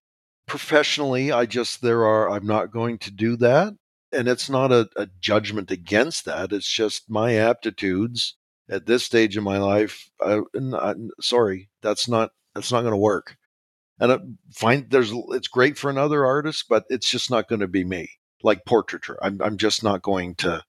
professionally, 0.51 1.31
I 1.31 1.47
just, 1.47 1.81
there 1.81 2.05
are, 2.05 2.29
I'm 2.29 2.45
not 2.45 2.73
going 2.73 2.99
to 2.99 3.13
do 3.13 3.37
that. 3.37 3.73
And 4.13 4.27
it's 4.27 4.51
not 4.51 4.73
a, 4.73 4.89
a 4.97 5.07
judgment 5.21 5.71
against 5.71 6.25
that. 6.25 6.53
It's 6.53 6.69
just 6.69 7.09
my 7.09 7.37
aptitudes 7.37 8.37
at 8.69 8.87
this 8.87 9.05
stage 9.05 9.37
in 9.37 9.45
my 9.45 9.59
life, 9.59 10.11
I, 10.21 10.41
I, 10.75 10.95
sorry, 11.21 11.71
that's 11.83 12.09
not 12.09 12.31
that's 12.55 12.73
not 12.73 12.81
going 12.81 12.93
to 12.93 12.97
work. 12.97 13.37
And 14.01 14.13
I 14.13 14.19
find 14.53 14.91
there's 14.91 15.13
it's 15.31 15.49
great 15.49 15.79
for 15.79 15.91
another 15.91 16.27
artist, 16.27 16.65
but 16.69 16.85
it's 16.89 17.09
just 17.09 17.31
not 17.31 17.49
going 17.49 17.61
to 17.61 17.69
be 17.69 17.85
me. 17.85 18.11
Like 18.43 18.65
portraiture, 18.65 19.19
I'm 19.23 19.41
I'm 19.43 19.57
just 19.57 19.85
not 19.85 20.03
going 20.03 20.35
to 20.37 20.65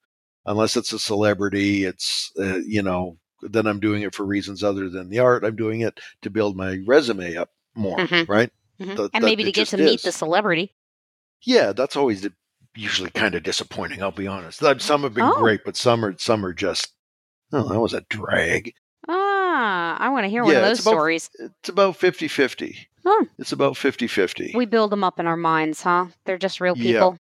unless 0.45 0.77
it's 0.77 0.93
a 0.93 0.99
celebrity. 0.99 1.85
It's 1.85 2.31
uh, 2.39 2.59
you 2.65 2.83
know 2.83 3.17
then 3.41 3.65
I'm 3.65 3.79
doing 3.79 4.03
it 4.03 4.13
for 4.13 4.25
reasons 4.25 4.63
other 4.63 4.89
than 4.89 5.09
the 5.09 5.19
art. 5.19 5.43
I'm 5.43 5.55
doing 5.55 5.81
it 5.81 5.99
to 6.21 6.29
build 6.29 6.55
my 6.55 6.79
resume 6.85 7.35
up 7.37 7.49
more, 7.75 7.97
Mhm. 7.97 8.27
right? 8.27 8.51
Mhm. 8.81 8.95
That- 8.97 9.09
and 9.13 9.23
that 9.23 9.27
maybe 9.27 9.43
to 9.43 9.51
get 9.51 9.67
to 9.69 9.77
meet 9.77 9.99
is. 9.99 10.01
the 10.03 10.11
celebrity. 10.11 10.73
Yeah, 11.43 11.73
that's 11.73 11.95
always 11.95 12.27
usually 12.75 13.09
kind 13.09 13.35
of 13.35 13.43
disappointing. 13.43 14.01
I'll 14.01 14.11
be 14.11 14.27
honest. 14.27 14.61
Uh, 14.63 14.77
Some 14.79 15.03
have 15.03 15.13
been 15.13 15.23
Oh. 15.25 15.37
great, 15.39 15.61
but 15.65 15.75
some 15.77 16.03
are 16.05 16.17
some 16.17 16.45
are 16.45 16.53
just 16.53 16.93
oh, 17.53 17.67
that 17.69 17.79
was 17.79 17.93
a 17.93 18.01
drag. 18.09 18.73
Ah, 19.07 19.97
I 19.99 20.09
want 20.09 20.23
to 20.25 20.29
hear 20.29 20.43
one 20.43 20.55
of 20.55 20.61
those 20.61 20.77
it's 20.79 20.85
about- 20.85 20.91
stories. 20.91 21.29
It's 21.39 21.69
about 21.69 21.97
50-50. 21.97 22.87
Hmm. 23.05 23.25
It's 23.39 23.51
about 23.51 23.73
50-50. 23.73 24.53
We 24.55 24.65
build 24.65 24.91
them 24.91 25.03
up 25.03 25.19
in 25.19 25.25
our 25.27 25.35
minds, 25.37 25.81
huh? 25.81 26.07
They're 26.25 26.37
just 26.37 26.61
real 26.61 26.75
people. 26.75 27.17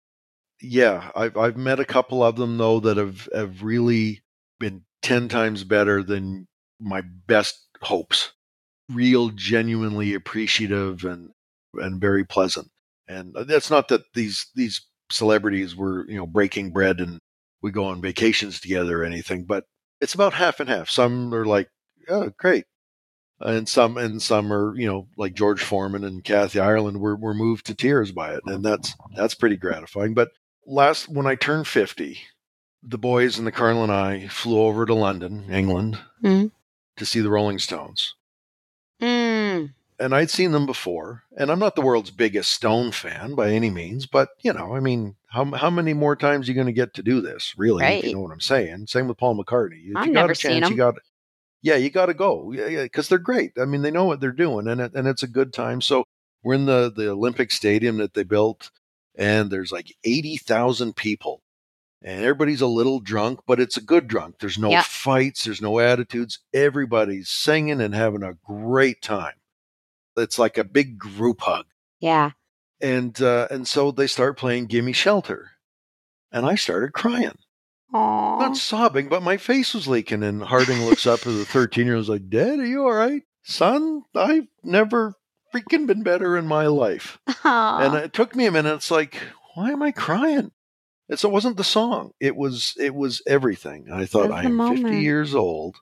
Yeah. 0.61 1.01
yeah, 1.03 1.11
I've 1.17 1.37
I've 1.39 1.57
met 1.57 1.81
a 1.81 1.85
couple 1.87 2.23
of 2.23 2.37
them 2.37 2.59
though 2.59 2.81
that 2.81 2.97
have 2.99 3.29
have 3.35 3.63
really 3.63 4.21
been 4.59 4.85
ten 5.03 5.29
times 5.29 5.65
better 5.65 6.03
than 6.03 6.47
my 6.79 7.01
best 7.01 7.67
hopes. 7.81 8.33
Real, 8.91 9.31
genuinely 9.31 10.13
appreciative 10.15 11.05
and 11.05 11.31
and 11.75 12.01
very 12.01 12.25
pleasant. 12.25 12.69
And 13.09 13.35
that's 13.47 13.71
not 13.71 13.89
that 13.89 14.03
these 14.15 14.47
these 14.55 14.81
celebrities 15.11 15.75
were 15.75 16.09
you 16.09 16.17
know 16.17 16.27
breaking 16.27 16.71
bread 16.73 17.01
and 17.01 17.19
we 17.63 17.71
go 17.71 17.85
on 17.85 18.01
vacations 18.01 18.61
together 18.61 19.03
or 19.03 19.05
anything, 19.05 19.45
but 19.45 19.65
it's 20.01 20.15
about 20.15 20.33
half 20.35 20.61
and 20.61 20.69
half. 20.71 20.89
Some 20.89 21.35
are 21.35 21.45
like, 21.45 21.69
oh, 22.09 22.31
great. 22.39 22.65
And 23.41 23.69
some 23.69 23.97
and 23.97 24.21
some 24.23 24.53
are, 24.53 24.75
you 24.77 24.87
know, 24.87 25.09
like 25.17 25.35
George 25.35 25.63
Foreman 25.63 26.05
and 26.05 26.23
Kathy 26.25 26.61
Ireland 26.61 27.01
were, 27.01 27.17
were 27.17 27.35
moved 27.35 27.67
to 27.67 27.75
tears 27.75 28.13
by 28.13 28.35
it. 28.35 28.41
And 28.47 28.65
that's 28.65 28.95
that's 29.17 29.35
pretty 29.35 29.57
gratifying. 29.57 30.15
But 30.15 30.31
last 30.67 31.09
when 31.09 31.27
I 31.27 31.35
turned 31.35 31.67
50, 31.67 32.19
the 32.83 32.99
boys 32.99 33.39
and 33.39 33.47
the 33.47 33.53
Colonel 33.53 33.83
and 33.83 33.93
I 33.93 34.29
flew 34.29 34.61
over 34.61 34.87
to 34.87 34.95
London, 34.95 35.51
England, 35.51 35.99
Mhm. 36.23 36.51
to 36.97 37.07
see 37.07 37.21
the 37.21 37.31
Rolling 37.31 37.59
Stones. 37.59 38.15
And 40.01 40.15
I'd 40.15 40.31
seen 40.31 40.53
them 40.53 40.65
before, 40.65 41.25
and 41.37 41.51
I'm 41.53 41.59
not 41.59 41.77
the 41.77 41.83
world's 41.83 42.11
biggest 42.11 42.51
Stone 42.53 42.93
fan 42.93 43.35
by 43.35 43.51
any 43.51 43.69
means, 43.69 44.07
but 44.07 44.31
you 44.41 44.51
know, 44.53 44.75
I 44.75 44.81
mean, 44.81 45.17
how 45.29 45.45
how 45.45 45.69
many 45.69 45.93
more 45.93 46.17
times 46.17 46.49
are 46.49 46.53
you 46.53 46.55
going 46.55 46.69
to 46.69 46.73
get 46.73 46.95
to 46.95 47.03
do 47.03 47.21
this? 47.21 47.55
Really, 47.59 47.85
if 47.85 48.05
you 48.07 48.15
know 48.15 48.21
what 48.21 48.33
I'm 48.33 48.41
saying. 48.41 48.87
Same 48.87 49.09
with 49.09 49.19
Paul 49.19 49.37
McCartney. 49.37 49.91
If 49.91 49.97
I've 49.99 50.07
you 50.07 50.15
got 50.15 50.21
never 50.23 50.33
a 50.33 50.37
seen 50.37 50.53
chance, 50.53 50.71
you 50.71 50.77
got, 50.77 50.95
yeah, 51.61 51.77
you 51.77 51.91
got 51.91 52.07
to 52.07 52.15
go, 52.15 52.51
yeah, 52.53 52.67
yeah, 52.67 52.83
because 52.85 53.09
they're 53.11 53.19
great. 53.19 53.53
I 53.61 53.67
mean, 53.67 53.83
they 53.83 53.91
know 53.91 54.07
what 54.07 54.21
they're 54.21 54.33
doing, 54.33 54.69
and 54.69 54.81
it, 54.81 54.95
and 54.95 55.07
it's 55.07 55.23
a 55.23 55.29
good 55.29 55.53
time. 55.53 55.83
So 55.83 56.05
we're 56.43 56.55
in 56.55 56.65
the 56.65 56.91
the 56.91 57.11
Olympic 57.11 57.51
Stadium 57.53 57.99
that 57.99 58.15
they 58.15 58.23
built, 58.25 58.71
and 59.15 59.51
there's 59.51 59.71
like 59.71 59.95
eighty 60.05 60.39
thousand 60.39 60.97
people, 60.97 61.43
and 62.01 62.23
everybody's 62.23 62.63
a 62.63 62.67
little 62.67 63.01
drunk, 63.01 63.41
but 63.47 63.61
it's 63.61 63.77
a 63.77 63.83
good 63.83 64.09
drunk. 64.09 64.37
There's 64.41 64.59
no 64.59 64.71
Yeah. 64.71 64.81
fights, 64.81 65.45
there's 65.45 65.61
no 65.61 65.79
attitudes. 65.79 66.39
Everybody's 66.55 67.29
singing 67.29 67.83
and 67.83 67.95
having 67.95 68.23
a 68.23 68.39
great 68.47 69.03
time. 69.03 69.35
It's 70.21 70.39
like 70.39 70.59
a 70.59 70.65
big 70.65 70.99
group 70.99 71.41
hug 71.41 71.67
Yeah. 72.01 72.31
and 72.81 73.21
uh, 73.21 73.49
and 73.51 73.67
so 73.67 73.91
they 73.91 74.07
start 74.07 74.37
playing 74.39 74.67
"Gimme 74.67 74.93
Shelter," 74.93 75.51
and 76.33 76.47
I 76.47 76.55
started 76.55 76.93
crying, 76.93 77.39
Aw. 77.93 78.39
not 78.39 78.57
sobbing, 78.57 79.09
but 79.09 79.23
my 79.23 79.37
face 79.37 79.75
was 79.75 79.89
leaking. 79.89 80.23
And 80.23 80.43
Harding 80.43 80.85
looks 80.85 81.07
up 81.07 81.21
at 81.21 81.25
the 81.33 81.45
thirteen 81.49 81.87
year 81.87 81.97
old, 81.97 82.09
like, 82.09 82.29
"Dad, 82.29 82.59
are 82.59 82.67
you 82.67 82.83
all 82.85 82.93
right, 82.93 83.23
son? 83.43 84.03
I've 84.15 84.47
never 84.63 85.15
freaking 85.55 85.87
been 85.87 86.03
better 86.03 86.37
in 86.37 86.47
my 86.47 86.67
life." 86.67 87.19
Aw. 87.45 87.79
And 87.81 87.95
it 87.97 88.13
took 88.13 88.35
me 88.37 88.47
a 88.47 88.53
minute. 88.53 88.75
It's 88.75 88.91
like, 88.91 89.17
why 89.55 89.71
am 89.71 89.83
I 89.83 89.91
crying? 89.91 90.53
It's, 91.09 91.25
it 91.25 91.31
wasn't 91.33 91.57
the 91.57 91.65
song. 91.65 92.13
It 92.21 92.37
was 92.37 92.75
it 92.79 92.95
was 92.95 93.21
everything. 93.27 93.89
I 93.93 94.07
thought 94.07 94.31
I 94.31 94.45
am 94.45 94.55
moment. 94.55 94.83
fifty 94.85 95.01
years 95.01 95.35
old, 95.35 95.77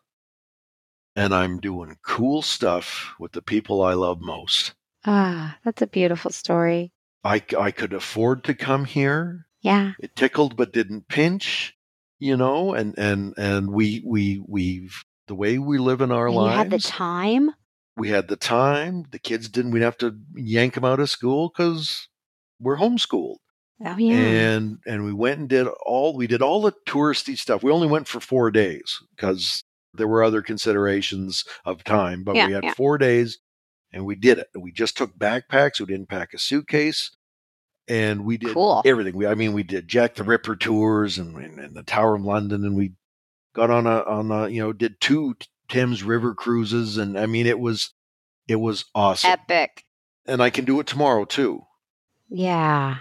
and 1.18 1.34
I'm 1.34 1.58
doing 1.60 1.96
cool 2.06 2.42
stuff 2.42 3.14
with 3.18 3.32
the 3.32 3.42
people 3.42 3.82
I 3.82 3.94
love 3.94 4.20
most. 4.20 4.74
ah, 5.04 5.58
that's 5.64 5.82
a 5.82 5.86
beautiful 5.86 6.30
story. 6.30 6.92
I, 7.24 7.42
I 7.58 7.70
could 7.72 7.92
afford 7.92 8.44
to 8.44 8.54
come 8.54 8.84
here. 8.84 9.46
Yeah. 9.60 9.92
it 9.98 10.14
tickled 10.14 10.56
but 10.56 10.72
didn't 10.72 11.08
pinch 11.08 11.74
you 12.20 12.36
know 12.36 12.74
and 12.74 12.96
and 12.98 13.34
and 13.36 13.70
we 13.72 14.02
we 14.06 14.40
we've 14.46 15.02
the 15.26 15.34
way 15.34 15.58
we 15.58 15.78
live 15.78 16.00
in 16.00 16.10
our 16.12 16.26
And 16.28 16.34
you 16.36 16.40
lives 16.42 16.56
had 16.56 16.70
the 16.70 16.78
time. 16.78 17.50
we 17.96 18.08
had 18.10 18.28
the 18.28 18.36
time 18.36 19.04
the 19.10 19.18
kids 19.18 19.48
didn't 19.48 19.72
we'd 19.72 19.82
have 19.82 19.98
to 19.98 20.16
yank 20.36 20.74
them 20.74 20.84
out 20.84 21.00
of 21.00 21.10
school 21.10 21.48
because 21.50 22.08
we're 22.60 22.76
homeschooled 22.78 23.38
Oh 23.84 23.96
yeah. 23.98 24.14
and 24.16 24.78
and 24.86 25.04
we 25.04 25.12
went 25.12 25.40
and 25.40 25.48
did 25.48 25.66
all 25.84 26.16
we 26.16 26.26
did 26.28 26.40
all 26.42 26.62
the 26.62 26.72
touristy 26.86 27.36
stuff 27.36 27.62
we 27.64 27.72
only 27.72 27.88
went 27.88 28.06
for 28.08 28.20
four 28.20 28.50
days 28.52 28.98
because 29.16 29.62
there 29.94 30.08
were 30.08 30.22
other 30.22 30.42
considerations 30.42 31.44
of 31.64 31.84
time 31.84 32.22
but 32.24 32.34
Yeah, 32.36 32.46
we 32.46 32.52
had 32.52 32.64
yeah. 32.64 32.74
four 32.74 32.98
days 32.98 33.38
and 33.92 34.04
we 34.04 34.14
did 34.14 34.38
it 34.38 34.48
we 34.58 34.70
just 34.72 34.96
took 34.96 35.16
backpacks 35.18 35.80
we 35.80 35.86
didn't 35.86 36.08
pack 36.08 36.34
a 36.34 36.38
suitcase 36.38 37.10
and 37.88 38.24
we 38.24 38.36
did 38.36 38.52
Cool. 38.52 38.82
everything. 38.84 39.16
We, 39.16 39.26
I 39.26 39.34
mean, 39.34 39.54
we 39.54 39.62
did 39.62 39.88
Jack 39.88 40.14
the 40.14 40.22
Ripper 40.22 40.56
tours 40.56 41.16
and, 41.16 41.34
and, 41.36 41.58
and 41.58 41.74
the 41.74 41.82
Tower 41.82 42.16
of 42.16 42.22
London, 42.22 42.62
and 42.66 42.76
we 42.76 42.92
got 43.54 43.70
on 43.70 43.86
a 43.86 44.02
on 44.02 44.30
a 44.30 44.48
you 44.48 44.60
know 44.60 44.74
did 44.74 45.00
two 45.00 45.36
Thames 45.70 46.02
River 46.02 46.34
cruises, 46.34 46.98
and 46.98 47.18
I 47.18 47.24
mean 47.24 47.46
it 47.46 47.58
was 47.58 47.94
it 48.46 48.56
was 48.56 48.84
awesome. 48.94 49.30
Epic. 49.30 49.84
and 50.26 50.42
I 50.42 50.50
can 50.50 50.66
do 50.66 50.78
it 50.80 50.86
tomorrow 50.86 51.24
too. 51.24 51.62
Yeah. 52.28 52.96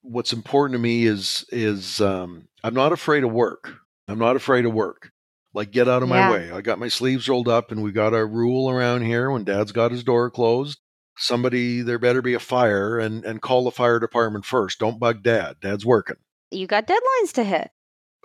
What's 0.00 0.32
important 0.32 0.72
to 0.78 0.82
me 0.82 1.04
is 1.04 1.44
is 1.50 2.00
um, 2.00 2.48
I'm 2.62 2.72
not 2.74 2.92
afraid 2.92 3.24
of 3.24 3.30
work. 3.32 3.74
I'm 4.08 4.18
not 4.18 4.36
afraid 4.36 4.64
of 4.64 4.72
work. 4.72 5.10
Like 5.54 5.70
get 5.70 5.88
out 5.88 6.02
of 6.02 6.08
my 6.08 6.18
Yeah. 6.18 6.32
way. 6.32 6.50
I 6.50 6.60
got 6.60 6.78
my 6.80 6.88
sleeves 6.88 7.28
rolled 7.28 7.48
up, 7.48 7.70
and 7.70 7.82
we 7.82 7.92
got 7.92 8.12
a 8.12 8.26
rule 8.26 8.68
around 8.68 9.02
here 9.02 9.30
when 9.30 9.44
Dad's 9.44 9.72
got 9.72 9.92
his 9.92 10.02
door 10.04 10.30
closed. 10.30 10.78
Somebody, 11.16 11.80
there 11.80 11.98
better 12.00 12.20
be 12.22 12.34
a 12.34 12.40
fire, 12.40 12.98
and 12.98 13.24
and 13.24 13.40
call 13.40 13.64
the 13.64 13.70
fire 13.70 14.00
department 14.00 14.44
first. 14.44 14.80
Don't 14.80 14.98
bug 14.98 15.22
Dad. 15.22 15.56
Dad's 15.62 15.86
working. 15.86 16.16
You 16.50 16.66
got 16.66 16.86
deadlines 16.88 17.32
to 17.34 17.44
hit. 17.44 17.70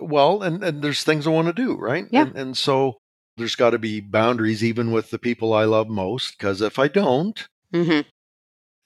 well 0.01 0.41
and, 0.43 0.63
and 0.63 0.81
there's 0.81 1.03
things 1.03 1.27
i 1.27 1.29
want 1.29 1.47
to 1.47 1.53
do 1.53 1.75
right 1.75 2.05
Yeah. 2.11 2.21
and, 2.21 2.35
and 2.37 2.57
so 2.57 2.99
there's 3.37 3.55
got 3.57 3.71
to 3.71 3.79
be 3.79 3.99
boundaries 3.99 4.63
even 4.63 4.91
with 4.91 5.09
the 5.09 5.19
people 5.19 5.51
i 5.53 5.65
love 5.65 5.89
most 5.89 6.37
because 6.37 6.61
if 6.61 6.79
i 6.79 6.87
don't 6.87 7.47
Mm-hmm. 7.73 8.07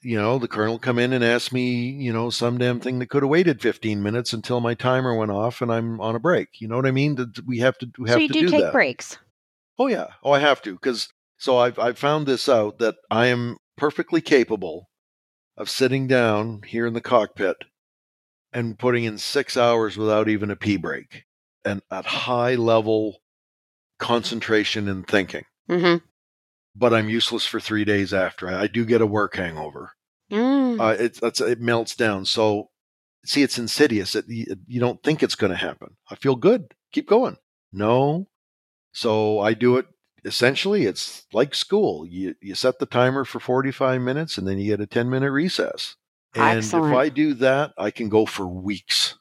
You 0.04 0.16
know 0.16 0.38
the 0.38 0.48
colonel 0.48 0.78
come 0.78 0.98
in 0.98 1.12
and 1.12 1.24
ask 1.24 1.52
me 1.52 1.72
you 1.90 2.12
know 2.12 2.30
some 2.30 2.58
damn 2.58 2.78
thing 2.80 2.98
that 2.98 3.08
could 3.08 3.22
have 3.22 3.30
waited 3.30 3.60
15 3.62 4.02
minutes 4.02 4.32
until 4.32 4.60
my 4.60 4.74
timer 4.74 5.14
went 5.14 5.30
off 5.30 5.60
and 5.62 5.72
i'm 5.72 6.00
on 6.00 6.14
a 6.14 6.20
break 6.20 6.48
you 6.60 6.68
know 6.68 6.76
what 6.76 6.86
i 6.86 6.90
mean 6.90 7.14
That 7.16 7.40
we 7.46 7.58
have 7.58 7.78
to 7.78 7.90
we 7.98 8.08
have 8.10 8.16
So 8.16 8.20
you 8.20 8.28
to 8.28 8.32
do, 8.34 8.40
do, 8.42 8.48
take 8.48 8.60
that 8.62 8.72
breaks. 8.72 9.18
oh 9.78 9.86
yeah 9.86 10.08
oh 10.22 10.32
i 10.32 10.38
have 10.38 10.60
to 10.62 10.72
because 10.74 11.08
so 11.38 11.58
i've 11.58 11.78
i've 11.78 11.98
found 11.98 12.26
this 12.26 12.48
out 12.48 12.78
that 12.78 12.96
i 13.10 13.26
am 13.26 13.56
perfectly 13.76 14.20
capable 14.20 14.88
of 15.56 15.70
sitting 15.70 16.06
down 16.06 16.60
here 16.66 16.86
in 16.86 16.94
the 16.94 17.00
cockpit 17.00 17.56
and 18.52 18.78
putting 18.78 19.04
in 19.04 19.18
six 19.18 19.56
hours 19.56 19.96
without 19.96 20.28
even 20.28 20.50
a 20.50 20.56
pee 20.56 20.76
break 20.76 21.24
and 21.64 21.80
at 21.90 22.04
high 22.04 22.54
level 22.54 23.16
concentration 23.98 24.88
and 24.88 25.06
thinking. 25.06 25.44
Mm-hmm. 25.70 26.04
But 26.76 26.92
I'm 26.92 27.08
useless 27.08 27.46
for 27.46 27.60
three 27.60 27.84
days 27.84 28.12
after. 28.12 28.48
I 28.48 28.66
do 28.66 28.84
get 28.84 29.00
a 29.00 29.06
work 29.06 29.36
hangover. 29.36 29.92
Mm. 30.32 30.80
Uh, 30.80 31.02
it, 31.02 31.40
it 31.40 31.60
melts 31.60 31.94
down. 31.94 32.24
So, 32.24 32.70
see, 33.24 33.42
it's 33.42 33.58
insidious. 33.58 34.14
It, 34.14 34.24
you, 34.28 34.46
you 34.66 34.80
don't 34.80 35.02
think 35.02 35.22
it's 35.22 35.34
going 35.34 35.50
to 35.50 35.56
happen. 35.56 35.96
I 36.10 36.14
feel 36.16 36.36
good. 36.36 36.74
Keep 36.92 37.08
going. 37.08 37.36
No. 37.72 38.26
So 38.92 39.40
I 39.40 39.54
do 39.54 39.76
it. 39.76 39.86
Essentially, 40.24 40.86
it's 40.86 41.26
like 41.34 41.54
school. 41.54 42.06
You 42.06 42.34
you 42.40 42.54
set 42.54 42.78
the 42.78 42.86
timer 42.86 43.24
for 43.26 43.40
45 43.40 44.00
minutes, 44.00 44.38
and 44.38 44.48
then 44.48 44.58
you 44.58 44.70
get 44.70 44.80
a 44.80 44.86
10 44.86 45.10
minute 45.10 45.30
recess. 45.30 45.96
And 46.34 46.58
Excellent. 46.58 46.92
if 46.92 46.96
I 46.98 47.08
do 47.10 47.34
that, 47.34 47.72
I 47.76 47.90
can 47.90 48.08
go 48.08 48.24
for 48.24 48.46
weeks. 48.46 49.16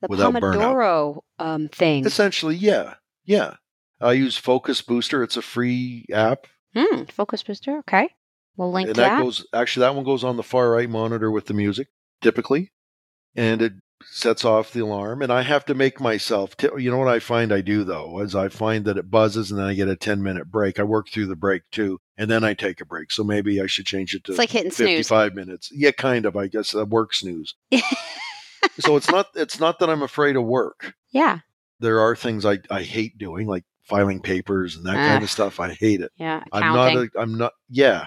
the 0.00 0.08
without 0.08 0.34
burnout. 0.34 1.20
Um, 1.38 1.68
thing. 1.68 2.06
Essentially, 2.06 2.56
yeah, 2.56 2.94
yeah. 3.24 3.56
I 4.00 4.12
use 4.12 4.36
Focus 4.36 4.80
Booster. 4.80 5.22
It's 5.22 5.36
a 5.36 5.42
free 5.42 6.06
app, 6.12 6.46
Hmm. 6.74 7.04
Focus 7.04 7.42
booster. 7.42 7.78
Okay. 7.78 8.08
We'll 8.56 8.72
link 8.72 8.88
and 8.88 8.96
that, 8.96 9.08
that. 9.16 9.22
goes. 9.22 9.46
Actually, 9.52 9.86
that 9.86 9.94
one 9.94 10.04
goes 10.04 10.24
on 10.24 10.36
the 10.36 10.42
far 10.42 10.70
right 10.70 10.88
monitor 10.90 11.30
with 11.30 11.46
the 11.46 11.54
music, 11.54 11.88
typically, 12.20 12.70
and 13.34 13.62
it 13.62 13.72
sets 14.04 14.44
off 14.44 14.72
the 14.72 14.80
alarm. 14.80 15.22
And 15.22 15.32
I 15.32 15.42
have 15.42 15.64
to 15.66 15.74
make 15.74 16.00
myself. 16.00 16.56
T- 16.56 16.68
you 16.78 16.90
know 16.90 16.98
what 16.98 17.08
I 17.08 17.18
find 17.18 17.52
I 17.52 17.60
do 17.60 17.84
though 17.84 18.20
is 18.20 18.34
I 18.34 18.48
find 18.48 18.84
that 18.84 18.98
it 18.98 19.10
buzzes, 19.10 19.50
and 19.50 19.58
then 19.60 19.66
I 19.68 19.74
get 19.74 19.88
a 19.88 19.96
ten 19.96 20.22
minute 20.22 20.50
break. 20.50 20.78
I 20.78 20.82
work 20.82 21.08
through 21.08 21.26
the 21.26 21.36
break 21.36 21.62
too, 21.70 21.98
and 22.18 22.30
then 22.30 22.44
I 22.44 22.52
take 22.54 22.80
a 22.80 22.84
break. 22.84 23.10
So 23.12 23.24
maybe 23.24 23.60
I 23.60 23.66
should 23.66 23.86
change 23.86 24.14
it 24.14 24.24
to 24.24 24.32
it's 24.32 24.38
like 24.38 24.50
hitting 24.50 24.70
snooze. 24.70 25.08
55 25.08 25.34
minutes. 25.34 25.70
Yeah, 25.72 25.92
kind 25.92 26.26
of. 26.26 26.36
I 26.36 26.48
guess 26.48 26.74
a 26.74 26.84
work 26.84 27.14
snooze. 27.14 27.54
so 28.80 28.96
it's 28.96 29.10
not. 29.10 29.28
It's 29.34 29.60
not 29.60 29.78
that 29.78 29.90
I'm 29.90 30.02
afraid 30.02 30.36
of 30.36 30.44
work. 30.44 30.94
yeah. 31.10 31.38
there 31.80 32.00
are 32.00 32.14
things 32.14 32.44
I, 32.46 32.58
I 32.70 32.82
hate 32.82 33.18
doing, 33.18 33.46
like 33.48 33.64
filing 33.82 34.20
papers 34.20 34.76
and 34.76 34.86
that 34.86 34.94
Ah. 34.96 35.08
kind 35.08 35.24
of 35.24 35.30
stuff. 35.30 35.58
I 35.58 35.72
hate 35.72 36.00
it. 36.00 36.12
Yeah. 36.16 36.42
I'm 36.52 36.74
not 36.74 36.88
Accounting. 36.92 37.10
a 37.16 37.20
I'm 37.20 37.38
not 37.38 37.52
yeah. 37.68 38.06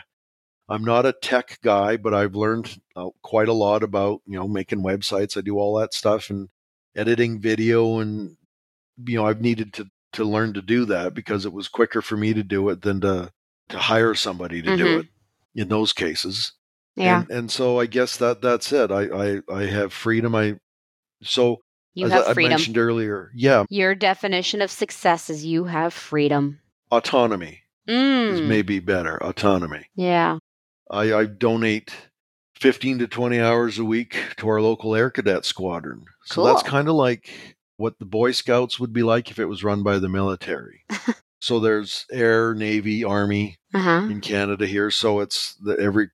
I'm 0.68 0.84
not 0.84 1.06
a 1.06 1.14
tech 1.14 1.60
guy, 1.64 1.98
but 1.98 2.14
I've 2.14 2.36
learned 2.36 2.80
uh, 2.96 3.10
quite 3.22 3.48
a 3.48 3.54
lot 3.54 3.84
about, 3.84 4.22
you 4.26 4.38
know, 4.40 4.48
making 4.48 4.82
websites. 4.84 5.38
I 5.38 5.42
do 5.42 5.58
all 5.60 5.78
that 5.80 5.94
stuff 5.94 6.30
and 6.30 6.50
editing 6.96 7.40
video 7.40 8.00
and 8.00 8.38
you 9.06 9.18
know, 9.18 9.26
I've 9.28 9.42
needed 9.42 9.74
to 9.74 9.88
to 10.14 10.24
learn 10.24 10.54
to 10.54 10.62
do 10.62 10.86
that 10.86 11.14
because 11.14 11.46
it 11.46 11.52
was 11.52 11.68
quicker 11.68 12.02
for 12.02 12.16
me 12.16 12.34
to 12.34 12.42
do 12.44 12.70
it 12.70 12.82
than 12.82 13.02
to 13.02 13.32
to 13.70 13.78
hire 13.78 14.14
somebody 14.16 14.62
to 14.62 14.78
do 14.78 14.86
Mhm. 14.86 15.00
it 15.02 15.08
in 15.56 15.68
those 15.68 15.92
cases. 15.94 16.54
yeah. 16.96 17.22
And 17.22 17.30
and 17.32 17.52
so 17.52 17.80
I 17.80 17.86
guess 17.88 18.16
that 18.18 18.42
that's 18.42 18.72
it. 18.72 18.92
I 18.92 19.04
I, 19.04 19.42
I 19.54 19.66
have 19.66 19.92
freedom. 19.92 20.34
I 20.34 20.56
so 21.22 21.58
you 21.94 22.08
have 22.08 22.28
I, 22.28 22.32
I 22.32 22.48
mentioned 22.48 22.78
earlier, 22.78 23.32
yeah, 23.36 23.66
Your 23.70 23.94
definition 23.96 24.62
of 24.62 24.72
success 24.72 25.30
is 25.30 25.44
you 25.46 25.66
have 25.66 25.94
freedom. 25.94 26.60
autonomy 26.92 27.62
is 27.88 28.42
Mm. 28.42 28.48
maybe 28.48 28.80
better. 28.80 29.22
Autonomy. 29.22 29.86
Yeah. 29.96 30.40
I, 30.90 31.14
I 31.14 31.26
donate 31.26 31.94
15 32.60 33.00
to 33.00 33.08
20 33.08 33.40
hours 33.40 33.80
a 33.80 33.86
week 33.86 34.18
to 34.38 34.48
our 34.48 34.62
local 34.62 34.96
air 34.96 35.10
cadet 35.10 35.46
squadron. 35.46 36.06
So 36.26 36.44
that's 36.46 36.64
kind 36.64 36.88
of 36.88 36.96
like 36.96 37.30
what 37.78 38.00
the 38.00 38.06
Boy 38.06 38.32
Scouts 38.32 38.80
would 38.80 38.94
be 38.94 39.04
like 39.04 39.30
if 39.32 39.40
it 39.40 39.46
was 39.46 39.64
run 39.64 39.84
by 39.84 40.00
the 40.00 40.10
military. 40.10 40.84
so 41.42 41.60
there's 41.60 42.06
air, 42.12 42.54
navy, 42.54 43.04
army 43.04 43.58
Uh 43.74 43.80
huh. 43.80 44.08
in 44.10 44.22
Canada 44.22 44.66
here. 44.66 44.90
So 44.92 45.20
it's 45.20 45.56
the, 45.56 45.78
every 45.80 46.10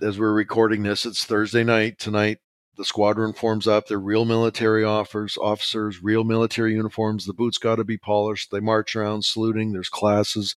as 0.00 0.18
we're 0.18 0.32
recording 0.32 0.82
this, 0.82 1.04
it's 1.04 1.24
Thursday 1.24 1.64
night 1.64 1.98
tonight. 1.98 2.38
The 2.76 2.84
squadron 2.86 3.34
forms 3.34 3.66
up. 3.66 3.86
They're 3.88 3.98
real 3.98 4.24
military 4.24 4.82
offers, 4.84 5.36
officers, 5.36 6.02
real 6.02 6.24
military 6.24 6.72
uniforms. 6.74 7.26
The 7.26 7.34
boots 7.34 7.58
got 7.58 7.76
to 7.76 7.84
be 7.84 7.98
polished. 7.98 8.50
They 8.50 8.60
march 8.60 8.96
around 8.96 9.24
saluting. 9.24 9.72
There's 9.72 9.90
classes, 9.90 10.56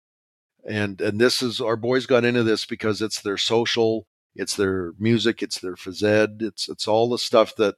and 0.69 1.01
and 1.01 1.21
this 1.21 1.43
is 1.43 1.61
our 1.61 1.77
boys 1.77 2.07
got 2.07 2.25
into 2.25 2.43
this 2.43 2.65
because 2.65 3.03
it's 3.03 3.21
their 3.23 3.37
social, 3.39 4.07
it's 4.35 4.57
their 4.57 4.93
music, 4.99 5.43
it's 5.43 5.59
their 5.61 5.75
phys 5.75 6.03
ed, 6.03 6.39
it's 6.41 6.69
it's 6.69 6.87
all 6.89 7.09
the 7.09 7.19
stuff 7.19 7.55
that 7.57 7.77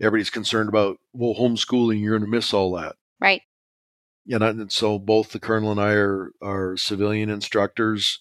everybody's 0.00 0.30
concerned 0.30 0.68
about. 0.68 0.98
Well, 1.12 1.34
homeschooling, 1.34 2.00
you're 2.00 2.18
going 2.18 2.30
to 2.30 2.36
miss 2.36 2.52
all 2.54 2.72
that. 2.76 2.96
Right. 3.20 3.42
And, 4.30 4.44
I, 4.44 4.48
and 4.50 4.70
so 4.70 4.98
both 4.98 5.32
the 5.32 5.40
colonel 5.40 5.70
and 5.72 5.80
I 5.80 5.92
are 5.92 6.32
are 6.42 6.76
civilian 6.76 7.30
instructors. 7.30 8.20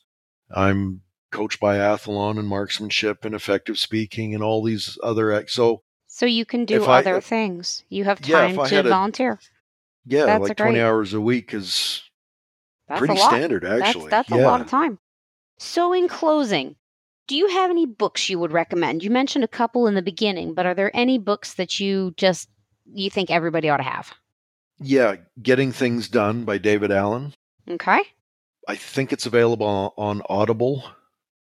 I'm 0.49 1.01
coached 1.31 1.59
biathlon 1.59 2.39
and 2.39 2.47
marksmanship 2.47 3.25
and 3.25 3.35
effective 3.35 3.77
speaking 3.77 4.33
and 4.33 4.41
all 4.41 4.63
these 4.63 4.97
other 5.03 5.45
so 5.47 5.83
So 6.07 6.25
you 6.25 6.45
can 6.45 6.63
do 6.63 6.81
If 6.81 6.87
I- 6.87 6.99
other 6.99 7.19
things. 7.19 7.83
You 7.89 8.05
have 8.05 8.21
time 8.21 8.57
I 8.57 8.69
to 8.69 8.75
had 8.75 8.85
a- 8.85 8.89
volunteer. 8.89 9.39
yeah 10.05 10.25
That's 10.25 10.47
like 10.47 10.55
20 10.57 10.71
great- 10.73 10.81
hours 10.81 11.13
a 11.13 11.19
week 11.19 11.53
is 11.53 12.01
That's 12.87 12.99
pretty 12.99 13.15
a 13.15 13.17
lot. 13.17 13.29
standard 13.31 13.65
actually 13.65 14.09
That's, 14.09 14.29
that's 14.29 14.39
yeah. 14.39 14.45
a 14.45 14.47
lot 14.47 14.61
of 14.61 14.67
time. 14.67 14.99
So, 15.59 15.91
in 15.93 16.07
closing, 16.07 16.75
do 17.27 17.35
you 17.35 17.47
have 17.49 17.69
any 17.71 17.85
books 17.85 18.29
you 18.29 18.39
would 18.39 18.51
recommend? 18.51 19.03
You 19.03 19.09
mentioned 19.09 19.43
a 19.43 19.47
couple 19.47 19.87
in 19.87 19.95
the 19.95 20.01
beginning, 20.01 20.53
but 20.53 20.65
are 20.65 20.73
there 20.75 20.91
any 20.95 21.17
books 21.17 21.55
that 21.55 21.79
you 21.79 22.13
just 22.17 22.47
you 22.93 23.09
think 23.09 23.29
everybody 23.29 23.69
ought 23.69 23.77
to 23.77 23.83
have? 23.83 24.13
yeah 24.79 25.15
getting 25.41 25.71
things 25.71 26.07
done 26.07 26.43
by 26.45 26.59
david 26.59 26.91
allen 26.91 27.33
Okay, 27.67 27.99
i 28.67 28.75
think 28.75 29.11
it's 29.11 29.25
available 29.25 29.65
on, 29.65 29.91
on 29.97 30.21
audible 30.29 30.83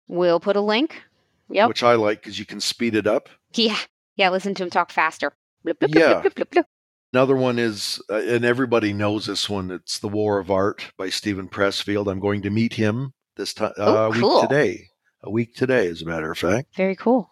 we'll 0.07 0.39
put 0.39 0.55
a 0.55 0.61
link. 0.61 1.01
Yep. 1.49 1.67
which 1.69 1.81
i 1.81 1.95
like 1.95 2.21
because 2.21 2.37
you 2.37 2.45
can 2.45 2.59
speed 2.61 2.93
it 2.93 3.07
up 3.07 3.27
Yeah, 3.55 3.77
yeah. 4.17 4.29
Listen 4.29 4.53
to 4.53 4.61
him 4.63 4.69
talk 4.69 4.91
faster. 4.91 5.33
Blip, 5.63 5.79
blip, 5.79 5.91
blip, 5.93 5.99
Yeah. 6.03 6.21
blip, 6.21 6.35
blip, 6.35 6.35
blip, 6.35 6.51
blip. 6.51 6.65
Another 7.13 7.35
one 7.35 7.57
is 7.57 8.01
uh, 8.09 8.15
and 8.15 8.43
everybody 8.45 8.93
knows 8.93 9.25
this 9.27 9.49
one 9.49 9.71
it's 9.71 9.99
the 9.99 10.09
war 10.09 10.39
of 10.39 10.51
art 10.51 10.91
by 10.97 11.09
steven 11.09 11.47
pressfield. 11.47 12.11
I'm 12.11 12.19
going 12.19 12.41
to 12.43 12.49
meet 12.49 12.73
him 12.73 13.13
this 13.38 13.53
time 13.53 13.71
Oh, 13.77 14.05
uh, 14.05 14.09
a 14.09 14.13
cool. 14.19 14.41
week 14.41 14.49
today 14.49 14.88
a 15.23 15.31
week 15.31 15.55
today 15.55 15.88
as 15.88 16.01
a 16.01 16.05
matter 16.05 16.31
of 16.31 16.38
fact. 16.38 16.75
Very 16.75 16.95
cool. 16.95 17.31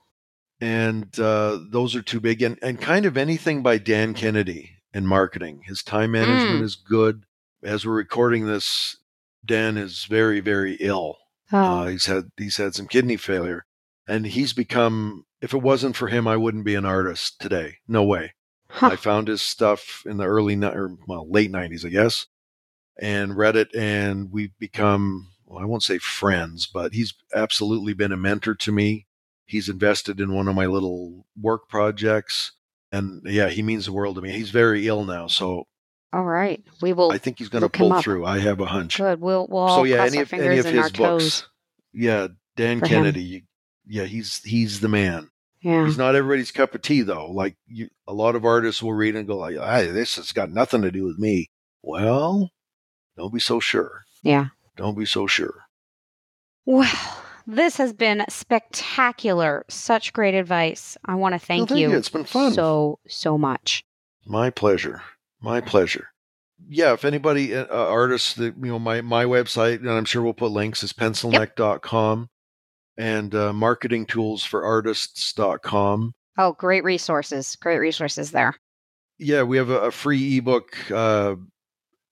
and 0.62 1.18
uh, 1.20 1.60
those 1.72 1.96
are 1.96 2.02
too 2.02 2.20
big 2.20 2.42
and, 2.42 2.58
and 2.62 2.80
kind 2.82 3.06
of 3.06 3.18
anything 3.18 3.62
by 3.62 3.78
dan 3.78 4.14
kennedy 4.14 4.72
in 4.94 5.06
marketing. 5.06 5.62
His 5.66 5.84
time 5.84 6.12
management 6.12 6.62
Mm. 6.62 6.64
is 6.64 6.76
good. 6.76 7.24
As 7.62 7.86
we're 7.86 7.94
recording 7.96 8.46
this 8.48 8.96
dan 9.46 9.78
is 9.78 10.06
very 10.06 10.40
very 10.40 10.76
ill. 10.80 11.18
Oh, 11.52 11.58
uh, 11.58 11.88
he's 11.88 12.06
had 12.06 12.32
he's 12.38 12.58
had 12.58 12.74
some 12.76 12.88
kidney 12.88 13.18
failure 13.18 13.66
and 14.08 14.26
he's 14.26 14.54
become 14.54 15.26
if 15.42 15.54
it 15.54 15.62
wasn't 15.62 15.96
for 15.96 16.08
him 16.08 16.28
i 16.28 16.36
wouldn't 16.38 16.66
be 16.66 16.76
an 16.76 16.86
artist 16.86 17.40
today. 17.42 17.76
No 17.88 18.04
way 18.04 18.34
huh. 18.76 18.88
i 18.88 18.96
found 18.96 19.28
his 19.28 19.42
stuff 19.42 20.04
in 20.06 20.18
the 20.18 20.26
early 20.26 20.56
or 20.64 20.96
well 21.08 21.30
late 21.30 21.52
90s 21.52 21.86
i 21.86 21.90
guess 21.90 22.28
and 23.00 23.36
read 23.38 23.56
it 23.56 23.74
and 23.76 24.32
we've 24.32 24.58
become 24.60 25.28
well, 25.46 25.62
i 25.62 25.66
won't 25.66 25.84
say 25.84 25.98
friends 25.98 26.68
but 26.68 26.94
he's 26.94 27.14
absolutely 27.34 27.94
been 27.94 28.12
a 28.12 28.18
mentor 28.18 28.56
to 28.56 28.72
me 28.72 29.06
he's 29.46 29.70
invested 29.70 30.20
in 30.20 30.34
one 30.34 30.48
of 30.48 30.56
my 30.56 30.66
little 30.66 31.26
work 31.40 31.68
projects 31.68 32.54
and 32.92 33.22
yeah 33.26 33.50
he 33.50 33.62
means 33.62 33.86
the 33.86 33.94
world 33.94 34.16
to 34.16 34.22
me 34.22 34.32
he's 34.32 34.50
very 34.50 34.88
ill 34.88 35.04
now 35.04 35.28
so 35.28 35.68
All 36.14 36.24
right, 36.24 36.64
we 36.82 36.94
will. 36.94 37.12
i 37.12 37.18
think 37.18 37.40
he's 37.40 37.50
going 37.50 37.62
to 37.64 37.70
pull 37.70 38.02
through 38.02 38.26
i 38.26 38.40
have 38.40 38.60
a 38.60 38.66
hunch 38.66 38.98
good. 38.98 39.20
We'll 39.20 39.48
we'll 39.50 39.70
so 39.70 39.84
yeah 39.84 40.04
any 40.06 40.20
of 40.20 40.32
any 40.34 40.58
of 40.60 40.66
his 40.66 40.92
toes 40.92 41.42
books 41.42 41.50
yeah 41.94 42.28
dan 42.56 42.80
for 42.80 42.88
him. 42.88 43.04
kennedy 43.04 43.46
yeah 43.88 44.06
he's 44.06 44.42
he's 44.44 44.80
the 44.80 44.90
man 44.90 45.30
Yeah. 45.66 45.88
He's 45.88 45.98
not 45.98 46.14
everybody's 46.14 46.52
cup 46.52 46.76
of 46.76 46.84
tea, 46.84 47.02
though. 47.02 47.32
Like 47.32 47.58
you, 47.66 47.90
a 48.08 48.14
lot 48.14 48.36
of 48.36 48.46
artists 48.46 48.84
will 48.84 48.94
read 48.94 49.16
and 49.16 49.26
go, 49.26 49.36
like, 49.36 49.58
"Hey, 49.58 49.88
this 49.88 50.16
has 50.18 50.32
got 50.32 50.52
nothing 50.52 50.84
to 50.84 50.92
do 50.92 51.04
with 51.04 51.18
me." 51.18 51.50
Well, 51.82 52.52
don't 53.18 53.34
be 53.34 53.40
so 53.40 53.60
sure. 53.60 54.04
Yeah. 54.22 54.50
Don't 54.78 54.96
be 54.96 55.08
so 55.08 55.26
sure. 55.26 55.64
Well, 56.68 57.18
this 57.48 57.78
has 57.78 57.94
been 57.94 58.26
spectacular. 58.30 59.66
Such 59.68 60.14
great 60.14 60.36
advice. 60.36 60.98
I 61.04 61.16
want 61.16 61.34
to 61.34 61.40
thank, 61.40 61.70
thank 61.70 61.80
you. 61.80 61.90
you. 61.90 61.98
It's 61.98 62.10
been 62.10 62.26
fun. 62.26 62.54
So, 62.54 63.00
so 63.08 63.36
much. 63.36 63.84
My 64.24 64.52
pleasure. 64.52 65.02
My 65.42 65.62
pleasure. 65.62 66.10
Yeah, 66.70 66.94
if 66.94 67.04
anybody, 67.04 67.56
uh, 67.56 67.66
uh, 67.72 67.90
artists, 67.90 68.36
that 68.36 68.54
you 68.56 68.68
know, 68.68 68.78
my 68.78 69.02
my 69.02 69.26
website, 69.26 69.78
and 69.78 69.90
I'm 69.90 70.06
sure 70.06 70.22
we'll 70.22 70.34
put 70.36 70.52
links, 70.52 70.84
is 70.84 70.94
pencilneck.com 70.94 72.30
and 72.98 73.36
uh, 73.36 73.52
marketingtoolsforartists.com. 73.52 76.14
Oh, 76.38 76.52
great 76.54 76.84
resources. 76.84 77.56
Great 77.56 77.80
resources 77.80 78.32
there. 78.32 78.56
Yeah, 79.18 79.44
we 79.44 79.56
have 79.58 79.70
a, 79.70 79.80
a 79.80 79.92
free 79.92 80.38
ebook, 80.38 80.92
uh, 80.92 81.36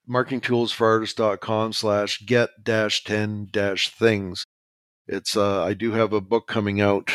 marketingtoolsforartists.com 0.10 1.74
slash 1.74 2.26
get 2.26 2.50
dash 2.64 3.04
10 3.04 3.50
dash 3.52 3.90
things. 3.90 4.46
It's, 5.08 5.36
uh, 5.36 5.64
I 5.64 5.74
do 5.74 5.92
have 5.92 6.14
a 6.14 6.22
book 6.22 6.48
coming 6.48 6.80
out 6.80 7.12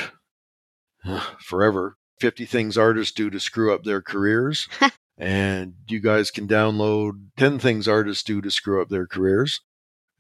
forever 1.41 1.97
50 2.21 2.45
things 2.45 2.77
artists 2.77 3.15
do 3.15 3.31
to 3.31 3.41
screw 3.41 3.73
up 3.73 3.85
their 3.85 4.03
careers. 4.03 4.69
and 5.19 5.75
you 5.89 6.01
guys 6.01 6.31
can 6.31 6.47
download 6.47 7.13
10 7.37 7.59
things 7.59 7.89
artists 7.89 8.23
do 8.23 8.41
to 8.41 8.51
screw 8.51 8.83
up 8.83 8.89
their 8.89 9.07
careers. 9.07 9.61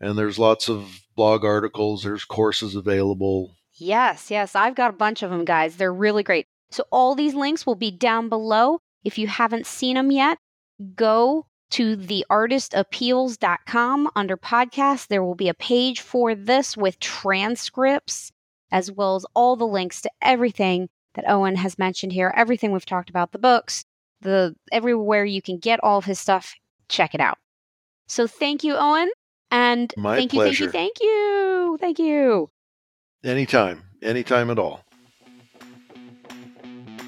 And 0.00 0.16
there's 0.16 0.38
lots 0.38 0.68
of 0.68 1.00
blog 1.16 1.44
articles, 1.44 2.04
there's 2.04 2.24
courses 2.24 2.76
available. 2.76 3.56
Yes, 3.74 4.30
yes. 4.30 4.54
I've 4.54 4.74
got 4.74 4.90
a 4.90 4.96
bunch 4.96 5.22
of 5.22 5.30
them, 5.30 5.44
guys. 5.44 5.76
They're 5.76 5.92
really 5.92 6.22
great. 6.22 6.46
So, 6.70 6.84
all 6.90 7.14
these 7.14 7.34
links 7.34 7.66
will 7.66 7.76
be 7.76 7.90
down 7.90 8.28
below. 8.28 8.80
If 9.04 9.16
you 9.18 9.28
haven't 9.28 9.66
seen 9.66 9.94
them 9.94 10.10
yet, 10.10 10.38
go 10.94 11.46
to 11.70 11.96
theartistappeals.com 11.96 14.10
under 14.16 14.36
podcast. 14.36 15.06
There 15.06 15.24
will 15.24 15.34
be 15.34 15.48
a 15.48 15.54
page 15.54 16.00
for 16.00 16.34
this 16.34 16.76
with 16.76 17.00
transcripts, 17.00 18.32
as 18.70 18.92
well 18.92 19.16
as 19.16 19.24
all 19.34 19.56
the 19.56 19.66
links 19.66 20.02
to 20.02 20.10
everything 20.20 20.90
that 21.14 21.24
Owen 21.28 21.56
has 21.56 21.78
mentioned 21.78 22.12
here, 22.12 22.34
everything 22.36 22.72
we've 22.72 22.84
talked 22.84 23.08
about, 23.10 23.32
the 23.32 23.38
books, 23.38 23.84
the 24.20 24.54
everywhere 24.72 25.24
you 25.24 25.40
can 25.40 25.58
get 25.58 25.80
all 25.82 25.98
of 25.98 26.04
his 26.04 26.18
stuff. 26.18 26.54
Check 26.88 27.14
it 27.14 27.20
out. 27.20 27.38
So, 28.06 28.26
thank 28.26 28.64
you, 28.64 28.74
Owen. 28.76 29.10
And 29.50 29.92
My 29.96 30.16
thank 30.16 30.32
you, 30.32 30.42
thank 30.42 30.60
you, 30.60 30.70
thank 30.70 31.00
you, 31.00 31.78
thank 31.80 31.98
you. 31.98 32.50
Anytime, 33.24 33.82
anytime 34.02 34.50
at 34.50 34.58
all. 34.58 34.84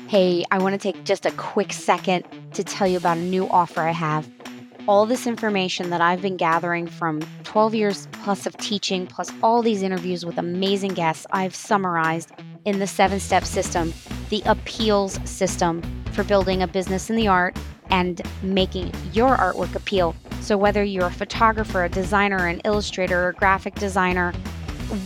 Hey, 0.08 0.44
I 0.50 0.58
want 0.58 0.72
to 0.74 0.92
take 0.92 1.04
just 1.04 1.24
a 1.24 1.30
quick 1.32 1.72
second 1.72 2.24
to 2.54 2.64
tell 2.64 2.88
you 2.88 2.96
about 2.96 3.16
a 3.16 3.20
new 3.20 3.48
offer 3.48 3.82
I 3.82 3.92
have. 3.92 4.28
All 4.88 5.06
this 5.06 5.24
information 5.24 5.90
that 5.90 6.00
I've 6.00 6.20
been 6.20 6.36
gathering 6.36 6.88
from 6.88 7.20
12 7.44 7.74
years 7.76 8.08
plus 8.12 8.44
of 8.44 8.56
teaching, 8.56 9.06
plus 9.06 9.30
all 9.40 9.62
these 9.62 9.82
interviews 9.82 10.26
with 10.26 10.36
amazing 10.36 10.94
guests, 10.94 11.26
I've 11.30 11.54
summarized 11.54 12.32
in 12.64 12.80
the 12.80 12.88
seven 12.88 13.20
step 13.20 13.44
system, 13.44 13.92
the 14.30 14.42
appeals 14.46 15.20
system 15.30 15.80
for 16.12 16.24
building 16.24 16.62
a 16.62 16.66
business 16.66 17.08
in 17.08 17.14
the 17.14 17.28
art 17.28 17.56
and 17.90 18.20
making 18.42 18.92
your 19.12 19.36
artwork 19.36 19.74
appeal. 19.76 20.16
So, 20.40 20.56
whether 20.56 20.82
you're 20.82 21.06
a 21.06 21.12
photographer, 21.12 21.84
a 21.84 21.88
designer, 21.88 22.46
an 22.46 22.60
illustrator, 22.64 23.28
a 23.28 23.34
graphic 23.34 23.74
designer, 23.74 24.32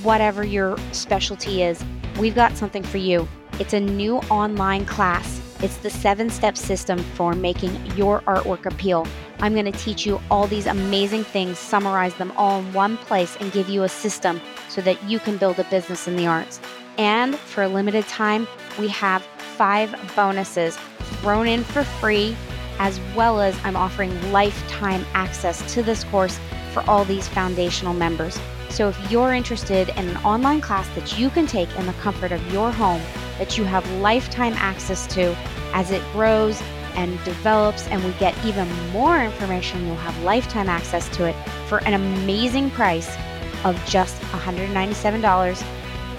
whatever 0.02 0.44
your 0.44 0.78
specialty 0.92 1.62
is, 1.62 1.84
we've 2.18 2.34
got 2.34 2.56
something 2.56 2.82
for 2.82 2.98
you. 2.98 3.28
It's 3.58 3.72
a 3.72 3.80
new 3.80 4.18
online 4.30 4.86
class. 4.86 5.40
It's 5.60 5.76
the 5.78 5.90
seven 5.90 6.30
step 6.30 6.56
system 6.56 6.98
for 6.98 7.34
making 7.34 7.74
your 7.96 8.20
artwork 8.22 8.66
appeal. 8.66 9.06
I'm 9.40 9.54
going 9.54 9.70
to 9.70 9.72
teach 9.72 10.06
you 10.06 10.20
all 10.30 10.46
these 10.46 10.66
amazing 10.66 11.24
things, 11.24 11.58
summarize 11.58 12.14
them 12.14 12.32
all 12.36 12.60
in 12.60 12.72
one 12.72 12.96
place, 12.96 13.36
and 13.40 13.52
give 13.52 13.68
you 13.68 13.82
a 13.82 13.88
system 13.88 14.40
so 14.68 14.80
that 14.82 15.02
you 15.04 15.18
can 15.18 15.36
build 15.36 15.58
a 15.58 15.64
business 15.64 16.06
in 16.06 16.16
the 16.16 16.26
arts. 16.26 16.60
And 16.96 17.36
for 17.36 17.64
a 17.64 17.68
limited 17.68 18.06
time, 18.06 18.46
we 18.78 18.88
have 18.88 19.22
five 19.56 19.94
bonuses 20.14 20.76
thrown 21.20 21.48
in 21.48 21.64
for 21.64 21.84
free, 21.84 22.36
as 22.78 23.00
well 23.14 23.40
as 23.40 23.58
I'm 23.64 23.76
offering 23.76 24.32
lifetime 24.32 25.04
access 25.14 25.74
to 25.74 25.82
this 25.82 26.04
course 26.04 26.38
for 26.72 26.82
all 26.88 27.04
these 27.04 27.28
foundational 27.28 27.92
members. 27.94 28.38
So 28.70 28.88
if 28.88 29.10
you're 29.10 29.32
interested 29.32 29.88
in 29.90 30.08
an 30.08 30.16
online 30.18 30.60
class 30.60 30.88
that 30.96 31.18
you 31.18 31.30
can 31.30 31.46
take 31.46 31.74
in 31.76 31.86
the 31.86 31.92
comfort 31.94 32.32
of 32.32 32.52
your 32.52 32.70
home, 32.72 33.00
that 33.38 33.56
you 33.56 33.64
have 33.64 33.88
lifetime 34.00 34.52
access 34.54 35.06
to 35.14 35.34
as 35.72 35.90
it 35.90 36.02
grows 36.12 36.60
and 36.96 37.22
develops 37.24 37.88
and 37.88 38.04
we 38.04 38.12
get 38.12 38.36
even 38.44 38.70
more 38.90 39.20
information, 39.22 39.86
you'll 39.86 39.96
have 39.96 40.16
lifetime 40.22 40.68
access 40.68 41.08
to 41.16 41.26
it 41.26 41.34
for 41.68 41.78
an 41.84 41.94
amazing 41.94 42.70
price 42.70 43.16
of 43.64 43.82
just 43.86 44.20
$197. 44.22 45.64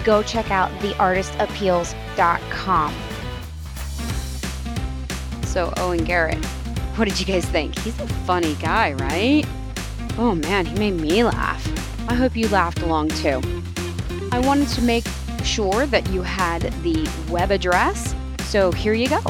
Go 0.04 0.22
check 0.22 0.50
out 0.50 0.70
theartistappeals.com. 0.80 2.94
So, 5.56 5.72
Owen 5.78 6.04
Garratt, 6.04 6.44
what 6.98 7.08
did 7.08 7.18
you 7.18 7.24
guys 7.24 7.46
think? 7.46 7.78
He's 7.78 7.98
a 7.98 8.06
funny 8.26 8.52
guy, 8.56 8.92
right? 8.92 9.42
Oh 10.18 10.34
man, 10.34 10.66
he 10.66 10.74
made 10.74 11.00
me 11.00 11.24
laugh. 11.24 11.66
I 12.10 12.14
hope 12.14 12.36
you 12.36 12.46
laughed 12.48 12.82
along 12.82 13.08
too. 13.08 13.40
I 14.32 14.38
wanted 14.40 14.68
to 14.68 14.82
make 14.82 15.06
sure 15.42 15.86
that 15.86 16.06
you 16.10 16.20
had 16.20 16.60
the 16.82 17.08
web 17.30 17.50
address, 17.50 18.14
so 18.40 18.70
here 18.70 18.92
you 18.92 19.08
go 19.08 19.22